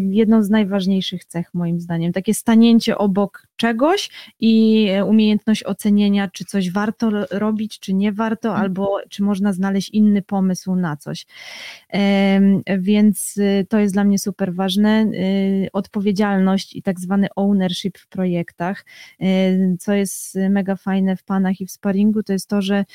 jedną 0.10 0.44
z 0.44 0.50
najważniejszych 0.50 1.26
cech, 1.26 1.54
moim 1.54 1.80
zdaniem. 1.80 1.95
Takie 2.14 2.34
stanięcie 2.34 2.98
obok 2.98 3.45
czegoś 3.56 4.10
i 4.40 4.88
umiejętność 5.06 5.64
ocenienia, 5.64 6.30
czy 6.34 6.46
coś 6.46 6.72
warto 6.72 7.12
robić, 7.32 7.80
czy 7.80 7.94
nie 7.94 8.12
warto, 8.12 8.50
mhm. 8.50 8.64
albo 8.64 8.98
czy 9.10 9.24
można 9.24 9.54
znaleźć 9.54 9.90
inny 9.90 10.22
pomysł 10.22 10.76
na 10.76 10.98
coś. 10.98 11.26
Więc 12.78 13.38
y, 13.38 13.66
to 13.70 13.80
jest 13.80 13.94
dla 13.94 14.04
mnie 14.04 14.20
super 14.20 14.54
ważne. 14.54 15.04
Y, 15.04 15.68
odpowiedzialność 15.74 16.76
i 16.76 16.82
tak 16.82 17.00
zwany 17.00 17.28
ownership 17.36 17.98
w 17.98 18.08
projektach. 18.08 18.86
Co 19.80 19.94
jest 19.94 20.38
mega 20.50 20.76
fajne 20.76 21.16
w 21.16 21.24
panach 21.24 21.62
i 21.62 21.66
w 21.66 21.72
sparingu, 21.72 22.24
to 22.24 22.34
jest 22.34 22.50
to, 22.50 22.62
że 22.62 22.86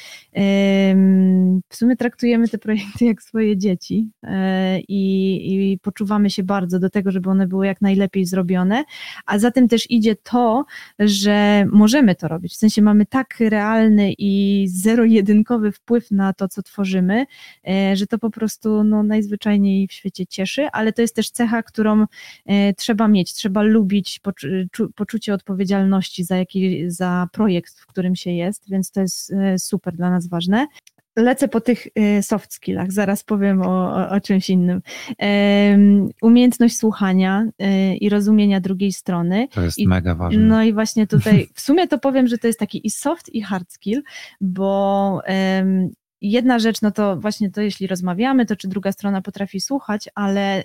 w 1.69 1.77
sumie 1.77 1.97
traktujemy 1.97 2.49
te 2.49 2.59
projekty 2.59 3.05
jak 3.05 3.23
swoje 3.23 3.57
dzieci 3.57 4.11
e, 4.23 4.81
i, 4.81 5.73
i 5.73 5.79
poczuwamy 5.79 6.31
się 6.31 6.43
bardzo 6.43 6.79
do 6.79 6.91
tego, 6.91 7.11
żeby 7.11 7.31
one 7.31 7.47
były 7.47 7.67
jak 7.67 7.81
najlepiej 7.81 8.25
zrobione, 8.25 8.85
a 9.27 9.39
za 9.39 9.51
tym 9.51 9.69
też 9.69 9.91
idzie 9.91 10.17
to, 10.17 10.50
że 10.99 11.65
możemy 11.73 12.15
to 12.15 12.29
robić. 12.29 12.53
W 12.53 12.57
sensie 12.57 12.83
mamy 12.83 13.07
tak 13.07 13.37
realny 13.41 14.13
i 14.19 14.65
zero-jedynkowy 14.69 15.73
wpływ 15.73 16.11
na 16.11 16.33
to, 16.33 16.49
co 16.49 16.63
tworzymy, 16.63 17.27
e, 17.69 17.97
że 17.97 18.07
to 18.07 18.19
po 18.19 18.31
prostu 18.31 18.85
no, 18.85 19.03
najzwyczajniej 19.03 19.89
w 19.89 19.93
świecie 19.93 20.27
cieszy, 20.27 20.69
ale 20.73 20.93
to 20.93 21.03
jest 21.03 21.17
też 21.17 21.31
cecha, 21.31 21.63
którą 21.63 22.07
e, 22.47 22.75
trzeba 22.75 23.09
mieć, 23.09 23.35
trzeba 23.35 23.63
lubić 23.63 24.21
poczucie 24.97 25.35
odpowiedzialności 25.35 26.25
za, 26.25 26.37
jaki, 26.37 26.91
za 26.91 27.29
projekt, 27.33 27.81
w 27.81 27.87
którym 27.87 28.17
się 28.17 28.31
jest, 28.31 28.71
więc 28.71 28.91
to 28.91 29.01
jest 29.01 29.33
super 29.59 29.97
dla 29.97 30.11
nas 30.11 30.29
ważne 30.29 30.67
lecę 31.17 31.49
po 31.49 31.61
tych 31.61 31.87
y, 32.19 32.23
soft 32.23 32.53
skillach, 32.53 32.93
zaraz 32.93 33.25
powiem 33.25 33.63
o, 33.63 33.97
o, 33.97 34.11
o 34.11 34.21
czymś 34.21 34.51
innym. 34.51 34.83
umiejętność 36.23 36.77
słuchania 36.77 37.47
y, 37.63 37.97
i 37.97 38.09
rozumienia 38.09 38.61
drugiej 38.61 38.93
strony. 38.93 39.49
To 39.53 39.63
jest 39.63 39.79
I, 39.79 39.89
mega 39.89 40.15
ważne. 40.15 40.41
No 40.41 40.63
i 40.63 40.73
właśnie 40.73 41.07
tutaj 41.07 41.49
w 41.55 41.61
sumie 41.61 41.89
to 41.89 41.99
powiem, 41.99 42.27
że 42.27 42.39
to 42.39 42.47
jest 42.47 42.59
taki 42.59 42.87
i 42.87 42.91
soft 42.91 43.35
i 43.35 43.43
hard 43.43 43.73
skill, 43.73 44.03
bo 44.41 45.21
Jedna 46.23 46.59
rzecz, 46.59 46.83
no 46.83 46.91
to 46.91 47.17
właśnie 47.17 47.51
to, 47.51 47.61
jeśli 47.61 47.87
rozmawiamy, 47.87 48.47
to 48.47 48.57
czy 48.57 48.69
druga 48.69 48.93
strona 48.93 49.23
potrafi 49.23 49.61
słuchać, 49.61 50.09
ale 50.15 50.65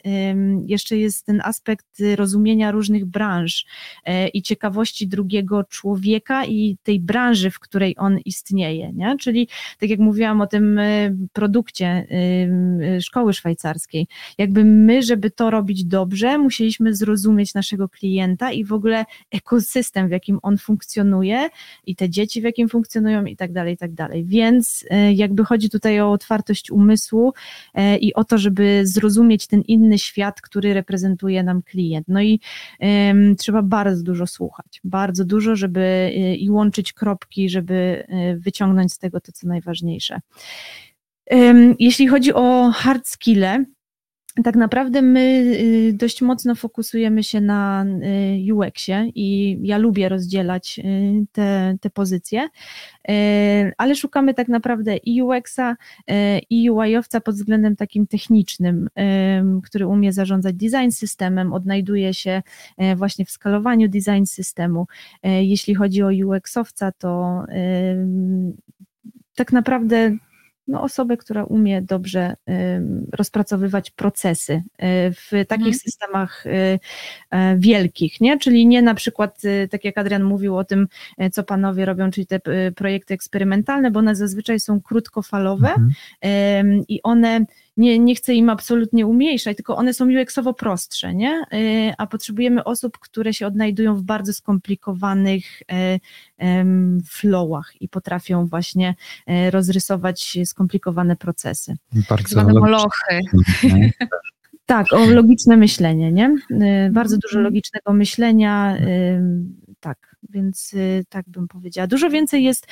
jeszcze 0.65 0.97
jest 0.97 1.25
ten 1.25 1.41
aspekt 1.43 1.85
rozumienia 2.15 2.71
różnych 2.71 3.05
branż 3.05 3.65
e, 4.05 4.27
i 4.27 4.41
ciekawości 4.41 5.07
drugiego 5.07 5.63
człowieka 5.63 6.45
i 6.45 6.77
tej 6.83 6.99
branży, 6.99 7.51
w 7.51 7.59
której 7.59 7.95
on 7.97 8.17
istnieje. 8.25 8.93
Nie? 8.93 9.17
Czyli 9.19 9.47
tak 9.79 9.89
jak 9.89 9.99
mówiłam 9.99 10.41
o 10.41 10.47
tym 10.47 10.79
e, 10.79 11.15
produkcie 11.33 12.07
szkoły 13.01 13.33
szwajcarskiej, 13.33 14.07
jakby 14.37 14.65
my, 14.65 15.03
żeby 15.03 15.31
to 15.31 15.49
robić 15.49 15.85
dobrze, 15.85 16.37
musieliśmy 16.37 16.95
zrozumieć 16.95 17.53
naszego 17.53 17.89
klienta 17.89 18.51
i 18.51 18.63
w 18.63 18.73
ogóle 18.73 19.05
ekosystem, 19.31 20.07
w 20.07 20.11
jakim 20.11 20.39
on 20.41 20.57
funkcjonuje 20.57 21.49
i 21.85 21.95
te 21.95 22.09
dzieci, 22.09 22.41
w 22.41 22.43
jakim 22.43 22.69
funkcjonują 22.69 23.25
i 23.25 23.35
tak 23.35 23.51
dalej, 23.51 23.73
i 23.73 23.77
tak 23.77 23.93
dalej. 23.93 24.25
Więc 24.25 24.85
e, 24.89 25.13
chodzi 25.45 25.69
tutaj 25.69 26.01
o 26.01 26.11
otwartość 26.11 26.71
umysłu 26.71 27.33
e, 27.73 27.97
i 27.97 28.13
o 28.13 28.23
to, 28.23 28.37
żeby 28.37 28.81
zrozumieć 28.83 29.47
ten 29.47 29.61
inny 29.61 29.99
świat, 29.99 30.41
który 30.41 30.73
reprezentuje 30.73 31.43
nam 31.43 31.61
klient. 31.61 32.07
No 32.07 32.21
i 32.21 32.39
trzeba 33.37 33.61
bardzo 33.61 34.03
dużo 34.03 34.27
słuchać, 34.27 34.81
bardzo 34.83 35.25
dużo, 35.25 35.55
żeby 35.55 35.79
e, 35.79 36.35
i 36.35 36.49
łączyć 36.49 36.93
kropki, 36.93 37.49
żeby 37.49 38.05
e, 38.07 38.35
wyciągnąć 38.35 38.93
z 38.93 38.97
tego 38.97 39.21
to, 39.21 39.31
co 39.31 39.47
najważniejsze. 39.47 40.19
Jeśli 41.79 42.07
chodzi 42.07 42.33
o 42.33 42.71
hard 42.75 43.07
skille, 43.07 43.65
tak 44.43 44.55
naprawdę 44.55 45.01
my 45.01 45.19
y, 45.89 45.93
dość 45.93 46.21
mocno 46.21 46.55
fokusujemy 46.55 47.23
się 47.23 47.41
na 47.41 47.85
y, 48.47 48.53
UX-ie 48.53 49.11
i 49.15 49.59
ja 49.63 49.77
lubię 49.77 50.09
rozdzielać 50.09 50.79
y, 50.79 51.25
te, 51.31 51.77
te 51.81 51.89
pozycje, 51.89 52.49
ale 53.77 53.95
szukamy 53.95 54.33
tak 54.33 54.47
naprawdę 54.47 54.97
i 54.97 55.21
UX-a, 55.21 55.75
i 56.49 56.71
UI-owca 56.71 57.21
pod 57.21 57.35
względem 57.35 57.75
takim 57.75 58.07
technicznym, 58.07 58.89
który 59.63 59.87
umie 59.87 60.13
zarządzać 60.13 60.55
design 60.55 60.91
systemem, 60.91 61.53
odnajduje 61.53 62.13
się 62.13 62.41
właśnie 62.95 63.25
w 63.25 63.31
skalowaniu 63.31 63.89
design 63.89 64.25
systemu. 64.25 64.87
Jeśli 65.23 65.75
chodzi 65.75 66.03
o 66.03 66.07
UX-owca, 66.07 66.91
to 66.97 67.43
tak 69.35 69.51
naprawdę 69.51 70.17
no, 70.67 70.81
osobę, 70.81 71.17
która 71.17 71.43
umie 71.43 71.81
dobrze 71.81 72.35
rozpracowywać 73.11 73.91
procesy 73.91 74.53
y, 74.53 74.63
w 75.11 75.29
takich 75.47 75.65
mhm. 75.67 75.73
systemach 75.73 76.45
y, 76.45 76.79
e, 77.31 77.57
wielkich, 77.57 78.21
nie? 78.21 78.39
Czyli 78.39 78.67
nie 78.67 78.81
na 78.81 78.93
przykład, 78.93 79.45
y, 79.45 79.67
tak 79.71 79.85
jak 79.85 79.97
Adrian 79.97 80.23
mówił 80.23 80.57
o 80.57 80.63
tym, 80.63 80.87
co 81.31 81.43
panowie 81.43 81.85
robią, 81.85 82.11
czyli 82.11 82.27
te 82.27 82.39
projekty 82.75 83.13
eksperymentalne, 83.13 83.91
bo 83.91 83.99
one 83.99 84.15
zazwyczaj 84.15 84.59
są 84.59 84.81
krótkofalowe 84.81 85.69
mhm. 85.69 86.83
i 86.87 87.01
one 87.03 87.45
nie, 87.77 87.99
nie 87.99 88.15
chcę 88.15 88.33
im 88.33 88.49
absolutnie 88.49 89.07
umniejszać, 89.07 89.57
tylko 89.57 89.75
one 89.75 89.93
są 89.93 90.05
UX-owo 90.07 90.53
prostsze, 90.53 91.13
nie? 91.13 91.43
Y, 91.53 91.93
a 91.97 92.07
potrzebujemy 92.07 92.63
osób, 92.63 92.99
które 92.99 93.33
się 93.33 93.47
odnajdują 93.47 93.95
w 93.95 94.03
bardzo 94.03 94.33
skomplikowanych 94.33 95.61
y, 95.61 95.99
flowach 97.09 97.73
i 97.81 97.89
potrafią 97.89 98.45
właśnie 98.45 98.95
y, 99.29 99.51
rozrysować 99.51 100.37
skomplikowane 100.45 101.15
procesy. 101.15 101.75
Bardzo 102.09 102.43
molochy. 102.43 103.19
Tak, 104.67 104.93
o 104.93 105.05
logiczne 105.05 105.57
myślenie, 105.57 106.11
nie? 106.11 106.35
Bardzo 106.91 107.17
dużo 107.17 107.37
mhm. 107.37 107.43
logicznego 107.43 107.93
myślenia, 107.93 108.77
tak, 109.79 110.15
więc 110.29 110.75
tak 111.09 111.29
bym 111.29 111.47
powiedziała. 111.47 111.87
Dużo 111.87 112.09
więcej 112.09 112.43
jest 112.43 112.67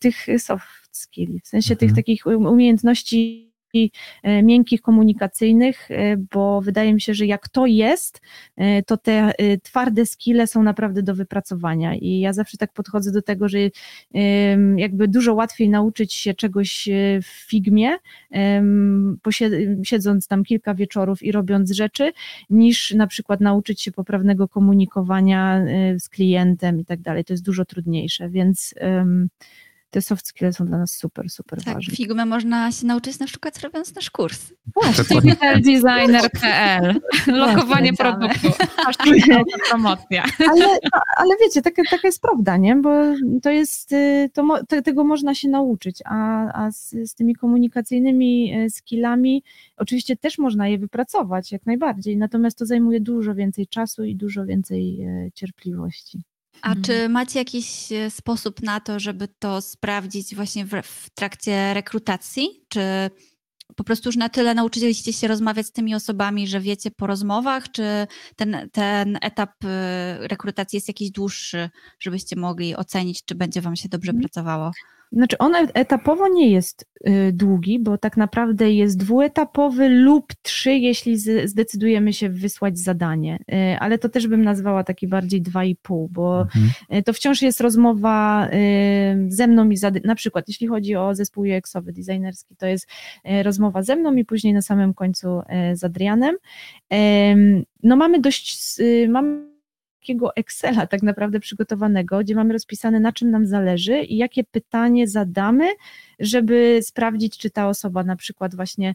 tych 0.00 0.26
soft 0.38 0.64
skills, 0.92 1.42
w 1.44 1.48
sensie 1.48 1.76
tych 1.76 1.88
mhm. 1.88 1.96
takich 1.96 2.26
umiejętności 2.26 3.49
miękkich, 4.42 4.80
komunikacyjnych, 4.80 5.90
e, 5.90 6.16
bo 6.16 6.60
wydaje 6.60 6.94
mi 6.94 7.00
się, 7.00 7.14
że 7.14 7.26
jak 7.26 7.48
to 7.48 7.66
jest, 7.66 8.20
e, 8.56 8.82
to 8.82 8.96
te 8.96 9.32
twarde 9.62 10.06
skille 10.06 10.46
są 10.46 10.62
naprawdę 10.62 11.02
do 11.02 11.14
wypracowania 11.14 11.94
i 11.94 12.20
ja 12.20 12.32
zawsze 12.32 12.56
tak 12.56 12.72
podchodzę 12.72 13.12
do 13.12 13.22
tego, 13.22 13.48
że 13.48 13.58
jakby 14.76 15.08
dużo 15.08 15.34
łatwiej 15.34 15.68
nauczyć 15.68 16.14
się 16.14 16.34
czegoś 16.34 16.88
w 17.22 17.48
Figmie, 17.48 17.90
siedząc 19.84 20.26
tam 20.26 20.44
kilka 20.44 20.74
wieczorów 20.74 21.22
i 21.22 21.32
robiąc 21.32 21.70
rzeczy, 21.70 22.12
niż 22.50 22.94
na 22.94 23.06
przykład 23.06 23.40
nauczyć 23.40 23.82
się 23.82 23.92
poprawnego 23.92 24.48
komunikowania 24.48 25.64
z 25.98 26.08
klientem 26.08 26.80
i 26.80 26.84
tak 26.84 27.00
dalej. 27.00 27.24
To 27.24 27.32
jest 27.32 27.44
dużo 27.44 27.64
trudniejsze, 27.64 28.28
więc 28.28 28.74
te 29.90 30.02
soft 30.02 30.26
skills 30.26 30.56
są 30.56 30.66
dla 30.66 30.78
nas 30.78 30.92
super, 30.92 31.30
super 31.30 31.64
tak, 31.64 31.74
ważne. 31.74 31.96
Figmę 31.96 32.26
można 32.26 32.72
się 32.72 32.86
nauczyć 32.86 33.18
na 33.18 33.26
przykład 33.26 33.58
robiąc 33.58 33.94
nasz 33.94 34.10
kurs. 34.10 34.52
Właśnie. 34.74 35.20
Digitaldesigner.pl 35.20 37.00
Lokowanie 37.26 37.92
produktu. 37.92 38.48
promocja. 39.68 40.24
Ale, 40.48 40.66
ale 41.16 41.34
wiecie, 41.40 41.62
taka, 41.62 41.82
taka 41.90 42.08
jest 42.08 42.22
prawda, 42.22 42.56
nie? 42.56 42.76
Bo 42.76 42.90
to 43.42 43.50
jest, 43.50 43.92
y, 43.92 44.30
to, 44.32 44.58
to 44.68 44.82
tego 44.82 45.04
można 45.04 45.34
się 45.34 45.48
nauczyć, 45.48 46.02
a, 46.04 46.46
a 46.64 46.70
z, 46.70 46.90
z 46.90 47.14
tymi 47.14 47.34
komunikacyjnymi 47.34 48.54
y, 48.56 48.70
skillami 48.70 49.42
oczywiście 49.76 50.16
też 50.16 50.38
można 50.38 50.68
je 50.68 50.78
wypracować, 50.78 51.52
jak 51.52 51.66
najbardziej, 51.66 52.16
natomiast 52.16 52.58
to 52.58 52.66
zajmuje 52.66 53.00
dużo 53.00 53.34
więcej 53.34 53.66
czasu 53.66 54.04
i 54.04 54.16
dużo 54.16 54.46
więcej 54.46 55.02
y, 55.02 55.32
cierpliwości. 55.34 56.22
A 56.62 56.68
mhm. 56.68 56.84
czy 56.84 57.08
macie 57.08 57.38
jakiś 57.38 57.92
e, 57.92 58.10
sposób 58.10 58.62
na 58.62 58.80
to, 58.80 59.00
żeby 59.00 59.28
to 59.28 59.60
sprawdzić 59.60 60.34
właśnie 60.34 60.64
w, 60.64 60.70
w, 60.82 61.10
trakcie 61.10 61.74
rekrutacji? 61.74 62.64
Czy 62.68 63.10
po 63.76 63.84
prostu 63.84 64.08
już 64.08 64.16
na 64.16 64.28
tyle 64.28 64.54
nauczyliście 64.54 65.12
się 65.12 65.28
rozmawiać 65.28 65.66
z 65.66 65.72
tymi 65.72 65.94
osobami, 65.94 66.48
że 66.48 66.60
wiecie 66.60 66.90
po 66.90 67.06
rozmowach, 67.06 67.70
czy 67.70 68.06
ten, 68.36 68.68
ten 68.72 69.18
etap 69.22 69.64
e, 69.64 70.28
rekrutacji 70.28 70.76
jest 70.76 70.88
jakiś 70.88 71.10
dłuższy, 71.10 71.70
żebyście 72.00 72.36
mogli 72.36 72.76
ocenić, 72.76 73.24
czy 73.24 73.34
będzie 73.34 73.60
wam 73.60 73.76
się 73.76 73.88
dobrze 73.88 74.10
mhm. 74.10 74.22
pracowało? 74.22 74.70
Znaczy 75.12 75.38
on 75.38 75.52
etapowo 75.74 76.28
nie 76.28 76.50
jest 76.50 76.86
y, 77.08 77.32
długi, 77.32 77.78
bo 77.78 77.98
tak 77.98 78.16
naprawdę 78.16 78.72
jest 78.72 78.98
dwuetapowy 78.98 79.88
lub 79.88 80.32
trzy, 80.42 80.72
jeśli 80.72 81.16
zdecydujemy 81.44 82.12
się 82.12 82.28
wysłać 82.28 82.78
zadanie. 82.78 83.38
Y, 83.52 83.78
ale 83.78 83.98
to 83.98 84.08
też 84.08 84.26
bym 84.26 84.44
nazwała 84.44 84.84
taki 84.84 85.08
bardziej 85.08 85.42
dwa 85.42 85.64
i 85.64 85.76
pół, 85.76 86.08
bo 86.08 86.40
Mhm. 86.40 86.70
y, 86.94 87.02
to 87.02 87.12
wciąż 87.12 87.42
jest 87.42 87.60
rozmowa 87.60 88.48
ze 89.28 89.46
mną 89.46 89.70
i 89.70 89.76
na 90.04 90.14
przykład 90.14 90.48
jeśli 90.48 90.66
chodzi 90.66 90.96
o 90.96 91.14
zespół 91.14 91.44
UX-owy, 91.44 91.92
designerski, 91.92 92.56
to 92.56 92.66
jest 92.66 92.88
rozmowa 93.42 93.82
ze 93.82 93.96
mną 93.96 94.14
i 94.14 94.24
później 94.24 94.54
na 94.54 94.62
samym 94.62 94.94
końcu 94.94 95.40
z 95.74 95.84
Adrianem. 95.84 96.36
Em, 96.90 97.64
No 97.82 97.96
mamy 97.96 98.20
dość, 98.20 98.76
mamy 99.08 99.49
takiego 100.00 100.36
Excela 100.36 100.86
tak 100.86 101.02
naprawdę 101.02 101.40
przygotowanego, 101.40 102.18
gdzie 102.18 102.34
mamy 102.34 102.52
rozpisane 102.52 103.00
na 103.00 103.12
czym 103.12 103.30
nam 103.30 103.46
zależy 103.46 104.02
i 104.02 104.16
jakie 104.16 104.44
pytanie 104.44 105.08
zadamy, 105.08 105.68
żeby 106.20 106.80
sprawdzić, 106.82 107.38
czy 107.38 107.50
ta 107.50 107.68
osoba 107.68 108.04
na 108.04 108.16
przykład 108.16 108.54
właśnie 108.54 108.94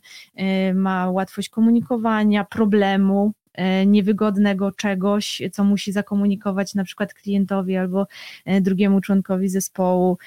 y, 0.69 0.73
ma 0.73 1.11
łatwość 1.11 1.49
komunikowania, 1.49 2.43
problemu, 2.43 3.33
y, 3.81 3.85
niewygodnego 3.85 4.71
czegoś, 4.71 5.41
co 5.51 5.63
musi 5.63 5.91
zakomunikować 5.91 6.75
na 6.75 6.83
przykład 6.83 7.13
klientowi 7.13 7.75
albo 7.75 8.07
y, 8.49 8.61
drugiemu 8.61 9.01
członkowi 9.01 9.49
zespołu, 9.49 10.17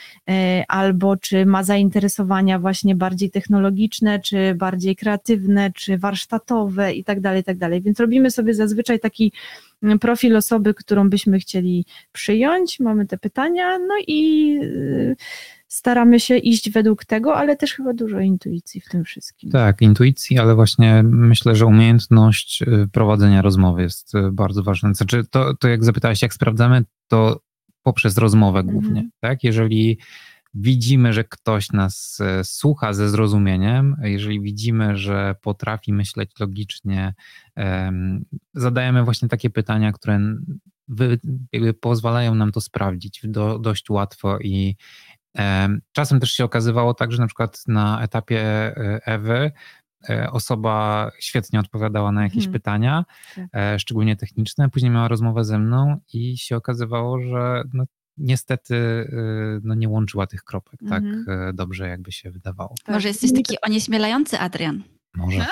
albo 0.68 1.16
czy 1.16 1.46
ma 1.46 1.62
zainteresowania 1.62 2.58
właśnie 2.58 2.94
bardziej 2.94 3.30
technologiczne, 3.30 4.20
czy 4.20 4.54
bardziej 4.54 4.96
kreatywne, 4.96 5.70
czy 5.72 5.98
warsztatowe 5.98 6.92
i 6.92 7.04
tak 7.04 7.20
dalej, 7.20 7.44
tak 7.44 7.58
dalej. 7.58 7.82
Więc 7.82 8.00
robimy 8.00 8.30
sobie 8.30 8.54
zazwyczaj 8.54 9.00
taki 9.00 9.32
profil 10.00 10.36
osoby, 10.36 10.74
którą 10.74 11.10
byśmy 11.10 11.38
chcieli 11.38 11.86
przyjąć, 12.12 12.80
mamy 12.80 13.06
te 13.06 13.18
pytania, 13.18 13.78
no 13.78 13.94
i 14.06 14.50
y, 14.62 15.16
staramy 15.68 16.20
się 16.20 16.36
iść 16.36 16.70
według 16.70 17.04
tego, 17.04 17.36
ale 17.36 17.56
też 17.56 17.74
chyba 17.74 17.92
dużo 17.92 18.20
intuicji 18.20 18.80
w 18.80 18.88
tym 18.88 19.04
wszystkim. 19.04 19.50
Tak, 19.50 19.82
intuicji, 19.82 20.38
ale 20.38 20.54
właśnie 20.54 21.02
myślę, 21.04 21.54
że 21.54 21.66
umiejętność 21.66 22.62
y, 22.62 22.88
prowadzenia 22.92 23.42
rozmowy 23.42 23.82
jest 23.82 24.14
y, 24.14 24.32
bardzo 24.32 24.62
ważna. 24.62 24.94
Znaczy, 24.94 25.24
to, 25.30 25.54
to 25.54 25.68
jak 25.68 25.84
zapytałeś, 25.84 26.22
jak 26.22 26.34
sprawdzamy, 26.34 26.84
to 27.08 27.40
poprzez 27.82 28.18
rozmowę 28.18 28.64
głównie, 28.64 28.88
Mhm. 28.90 29.10
tak? 29.20 29.44
Jeżeli 29.44 29.98
widzimy, 30.60 31.12
że 31.12 31.24
ktoś 31.24 31.70
nas 31.72 32.18
e, 32.20 32.44
słucha 32.44 32.92
ze 32.92 33.08
zrozumieniem, 33.08 33.96
jeżeli 34.02 34.40
widzimy, 34.40 34.96
że 34.96 35.34
potrafi 35.42 35.92
myśleć 35.92 36.30
logicznie, 36.40 37.14
em, 37.56 38.24
zadajemy 38.54 39.04
właśnie 39.04 39.28
takie 39.28 39.50
pytania, 39.50 39.92
które 39.92 40.20
pozwalają 41.80 42.34
nam 42.34 42.52
to 42.52 42.60
sprawdzić 42.60 43.20
do, 43.24 43.58
dość 43.58 43.90
łatwo 43.90 44.38
i 44.38 44.76
em, 45.34 45.80
czasem 45.92 46.20
też 46.20 46.32
się 46.32 46.44
okazywało 46.44 46.94
tak, 46.94 47.12
że 47.12 47.18
na 47.18 47.26
przykład 47.26 47.62
na 47.66 48.02
etapie 48.02 48.40
e, 48.42 49.00
Ewy 49.06 49.52
e, 50.10 50.30
osoba 50.30 51.10
świetnie 51.18 51.60
odpowiadała 51.60 52.12
na 52.12 52.22
jakieś 52.22 52.44
Mhm. 52.46 52.52
pytania, 52.52 53.04
Tak. 53.34 53.80
szczególnie 53.80 54.16
techniczne, 54.16 54.70
później 54.70 54.90
miała 54.90 55.08
rozmowę 55.08 55.44
ze 55.44 55.58
mną 55.58 55.96
i 56.12 56.38
się 56.38 56.56
okazywało, 56.56 57.20
że 57.20 57.62
no, 57.72 57.84
niestety 58.18 58.74
y, 58.74 59.60
no, 59.64 59.74
nie 59.74 59.88
łączyła 59.88 60.26
tych 60.26 60.44
kropek 60.44 60.80
tak 60.88 61.02
Mhm. 61.04 61.48
e, 61.48 61.52
dobrze, 61.52 61.88
jakby 61.88 62.12
się 62.12 62.30
wydawało. 62.30 62.74
Tak. 62.84 62.94
Może 62.94 63.08
jesteś 63.08 63.32
taki 63.32 63.56
onieśmielający, 63.62 64.38
Adrian. 64.38 64.82
Może. 65.16 65.46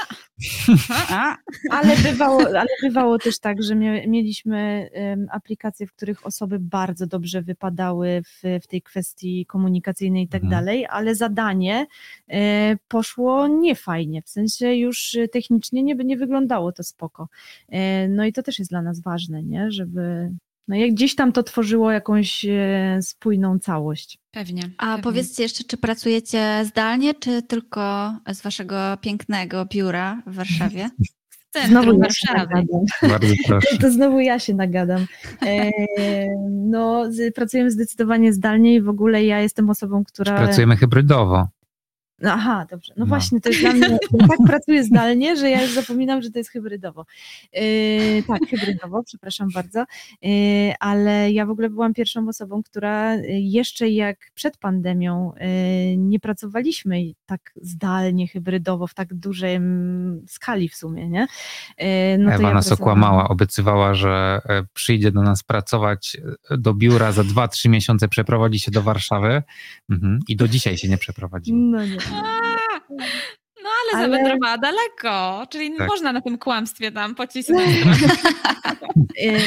A, 1.10 1.36
Ale 1.70 1.96
bywało, 1.96 2.40
ale 2.46 2.66
bywało 2.82 3.18
też 3.18 3.38
tak, 3.38 3.62
że 3.62 3.74
mie, 3.74 4.06
mieliśmy 4.08 4.88
aplikacje, 5.30 5.86
w 5.86 5.92
których 5.92 6.26
osoby 6.26 6.58
bardzo 6.58 7.06
dobrze 7.06 7.42
wypadały 7.42 8.22
w, 8.26 8.42
w 8.62 8.66
tej 8.66 8.82
kwestii 8.82 9.46
komunikacyjnej 9.46 10.24
i 10.24 10.28
tak 10.28 10.42
Mhm. 10.42 10.60
dalej, 10.60 10.86
ale 10.90 11.14
zadanie 11.14 11.86
e, 12.28 12.76
poszło 12.88 13.48
niefajnie, 13.48 14.22
w 14.22 14.28
sensie 14.28 14.74
już 14.74 15.16
technicznie 15.32 15.82
nie, 15.82 15.94
nie 15.94 16.16
wyglądało 16.16 16.72
to 16.72 16.82
spoko. 16.82 17.28
No 18.08 18.24
i 18.24 18.32
to 18.32 18.42
też 18.42 18.58
jest 18.58 18.70
dla 18.70 18.82
nas 18.82 19.00
ważne, 19.00 19.42
nie? 19.42 19.70
żeby 19.72 20.30
no 20.68 20.76
jak 20.76 20.90
gdzieś 20.90 21.14
tam 21.14 21.32
to 21.32 21.42
tworzyło 21.42 21.92
jakąś 21.92 22.44
e, 22.44 22.98
spójną 23.02 23.58
całość. 23.58 24.18
Pewnie. 24.30 24.62
a 24.78 24.86
pewnie. 24.86 25.02
powiedzcie 25.02 25.42
jeszcze, 25.42 25.64
czy 25.64 25.76
pracujecie 25.76 26.64
zdalnie, 26.64 27.14
czy 27.14 27.42
tylko 27.42 28.14
z 28.32 28.42
waszego 28.42 28.76
pięknego 29.00 29.64
biura 29.64 30.22
w 30.26 30.34
Warszawie? 30.34 30.90
Znowu 31.68 31.86
ja 31.86 31.92
się 31.92 31.98
Warszawy. 31.98 32.38
nagadam. 32.38 32.84
Bardzo 33.02 33.34
proszę. 33.46 33.66
To, 33.70 33.78
to 33.82 33.90
znowu 33.90 34.20
ja 34.20 34.38
się 34.38 34.54
nagadam. 34.54 35.06
E, 35.46 35.70
no, 36.50 37.12
z, 37.12 37.34
pracujemy 37.34 37.70
zdecydowanie 37.70 38.32
zdalnie 38.32 38.74
i 38.74 38.80
w 38.80 38.88
ogóle 38.88 39.24
ja 39.24 39.40
jestem 39.40 39.70
osobą, 39.70 40.04
która. 40.04 40.36
Pracujemy 40.36 40.76
hybrydowo. 40.76 41.48
Aha, 42.24 42.66
dobrze. 42.70 42.94
No, 42.96 43.04
No. 43.04 43.08
właśnie, 43.08 43.40
to 43.40 43.48
jest 43.48 43.60
dla 43.60 43.72
mnie. 43.72 43.98
Tak 44.28 44.38
pracuję 44.46 44.84
zdalnie, 44.84 45.36
że 45.36 45.50
ja 45.50 45.62
już 45.62 45.74
zapominam, 45.74 46.22
że 46.22 46.30
to 46.30 46.38
jest 46.38 46.50
hybrydowo. 46.50 47.06
E, 47.52 47.62
tak, 48.22 48.40
hybrydowo, 48.50 49.02
przepraszam 49.02 49.48
bardzo. 49.54 49.80
E, 49.80 49.86
ale 50.80 51.32
ja 51.32 51.46
w 51.46 51.50
ogóle 51.50 51.70
byłam 51.70 51.94
pierwszą 51.94 52.28
osobą, 52.28 52.62
która 52.62 53.14
e, 53.14 53.20
jeszcze 53.40 53.88
jak 53.88 54.18
przed 54.34 54.56
pandemią 54.56 55.32
e, 55.34 55.96
nie 55.96 56.20
pracowaliśmy 56.20 57.02
tak 57.26 57.52
zdalnie, 57.62 58.28
hybrydowo, 58.28 58.86
w 58.86 58.94
tak 58.94 59.14
dużej 59.14 59.54
mm, 59.54 60.24
skali 60.28 60.68
w 60.68 60.74
sumie, 60.74 61.08
nie? 61.08 61.26
E, 61.76 62.18
no 62.18 62.32
Ewa 62.32 62.48
ja 62.48 62.54
nas 62.54 62.72
okłamała, 62.72 63.28
obiecywała, 63.28 63.94
że 63.94 64.40
e, 64.48 64.64
przyjdzie 64.74 65.12
do 65.12 65.22
nas 65.22 65.42
pracować 65.42 66.16
e, 66.50 66.58
do 66.58 66.74
biura 66.74 67.12
za 67.12 67.22
2-3 67.22 67.68
miesiące, 67.68 68.08
przeprowadzi 68.08 68.58
się 68.58 68.70
do 68.70 68.82
Warszawy 68.82 69.42
mhm. 69.90 70.18
i 70.28 70.36
do 70.36 70.48
dzisiaj 70.48 70.78
się 70.78 70.88
nie 70.88 70.98
przeprowadziła. 70.98 71.58
No 71.58 71.86
nie. 71.86 72.05
A, 72.14 72.80
No 73.62 73.70
ale, 73.92 74.04
Ale- 74.04 74.12
zawędrowała 74.18 74.58
daleko, 74.58 75.46
czyli 75.50 75.76
Tak. 75.76 75.88
można 75.88 76.12
na 76.12 76.20
tym 76.20 76.38
kłamstwie 76.38 76.92
tam 76.92 77.14
pocisnąć. 77.24 77.68
Y, 79.22 79.38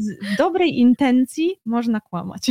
z- 0.00 0.36
dobrej 0.38 0.78
intencji 0.78 1.56
można 1.64 2.00
kłamać. 2.00 2.46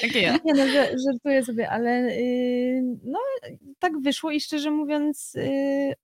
Tak. 0.00 0.44
Nie 0.44 0.54
no, 0.54 0.66
że- 0.68 0.92
żartuję 1.06 1.44
sobie, 1.44 1.70
ale 1.70 2.08
y, 2.08 2.82
no 3.04 3.18
tak 3.78 4.00
wyszło 4.00 4.30
i 4.30 4.40
szczerze 4.40 4.70
mówiąc 4.70 5.34
y, 5.36 5.94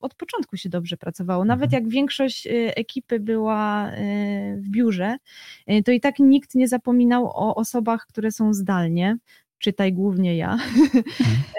od 0.00 0.14
początku 0.14 0.56
się 0.56 0.68
dobrze 0.68 0.96
pracowało. 0.96 1.44
Nawet 1.44 1.64
Mhm. 1.64 1.82
jak 1.84 1.92
większość 1.92 2.48
ekipy 2.50 3.20
była 3.20 3.90
w 4.56 4.68
biurze, 4.68 5.16
to 5.84 5.92
i 5.92 6.00
tak 6.00 6.18
nikt 6.18 6.54
nie 6.54 6.68
zapominał 6.68 7.26
o 7.26 7.54
osobach, 7.54 8.06
które 8.06 8.30
są 8.30 8.54
zdalnie. 8.54 9.16
Czytaj 9.58 9.92
głównie 9.92 10.36
ja. 10.36 10.58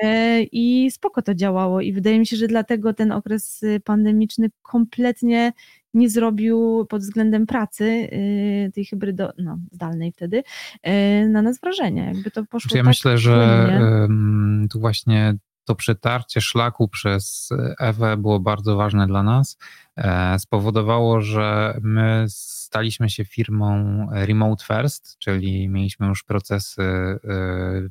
E, 0.03 0.43
I 0.43 0.91
spoko 0.91 1.21
to 1.21 1.35
działało. 1.35 1.81
I 1.81 1.93
wydaje 1.93 2.19
mi 2.19 2.25
się, 2.27 2.35
że 2.37 2.47
dlatego 2.47 2.93
ten 2.93 3.11
okres 3.11 3.63
y, 3.63 3.79
pandemiczny 3.83 4.49
kompletnie 4.61 5.53
nie 5.93 6.09
zrobił 6.09 6.85
pod 6.89 7.01
względem 7.01 7.45
pracy 7.45 7.83
y, 7.83 8.71
tej 8.73 8.85
hybrydo, 8.85 9.31
no, 9.37 9.57
zdalnej 9.71 10.11
wtedy, 10.11 10.43
y, 10.87 11.29
na 11.29 11.41
nas 11.41 11.59
wrażenia. 11.61 12.05
Jakby 12.05 12.31
to 12.31 12.45
poszło 12.45 12.59
Znaczy 12.69 12.77
ja 12.77 12.83
tak 12.83 12.87
myślę, 12.87 13.17
że 13.17 13.65
płynnie. 13.67 13.85
em, 13.85 14.67
tu 14.71 14.79
właśnie 14.79 15.35
to 15.67 15.75
przetarcie 15.75 16.41
szlaku 16.41 16.87
przez 16.87 17.49
Ewę 17.79 18.17
było 18.17 18.39
bardzo 18.39 18.75
ważne 18.75 19.07
dla 19.07 19.23
nas. 19.23 19.57
E, 19.97 20.39
Spowodowało, 20.39 21.21
że 21.21 21.77
my 21.81 22.25
staliśmy 22.29 23.09
się 23.09 23.25
firmą 23.25 24.07
remote 24.11 24.65
first, 24.65 25.17
czyli 25.17 25.69
mieliśmy 25.69 26.07
już 26.07 26.23
procesy 26.23 26.81
e, 26.81 27.19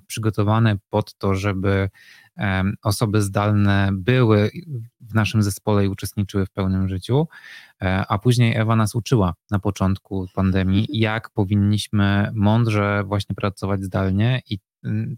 przygotowane 0.07 0.77
pod 0.91 1.15
to, 1.19 1.35
żeby 1.35 1.91
osoby 2.83 3.23
zdalne 3.23 3.89
były 3.93 4.51
w 5.01 5.15
naszym 5.15 5.43
zespole 5.43 5.85
i 5.85 5.89
uczestniczyły 5.89 6.47
w 6.47 6.51
pełnym 6.51 6.89
życiu. 6.89 7.29
E, 7.83 8.05
A 8.09 8.19
później 8.19 8.57
Ewa 8.57 8.77
nas 8.77 8.95
uczyła 8.95 9.35
na 9.51 9.59
początku 9.59 10.27
pandemii, 10.35 10.87
jak 10.91 11.31
powinniśmy 11.31 12.31
mądrze 12.35 13.05
właśnie 13.07 13.35
pracować 13.35 13.83
zdalnie 13.83 14.43
i 14.51 14.59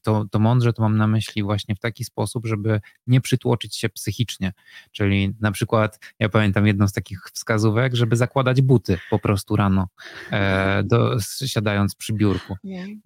to, 0.03 0.25
to 0.31 0.39
mądrze 0.39 0.73
to 0.73 0.83
mam 0.83 0.97
na 0.97 1.07
myśli 1.07 1.43
właśnie 1.43 1.75
w 1.75 1.81
taki 1.81 2.05
sposób, 2.05 2.47
żeby 2.47 2.81
nie 3.07 3.21
przytłoczyć 3.21 3.77
się 3.77 3.89
psychicznie. 3.89 4.53
Czyli 4.93 5.35
na 5.41 5.53
przykład, 5.53 6.01
ja 6.19 6.29
pamiętam 6.29 6.67
jedną 6.67 6.89
z 6.89 6.93
takich 6.93 7.21
wskazówek, 7.33 7.95
żeby 7.95 8.17
zakładać 8.17 8.63
buty 8.63 8.99
po 9.11 9.19
prostu 9.19 9.57
rano, 9.57 9.89
e, 10.31 10.83
do, 10.83 11.17
siadając 11.47 11.95
przy 11.95 12.13
biurku. 12.13 12.57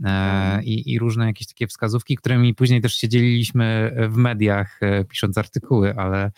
E, 0.04 0.62
i, 0.62 0.92
I 0.92 0.98
różne 0.98 1.26
jakieś 1.26 1.46
takie 1.46 1.66
wskazówki, 1.66 2.16
którymi 2.16 2.54
później 2.54 2.80
też 2.80 2.94
się 2.94 3.08
dzieliliśmy 3.08 3.96
w 4.10 4.16
mediach, 4.16 4.78
e, 4.82 5.04
pisząc 5.04 5.38
artykuły, 5.38 5.94
ale 5.96 6.30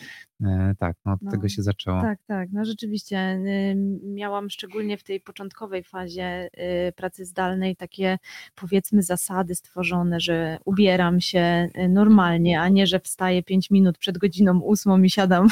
tak, 0.79 0.97
no 1.05 1.13
od 1.13 1.21
No, 1.21 1.31
tego 1.31 1.49
się 1.49 1.61
zaczęło. 1.63 2.01
Tak, 2.01 2.19
tak, 2.27 2.49
no 2.51 2.65
rzeczywiście. 2.65 3.17
y, 3.45 3.75
Miałam 4.03 4.49
szczególnie 4.49 4.97
w 4.97 5.03
tej 5.03 5.21
początkowej 5.21 5.83
fazie 5.83 6.49
y, 6.89 6.91
pracy 6.91 7.25
zdalnej 7.25 7.75
takie 7.75 8.17
powiedzmy 8.55 9.01
zasady 9.03 9.55
stworzone, 9.55 10.19
że 10.19 10.57
ubieram 10.65 11.21
się 11.21 11.69
y, 11.77 11.89
normalnie, 11.89 12.61
a 12.61 12.69
nie, 12.69 12.87
że 12.87 12.99
wstaję 12.99 13.43
5 13.43 13.71
minut 13.71 13.97
przed 13.97 14.17
godziną 14.17 14.59
ósmą 14.59 15.01
i 15.01 15.09
siadam 15.09 15.47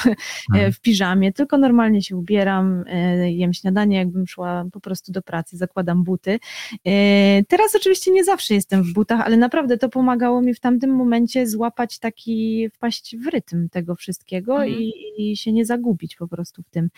Mhm. 0.50 0.72
w 0.74 0.80
piżamie, 0.82 1.34
tylko 1.34 1.58
normalnie 1.58 2.02
się 2.02 2.18
ubieram, 2.18 2.84
y, 2.88 3.32
jem 3.32 3.54
śniadanie, 3.54 3.98
jakbym 3.98 4.28
szła 4.28 4.66
po 4.72 4.80
prostu 4.80 5.12
do 5.12 5.22
pracy, 5.22 5.58
zakładam 5.58 6.04
buty. 6.04 6.40
Teraz 7.48 7.76
oczywiście 7.76 8.12
nie 8.12 8.24
zawsze 8.24 8.54
jestem 8.54 8.84
w 8.84 8.94
butach, 8.94 9.22
ale 9.22 9.38
naprawdę 9.38 9.78
to 9.78 9.90
pomagało 9.90 10.42
mi 10.42 10.54
w 10.54 10.60
tamtym 10.60 10.90
momencie 10.96 11.48
złapać 11.48 12.00
taki, 12.00 12.70
wpaść 12.70 13.18
w 13.18 13.28
rytm 13.28 13.70
tego 13.70 13.96
wszystkiego 13.96 14.54
Mhm. 14.56 14.73
I, 14.74 14.92
i 15.32 15.38
się 15.38 15.52
nie 15.52 15.66
zagubić 15.66 16.16
po 16.16 16.28
prostu 16.28 16.64
w 16.64 16.70
tym. 16.70 16.90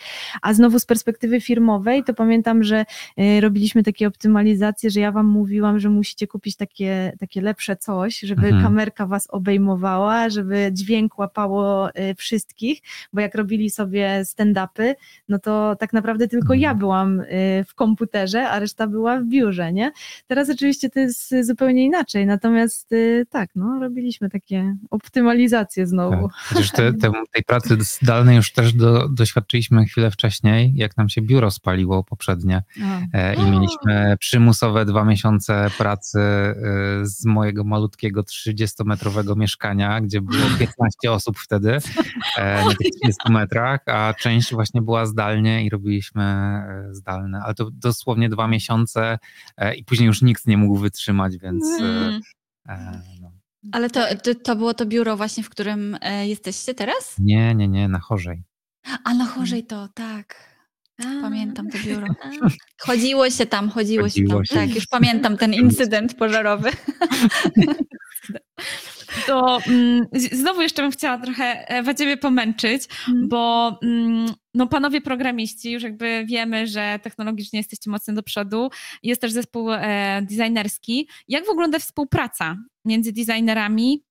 A 0.42 0.54
znowu 0.54 0.78
z 0.78 0.86
perspektywy 0.86 1.40
firmowej, 1.40 2.04
to 2.04 2.14
pamiętam, 2.14 2.62
że 2.62 2.84
y, 3.20 3.40
robiliśmy 3.40 3.82
takie 3.82 4.08
optymalizacje, 4.08 4.90
że 4.90 5.00
ja 5.00 5.12
wam 5.12 5.26
mówiłam, 5.26 5.78
że 5.78 5.90
musicie 5.90 6.26
kupić 6.26 6.56
takie, 6.56 7.12
takie 7.20 7.40
lepsze 7.40 7.76
coś, 7.76 8.18
żeby 8.20 8.46
Mhm. 8.46 8.62
kamerka 8.62 9.06
was 9.06 9.26
obejmowała, 9.30 10.28
żeby 10.30 10.70
dźwięk 10.72 11.18
łapało 11.18 11.90
y, 11.90 12.14
wszystkich, 12.14 12.80
bo 13.12 13.20
jak 13.20 13.34
robili 13.34 13.70
sobie 13.70 14.22
stand-upy, 14.24 14.94
no 15.28 15.38
to 15.38 15.76
tak 15.80 15.92
naprawdę 15.92 16.28
tylko 16.28 16.54
Mhm. 16.54 16.60
ja 16.60 16.74
byłam 16.74 17.20
y, 17.20 17.64
w 17.68 17.74
komputerze, 17.74 18.48
a 18.48 18.58
reszta 18.58 18.86
była 18.86 19.20
w 19.20 19.24
biurze, 19.24 19.72
nie? 19.72 19.92
Teraz 20.26 20.50
oczywiście 20.50 20.90
to 20.90 21.00
jest 21.00 21.34
zupełnie 21.42 21.84
inaczej, 21.84 22.26
natomiast 22.26 22.90
tak, 23.30 23.50
no 23.54 23.78
robiliśmy 23.80 24.30
takie 24.30 24.76
optymalizacje 24.90 25.86
znowu. 25.86 26.28
Tak. 26.28 26.36
Chociaż 26.36 26.70
te, 26.70 26.92
te, 26.92 27.12
tej 27.32 27.44
pracy 27.44 27.65
zdalnej 27.78 28.36
już 28.36 28.52
też 28.52 28.72
do, 28.72 29.08
doświadczyliśmy 29.08 29.84
chwilę 29.84 30.10
wcześniej, 30.10 30.72
jak 30.74 30.96
nam 30.96 31.08
się 31.08 31.22
biuro 31.22 31.50
spaliło 31.50 32.04
poprzednie. 32.04 32.62
E, 33.12 33.34
i 33.34 33.42
mieliśmy 33.42 34.16
przymusowe 34.20 34.84
dwa 34.84 35.04
miesiące 35.04 35.70
pracy 35.78 36.18
e, 36.20 36.54
z 37.02 37.24
mojego 37.24 37.64
malutkiego 37.64 38.22
30-metrowego 38.22 39.36
mieszkania, 39.36 40.00
gdzie 40.00 40.20
było 40.20 40.44
15 40.58 41.12
osób 41.12 41.38
wtedy 41.38 41.78
e, 42.36 42.64
na 42.64 42.70
tych 42.70 42.90
30 43.02 43.32
metrach, 43.32 43.80
a 43.86 44.14
część 44.14 44.54
właśnie 44.54 44.82
była 44.82 45.06
zdalnie 45.06 45.64
i 45.64 45.70
robiliśmy 45.70 46.22
e, 46.22 46.88
zdalne, 46.92 47.40
ale 47.44 47.54
to 47.54 47.70
dosłownie 47.70 48.28
dwa 48.28 48.48
miesiące 48.48 49.18
e, 49.56 49.74
i 49.74 49.84
później 49.84 50.06
już 50.06 50.22
nikt 50.22 50.46
nie 50.46 50.56
mógł 50.56 50.76
wytrzymać, 50.76 51.38
więc 51.38 51.64
e, 51.80 52.20
Mm. 52.68 53.15
Ale 53.72 53.90
to, 53.90 54.00
to, 54.44 54.56
było 54.56 54.74
to 54.74 54.86
biuro 54.86 55.16
właśnie, 55.16 55.42
w 55.42 55.50
którym 55.50 55.96
e, 56.00 56.28
jesteście 56.28 56.74
teraz? 56.74 57.16
nie, 57.18 57.54
nie, 57.54 57.68
nie, 57.68 57.88
na 57.88 58.00
chorzej. 58.00 58.42
A 59.04 59.14
na 59.14 59.26
chorzej 59.26 59.64
to, 59.64 59.88
tak. 59.94 60.56
Pamiętam 61.22 61.70
to 61.70 61.78
biuro. 61.86 62.06
Chodziło 62.80 63.30
się 63.30 63.46
tam, 63.46 63.70
chodziło, 63.70 64.08
się 64.08 64.22
Chodziło 64.22 64.34
tam. 64.34 64.44
się. 64.44 64.54
Tak, 64.54 64.74
już 64.74 64.86
pamiętam 64.86 65.36
ten 65.36 65.54
incydent 65.54 66.14
pożarowy. 66.14 66.70
To 69.26 69.58
mm, 69.66 70.06
znowu 70.32 70.62
jeszcze 70.62 70.82
bym 70.82 70.90
chciała 70.90 71.18
trochę 71.18 71.68
Ewa 71.68 71.94
ciebie 71.94 72.16
pomęczyć, 72.16 72.82
Mm. 73.08 73.28
bo 73.28 73.78
mm, 73.82 74.26
no 74.54 74.66
panowie 74.66 75.00
programiści, 75.00 75.72
już 75.72 75.82
jakby 75.82 76.24
wiemy, 76.28 76.66
że 76.66 76.98
technologicznie 77.02 77.58
jesteście 77.58 77.90
mocno 77.90 78.14
do 78.14 78.22
przodu. 78.22 78.70
Jest 79.02 79.20
też 79.20 79.32
zespół 79.32 79.72
e, 79.72 80.22
designerski. 80.22 81.08
Jak 81.28 81.46
wygląda 81.46 81.78
współpraca 81.78 82.56
między 82.84 83.12
designerami, 83.12 84.02
e, 84.02 84.05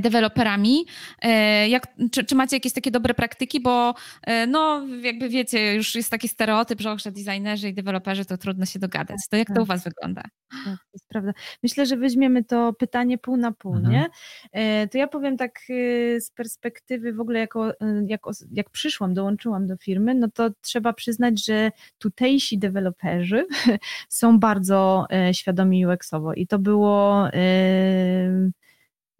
deweloperami? 0.00 0.86
E, 1.22 1.68
jak, 1.68 1.86
czy, 2.12 2.24
czy 2.24 2.34
macie 2.34 2.56
jakieś 2.56 2.72
takie 2.72 2.90
dobre 2.90 3.14
praktyki? 3.14 3.60
Bo 3.60 3.94
e, 4.22 4.46
no 4.46 4.86
jakby 5.02 5.28
wiecie, 5.28 5.74
już 5.74 5.94
jest 5.94 6.10
taki 6.10 6.28
stereotyp, 6.28 6.80
że, 6.80 6.98
że 6.98 7.12
designerzy 7.12 7.68
i 7.68 7.74
deweloperzy 7.74 8.24
to 8.24 8.38
trudno 8.38 8.66
się 8.66 8.78
dogadać. 8.78 9.16
To 9.30 9.36
jak 9.36 9.48
to 9.48 9.54
tak. 9.54 9.62
u 9.62 9.66
was 9.66 9.84
wygląda? 9.84 10.22
Tak, 10.64 10.64
to 10.64 10.90
jest 10.92 11.08
prawda. 11.08 11.32
Myślę, 11.62 11.86
że 11.86 11.96
weźmiemy 11.96 12.44
to 12.44 12.72
pytanie 12.72 13.18
pół 13.18 13.36
na 13.36 13.52
pół, 13.52 13.74
Mhm. 13.76 13.92
nie? 13.94 14.06
E, 14.52 14.88
To 14.88 14.98
ja 14.98 15.06
powiem 15.08 15.36
tak 15.36 15.60
e, 15.70 16.20
z 16.20 16.30
perspektywy 16.30 17.12
w 17.12 17.20
ogóle, 17.20 17.38
jako, 17.38 17.70
e, 17.70 17.74
jak, 18.06 18.20
jak 18.52 18.70
przyszłam, 18.70 19.14
dołączyłam 19.14 19.66
do 19.66 19.76
firmy, 19.76 20.14
no 20.14 20.28
to 20.34 20.50
trzeba 20.60 20.92
przyznać, 20.92 21.44
że 21.44 21.70
tutejsi 21.98 22.58
deweloperzy 22.58 23.46
są 24.08 24.38
bardzo 24.38 25.06
e, 25.12 25.34
świadomi 25.34 25.86
UX-owo 25.86 26.32
i 26.34 26.46
to 26.46 26.58
było 26.58 27.28
e, 27.28 28.50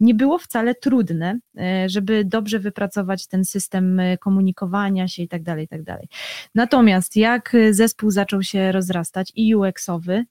nie 0.01 0.15
było 0.15 0.37
wcale 0.37 0.75
trudne, 0.75 1.39
e, 1.57 1.89
żeby 1.89 2.25
dobrze 2.25 2.59
wypracować 2.59 3.27
ten 3.27 3.45
system 3.45 3.99
e, 3.99 4.17
komunikowania 4.17 5.07
się 5.07 5.23
i 5.23 5.27
tak 5.27 5.43
dalej, 5.43 5.65
i 5.65 5.67
tak 5.67 5.83
dalej. 5.83 6.07
Natomiast 6.55 7.15
jak 7.15 7.55
e, 7.55 7.73
zespół 7.73 8.11
zaczął 8.11 8.43
się 8.43 8.71
rozrastać 8.71 9.31
i 9.35 9.55
UX-owy, 9.55 10.23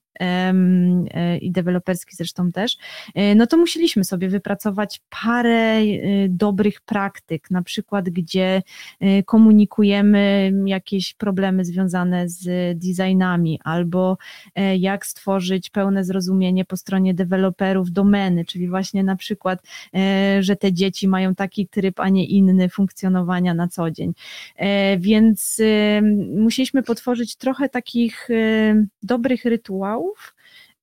i 1.41 1.51
deweloperski 1.51 2.15
zresztą 2.15 2.51
też, 2.51 2.77
e, 3.15 3.35
no 3.35 3.47
to 3.47 3.57
musieliśmy 3.57 4.03
sobie 4.03 4.29
wypracować 4.29 5.01
parę 5.23 5.51
e, 5.51 5.83
dobrych 6.29 6.81
praktyk, 6.81 7.51
na 7.51 7.61
przykład 7.61 8.09
gdzie 8.09 8.61
e, 8.99 9.23
komunikujemy 9.23 10.51
jakieś 10.65 11.13
problemy 11.13 11.65
związane 11.65 12.29
z 12.29 12.43
designami, 12.79 13.59
albo 13.63 14.17
e, 14.55 14.77
jak 14.77 15.05
stworzyć 15.05 15.69
pełne 15.69 16.03
zrozumienie 16.03 16.65
po 16.65 16.77
stronie 16.77 17.13
deweloperów 17.13 17.91
domeny, 17.91 18.45
czyli 18.45 18.67
właśnie 18.67 19.03
na 19.03 19.15
przykład, 19.15 19.63
e, 19.95 20.37
że 20.43 20.55
te 20.55 20.73
dzieci 20.73 21.07
mają 21.07 21.35
taki 21.35 21.67
tryb, 21.67 21.99
a 21.99 22.09
nie 22.09 22.25
inny 22.25 22.69
funkcjonowania 22.69 23.53
na 23.53 23.67
co 23.67 23.91
dzień. 23.91 24.13
E, 24.55 24.97
Więc 24.97 25.57
e, 25.59 26.01
musieliśmy 26.37 26.83
potworzyć 26.83 27.35
trochę 27.35 27.69
takich 27.69 28.29
e, 28.29 28.85
dobrych 29.03 29.45
rytuałów, 29.45 30.00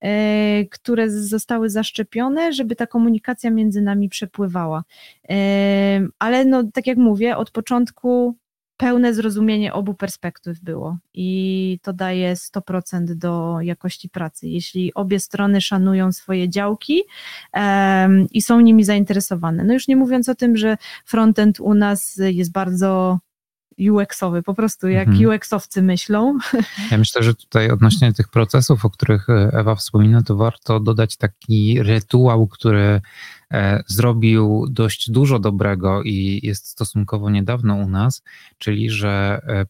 e, 0.01 0.65
które 0.65 1.11
zostały 1.11 1.70
zaszczepione, 1.70 2.53
żeby 2.53 2.77
ta 2.77 2.86
komunikacja 2.86 3.51
między 3.51 3.82
nami 3.82 4.09
przepływała. 4.09 4.85
E, 5.31 6.07
Ale 6.19 6.45
no, 6.45 6.65
tak 6.74 6.86
jak 6.86 6.99
mówię, 6.99 7.36
od 7.36 7.51
początku 7.51 8.36
pełne 8.78 9.15
zrozumienie 9.15 9.73
obu 9.73 9.95
perspektyw 9.95 10.61
było 10.61 10.97
i 11.15 11.78
to 11.82 11.93
daje 11.93 12.35
100% 12.35 13.05
do 13.05 13.61
jakości 13.61 14.09
pracy. 14.09 14.49
Jeśli 14.49 14.95
obie 14.95 15.20
strony 15.20 15.61
szanują 15.61 16.12
swoje 16.12 16.49
działki 16.49 17.03
i 18.32 18.43
są 18.43 18.61
nimi 18.61 18.85
zainteresowane. 18.85 19.65
No 19.65 19.73
już 19.73 19.89
nie 19.89 19.97
mówiąc 19.97 20.28
o 20.28 20.35
tym, 20.35 20.57
że 20.57 20.77
frontend 21.05 21.61
u 21.61 21.74
nas 21.74 22.20
jest 22.20 22.53
bardzo 22.53 23.19
UX-owy, 23.90 24.42
po 24.42 24.55
prostu 24.55 24.88
jak 24.88 25.09
Mhm. 25.09 25.28
UX-owcy 25.30 25.82
myślą. 25.82 26.38
Ja 26.90 26.98
myślę, 26.98 27.22
że 27.22 27.34
tutaj 27.34 27.70
odnośnie 27.70 28.12
tych 28.12 28.28
procesów, 28.28 28.84
o 28.84 28.90
których 28.90 29.28
e, 29.30 29.50
Ewa 29.52 29.74
wspomina, 29.74 30.22
to 30.22 30.36
warto 30.36 30.80
dodać 30.80 31.16
taki 31.16 31.82
rytuał, 31.82 32.46
który 32.46 33.00
e, 33.52 33.82
zrobił 33.86 34.66
dość 34.70 35.10
dużo 35.10 35.38
dobrego 35.38 36.02
i 36.02 36.40
jest 36.42 36.66
stosunkowo 36.66 37.30
niedawno 37.30 37.74
u 37.74 37.88
nas, 37.88 38.22
czyli 38.59 38.90
że 38.90 39.40
e, 39.46 39.66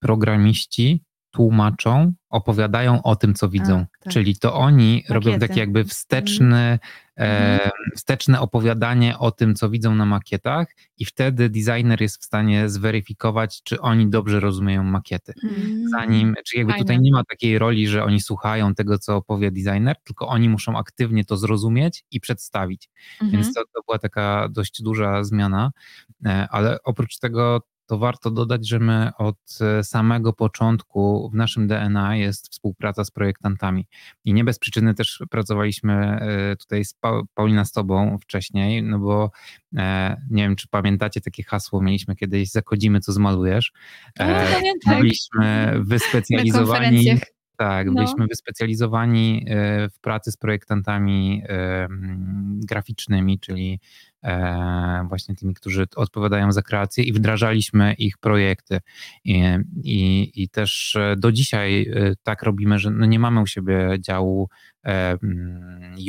programiści 0.00 1.02
tłumaczą, 1.34 2.12
opowiadają 2.30 3.02
o 3.02 3.16
tym, 3.16 3.34
co 3.34 3.48
widzą. 3.48 3.86
tak. 4.00 4.12
Czyli 4.12 4.36
to 4.36 4.54
oni 4.54 5.04
robią 5.08 5.30
Makiety. 5.30 5.48
taki 5.48 5.60
jakby 5.60 5.84
wsteczny, 5.84 6.78
e, 7.18 7.70
wsteczne 7.96 8.40
opowiadanie 8.40 9.18
o 9.18 9.30
tym, 9.30 9.54
co 9.54 9.70
widzą 9.70 9.94
na 9.94 10.06
makietach 10.06 10.68
i 10.98 11.04
wtedy 11.04 11.48
designer 11.50 12.00
jest 12.02 12.20
w 12.22 12.24
stanie 12.24 12.68
zweryfikować, 12.68 13.62
czy 13.62 13.80
oni 13.80 14.10
dobrze 14.10 14.40
rozumieją 14.40 14.82
makiety 14.84 15.32
Mm. 15.44 15.88
zanim, 15.88 16.34
czy 16.46 16.56
jakby 16.56 16.72
Fajne. 16.72 16.84
tutaj 16.84 17.00
nie 17.00 17.12
ma 17.12 17.24
takiej 17.24 17.58
roli, 17.58 17.88
że 17.88 18.04
oni 18.04 18.20
słuchają 18.20 18.74
tego, 18.74 18.98
co 18.98 19.16
opowie 19.16 19.50
designer, 19.50 19.96
tylko 20.04 20.28
oni 20.28 20.48
muszą 20.48 20.78
aktywnie 20.78 21.24
to 21.24 21.36
zrozumieć 21.36 22.04
i 22.10 22.20
przedstawić. 22.20 22.90
Mhm. 23.22 23.30
Więc 23.42 23.54
to, 23.54 23.62
to 23.74 23.80
była 23.86 23.98
taka 23.98 24.48
dość 24.50 24.82
duża 24.82 25.24
zmiana, 25.24 25.70
E, 26.26 26.48
ale 26.50 26.78
oprócz 26.84 27.18
tego 27.18 27.60
to 27.86 27.98
warto 27.98 28.30
dodać, 28.30 28.68
że 28.68 28.78
my 28.78 29.10
od 29.18 29.36
e, 29.60 29.84
samego 29.84 30.32
początku 30.32 31.30
w 31.32 31.34
naszym 31.34 31.66
DNA 31.66 32.16
jest 32.16 32.52
współpraca 32.52 33.04
z 33.04 33.10
projektantami. 33.10 33.86
I 34.24 34.34
nie 34.34 34.44
bez 34.44 34.58
przyczyny 34.58 34.94
też 34.94 35.22
pracowaliśmy 35.30 35.94
e, 35.94 36.56
tutaj 36.56 36.84
z 36.84 36.94
pa 36.94 37.22
Paulina 37.34 37.64
z 37.64 37.72
tobą 37.72 38.18
wcześniej, 38.18 38.82
no 38.82 38.98
bo 38.98 39.30
e, 39.76 40.16
nie 40.30 40.42
wiem, 40.42 40.56
czy 40.56 40.68
pamiętacie 40.68 41.20
takie 41.20 41.42
hasło, 41.42 41.82
mieliśmy 41.82 42.16
kiedyś, 42.16 42.50
zakodzimy, 42.50 43.00
co 43.00 43.12
zmalujesz. 43.12 43.72
O, 44.18 44.24
pamiętam. 44.54 45.00
Byliśmy 45.00 45.74
wyspecjalizowani. 45.80 47.18
Tak, 47.56 47.86
No. 47.86 47.92
byliśmy 47.92 48.26
wyspecjalizowani 48.26 49.46
e, 49.48 49.88
w 49.88 50.00
pracy 50.00 50.32
z 50.32 50.36
projektantami 50.36 51.42
graficznymi, 52.66 53.38
czyli 53.40 53.80
e, 54.22 55.06
właśnie 55.08 55.34
tymi, 55.34 55.54
którzy 55.54 55.86
odpowiadają 55.96 56.52
za 56.52 56.62
kreację 56.62 57.04
i 57.04 57.12
wdrażaliśmy 57.12 57.94
ich 57.94 58.18
projekty. 58.18 58.78
I, 59.24 59.42
i, 59.82 60.30
i 60.42 60.48
też 60.48 60.96
e, 60.96 61.16
do 61.16 61.32
dzisiaj 61.32 61.90
tak 62.22 62.42
robimy, 62.42 62.78
że 62.78 62.90
no 62.90 63.06
nie 63.06 63.18
mamy 63.18 63.40
u 63.40 63.46
siebie 63.46 63.96
działu 64.00 64.48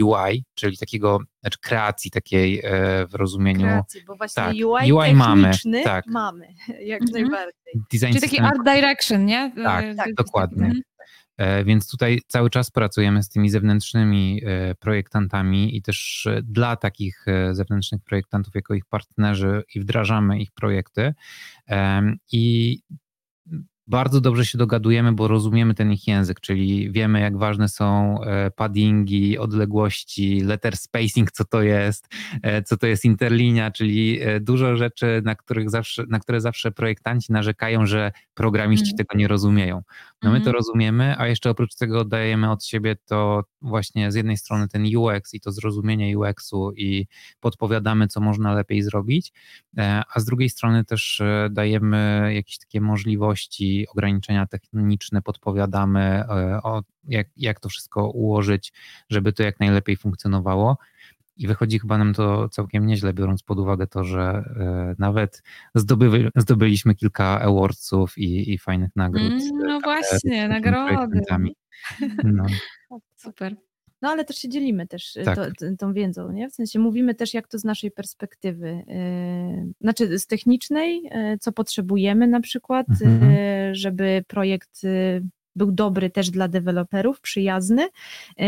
UI, 0.04 0.44
czyli 0.56 0.78
takiego, 0.78 1.20
znaczy 1.42 1.58
kreacji 1.62 2.12
takiej 2.12 2.62
w 3.10 3.16
rozumieniu 3.16 3.60
Kreacji, 3.60 4.02
bo 4.08 4.16
właśnie 4.16 4.44
tak, 4.44 4.54
UI, 4.54 4.94
UI 4.94 5.14
mamy, 5.14 5.52
tak. 5.84 6.06
mamy, 6.08 6.48
jak 6.80 7.02
Mhm. 7.02 7.22
najbardziej. 7.22 7.74
design 7.92 8.12
Czyli 8.12 8.22
taki 8.22 8.36
system 8.36 8.46
art 8.46 8.64
direction, 8.76 9.26
nie? 9.26 9.52
Tak, 9.64 9.86
tak, 9.98 10.14
dokładnie. 10.14 10.66
Mhm. 10.66 10.82
E, 11.38 11.64
Więc 11.64 11.92
tutaj 11.92 12.22
cały 12.28 12.50
czas 12.50 12.72
pracujemy 12.72 13.24
z 13.24 13.30
tymi 13.30 13.50
zewnętrznymi 13.50 14.42
e, 14.46 14.76
projektantami 14.76 15.78
i 15.78 15.82
też 15.82 16.28
e, 16.28 16.42
dla 16.42 16.76
takich 16.76 17.26
zewnętrznych 17.52 18.02
projektantów 18.04 18.56
jako 18.56 18.74
ich 18.74 18.86
partnerzy 18.86 19.64
i 19.76 19.80
wdrażamy 19.80 20.40
ich 20.40 20.52
projekty. 20.52 21.14
I 22.32 22.80
bardzo 23.88 24.22
dobrze 24.22 24.46
się 24.46 24.58
dogadujemy, 24.58 25.12
bo 25.12 25.28
rozumiemy 25.28 25.74
ten 25.74 25.92
ich 25.92 26.08
język, 26.08 26.40
czyli 26.40 26.92
wiemy, 26.92 27.20
jak 27.20 27.38
ważne 27.38 27.70
są 27.70 28.20
paddingi, 28.56 29.38
odległości, 29.38 30.42
letter 30.42 30.78
spacing, 30.78 31.32
co 31.32 31.46
to 31.46 31.62
jest, 31.62 32.08
co 32.66 32.78
to 32.78 32.88
jest 32.88 33.06
interlinia, 33.06 33.72
czyli 33.72 34.20
dużo 34.42 34.76
rzeczy, 34.76 35.22
na, 35.26 35.36
których 35.36 35.70
zawsze, 35.70 36.04
na 36.10 36.20
które 36.20 36.42
zawsze 36.42 36.72
projektanci 36.72 37.32
narzekają, 37.32 37.86
że 37.86 38.12
programiści 38.34 38.92
Mhm. 38.92 38.98
tego 38.98 39.18
nie 39.18 39.28
rozumieją. 39.28 39.82
No 40.26 40.32
my 40.32 40.38
to 40.42 40.50
Mhm. 40.50 40.54
rozumiemy, 40.56 41.16
a 41.18 41.28
jeszcze 41.28 41.50
oprócz 41.50 41.76
tego 41.76 42.06
dajemy 42.06 42.52
od 42.52 42.66
siebie 42.66 42.96
to 43.06 43.44
właśnie 43.62 44.12
z 44.12 44.16
jednej 44.16 44.38
strony 44.38 44.68
ten 44.68 44.98
UX 44.98 45.34
i 45.34 45.40
to 45.40 45.52
zrozumienie 45.52 46.20
UX-u 46.20 46.72
i 46.72 47.08
podpowiadamy, 47.40 48.08
co 48.08 48.22
można 48.22 48.54
lepiej 48.54 48.82
zrobić, 48.82 49.34
e, 49.78 50.04
a 50.16 50.20
z 50.20 50.26
drugiej 50.26 50.50
strony 50.50 50.86
też 50.86 51.22
e, 51.22 51.50
dajemy 51.52 52.32
jakieś 52.34 52.58
takie 52.58 52.82
możliwości, 52.82 53.88
ograniczenia 53.90 54.46
techniczne, 54.48 55.22
podpowiadamy, 55.22 56.00
e, 56.00 56.60
o, 56.64 56.82
jak, 57.08 57.28
jak 57.38 57.60
to 57.60 57.70
wszystko 57.70 58.10
ułożyć, 58.10 58.74
żeby 59.10 59.34
to 59.34 59.44
jak 59.44 59.60
najlepiej 59.60 59.98
funkcjonowało. 59.98 60.78
I 61.38 61.48
wychodzi 61.48 61.80
chyba 61.80 61.98
nam 61.98 62.14
to 62.14 62.50
całkiem 62.50 62.86
nieźle, 62.88 63.14
biorąc 63.14 63.44
pod 63.44 63.60
uwagę 63.60 63.88
to, 63.88 64.04
że 64.04 64.22
e, 64.60 64.96
nawet 65.00 65.44
zdobyły, 65.76 66.30
zdobyliśmy 66.36 66.96
kilka 66.96 67.42
awardsów 67.42 68.18
i, 68.18 68.54
i 68.54 68.58
fajnych 68.58 68.90
nagród. 68.96 69.24
Mm, 69.32 69.40
e, 69.40 69.68
No 69.68 69.80
z 69.80 69.84
właśnie, 69.84 70.48
nagrody. 70.48 71.22
No. 72.24 72.46
Super. 73.16 73.56
No 74.02 74.10
ale 74.10 74.26
też 74.26 74.38
się 74.38 74.50
dzielimy 74.50 74.88
też 74.88 75.16
y, 75.16 75.24
Tak. 75.24 75.36
to, 75.36 75.66
tą 75.80 75.94
wiedzą, 75.94 76.32
nie? 76.32 76.50
W 76.50 76.54
sensie 76.54 76.80
mówimy 76.80 77.16
też, 77.16 77.34
jak 77.34 77.48
to 77.48 77.60
z 77.60 77.64
naszej 77.64 77.92
perspektywy, 77.92 78.84
yy, 78.88 79.74
znaczy 79.82 80.20
z 80.20 80.28
technicznej, 80.28 81.04
yy, 81.04 81.38
co 81.40 81.52
potrzebujemy 81.52 82.28
na 82.28 82.40
przykład, 82.40 82.88
Mhm. 82.90 83.32
yy, 83.32 83.76
żeby 83.76 84.24
projekt 84.28 84.82
był 85.56 85.72
dobry 85.72 86.10
też 86.10 86.30
dla 86.30 86.48
deweloperów, 86.48 87.22
przyjazny 87.22 87.88
yy, 88.38 88.48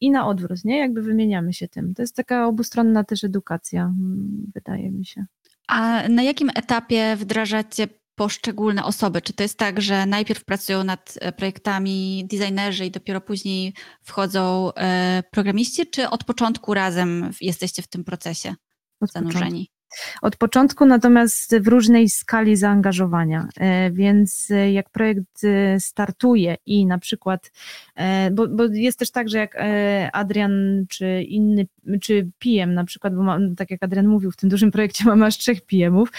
i 0.00 0.10
na 0.10 0.26
odwrót, 0.26 0.64
nie? 0.64 0.78
Jakby 0.78 1.02
wymieniamy 1.02 1.52
się 1.52 1.68
tym. 1.68 1.94
To 1.94 2.02
jest 2.02 2.16
taka 2.16 2.46
obustronna 2.46 3.04
też 3.04 3.24
edukacja, 3.24 3.82
mm, 3.82 4.50
wydaje 4.54 4.90
mi 4.90 5.06
się. 5.06 5.24
A 5.68 6.08
na 6.08 6.22
jakim 6.22 6.50
etapie 6.54 7.16
wdrażacie 7.16 7.88
poszczególne 8.14 8.84
osoby? 8.84 9.22
Czy 9.22 9.32
to 9.32 9.42
jest 9.42 9.58
tak, 9.58 9.80
że 9.82 10.06
najpierw 10.06 10.44
pracują 10.44 10.84
nad 10.84 11.18
e, 11.20 11.32
projektami 11.32 12.26
designerzy 12.30 12.86
i 12.86 12.90
dopiero 12.90 13.20
później 13.20 13.74
wchodzą 14.02 14.74
e, 14.74 15.22
programiści, 15.30 15.86
czy 15.86 16.08
od 16.08 16.24
początku 16.24 16.74
razem 16.74 17.30
jesteście 17.40 17.82
w 17.82 17.88
tym 17.88 18.04
procesie 18.04 18.54
Od 19.00 19.12
początku. 19.12 19.72
Od 20.22 20.36
początku, 20.36 20.86
natomiast 20.86 21.56
w 21.58 21.68
różnej 21.68 22.08
skali 22.08 22.56
zaangażowania. 22.56 23.48
E, 23.56 23.90
Więc 23.90 24.50
e, 24.50 24.72
jak 24.72 24.90
projekt 24.90 25.44
e, 25.44 25.80
startuje 25.80 26.56
i 26.66 26.86
na 26.86 26.98
przykład, 26.98 27.52
bo, 28.32 28.48
bo 28.48 28.64
jest 28.64 28.98
też 28.98 29.10
tak, 29.10 29.28
że 29.28 29.38
jak 29.38 29.58
Adrian 30.12 30.84
czy 30.88 31.22
inny, 31.22 31.66
czy 32.00 32.30
PM 32.38 32.74
na 32.74 32.84
przykład, 32.84 33.14
bo 33.14 33.22
mam, 33.22 33.56
tak 33.56 33.70
jak 33.70 33.82
Adrian 33.82 34.06
mówił, 34.06 34.30
w 34.30 34.36
tym 34.36 34.48
dużym 34.48 34.70
projekcie 34.70 35.04
mamy 35.10 35.26
aż 35.26 35.38
trzech 35.38 35.60
PM-ów, 35.60 36.12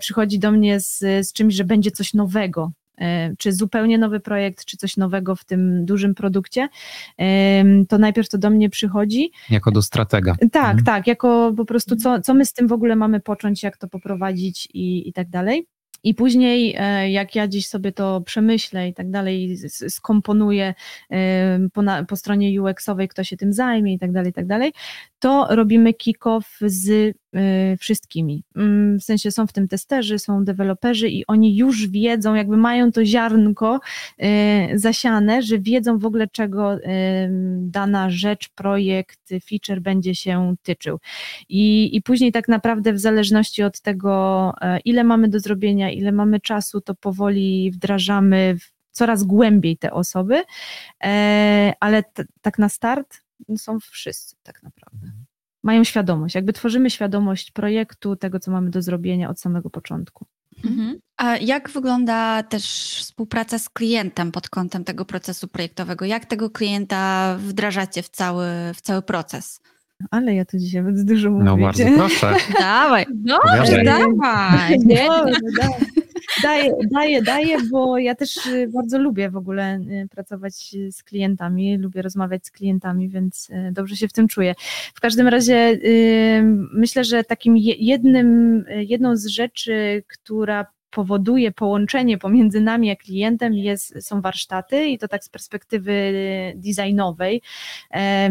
przychodzi 0.00 0.38
do 0.38 0.50
mnie 0.50 0.80
z, 0.80 0.98
z 0.98 1.32
czymś, 1.32 1.54
że 1.54 1.64
będzie 1.64 1.90
coś 1.90 2.14
nowego. 2.14 2.72
E, 3.00 3.34
Czy 3.38 3.52
zupełnie 3.52 3.98
nowy 3.98 4.20
projekt, 4.20 4.64
czy 4.64 4.76
coś 4.76 4.96
nowego 4.96 5.36
w 5.36 5.44
tym 5.44 5.84
dużym 5.84 6.14
produkcie, 6.14 6.68
em, 7.18 7.86
to 7.86 7.98
najpierw 7.98 8.28
to 8.28 8.38
do 8.38 8.50
mnie 8.50 8.70
przychodzi, 8.70 9.32
Jako 9.50 9.70
do 9.70 9.82
stratega. 9.82 10.34
tak, 10.52 10.70
Mhm. 10.70 10.84
tak, 10.84 11.06
jako 11.06 11.52
po 11.56 11.64
prostu 11.64 11.96
co, 11.96 12.20
co 12.20 12.34
my 12.34 12.44
z 12.44 12.52
tym 12.52 12.68
w 12.68 12.72
ogóle 12.72 12.96
mamy 12.96 13.20
począć, 13.20 13.62
jak 13.62 13.76
to 13.76 13.88
poprowadzić 13.88 14.68
i, 14.74 15.08
i 15.08 15.12
tak 15.12 15.28
dalej. 15.30 15.66
I 16.04 16.14
później, 16.14 16.74
e, 16.78 17.10
jak 17.10 17.34
ja 17.34 17.48
gdzieś 17.48 17.66
sobie 17.66 17.92
to 17.92 18.20
przemyślę 18.20 18.88
i 18.88 18.94
tak 18.94 19.10
dalej, 19.10 19.56
skomponuję 19.68 20.74
e, 21.10 21.68
po, 21.72 21.82
na, 21.82 22.04
po 22.04 22.16
stronie 22.16 22.62
UX-owej, 22.62 23.08
kto 23.08 23.24
się 23.24 23.36
tym 23.36 23.52
zajmie 23.52 23.94
i 23.94 23.98
tak 23.98 24.12
dalej, 24.12 24.30
i 24.30 24.32
tak 24.32 24.46
dalej, 24.46 24.72
to 25.18 25.46
robimy 25.50 25.92
kick-off 25.92 26.58
z 26.60 27.16
e, 27.34 27.76
wszystkimi. 27.76 28.42
Mm, 28.56 28.98
W 28.98 29.04
sensie 29.04 29.30
są 29.30 29.46
w 29.46 29.52
tym 29.52 29.68
testerzy, 29.68 30.18
są 30.18 30.44
deweloperzy 30.44 31.08
i 31.08 31.26
oni 31.26 31.56
już 31.56 31.88
wiedzą, 31.88 32.34
jakby 32.34 32.56
mają 32.56 32.92
to 32.92 33.04
ziarnko 33.04 33.80
zasiane, 34.74 35.42
że 35.42 35.58
wiedzą 35.58 35.98
w 35.98 36.06
ogóle 36.06 36.28
czego 36.28 36.78
dana 37.58 38.10
rzecz, 38.10 38.48
projekt, 38.48 39.20
feature 39.48 39.80
będzie 39.80 40.14
się 40.14 40.54
tyczył. 40.62 40.98
I, 41.48 41.96
I 41.96 42.02
później 42.02 42.32
tak 42.32 42.48
naprawdę 42.48 42.92
w 42.92 42.98
zależności 42.98 43.62
od 43.62 43.80
tego, 43.80 44.52
ile 44.84 45.04
mamy 45.04 45.28
do 45.28 45.40
zrobienia, 45.40 45.87
ile 45.92 46.12
mamy 46.12 46.40
czasu, 46.40 46.80
to 46.80 46.94
powoli 46.94 47.70
wdrażamy 47.70 48.56
w 48.60 48.72
coraz 48.92 49.24
głębiej 49.24 49.76
te 49.76 49.92
osoby, 49.92 50.42
e, 51.04 51.72
ale 51.80 52.02
t- 52.02 52.24
tak 52.40 52.58
na 52.58 52.68
start 52.68 53.20
są 53.56 53.80
wszyscy 53.80 54.36
tak 54.42 54.62
naprawdę. 54.62 55.12
Mają 55.62 55.84
świadomość, 55.84 56.34
jakby 56.34 56.52
tworzymy 56.52 56.90
świadomość 56.90 57.50
projektu, 57.50 58.16
tego 58.16 58.40
co 58.40 58.50
mamy 58.50 58.70
do 58.70 58.82
zrobienia 58.82 59.30
od 59.30 59.40
samego 59.40 59.70
początku. 59.70 60.26
Mhm. 60.64 60.98
A 61.16 61.36
jak 61.36 61.70
wygląda 61.70 62.42
też 62.42 62.64
współpraca 63.00 63.58
z 63.58 63.68
klientem 63.68 64.32
pod 64.32 64.48
kątem 64.48 64.84
tego 64.84 65.04
procesu 65.04 65.48
projektowego? 65.48 66.04
Jak 66.04 66.26
tego 66.26 66.50
klienta 66.50 67.36
wdrażacie 67.38 68.02
w 68.02 68.08
cały, 68.08 68.46
w 68.74 68.80
cały 68.80 69.02
proces? 69.02 69.60
Ale 70.10 70.34
ja 70.34 70.44
tu 70.44 70.58
dzisiaj 70.58 70.82
będę 70.82 71.04
dużo 71.04 71.30
mówić. 71.30 71.46
No 71.46 71.56
bardzo 71.56 71.84
proszę. 71.96 72.34
Dawaj. 72.60 73.06
Dobrze, 73.10 73.84
dawaj. 73.84 74.76
Daję, 76.42 76.72
daję, 76.92 77.22
daję, 77.22 77.56
bo 77.70 77.98
ja 77.98 78.14
też 78.14 78.46
y, 78.46 78.68
bardzo 78.74 78.98
lubię 78.98 79.30
w 79.30 79.36
ogóle 79.36 79.76
y, 79.76 80.08
pracować 80.10 80.54
z 80.90 81.02
klientami, 81.02 81.78
lubię 81.78 82.02
rozmawiać 82.02 82.46
z 82.46 82.50
klientami, 82.50 83.08
więc 83.08 83.50
y, 83.50 83.72
dobrze 83.72 83.96
się 83.96 84.08
w 84.08 84.12
tym 84.12 84.28
czuję. 84.28 84.54
W 84.94 85.00
każdym 85.00 85.28
razie 85.28 85.54
y, 85.84 86.42
myślę, 86.72 87.04
że 87.04 87.24
takim 87.24 87.56
je- 87.56 87.74
jednym, 87.78 88.56
y, 88.70 88.84
jedną 88.84 89.16
z 89.16 89.26
rzeczy, 89.26 90.02
która 90.08 90.66
powoduje 90.90 91.52
połączenie 91.52 92.18
pomiędzy 92.18 92.60
nami 92.60 92.90
a 92.90 92.96
klientem 92.96 93.54
jest, 93.54 93.94
są 94.06 94.20
warsztaty 94.20 94.86
i 94.86 94.98
to 94.98 95.08
tak 95.08 95.24
z 95.24 95.28
perspektywy 95.28 96.12
designowej. 96.56 97.42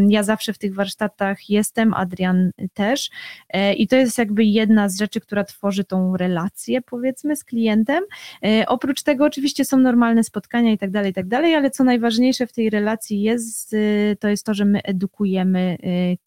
Ja 0.09 0.23
zawsze 0.23 0.53
w 0.53 0.57
tych 0.57 0.75
warsztatach 0.75 1.49
jestem, 1.49 1.93
Adrian 1.93 2.51
też 2.73 3.09
E, 3.49 3.73
I 3.73 3.87
to 3.87 3.95
jest 3.95 4.17
jakby 4.17 4.43
jedna 4.43 4.89
z 4.89 4.97
rzeczy, 4.97 5.21
która 5.21 5.43
tworzy 5.43 5.83
tą 5.83 6.17
relację, 6.17 6.81
powiedzmy, 6.81 7.35
z 7.35 7.43
klientem. 7.43 8.03
E, 8.45 8.65
Oprócz 8.67 9.03
tego, 9.03 9.25
oczywiście, 9.25 9.65
są 9.65 9.77
normalne 9.77 10.23
spotkania 10.23 10.71
i 10.71 10.77
tak 10.77 10.91
dalej, 10.91 11.11
i 11.11 11.13
tak 11.13 11.27
dalej, 11.27 11.55
ale 11.55 11.71
co 11.71 11.83
najważniejsze 11.83 12.47
w 12.47 12.53
tej 12.53 12.69
relacji 12.69 13.21
jest, 13.21 13.73
e, 13.73 14.15
to 14.15 14.27
jest 14.27 14.45
to, 14.45 14.53
że 14.53 14.65
my 14.65 14.81
edukujemy 14.83 15.59
e, 15.59 15.77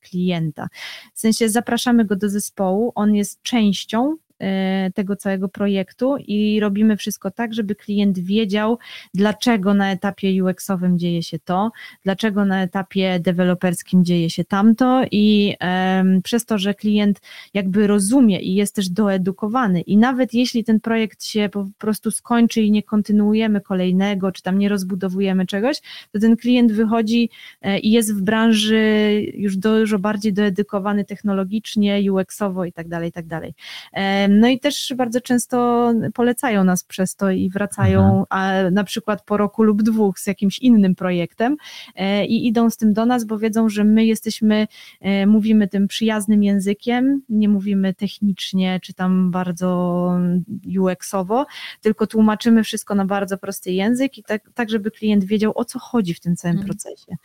klienta. 0.01 0.69
W 1.15 1.20
sensie 1.20 1.48
zapraszamy 1.48 2.05
go 2.05 2.16
do 2.16 2.28
zespołu, 2.28 2.93
on 2.94 3.15
jest 3.15 3.43
częścią 3.43 4.16
tego 4.95 5.17
całego 5.17 5.49
projektu 5.49 6.17
i 6.19 6.61
robimy 6.61 6.97
wszystko 6.97 7.31
tak, 7.31 7.55
żeby 7.55 7.75
klient 7.75 8.19
wiedział, 8.19 8.79
dlaczego 9.15 9.75
na 9.75 9.93
etapie 9.93 10.45
UX-owym 10.45 10.99
dzieje 10.99 11.23
się 11.23 11.39
to, 11.39 11.71
dlaczego 12.05 12.45
na 12.45 12.62
etapie 12.62 13.21
deweloperskim 13.21 14.05
dzieje 14.05 14.31
się 14.31 14.45
tamto 14.45 15.03
i 15.11 15.57
przez 16.25 16.45
to, 16.45 16.59
że 16.59 16.75
klient 16.75 17.21
jakby 17.55 17.87
rozumie 17.87 18.41
i 18.41 18.55
jest 18.55 18.75
też 18.75 18.89
doedukowany 18.89 19.81
i 19.81 19.97
nawet 19.97 20.35
jeśli 20.35 20.65
ten 20.65 20.81
projekt 20.81 21.25
się 21.25 21.49
po 21.53 21.69
prostu 21.79 22.11
skończy 22.11 22.62
i 22.62 22.71
nie 22.71 22.83
kontynuujemy 22.83 23.61
kolejnego, 23.61 24.33
czy 24.33 24.43
tam 24.43 24.59
nie 24.59 24.69
rozbudowujemy 24.69 25.47
czegoś, 25.47 25.81
to 26.12 26.19
ten 26.21 26.37
klient 26.37 26.73
wychodzi 26.73 27.31
e, 27.62 27.79
i 27.79 27.91
jest 27.91 28.15
w 28.15 28.23
branży 28.23 28.81
już 29.35 29.57
dużo 29.57 29.99
bardziej 29.99 30.33
doedukowany 30.33 31.05
technologicznie, 31.05 32.12
UX-owo 32.12 32.65
i 32.65 32.73
tak 32.73 32.89
dalej, 32.89 33.09
i 33.09 33.12
tak 33.12 33.27
dalej. 33.27 33.55
No 34.32 34.48
i 34.48 34.61
też 34.61 34.94
bardzo 34.97 35.20
często 35.20 35.90
polecają 36.15 36.65
nas 36.65 36.85
przez 36.85 37.16
to 37.16 37.31
i 37.31 37.51
wracają 37.51 38.24
a 38.28 38.52
na 38.73 38.85
przykład 38.85 39.24
po 39.24 39.36
roku 39.36 39.62
lub 39.62 39.82
dwóch 39.82 40.19
z 40.19 40.27
jakimś 40.27 40.59
innym 40.59 40.94
projektem 40.94 41.57
e, 41.97 42.27
i 42.27 42.47
idą 42.47 42.70
z 42.70 42.77
tym 42.77 42.93
do 42.93 43.07
nas, 43.07 43.24
bo 43.24 43.39
wiedzą, 43.39 43.69
że 43.69 43.85
my 43.85 44.05
jesteśmy, 44.05 44.66
e, 45.01 45.27
mówimy 45.27 45.69
tym 45.69 45.89
przyjaznym 45.89 46.43
językiem, 46.43 47.23
nie 47.28 47.48
mówimy 47.48 47.94
technicznie 47.94 48.81
czy 48.82 48.94
tam 48.94 49.31
bardzo 49.31 49.70
UX-owo, 50.78 51.47
tylko 51.81 52.07
tłumaczymy 52.07 52.65
wszystko 52.65 52.94
na 52.94 53.05
bardzo 53.05 53.39
prosty 53.39 53.73
język 53.73 54.19
i 54.19 54.23
tak, 54.23 54.51
tak 54.55 54.70
żeby 54.70 54.90
klient 54.90 55.24
wiedział 55.24 55.52
o 55.55 55.65
co 55.65 55.78
chodzi 55.78 56.15
w 56.15 56.20
tym 56.20 56.36
całym 56.36 56.57
Mhm. 56.57 56.66
procesie. 56.66 57.16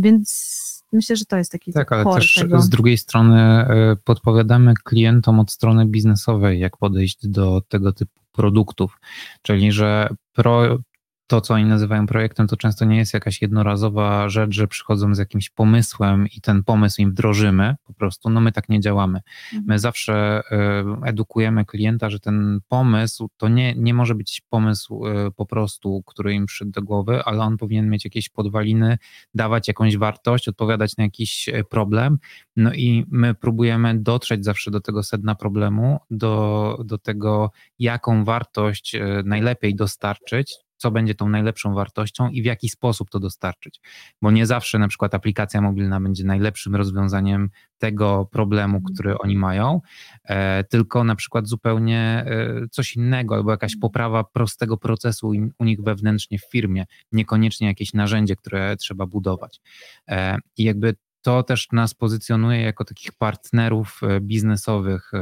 Więc 0.00 0.75
myślę, 0.96 1.16
że 1.16 1.24
to 1.24 1.36
jest 1.36 1.52
taki 1.52 1.72
Tak, 1.72 1.92
ale 1.92 2.04
też 2.14 2.34
tego. 2.34 2.60
z 2.60 2.68
drugiej 2.68 2.98
strony 2.98 3.40
e, 3.40 3.96
podpowiadamy 4.04 4.74
klientom 4.84 5.40
od 5.40 5.52
strony 5.52 5.86
biznesowej, 5.86 6.60
jak 6.60 6.76
podejść 6.76 7.28
do 7.28 7.62
tego 7.68 7.92
typu 7.92 8.20
produktów. 8.32 9.00
Czyli, 9.42 9.72
że 9.72 10.08
pro, 10.32 10.78
to, 11.26 11.40
co 11.40 11.54
oni 11.54 11.64
nazywają 11.64 12.06
projektem, 12.06 12.46
to 12.46 12.56
często 12.56 12.84
nie 12.84 12.96
jest 12.96 13.14
jakaś 13.14 13.42
jednorazowa 13.42 14.28
rzecz, 14.28 14.54
że 14.54 14.68
przychodzą 14.68 15.14
z 15.14 15.18
jakimś 15.18 15.50
pomysłem 15.50 16.26
i 16.36 16.40
ten 16.40 16.64
pomysł 16.64 17.02
im 17.02 17.10
wdrożymy. 17.10 17.74
Po 17.84 17.94
prostu, 17.94 18.30
no 18.30 18.40
my 18.40 18.52
tak 18.52 18.68
nie 18.68 18.80
działamy. 18.80 19.20
My 19.66 19.78
zawsze 19.78 20.42
e, 20.50 20.84
edukujemy 21.04 21.64
klienta, 21.64 22.10
że 22.10 22.20
ten 22.20 22.60
pomysł 22.68 23.28
to 23.36 23.48
nie, 23.48 23.74
nie 23.74 23.94
może 23.94 24.14
być 24.14 24.42
pomysł 24.48 25.06
e, 25.06 25.30
po 25.30 25.46
prostu, 25.46 26.02
który 26.06 26.34
im 26.34 26.46
przyszedł 26.46 26.70
do 26.70 26.82
głowy, 26.82 27.22
ale 27.24 27.42
on 27.42 27.56
powinien 27.56 27.90
mieć 27.90 28.04
jakieś 28.04 28.28
podwaliny, 28.28 28.98
dawać 29.34 29.68
jakąś 29.68 29.96
wartość, 29.96 30.48
odpowiadać 30.48 30.96
na 30.96 31.04
jakiś 31.04 31.48
e, 31.48 31.64
problem. 31.64 32.18
No 32.56 32.72
i 32.72 33.04
my 33.10 33.34
próbujemy 33.34 33.98
dotrzeć 33.98 34.44
zawsze 34.44 34.70
do 34.70 34.80
tego 34.80 35.02
sedna 35.02 35.34
problemu, 35.34 35.98
do, 36.10 36.78
do 36.84 36.98
tego, 36.98 37.50
jaką 37.78 38.24
wartość 38.24 38.96
najlepiej 39.24 39.74
dostarczyć, 39.74 40.65
co 40.76 40.90
będzie 40.90 41.14
tą 41.14 41.28
najlepszą 41.28 41.74
wartością 41.74 42.28
i 42.28 42.42
w 42.42 42.44
jaki 42.44 42.68
sposób 42.68 43.10
to 43.10 43.20
dostarczyć. 43.20 43.80
Bo 44.22 44.30
nie 44.30 44.46
zawsze 44.46 44.78
na 44.78 44.88
przykład 44.88 45.14
aplikacja 45.14 45.60
mobilna 45.60 46.00
będzie 46.00 46.24
najlepszym 46.24 46.76
rozwiązaniem 46.76 47.50
tego 47.78 48.28
problemu, 48.32 48.80
który 48.80 49.18
oni 49.18 49.36
mają, 49.36 49.80
e, 50.24 50.64
tylko 50.64 51.04
na 51.04 51.14
przykład 51.14 51.48
zupełnie 51.48 52.24
e, 52.26 52.68
coś 52.70 52.96
innego, 52.96 53.34
albo 53.34 53.50
jakaś 53.50 53.76
poprawa 53.76 54.24
prostego 54.24 54.76
procesu 54.76 55.32
u 55.58 55.64
nich 55.64 55.82
wewnętrznie 55.82 56.38
w 56.38 56.50
firmie, 56.50 56.84
niekoniecznie 57.12 57.66
jakieś 57.66 57.94
narzędzie, 57.94 58.36
które 58.36 58.76
trzeba 58.76 59.06
budować. 59.06 59.60
E, 60.08 60.38
I 60.56 60.64
jakby 60.64 60.94
to 61.22 61.42
też 61.42 61.68
nas 61.72 61.94
pozycjonuje 61.94 62.60
jako 62.60 62.84
takich 62.84 63.12
partnerów 63.12 64.00
biznesowych 64.20 65.12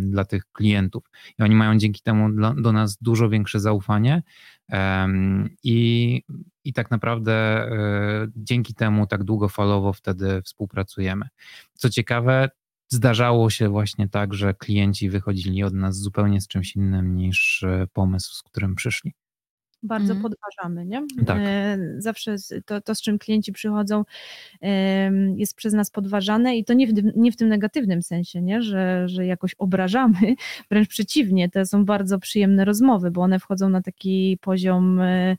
dla 0.00 0.24
tych 0.24 0.44
klientów. 0.52 1.04
I 1.38 1.42
oni 1.42 1.54
mają 1.54 1.78
dzięki 1.78 2.02
temu 2.02 2.28
do 2.62 2.72
nas 2.72 2.96
dużo 3.00 3.28
większe 3.28 3.60
zaufanie. 3.60 4.22
I, 5.62 6.22
I 6.64 6.72
tak 6.72 6.90
naprawdę 6.90 7.32
e, 7.32 8.28
dzięki 8.36 8.74
temu 8.74 9.06
tak 9.06 9.24
długofalowo 9.24 9.92
wtedy 9.92 10.42
współpracujemy. 10.42 11.28
Co 11.74 11.90
ciekawe, 11.90 12.50
zdarzało 12.88 13.50
się 13.50 13.68
właśnie 13.68 14.08
tak, 14.08 14.34
że 14.34 14.54
klienci 14.54 15.10
wychodzili 15.10 15.64
od 15.64 15.74
nas 15.74 15.96
zupełnie 15.96 16.40
z 16.40 16.48
czymś 16.48 16.76
innym 16.76 17.16
niż 17.16 17.62
e, 17.62 17.86
pomysł, 17.92 18.34
z 18.34 18.42
którym 18.42 18.74
przyszli. 18.74 19.12
Bardzo 19.82 20.12
Mhm. 20.12 20.22
podważamy, 20.22 20.86
nie? 20.86 21.06
Tak. 21.26 21.38
E, 21.40 21.78
Zawsze 21.98 22.36
to, 22.66 22.80
to, 22.80 22.94
z 22.94 23.02
czym 23.02 23.18
klienci 23.18 23.52
przychodzą, 23.52 24.04
jest 25.36 25.56
przez 25.56 25.72
nas 25.74 25.90
podważane 25.90 26.56
i 26.56 26.64
to 26.64 26.74
nie 26.74 26.86
w, 26.86 26.94
tym- 26.94 27.12
nie 27.16 27.32
w 27.32 27.36
tym 27.36 27.48
negatywnym 27.48 28.02
sensie, 28.02 28.42
nie? 28.42 28.62
Że, 28.62 29.08
że 29.08 29.26
jakoś 29.26 29.54
obrażamy, 29.58 30.18
wręcz 30.70 30.88
przeciwnie, 30.88 31.50
to 31.50 31.66
są 31.66 31.84
bardzo 31.84 32.18
przyjemne 32.18 32.64
rozmowy, 32.64 33.10
bo 33.10 33.20
one 33.22 33.38
wchodzą 33.38 33.68
na 33.68 33.82
taki 33.82 34.38
poziom 34.40 35.00
e, 35.00 35.36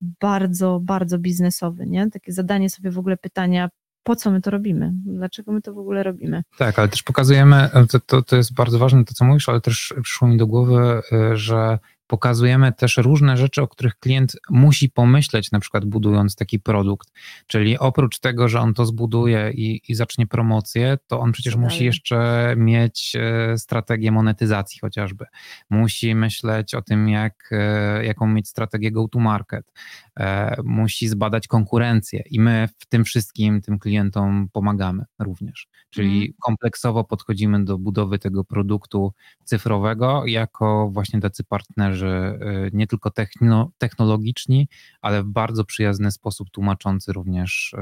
bardzo, 0.00 0.80
bardzo 0.82 1.18
biznesowy, 1.18 1.86
nie? 1.86 2.10
Takie 2.10 2.32
zadanie 2.32 2.70
sobie 2.70 2.90
w 2.90 2.98
ogóle 2.98 3.16
pytania, 3.16 3.68
po 4.02 4.16
co 4.16 4.30
my 4.30 4.40
to 4.40 4.50
robimy? 4.50 4.92
Dlaczego 5.06 5.52
my 5.52 5.62
to 5.62 5.74
w 5.74 5.78
ogóle 5.78 6.02
robimy? 6.02 6.42
Tak, 6.58 6.78
ale 6.78 6.88
też 6.88 7.02
pokazujemy, 7.02 7.68
to, 7.90 8.00
to, 8.00 8.22
to 8.22 8.36
jest 8.36 8.54
bardzo 8.54 8.78
ważne 8.78 9.04
to, 9.04 9.14
co 9.14 9.24
mówisz, 9.24 9.48
ale 9.48 9.60
też 9.60 9.94
przyszło 10.02 10.28
mi 10.28 10.36
do 10.36 10.46
głowy, 10.46 11.00
że 11.34 11.78
pokazujemy 12.06 12.72
też 12.72 12.96
różne 12.96 13.36
rzeczy, 13.36 13.62
o 13.62 13.68
których 13.68 13.98
klient 13.98 14.36
musi 14.50 14.90
pomyśleć, 14.90 15.50
na 15.52 15.60
przykład 15.60 15.84
budując 15.84 16.36
taki 16.36 16.60
produkt. 16.60 17.08
Czyli 17.46 17.78
oprócz 17.78 18.18
tego, 18.18 18.48
że 18.48 18.60
on 18.60 18.74
to 18.74 18.86
zbuduje 18.86 19.50
i, 19.54 19.80
i 19.88 19.94
zacznie 19.94 20.26
promocję, 20.26 20.98
to 21.06 21.20
on 21.20 21.32
przecież 21.32 21.56
musi 21.56 21.84
jeszcze 21.84 22.54
mieć 22.56 23.16
e, 23.16 23.58
strategię 23.58 24.12
monetyzacji 24.12 24.80
chociażby. 24.80 25.24
Musi 25.70 26.14
myśleć 26.14 26.74
o 26.74 26.82
tym, 26.82 27.08
jak, 27.08 27.48
e, 27.52 28.04
jaką 28.04 28.26
mieć 28.26 28.48
strategię 28.48 28.90
go-to-market. 28.92 29.72
E, 29.72 30.05
Musi 30.64 31.08
zbadać 31.08 31.48
konkurencję 31.48 32.22
i 32.30 32.40
my 32.40 32.68
w 32.78 32.86
tym 32.86 33.04
wszystkim 33.04 33.60
tym 33.60 33.78
klientom 33.78 34.48
pomagamy 34.52 35.04
również. 35.18 35.68
Czyli 35.90 36.16
Mhm. 36.16 36.32
kompleksowo 36.42 37.04
podchodzimy 37.04 37.64
do 37.64 37.78
budowy 37.78 38.18
tego 38.18 38.44
produktu 38.44 39.12
cyfrowego 39.44 40.26
jako 40.26 40.90
właśnie 40.92 41.20
tacy 41.20 41.44
partnerzy 41.44 42.38
y, 42.66 42.70
nie 42.72 42.86
tylko 42.86 43.10
techno, 43.10 43.70
technologiczni, 43.78 44.68
ale 45.00 45.22
w 45.22 45.26
bardzo 45.26 45.64
przyjazny 45.64 46.12
sposób 46.12 46.50
tłumaczący 46.50 47.12
również 47.12 47.72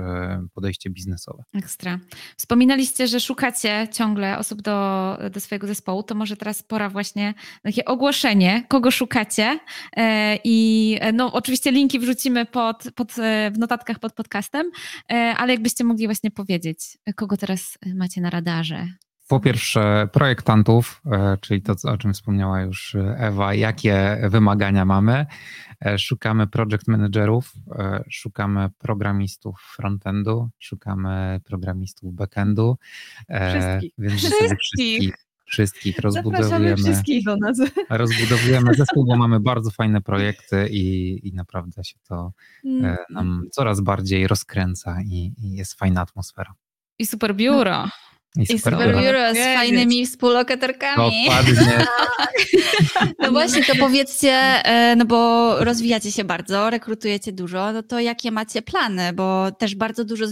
y, 0.44 0.48
podejście 0.54 0.90
biznesowe. 0.90 1.42
Ekstra. 1.54 1.98
Wspominaliście, 2.36 3.08
że 3.08 3.20
szukacie 3.20 3.88
ciągle 3.92 4.38
osób 4.38 4.62
do, 4.62 5.18
do 5.30 5.40
swojego 5.40 5.66
zespołu, 5.66 6.02
to 6.02 6.14
może 6.14 6.36
teraz 6.36 6.62
pora 6.62 6.88
właśnie 6.88 7.34
na 7.64 7.70
takie 7.70 7.84
ogłoszenie, 7.84 8.64
kogo 8.68 8.90
szukacie 8.90 9.58
E, 9.96 10.38
i 10.44 10.98
e, 11.00 11.12
no 11.12 11.32
oczywiście 11.32 11.72
linki 11.72 11.98
wrzucimy 11.98 12.23
pod, 12.52 12.84
pod, 12.94 13.18
e, 13.18 13.50
w 13.50 13.58
notatkach 13.58 13.98
pod 13.98 14.12
podcastem, 14.12 14.70
e, 15.12 15.14
ale 15.14 15.52
jakbyście 15.52 15.84
mogli 15.84 16.06
właśnie 16.06 16.30
powiedzieć, 16.30 16.98
kogo 17.16 17.36
teraz 17.36 17.78
macie 17.94 18.20
na 18.20 18.30
radarze? 18.30 18.86
Po 19.28 19.40
pierwsze, 19.40 20.08
projektantów, 20.12 21.02
e, 21.12 21.36
czyli 21.40 21.62
to, 21.62 21.74
co- 21.74 21.90
o 21.92 21.98
czym 21.98 22.14
wspomniała 22.14 22.60
już 22.60 22.96
Ewa, 23.16 23.54
jakie 23.54 24.18
wymagania 24.30 24.84
mamy. 24.84 25.26
Szukamy 25.98 26.46
project 26.46 26.88
managerów, 26.88 27.52
szukamy 28.10 28.68
programistów 28.78 29.72
frontendu, 29.76 30.50
szukamy 30.58 31.40
programistów 31.44 32.14
backendu. 32.14 32.78
Wszystkich. 33.48 33.92
Więc 33.98 34.14
w 34.14 34.20
zasadzie 34.20 34.56
Wszystkich. 34.56 35.14
Wszystkich. 35.54 35.96
Wszystkich 35.96 36.22
Zapraszamy 36.24 36.42
rozbudowujemy. 36.50 36.76
wszystkich 36.76 37.24
do 37.24 37.36
nas. 37.36 37.58
rozbudowujemy 37.90 38.74
zespół, 38.74 39.06
bo 39.06 39.16
mamy 39.16 39.40
bardzo 39.40 39.70
fajne 39.70 40.00
projekty 40.00 40.68
i, 40.70 41.20
i 41.28 41.32
naprawdę 41.34 41.84
się 41.84 41.98
to 42.08 42.32
Mm. 42.64 42.96
nam 43.10 43.42
coraz 43.52 43.80
bardziej 43.80 44.26
rozkręca 44.26 44.96
i, 45.06 45.32
i 45.38 45.54
jest 45.54 45.74
fajna 45.74 46.00
atmosfera. 46.00 46.54
I 46.98 47.06
super 47.06 47.34
biuro. 47.34 47.88
I 48.36 48.46
super 48.46 48.78
biuro. 48.78 49.00
biuro 49.00 49.34
z 49.34 49.36
fajnymi 49.36 50.06
współlokatorkami. 50.06 51.24
Dokładnie. 51.26 51.84
No 53.18 53.30
właśnie, 53.30 53.64
to 53.64 53.72
powiedzcie, 53.76 54.30
e, 54.32 54.96
no 54.96 55.04
bo 55.04 55.56
rozwijacie 55.64 56.12
się 56.12 56.24
bardzo, 56.24 56.70
rekrutujecie 56.70 57.32
dużo, 57.32 57.72
no 57.72 57.82
to 57.82 58.00
jakie 58.00 58.30
macie 58.30 58.62
plany? 58.62 59.12
Bo 59.12 59.52
też 59.52 59.74
bardzo 59.74 60.04
dużo 60.04 60.24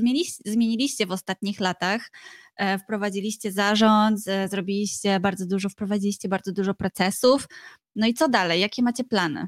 zmieniliście 0.45 1.07
w 1.07 1.11
ostatnich 1.13 1.61
latach. 1.61 2.11
E, 2.57 2.79
Wprowadziliście 2.79 3.53
zarząd, 3.53 4.21
zrobiliście 4.47 5.21
bardzo 5.21 5.47
dużo, 5.47 5.69
wprowadziliście 5.69 6.29
bardzo 6.29 6.53
dużo 6.53 6.75
procesów. 6.75 7.49
No 7.97 8.07
i 8.07 8.15
co 8.15 8.29
dalej? 8.29 8.61
Jakie 8.61 8.83
macie 8.83 9.05
plany 9.05 9.47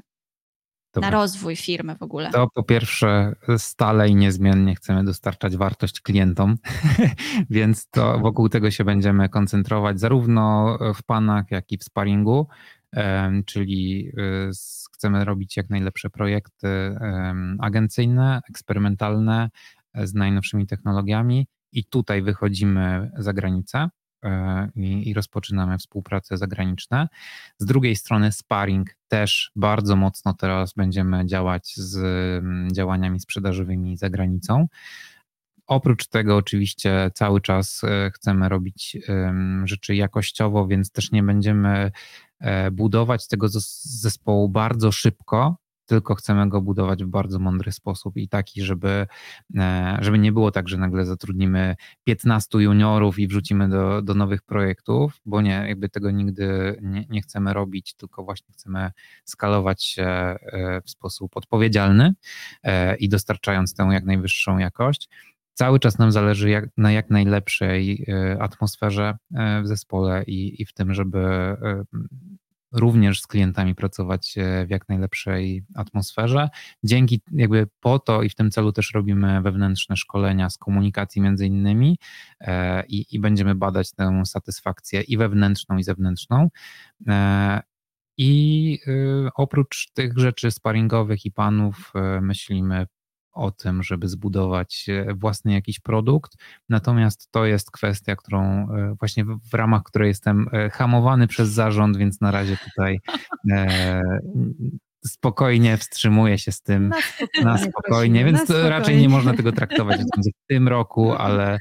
Dobra. 0.93 1.09
na 1.09 1.17
rozwój 1.17 1.55
firmy 1.55 1.95
w 1.95 2.01
ogóle? 2.01 2.31
To 2.31 2.47
po 2.53 2.63
pierwsze 2.63 3.35
stale 3.57 4.09
i 4.09 4.15
niezmiennie 4.15 4.75
chcemy 4.75 5.03
dostarczać 5.03 5.57
wartość 5.57 6.01
klientom, 6.01 6.57
więc 7.49 7.89
to 7.89 8.19
wokół 8.19 8.49
tego 8.49 8.71
się 8.71 8.83
będziemy 8.83 9.29
koncentrować 9.29 9.99
zarówno 9.99 10.77
w 10.95 11.03
panach, 11.03 11.45
jak 11.51 11.71
i 11.71 11.77
w 11.77 11.83
sparingu, 11.83 12.47
czyli 13.45 14.11
y, 14.19 14.51
chcemy 14.95 15.25
robić 15.25 15.57
jak 15.57 15.69
najlepsze 15.69 16.09
projekty 16.09 16.67
agencyjne, 17.59 18.41
eksperymentalne 18.49 19.49
e, 19.93 20.07
z 20.07 20.13
najnowszymi 20.13 20.67
technologiami 20.67 21.47
i 21.75 21.85
tutaj 21.85 22.21
wychodzimy 22.21 23.11
za 23.17 23.33
granicę 23.33 23.89
e, 24.25 24.69
i, 24.75 25.09
i 25.09 25.13
rozpoczynamy 25.13 25.77
współprace 25.77 26.37
zagraniczne. 26.37 27.07
Z 27.59 27.65
drugiej 27.65 27.95
strony 27.95 28.31
sparring 28.31 28.89
też 29.07 29.51
bardzo 29.55 29.95
mocno 29.95 30.33
teraz 30.33 30.73
będziemy 30.73 31.25
działać 31.25 31.73
z 31.75 31.95
mm, 32.43 32.71
działaniami 32.73 33.19
sprzedażowymi 33.19 33.97
za 33.97 34.09
granicą. 34.09 34.67
Oprócz 35.67 36.07
tego 36.07 36.37
oczywiście 36.37 37.11
cały 37.13 37.41
czas 37.41 37.81
e, 37.83 38.11
chcemy 38.11 38.49
robić 38.49 38.97
rzeczy 39.63 39.95
jakościowo, 39.95 40.67
więc 40.67 40.91
też 40.91 41.11
nie 41.11 41.23
będziemy 41.23 41.91
e, 42.39 42.71
budować 42.71 43.27
tego 43.27 43.47
zes- 43.47 43.81
zespołu 43.83 44.49
bardzo 44.49 44.91
szybko, 44.91 45.57
tylko 45.85 46.15
chcemy 46.15 46.49
go 46.49 46.61
budować 46.61 47.03
w 47.03 47.07
bardzo 47.07 47.39
mądry 47.39 47.71
sposób 47.71 48.17
i 48.17 48.29
taki, 48.29 48.61
żeby, 48.61 49.07
e, 49.57 49.97
żeby 50.01 50.19
nie 50.19 50.31
było 50.31 50.51
tak, 50.51 50.69
że 50.69 50.77
nagle 50.77 51.05
zatrudnimy 51.05 51.75
15 52.03 52.59
juniorów 52.59 53.19
i 53.19 53.27
wrzucimy 53.27 53.69
do, 53.69 54.01
do 54.01 54.13
nowych 54.13 54.41
projektów, 54.41 55.21
bo 55.25 55.41
nie, 55.41 55.65
jakby 55.67 55.89
tego 55.89 56.11
nigdy 56.11 56.77
nie, 56.81 57.05
nie 57.09 57.21
chcemy 57.21 57.53
robić, 57.53 57.93
tylko 57.93 58.23
właśnie 58.23 58.53
chcemy 58.53 58.91
skalować 59.25 59.83
się 59.83 60.03
e, 60.03 60.37
w 60.85 60.89
sposób 60.89 61.37
odpowiedzialny 61.37 62.13
e, 62.63 62.95
i 62.95 63.09
dostarczając 63.09 63.73
tę 63.73 63.83
jak 63.91 64.05
najwyższą 64.05 64.57
jakość. 64.57 65.09
Cały 65.53 65.79
czas 65.79 65.97
nam 65.97 66.11
zależy 66.11 66.49
jak, 66.49 66.65
na 66.77 66.91
jak 66.91 67.09
najlepszej 67.09 68.05
atmosferze 68.39 69.17
w 69.63 69.67
zespole 69.67 70.23
i, 70.23 70.61
i 70.61 70.65
w 70.65 70.73
tym, 70.73 70.93
żeby 70.93 71.19
również 72.75 73.21
z 73.21 73.27
klientami 73.27 73.75
pracować 73.75 74.37
e, 74.37 74.65
w 74.65 74.69
jak 74.69 74.89
najlepszej 74.89 75.65
atmosferze. 75.75 76.49
Dzięki 76.83 77.21
jakby 77.31 77.67
po 77.79 77.99
to 77.99 78.23
i 78.23 78.29
w 78.29 78.35
tym 78.35 78.51
celu 78.51 78.71
też 78.71 78.91
robimy 78.93 79.41
wewnętrzne 79.41 79.97
szkolenia 79.97 80.49
z 80.49 80.57
komunikacji 80.57 81.21
między 81.21 81.45
innymi 81.45 81.99
e, 82.41 82.85
i, 82.85 83.05
i 83.11 83.19
będziemy 83.19 83.55
badać 83.55 83.91
tę 83.91 84.21
satysfakcję 84.25 85.01
i 85.01 85.17
wewnętrzną 85.17 85.77
i 85.77 85.83
zewnętrzną. 85.83 86.49
E, 87.07 87.61
I 88.17 88.79
oprócz 89.35 89.91
tych 89.93 90.17
rzeczy 90.17 90.51
sparingowych 90.51 91.25
i 91.25 91.31
panów 91.31 91.93
myślimy 92.21 92.87
o 93.35 93.51
tym, 93.51 93.83
żeby 93.83 94.07
zbudować 94.07 94.85
e, 94.89 95.13
własny 95.13 95.53
jakiś 95.53 95.79
produkt. 95.79 96.33
Natomiast 96.69 97.31
to 97.31 97.45
jest 97.45 97.71
kwestia, 97.71 98.15
którą 98.15 98.43
e, 98.43 98.95
właśnie 98.99 99.25
w, 99.25 99.53
ramach 99.53 99.83
której 99.83 100.07
jestem 100.07 100.47
e, 100.51 100.69
hamowany 100.69 101.27
przez 101.27 101.49
zarząd, 101.49 101.97
więc 101.97 102.21
na 102.21 102.31
razie 102.31 102.57
tutaj 102.57 102.99
spokojnie 105.05 105.77
wstrzymuję 105.77 106.37
się 106.37 106.51
z 106.51 106.61
tym 106.61 106.89
na 106.89 106.97
spokojnie, 107.01 107.43
na 107.43 107.57
spokojnie 107.57 108.25
więc 108.25 108.39
na 108.39 108.45
spokojnie. 108.45 108.69
raczej 108.69 109.01
nie 109.01 109.09
można 109.09 109.33
tego 109.33 109.51
traktować 109.51 110.01
w 110.01 110.47
tym 110.47 110.67
roku, 110.67 111.13
ale 111.25 111.59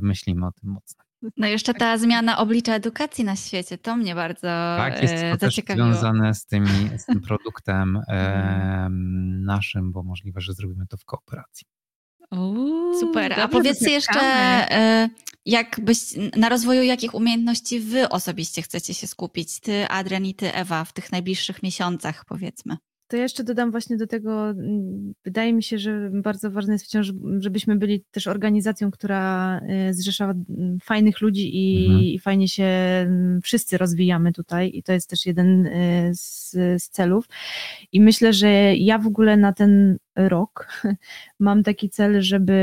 myślimy 0.00 0.46
o 0.46 0.52
tym 0.52 0.70
mocno. 0.70 1.03
No 1.36 1.46
jeszcze 1.46 1.74
ta 1.74 1.98
zmiana 1.98 2.38
oblicza 2.38 2.74
edukacji 2.74 3.24
na 3.24 3.36
świecie, 3.36 3.78
to 3.78 3.96
mnie 3.96 4.14
bardzo 4.14 4.46
Tak, 4.76 5.02
jest 5.02 5.14
to 5.30 5.36
też 5.36 5.60
związane 5.74 6.34
z, 6.34 6.46
tymi, 6.46 6.98
z 6.98 7.04
tym 7.06 7.20
produktem 7.20 8.00
e, 8.08 8.88
naszym, 9.40 9.92
bo 9.92 10.02
możliwe, 10.02 10.40
że 10.40 10.52
zrobimy 10.52 10.86
to 10.86 10.96
w 10.96 11.04
kooperacji. 11.04 11.66
Uuu, 12.30 13.00
Super. 13.00 13.40
A 13.40 13.48
powiedzcie 13.48 13.90
jeszcze, 13.90 14.20
e, 14.20 15.08
jak 15.46 15.80
byś, 15.82 15.98
na 16.36 16.48
rozwoju 16.48 16.82
jakich 16.82 17.14
umiejętności 17.14 17.80
wy 17.80 18.08
osobiście 18.08 18.62
chcecie 18.62 18.94
się 18.94 19.06
skupić? 19.06 19.60
Ty, 19.60 19.88
Adrian 19.88 20.24
i 20.24 20.34
ty, 20.34 20.54
Ewa, 20.54 20.84
w 20.84 20.92
tych 20.92 21.12
najbliższych 21.12 21.62
miesiącach, 21.62 22.24
powiedzmy. 22.24 22.76
To 23.14 23.18
jeszcze 23.18 23.44
dodam 23.44 23.70
właśnie 23.70 23.96
do 23.96 24.06
tego, 24.06 24.50
mm, 24.50 25.14
wydaje 25.24 25.52
mi 25.52 25.62
się, 25.62 25.78
że 25.78 26.10
bardzo 26.12 26.50
ważne 26.50 26.72
jest 26.72 26.84
wciąż, 26.84 27.12
żebyśmy 27.38 27.76
byli 27.76 28.04
też 28.10 28.26
organizacją, 28.26 28.90
która 28.90 29.60
y, 29.90 29.94
zrzesza 29.94 30.24
mm, 30.24 30.78
fajnych 30.84 31.20
ludzi 31.20 31.50
i, 31.56 31.86
mhm. 31.86 32.04
i 32.04 32.18
fajnie 32.18 32.48
się 32.48 32.64
mm, 32.64 33.40
wszyscy 33.42 33.78
rozwijamy 33.78 34.32
tutaj 34.32 34.70
i 34.74 34.82
to 34.82 34.92
jest 34.92 35.10
też 35.10 35.26
jeden 35.26 35.66
y, 35.66 36.10
z, 36.14 36.50
z 36.52 36.88
celów. 36.88 37.28
I 37.92 38.00
myślę, 38.00 38.32
że 38.32 38.48
ja 38.76 38.98
w 38.98 39.06
ogóle 39.06 39.36
na 39.36 39.52
ten 39.52 39.96
rok 40.16 40.82
mam 41.40 41.62
taki 41.62 41.90
cel, 41.90 42.22
żeby 42.22 42.54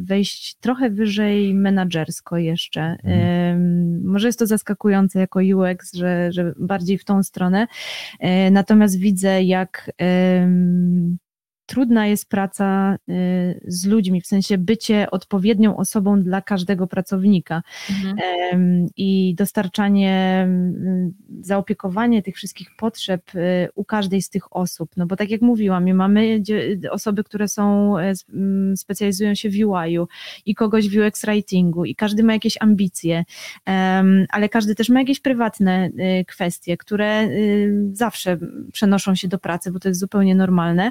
wejść 0.00 0.54
trochę 0.54 0.90
wyżej 0.90 1.54
menadżersko 1.54 2.36
jeszcze. 2.36 2.80
Mhm. 2.82 4.02
Może 4.04 4.28
jest 4.28 4.38
to 4.38 4.46
zaskakujące 4.46 5.18
jako 5.20 5.40
UX, 5.40 5.92
że, 5.94 6.32
że 6.32 6.52
bardziej 6.58 6.98
w 6.98 7.04
tą 7.04 7.22
stronę. 7.22 7.66
E, 8.20 8.50
natomiast 8.50 8.98
widzę, 8.98 9.42
jak 9.42 9.90
trudna 11.66 12.06
jest 12.06 12.28
praca 12.28 12.98
y, 13.08 13.60
z 13.66 13.86
ludźmi, 13.86 14.20
w 14.20 14.26
sensie 14.26 14.58
bycie 14.58 15.10
odpowiednią 15.10 15.76
osobą 15.76 16.22
dla 16.22 16.42
każdego 16.42 16.86
pracownika 16.86 17.62
mhm. 17.90 18.16
i 18.96 19.34
dostarczanie, 19.38 20.48
zaopiekowanie 21.40 22.22
tych 22.22 22.36
wszystkich 22.36 22.68
potrzeb 22.76 23.34
y, 23.34 23.68
u 23.74 23.84
każdej 23.84 24.22
z 24.22 24.30
tych 24.30 24.56
osób. 24.56 24.90
No 24.96 25.06
bo 25.06 25.16
tak 25.16 25.30
jak 25.30 25.42
mówiłam, 25.42 25.94
mamy 25.94 26.42
osoby, 26.90 27.24
które 27.24 27.48
są, 27.48 27.98
e, 27.98 28.12
specjalizują 28.76 29.34
się 29.34 29.50
w 29.50 29.54
UI-u 29.54 30.08
i 30.46 30.54
kogoś 30.54 30.88
w 30.88 31.06
UX 31.06 31.24
writingu 31.24 31.84
i 31.84 31.94
każdy 31.94 32.22
ma 32.22 32.32
jakieś 32.32 32.56
ambicje, 32.60 33.24
ale 34.30 34.48
każdy 34.48 34.74
też 34.74 34.88
ma 34.88 35.00
jakieś 35.00 35.20
prywatne 35.20 35.86
y, 36.20 36.24
kwestie, 36.24 36.76
które 36.76 37.28
zawsze 37.92 38.38
przenoszą 38.72 39.14
się 39.14 39.28
do 39.28 39.38
pracy, 39.38 39.72
bo 39.72 39.78
to 39.78 39.88
jest 39.88 40.00
zupełnie 40.00 40.34
normalne 40.34 40.90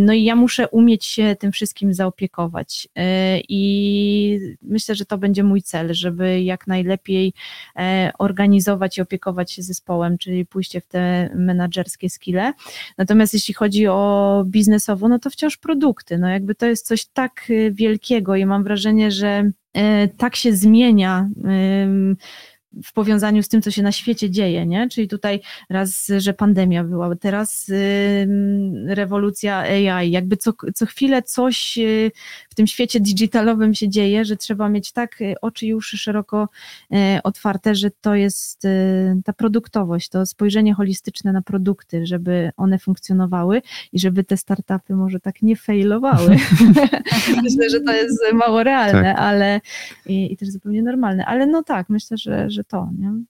no 0.00 0.12
i 0.12 0.24
ja 0.24 0.36
muszę 0.36 0.68
umieć 0.68 1.04
się 1.04 1.36
tym 1.38 1.52
wszystkim 1.52 1.94
zaopiekować. 1.94 2.88
E, 2.96 3.38
I 3.48 4.56
myślę, 4.62 4.94
że 4.94 5.04
to 5.04 5.18
będzie 5.18 5.42
mój 5.42 5.62
cel, 5.62 5.94
żeby 5.94 6.42
jak 6.42 6.66
najlepiej 6.66 7.32
e, 7.76 8.12
organizować 8.18 8.98
i 8.98 9.00
opiekować 9.00 9.52
się 9.52 9.62
zespołem, 9.62 10.18
czyli 10.18 10.46
pójście 10.46 10.80
w 10.80 10.86
te 10.86 11.30
menadżerskie 11.34 12.10
skille. 12.10 12.52
Natomiast 12.98 13.34
jeśli 13.34 13.54
chodzi 13.54 13.86
o 13.86 14.44
biznesowo, 14.46 15.08
no 15.08 15.18
to 15.18 15.30
wciąż 15.30 15.56
produkty. 15.56 16.18
No 16.18 16.28
jakby 16.28 16.54
to 16.54 16.66
jest 16.66 16.86
coś 16.86 17.04
tak 17.06 17.46
e, 17.50 17.70
wielkiego 17.70 18.36
i 18.36 18.46
mam 18.46 18.64
wrażenie, 18.64 19.10
że 19.10 19.50
tak 20.16 20.36
się 20.36 20.52
zmienia 20.52 21.28
w 22.84 22.92
powiązaniu 22.92 23.42
z 23.42 23.48
tym, 23.48 23.62
co 23.62 23.70
się 23.70 23.82
na 23.82 23.92
świecie 23.92 24.30
dzieje, 24.30 24.66
nie? 24.66 24.88
Czyli 24.88 25.08
tutaj 25.08 25.40
raz, 25.70 26.08
że 26.18 26.34
pandemia 26.34 26.84
była, 26.84 27.16
teraz 27.16 27.70
rewolucja 28.86 29.58
AI, 29.58 30.10
jakby 30.10 30.36
co, 30.36 30.52
co 30.74 30.86
chwilę 30.86 31.22
coś 31.22 31.78
y, 31.78 32.10
w 32.48 32.54
tym 32.54 32.66
świecie 32.66 33.00
digitalowym 33.00 33.74
się 33.74 33.88
dzieje, 33.88 34.24
że 34.24 34.36
trzeba 34.36 34.68
mieć 34.68 34.92
tak 34.92 35.20
y, 35.20 35.34
oczy 35.40 35.76
uszy 35.76 35.98
szeroko 35.98 36.48
y, 36.92 36.96
otwarte, 37.22 37.74
że 37.74 37.90
to 37.90 38.14
jest 38.14 38.62
ta 39.24 39.32
produktowość, 39.32 40.08
to 40.08 40.26
spojrzenie 40.26 40.74
holistyczne 40.74 41.32
na 41.32 41.42
produkty, 41.42 42.06
żeby 42.06 42.50
one 42.56 42.78
funkcjonowały 42.78 43.62
i 43.92 43.98
żeby 43.98 44.24
te 44.24 44.36
startupy 44.36 44.94
może 44.94 45.20
tak 45.20 45.42
nie 45.42 45.56
failowały. 45.56 46.36
myślę, 47.44 47.70
że 47.70 47.80
to 47.80 47.92
jest 47.92 48.18
mało 48.32 48.62
realne, 48.62 49.14
tak. 49.14 49.18
ale 49.18 49.60
i, 50.06 50.32
i 50.32 50.36
też 50.36 50.48
zupełnie 50.48 50.82
normalne, 50.82 51.26
ale 51.26 51.46
no 51.46 51.62
tak, 51.62 51.88
myślę, 51.88 52.16
że, 52.16 52.50
że 52.50 52.63
to, 52.64 52.88
nie? 52.98 53.24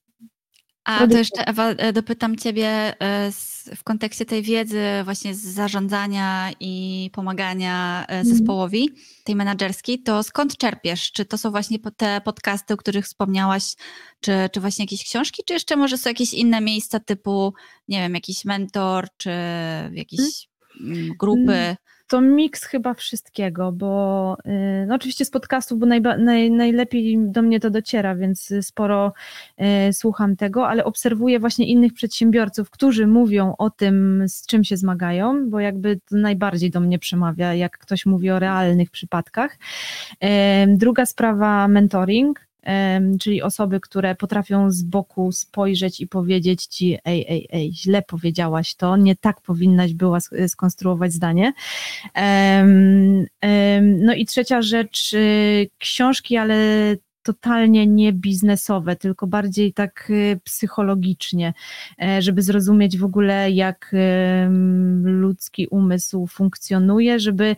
A 0.84 1.06
to 1.06 1.18
jeszcze 1.18 1.46
Ewa, 1.46 1.70
e, 1.70 1.92
dopytam 1.92 2.36
Ciebie 2.36 2.68
e, 2.68 3.30
w 3.76 3.84
kontekście 3.84 4.26
tej 4.26 4.42
wiedzy 4.42 4.82
właśnie 5.04 5.34
z 5.34 5.40
zarządzania 5.40 6.50
i 6.60 7.10
pomagania 7.12 8.04
e, 8.08 8.08
mhm. 8.08 8.26
zespołowi, 8.26 8.90
tej 9.24 9.36
menedżerskiej, 9.36 10.02
to 10.02 10.22
skąd 10.22 10.56
czerpiesz? 10.56 11.12
Czy 11.12 11.24
to 11.24 11.38
są 11.38 11.50
właśnie 11.50 11.78
te 11.96 12.20
podcasty, 12.20 12.74
o 12.74 12.76
których 12.76 13.04
wspomniałaś, 13.04 13.74
czy, 14.20 14.32
czy 14.52 14.60
właśnie 14.60 14.82
jakieś 14.82 15.04
książki, 15.04 15.42
czy 15.46 15.54
jeszcze 15.54 15.76
może 15.76 15.98
są 15.98 16.10
jakieś 16.10 16.34
inne 16.34 16.60
miejsca 16.60 17.00
typu, 17.00 17.54
nie 17.88 17.98
wiem, 17.98 18.14
jakiś 18.14 18.44
mentor, 18.44 19.06
czy 19.16 19.30
jakieś 19.92 20.48
hmm? 20.78 21.08
grupy? 21.18 21.76
To 22.08 22.20
miks 22.20 22.64
chyba 22.64 22.94
wszystkiego, 22.94 23.72
bo 23.72 24.36
y, 24.46 24.86
no 24.86 24.94
oczywiście 24.94 25.24
z 25.24 25.30
podcastów, 25.30 25.78
bo 25.78 25.86
najba, 25.86 26.16
naj, 26.16 26.50
najlepiej 26.50 27.16
do 27.18 27.42
mnie 27.42 27.60
to 27.60 27.70
dociera, 27.70 28.14
więc 28.14 28.52
sporo 28.62 29.12
y, 29.88 29.92
słucham 29.92 30.36
tego, 30.36 30.68
ale 30.68 30.84
obserwuję 30.84 31.40
właśnie 31.40 31.66
innych 31.66 31.94
przedsiębiorców, 31.94 32.70
którzy 32.70 33.06
mówią 33.06 33.54
o 33.58 33.70
tym, 33.70 34.24
z 34.28 34.46
czym 34.46 34.64
się 34.64 34.76
zmagają, 34.76 35.50
bo 35.50 35.60
jakby 35.60 36.00
to 36.10 36.16
najbardziej 36.16 36.70
do 36.70 36.80
mnie 36.80 36.98
przemawia, 36.98 37.54
jak 37.54 37.78
ktoś 37.78 38.06
mówi 38.06 38.30
o 38.30 38.38
realnych 38.38 38.90
przypadkach. 38.90 39.58
Y, 40.24 40.26
druga 40.68 41.06
sprawa, 41.06 41.68
mentoring 41.68 42.46
czyli 43.20 43.42
osoby, 43.42 43.80
które 43.80 44.14
potrafią 44.14 44.70
z 44.70 44.82
boku 44.82 45.32
spojrzeć 45.32 46.00
i 46.00 46.06
powiedzieć 46.06 46.66
ci, 46.66 46.98
ej, 47.04 47.26
ej, 47.28 47.48
ej, 47.52 47.72
źle 47.72 48.02
powiedziałaś 48.02 48.74
to, 48.74 48.96
nie 48.96 49.16
tak 49.16 49.40
powinnaś 49.40 49.94
była 49.94 50.18
skonstruować 50.48 51.12
zdanie. 51.12 51.52
No 53.82 54.14
i 54.14 54.26
trzecia 54.26 54.62
rzecz, 54.62 55.12
y, 55.12 55.70
książki, 55.78 56.36
ale 56.36 56.56
totalnie 57.24 57.86
nie 57.86 58.12
biznesowe, 58.12 58.96
tylko 58.96 59.26
bardziej 59.26 59.72
tak 59.72 60.06
y, 60.10 60.40
psychologicznie, 60.44 61.54
e, 62.02 62.22
żeby 62.22 62.42
zrozumieć 62.42 62.98
w 62.98 63.04
ogóle, 63.04 63.50
jak 63.50 63.94
ludzki 65.04 65.66
umysł 65.66 66.26
funkcjonuje, 66.26 67.20
żeby 67.20 67.56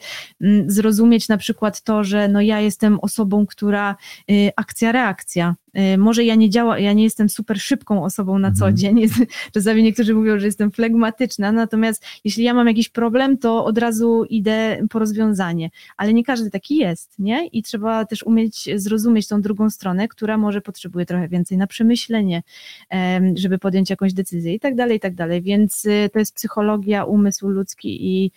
zrozumieć 0.67 1.29
na 1.29 1.37
przykład 1.37 1.83
to, 1.83 2.05
że 2.05 2.29
no 2.29 2.41
ja 2.41 2.61
jestem 2.61 2.99
osobą, 3.01 3.47
która 3.47 3.97
y, 4.31 4.51
akcja-reakcja, 4.57 5.55
Y, 5.95 5.99
Może 5.99 6.25
ja 6.25 6.35
nie 6.35 6.51
działa, 6.51 6.79
ja 6.79 6.93
nie 6.93 7.05
jestem 7.05 7.29
super 7.29 7.61
szybką 7.61 8.05
osobą 8.05 8.39
na 8.39 8.53
co 8.53 8.69
Mhm. 8.69 8.77
dzień. 8.77 8.99
Jest, 9.07 9.15
czasami 9.53 9.83
niektórzy 9.83 10.15
mówią, 10.15 10.39
że 10.39 10.47
jestem 10.47 10.71
flegmatyczna, 10.71 11.53
natomiast 11.53 12.05
jeśli 12.25 12.45
ja 12.45 12.55
mam 12.55 12.67
jakiś 12.67 12.89
problem, 12.89 13.39
to 13.39 13.65
od 13.65 13.79
razu 13.79 14.25
idę 14.25 14.87
po 14.91 14.99
rozwiązanie. 14.99 15.71
Ale 15.97 16.15
nie 16.15 16.25
każdy 16.25 16.51
taki 16.51 16.77
jest, 16.77 17.19
nie? 17.19 17.47
I 17.47 17.63
trzeba 17.63 18.05
też 18.05 18.23
umieć 18.23 18.69
zrozumieć 18.77 19.29
tą 19.29 19.41
drugą 19.41 19.56
stronę, 19.71 20.09
która 20.09 20.39
może 20.39 20.61
potrzebuje 20.61 21.07
trochę 21.07 21.29
więcej 21.29 21.59
na 21.59 21.67
przemyślenie, 21.67 22.43
em, 22.91 23.37
żeby 23.37 23.59
podjąć 23.59 23.91
jakąś 23.91 24.13
decyzję 24.13 24.55
i 24.55 24.61
tak 24.61 24.75
dalej, 24.75 24.97
i 24.97 25.01
tak 25.01 25.15
dalej. 25.15 25.43
Więc 25.43 25.85
y, 25.85 26.11
to 26.13 26.19
jest 26.19 26.35
psychologia, 26.35 27.05
umysł 27.05 27.49
ludzki 27.49 28.07
i 28.07 28.33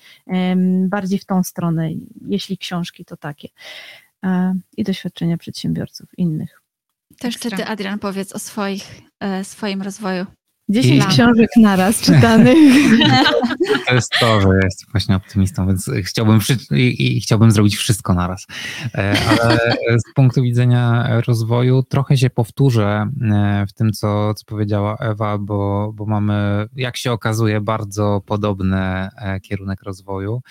bardziej 0.87 1.19
w 1.19 1.25
tą 1.25 1.43
stronę, 1.43 1.89
jeśli 2.27 2.57
książki, 2.57 3.05
to 3.05 3.17
takie. 3.17 3.47
I 4.77 4.83
doświadczenia 4.83 5.37
przedsiębiorców 5.37 6.09
innych. 6.17 6.61
To 7.17 7.27
jeszcze 7.27 7.49
Ekstra. 7.49 7.65
ty, 7.65 7.71
Adrian, 7.71 7.99
powiedz 7.99 8.33
o 8.33 8.39
swoich, 8.39 9.01
e, 9.19 9.43
swoim 9.43 9.81
rozwoju. 9.81 10.25
10 10.69 11.03
I- 11.05 11.07
książek 11.07 11.49
naraz 11.57 12.01
czytanych. 12.01 12.57
To 13.87 13.95
jest 13.95 14.11
to, 14.19 14.41
że 14.41 14.47
jestem 14.63 14.87
właśnie 14.91 15.15
optymistą, 15.15 15.67
więc 15.67 15.91
chciałbym, 16.03 16.39
i, 16.71 17.17
i 17.17 17.21
chciałbym 17.21 17.51
zrobić 17.51 17.75
wszystko 17.77 18.13
naraz. 18.13 18.47
E, 18.95 19.15
Ale 19.41 19.59
z 19.99 20.13
punktu 20.15 20.41
widzenia 20.41 21.07
rozwoju 21.27 21.83
trochę 21.83 22.17
się 22.17 22.29
powtórzę 22.29 23.09
e, 23.31 23.65
w 23.69 23.73
tym, 23.73 23.91
co, 23.91 24.33
co 24.33 24.45
powiedziała 24.45 24.97
Ewa, 24.99 25.37
bo, 25.37 25.91
bo 25.95 26.05
mamy, 26.05 26.67
jak 26.75 26.97
się 26.97 27.11
okazuje, 27.11 27.61
bardzo 27.61 28.21
podobny 28.25 28.77
e, 28.77 29.39
kierunek 29.39 29.83
rozwoju. 29.83 30.41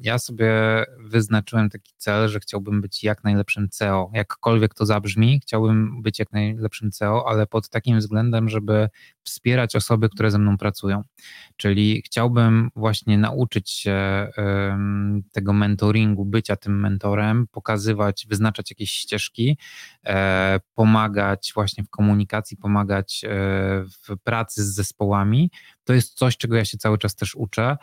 Ja 0.00 0.18
sobie 0.18 0.52
wyznaczyłem 0.98 1.70
taki 1.70 1.92
cel, 1.96 2.28
że 2.28 2.40
chciałbym 2.40 2.80
być 2.80 3.04
jak 3.04 3.24
najlepszym 3.24 3.68
CEO. 3.68 4.10
Jakkolwiek 4.14 4.74
to 4.74 4.86
zabrzmi, 4.86 5.40
chciałbym 5.40 6.02
być 6.02 6.18
jak 6.18 6.32
najlepszym 6.32 6.90
CEO, 6.90 7.28
ale 7.28 7.46
pod 7.46 7.68
takim 7.68 7.98
względem, 7.98 8.48
żeby 8.48 8.88
wspierać 9.22 9.76
osoby, 9.76 10.08
które 10.08 10.30
ze 10.30 10.38
mną 10.38 10.58
pracują. 10.58 11.02
Czyli 11.56 12.02
chciałbym 12.06 12.70
właśnie 12.76 13.18
nauczyć 13.18 13.70
się 13.70 14.28
tego 15.32 15.52
mentoringu, 15.52 16.24
bycia 16.24 16.56
tym 16.56 16.80
mentorem, 16.80 17.46
pokazywać, 17.50 18.26
wyznaczać 18.28 18.70
jakieś 18.70 18.90
ścieżki, 18.90 19.58
e, 20.06 20.60
pomagać 20.74 21.52
właśnie 21.54 21.84
w 21.84 21.90
komunikacji, 21.90 22.56
pomagać 22.56 23.24
e, 23.24 23.28
w 23.84 24.16
pracy 24.24 24.64
z 24.64 24.74
zespołami. 24.74 25.50
To 25.86 25.92
jest 25.92 26.14
coś, 26.14 26.36
czego 26.36 26.56
ja 26.56 26.64
się 26.64 26.78
cały 26.78 26.98
czas 26.98 27.16
też 27.16 27.34
uczę, 27.34 27.76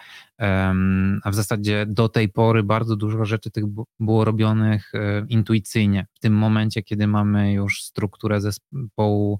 a 1.23 1.31
w 1.31 1.35
zasadzie 1.35 1.85
do 1.87 2.09
tej 2.09 2.29
pory 2.29 2.63
bardzo 2.63 2.95
dużo 2.95 3.25
rzeczy 3.25 3.51
tych 3.51 3.63
było 3.99 4.25
robionych 4.25 4.91
e, 4.95 5.25
intuicyjnie. 5.29 6.05
Tym 6.23 6.33
momencie, 6.33 6.83
kiedy 6.83 7.07
mamy 7.07 7.53
już 7.53 7.83
strukturę 7.83 8.41
zespołu 8.41 9.39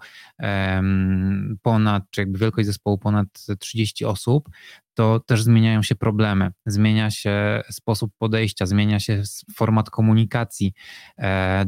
ponad, 1.62 2.04
czy 2.12 2.22
jakby 2.22 2.40
wielkość 2.40 2.68
zespołu 2.68 2.98
ponad 2.98 3.28
30 3.60 4.06
osób, 4.06 4.50
to 4.94 5.20
też 5.20 5.44
zmieniają 5.44 5.82
się 5.82 5.96
problemy, 5.96 6.52
zmienia 6.66 7.12
się 7.12 7.62
sposób 7.70 8.12
podejścia, 8.18 8.66
zmienia 8.66 9.00
się 9.00 9.24
format 9.56 9.90
komunikacji, 9.90 10.74
e, 11.20 11.66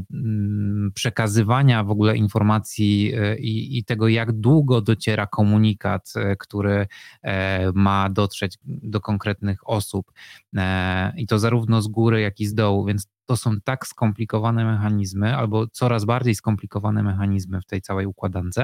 przekazywania 0.94 1.84
w 1.84 1.92
ogóle 1.92 2.18
informacji 2.18 3.14
e, 3.16 3.38
i, 3.38 3.78
i 3.78 3.84
tego, 3.84 4.08
jak 4.08 4.32
długo 4.32 4.82
dociera 4.82 5.28
komunikat, 5.28 6.14
e, 6.16 6.36
który 6.36 6.88
ma 7.74 8.10
dotrzeć 8.10 8.58
do 8.64 9.02
konkretnych 9.02 9.70
osób. 9.70 10.12
I 11.18 11.28
to 11.28 11.40
zarówno 11.40 11.82
z 11.82 11.88
góry, 11.88 12.22
jak 12.22 12.40
i 12.40 12.46
z 12.46 12.54
dołu, 12.54 12.86
więc 12.86 13.08
to 13.26 13.38
są 13.38 13.62
tak 13.64 13.88
skomplikowane 13.88 14.66
mechanizmy, 14.66 15.38
albo 15.38 15.68
coraz 15.68 16.06
bardziej 16.06 16.36
skomplikowane 16.36 17.04
mechanizmy 17.04 17.62
w 17.62 17.66
tej 17.66 17.82
całej 17.82 18.06
układance, 18.06 18.58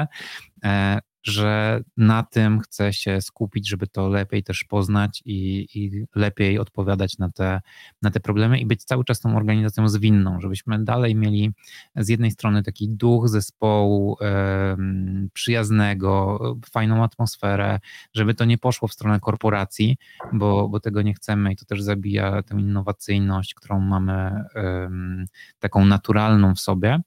e, 0.63 0.99
że 1.23 1.81
na 1.97 2.23
tym 2.23 2.59
chcę 2.59 2.93
się 2.93 3.21
skupić, 3.21 3.69
żeby 3.69 3.87
to 3.87 4.09
lepiej 4.09 4.43
też 4.43 4.63
poznać 4.63 5.21
i, 5.25 5.67
i 5.75 6.05
lepiej 6.15 6.59
odpowiadać 6.59 7.17
na 7.17 7.29
te, 7.29 7.61
na 8.01 8.11
te 8.11 8.19
problemy 8.19 8.59
i 8.59 8.65
być 8.65 8.83
cały 8.83 9.03
czas 9.03 9.19
tą 9.19 9.37
organizacją 9.37 9.89
zwinną, 9.89 10.41
żebyśmy 10.41 10.83
dalej 10.83 11.15
mieli 11.15 11.51
z 11.95 12.09
jednej 12.09 12.31
strony 12.31 12.63
taki 12.63 12.89
duch 12.89 13.29
zespołu 13.29 14.17
em, 14.21 15.29
przyjaznego, 15.33 16.39
fajną 16.71 17.03
atmosferę, 17.03 17.79
żeby 18.13 18.33
to 18.33 18.45
nie 18.45 18.57
poszło 18.57 18.87
w 18.87 18.93
stronę 18.93 19.19
korporacji, 19.19 19.97
bo, 20.33 20.69
bo 20.69 20.79
tego 20.79 21.01
nie 21.01 21.13
chcemy 21.13 21.53
i 21.53 21.55
to 21.55 21.65
też 21.65 21.81
zabija 21.81 22.43
tę 22.43 22.55
innowacyjność, 22.55 23.53
którą 23.53 23.79
mamy 23.79 24.43
em, 24.55 25.25
taką 25.59 25.85
naturalną 25.85 26.55
w 26.55 26.59
sobie 26.59 26.99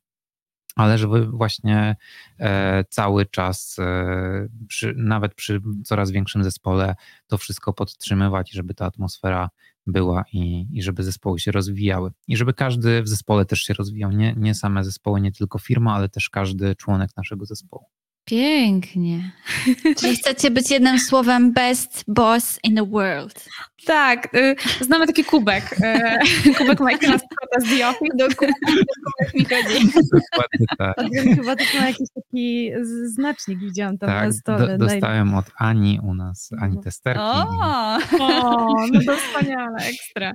ale 0.75 0.99
żeby 0.99 1.27
właśnie 1.27 1.97
e, 2.39 2.85
cały 2.85 3.27
czas, 3.27 3.77
e, 3.79 4.49
przy, 4.69 4.95
nawet 4.97 5.35
przy 5.35 5.61
coraz 5.85 6.11
większym 6.11 6.45
zespole, 6.45 6.95
to 7.27 7.39
wszystko 7.39 7.73
podtrzymywać 7.73 8.53
żeby 8.53 8.75
ta 8.75 8.87
atmosfera 8.87 9.51
była 9.87 10.25
i, 10.33 10.67
i 10.73 10.83
żeby 10.83 11.03
zespoły 11.03 11.41
się 11.41 11.53
rozwijały. 11.53 12.11
I 12.29 12.37
żeby 12.37 12.55
każdy 12.55 13.03
w 13.03 13.09
zespole 13.09 13.45
też 13.45 13.61
się 13.61 13.75
rozwijał. 13.75 14.11
Nie, 14.11 14.35
nie 14.37 14.55
same 14.55 14.85
zespoły, 14.85 15.21
nie 15.21 15.33
tylko 15.33 15.59
firma, 15.59 15.95
ale 15.95 16.09
też 16.09 16.31
każdy 16.31 16.77
członek 16.77 17.11
naszego 17.17 17.45
zespołu. 17.45 17.85
Pięknie. 18.25 19.33
Czyli 20.01 20.17
chcecie 20.17 20.51
być 20.51 20.71
jednym 20.71 20.99
słowem 20.99 21.53
best 21.53 22.05
boss 22.09 22.59
in 22.63 22.75
the 22.77 22.87
world. 22.87 23.45
Tak, 23.87 24.35
y, 24.35 24.57
znamy 24.81 25.07
taki 25.07 25.25
kubek. 25.25 25.73
y, 26.45 26.55
Kubek 26.59 26.81
Michaela 26.81 27.19
Scotta 27.19 27.61
z 27.61 27.65
The 27.79 27.89
Office. 27.89 28.17
Dokładnie 28.17 28.55
mi 29.35 29.45
chodzi. 29.45 29.89
Dokładnie 30.13 30.67
tak. 30.79 30.97
Chyba 31.37 31.57
też 31.57 31.75
ma 31.75 31.87
jakiś 31.87 32.09
taki 32.15 32.71
znacznik, 33.05 33.59
widziałam 33.59 33.99
tam 33.99 34.09
tak 34.11 34.27
na 34.27 34.33
stole. 34.33 34.79
do, 34.79 34.87
dostałem 34.87 35.35
od 35.35 35.45
Ani 35.59 36.01
u 36.03 36.15
nas, 36.15 36.51
Ani 36.61 36.81
Testerki. 36.83 37.21
O, 37.23 37.99
O, 38.21 38.87
no 38.93 39.01
to 39.07 39.17
wspaniale. 39.17 39.77
ekstra. 39.77 40.33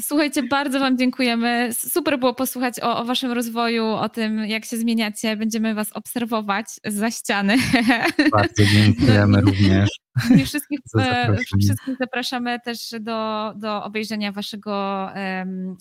Słuchajcie, 0.00 0.42
bardzo 0.42 0.80
Wam 0.80 0.98
dziękujemy. 0.98 1.68
Super 1.72 2.18
było 2.18 2.34
posłuchać 2.34 2.80
o, 2.80 2.98
o 2.98 3.04
Waszym 3.04 3.32
rozwoju, 3.32 3.86
o 3.86 4.08
tym, 4.08 4.38
jak 4.38 4.64
się 4.64 4.76
zmieniacie. 4.76 5.36
Będziemy 5.36 5.74
Was 5.74 5.92
obserwować 5.92 6.66
za 6.84 7.10
ściany. 7.28 7.56
Bardzo 8.32 8.64
dziękujemy 8.64 9.26
No 9.32 9.38
i- 9.38 9.44
również. 9.44 9.90
I 10.40 10.44
wszystkich, 10.44 10.78
e, 10.98 11.36
wszystkich 11.36 11.96
zapraszamy 12.00 12.60
też 12.60 12.94
do, 13.00 13.52
do 13.56 13.84
obejrzenia 13.84 14.32
waszego, 14.32 15.08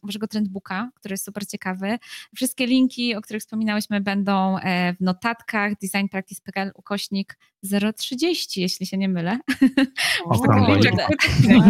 waszego 0.03 0.28
trendbooka, 0.28 0.90
który 0.95 1.14
jest 1.14 1.26
super 1.26 1.48
ciekawy. 1.48 1.98
Wszystkie 2.36 2.68
linki, 2.68 3.15
o 3.15 3.22
których 3.22 3.41
wspominałyśmy, 3.41 4.02
będą 4.02 4.57
e, 4.57 4.94
w 4.94 5.02
notatkach 5.02 5.72
designpractice.pl 5.82 6.72
ukośnik 6.76 7.38
030, 7.95 8.61
jeśli 8.61 8.86
się 8.86 8.98
nie 8.98 9.10
mylę. 9.10 9.40
Okrągłolutki. 10.26 10.98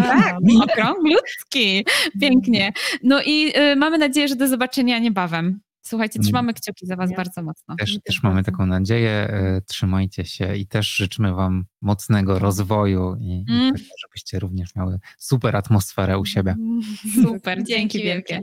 Tak, 0.04 0.36
okrąglutki. 0.64 1.86
Pięknie. 2.22 2.74
No 3.04 3.22
i 3.26 3.52
e, 3.56 3.76
mamy 3.76 3.98
nadzieję, 3.98 4.28
że 4.28 4.36
do 4.36 4.48
zobaczenia 4.48 5.00
niebawem. 5.00 5.60
Słuchajcie, 5.88 6.20
trzymamy 6.20 6.54
kciuki 6.54 6.86
za 6.86 6.96
was 6.96 7.12
Ja. 7.12 7.18
bardzo 7.18 7.44
mocno. 7.44 7.76
Też, 7.76 7.94
też 7.94 8.04
też 8.04 8.24
mamy 8.24 8.44
taką 8.44 8.66
nadzieję. 8.66 9.10
e, 9.12 9.62
Trzymajcie 9.62 10.26
się 10.26 10.56
i 10.58 10.68
też 10.68 10.96
życzymy 10.96 11.34
Wam 11.34 11.66
mocnego 11.82 12.40
rozwoju 12.40 13.16
i, 13.20 13.26
i 13.48 13.52
Mm. 13.52 13.74
tego, 13.76 13.88
żebyście 14.02 14.40
również 14.40 14.76
miały 14.76 15.00
super 15.18 15.56
atmosferę 15.56 16.20
u 16.20 16.26
siebie. 16.26 16.56
Super, 17.24 17.58
dzięki 17.64 17.68
Dzięki 17.68 18.04
wielkie. 18.04 18.42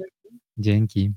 Dzięki. 0.58 1.12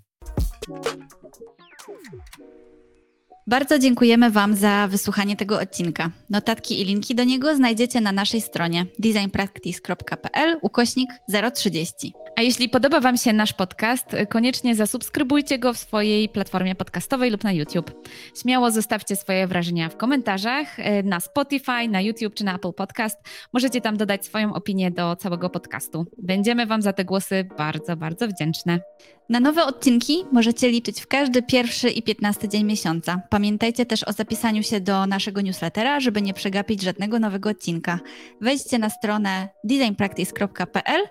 Bardzo 3.47 3.79
dziękujemy 3.79 4.31
Wam 4.31 4.55
za 4.55 4.87
wysłuchanie 4.87 5.35
tego 5.35 5.59
odcinka. 5.59 6.11
Notatki 6.29 6.81
i 6.81 6.85
linki 6.85 7.15
do 7.15 7.23
niego 7.23 7.55
znajdziecie 7.55 8.01
na 8.01 8.11
naszej 8.11 8.41
stronie 8.41 8.85
designpractice.pl 8.99 10.57
ukośnik 10.61 11.09
030. 11.53 12.13
A 12.35 12.41
jeśli 12.41 12.69
podoba 12.69 12.99
Wam 12.99 13.17
się 13.17 13.33
nasz 13.33 13.53
podcast, 13.53 14.15
koniecznie 14.29 14.75
zasubskrybujcie 14.75 15.59
go 15.59 15.73
w 15.73 15.77
swojej 15.77 16.29
platformie 16.29 16.75
podcastowej 16.75 17.31
lub 17.31 17.43
na 17.43 17.51
YouTube. 17.51 18.07
Śmiało 18.41 18.71
zostawcie 18.71 19.15
swoje 19.15 19.47
wrażenia 19.47 19.89
w 19.89 19.97
komentarzach 19.97 20.79
e, 20.79 21.03
na 21.03 21.19
Spotify, 21.19 21.87
na 21.89 22.01
YouTube 22.01 22.33
czy 22.33 22.43
na 22.43 22.55
Apple 22.55 22.73
Podcast. 22.73 23.17
Możecie 23.53 23.81
tam 23.81 23.97
dodać 23.97 24.25
swoją 24.25 24.53
opinię 24.53 24.91
do 24.91 25.15
całego 25.15 25.49
podcastu. 25.49 26.05
Będziemy 26.17 26.65
Wam 26.65 26.81
za 26.81 26.93
te 26.93 27.05
głosy 27.05 27.47
bardzo, 27.57 27.95
bardzo 27.95 28.27
wdzięczne. 28.27 28.79
Na 29.29 29.39
nowe 29.39 29.65
odcinki 29.65 30.25
możecie 30.31 30.69
liczyć 30.69 31.01
w 31.01 31.07
każdy 31.07 31.41
pierwszy 31.41 31.89
i 31.89 32.03
15 32.03 32.49
dzień 32.49 32.63
miesiąca. 32.63 33.21
Pamiętajcie 33.29 33.85
też 33.85 34.03
o 34.03 34.13
zapisaniu 34.13 34.63
się 34.63 34.79
do 34.79 35.05
naszego 35.05 35.41
newslettera, 35.41 35.99
żeby 35.99 36.21
nie 36.21 36.33
przegapić 36.33 36.81
żadnego 36.81 37.19
nowego 37.19 37.49
odcinka. 37.49 37.99
Wejdźcie 38.41 38.79
na 38.79 38.89
stronę 38.89 39.49
designpractice.pl 39.63 41.01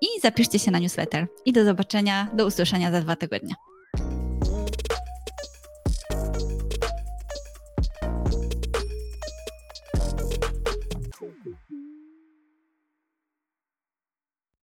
i 0.00 0.20
zapiszcie 0.22 0.58
się 0.58 0.70
na 0.70 0.78
newsletter. 0.78 1.26
I 1.44 1.52
do 1.52 1.64
zobaczenia, 1.64 2.28
do 2.34 2.46
usłyszenia 2.46 2.90
za 2.90 3.00
dwa 3.00 3.16
tygodnie. 3.16 3.54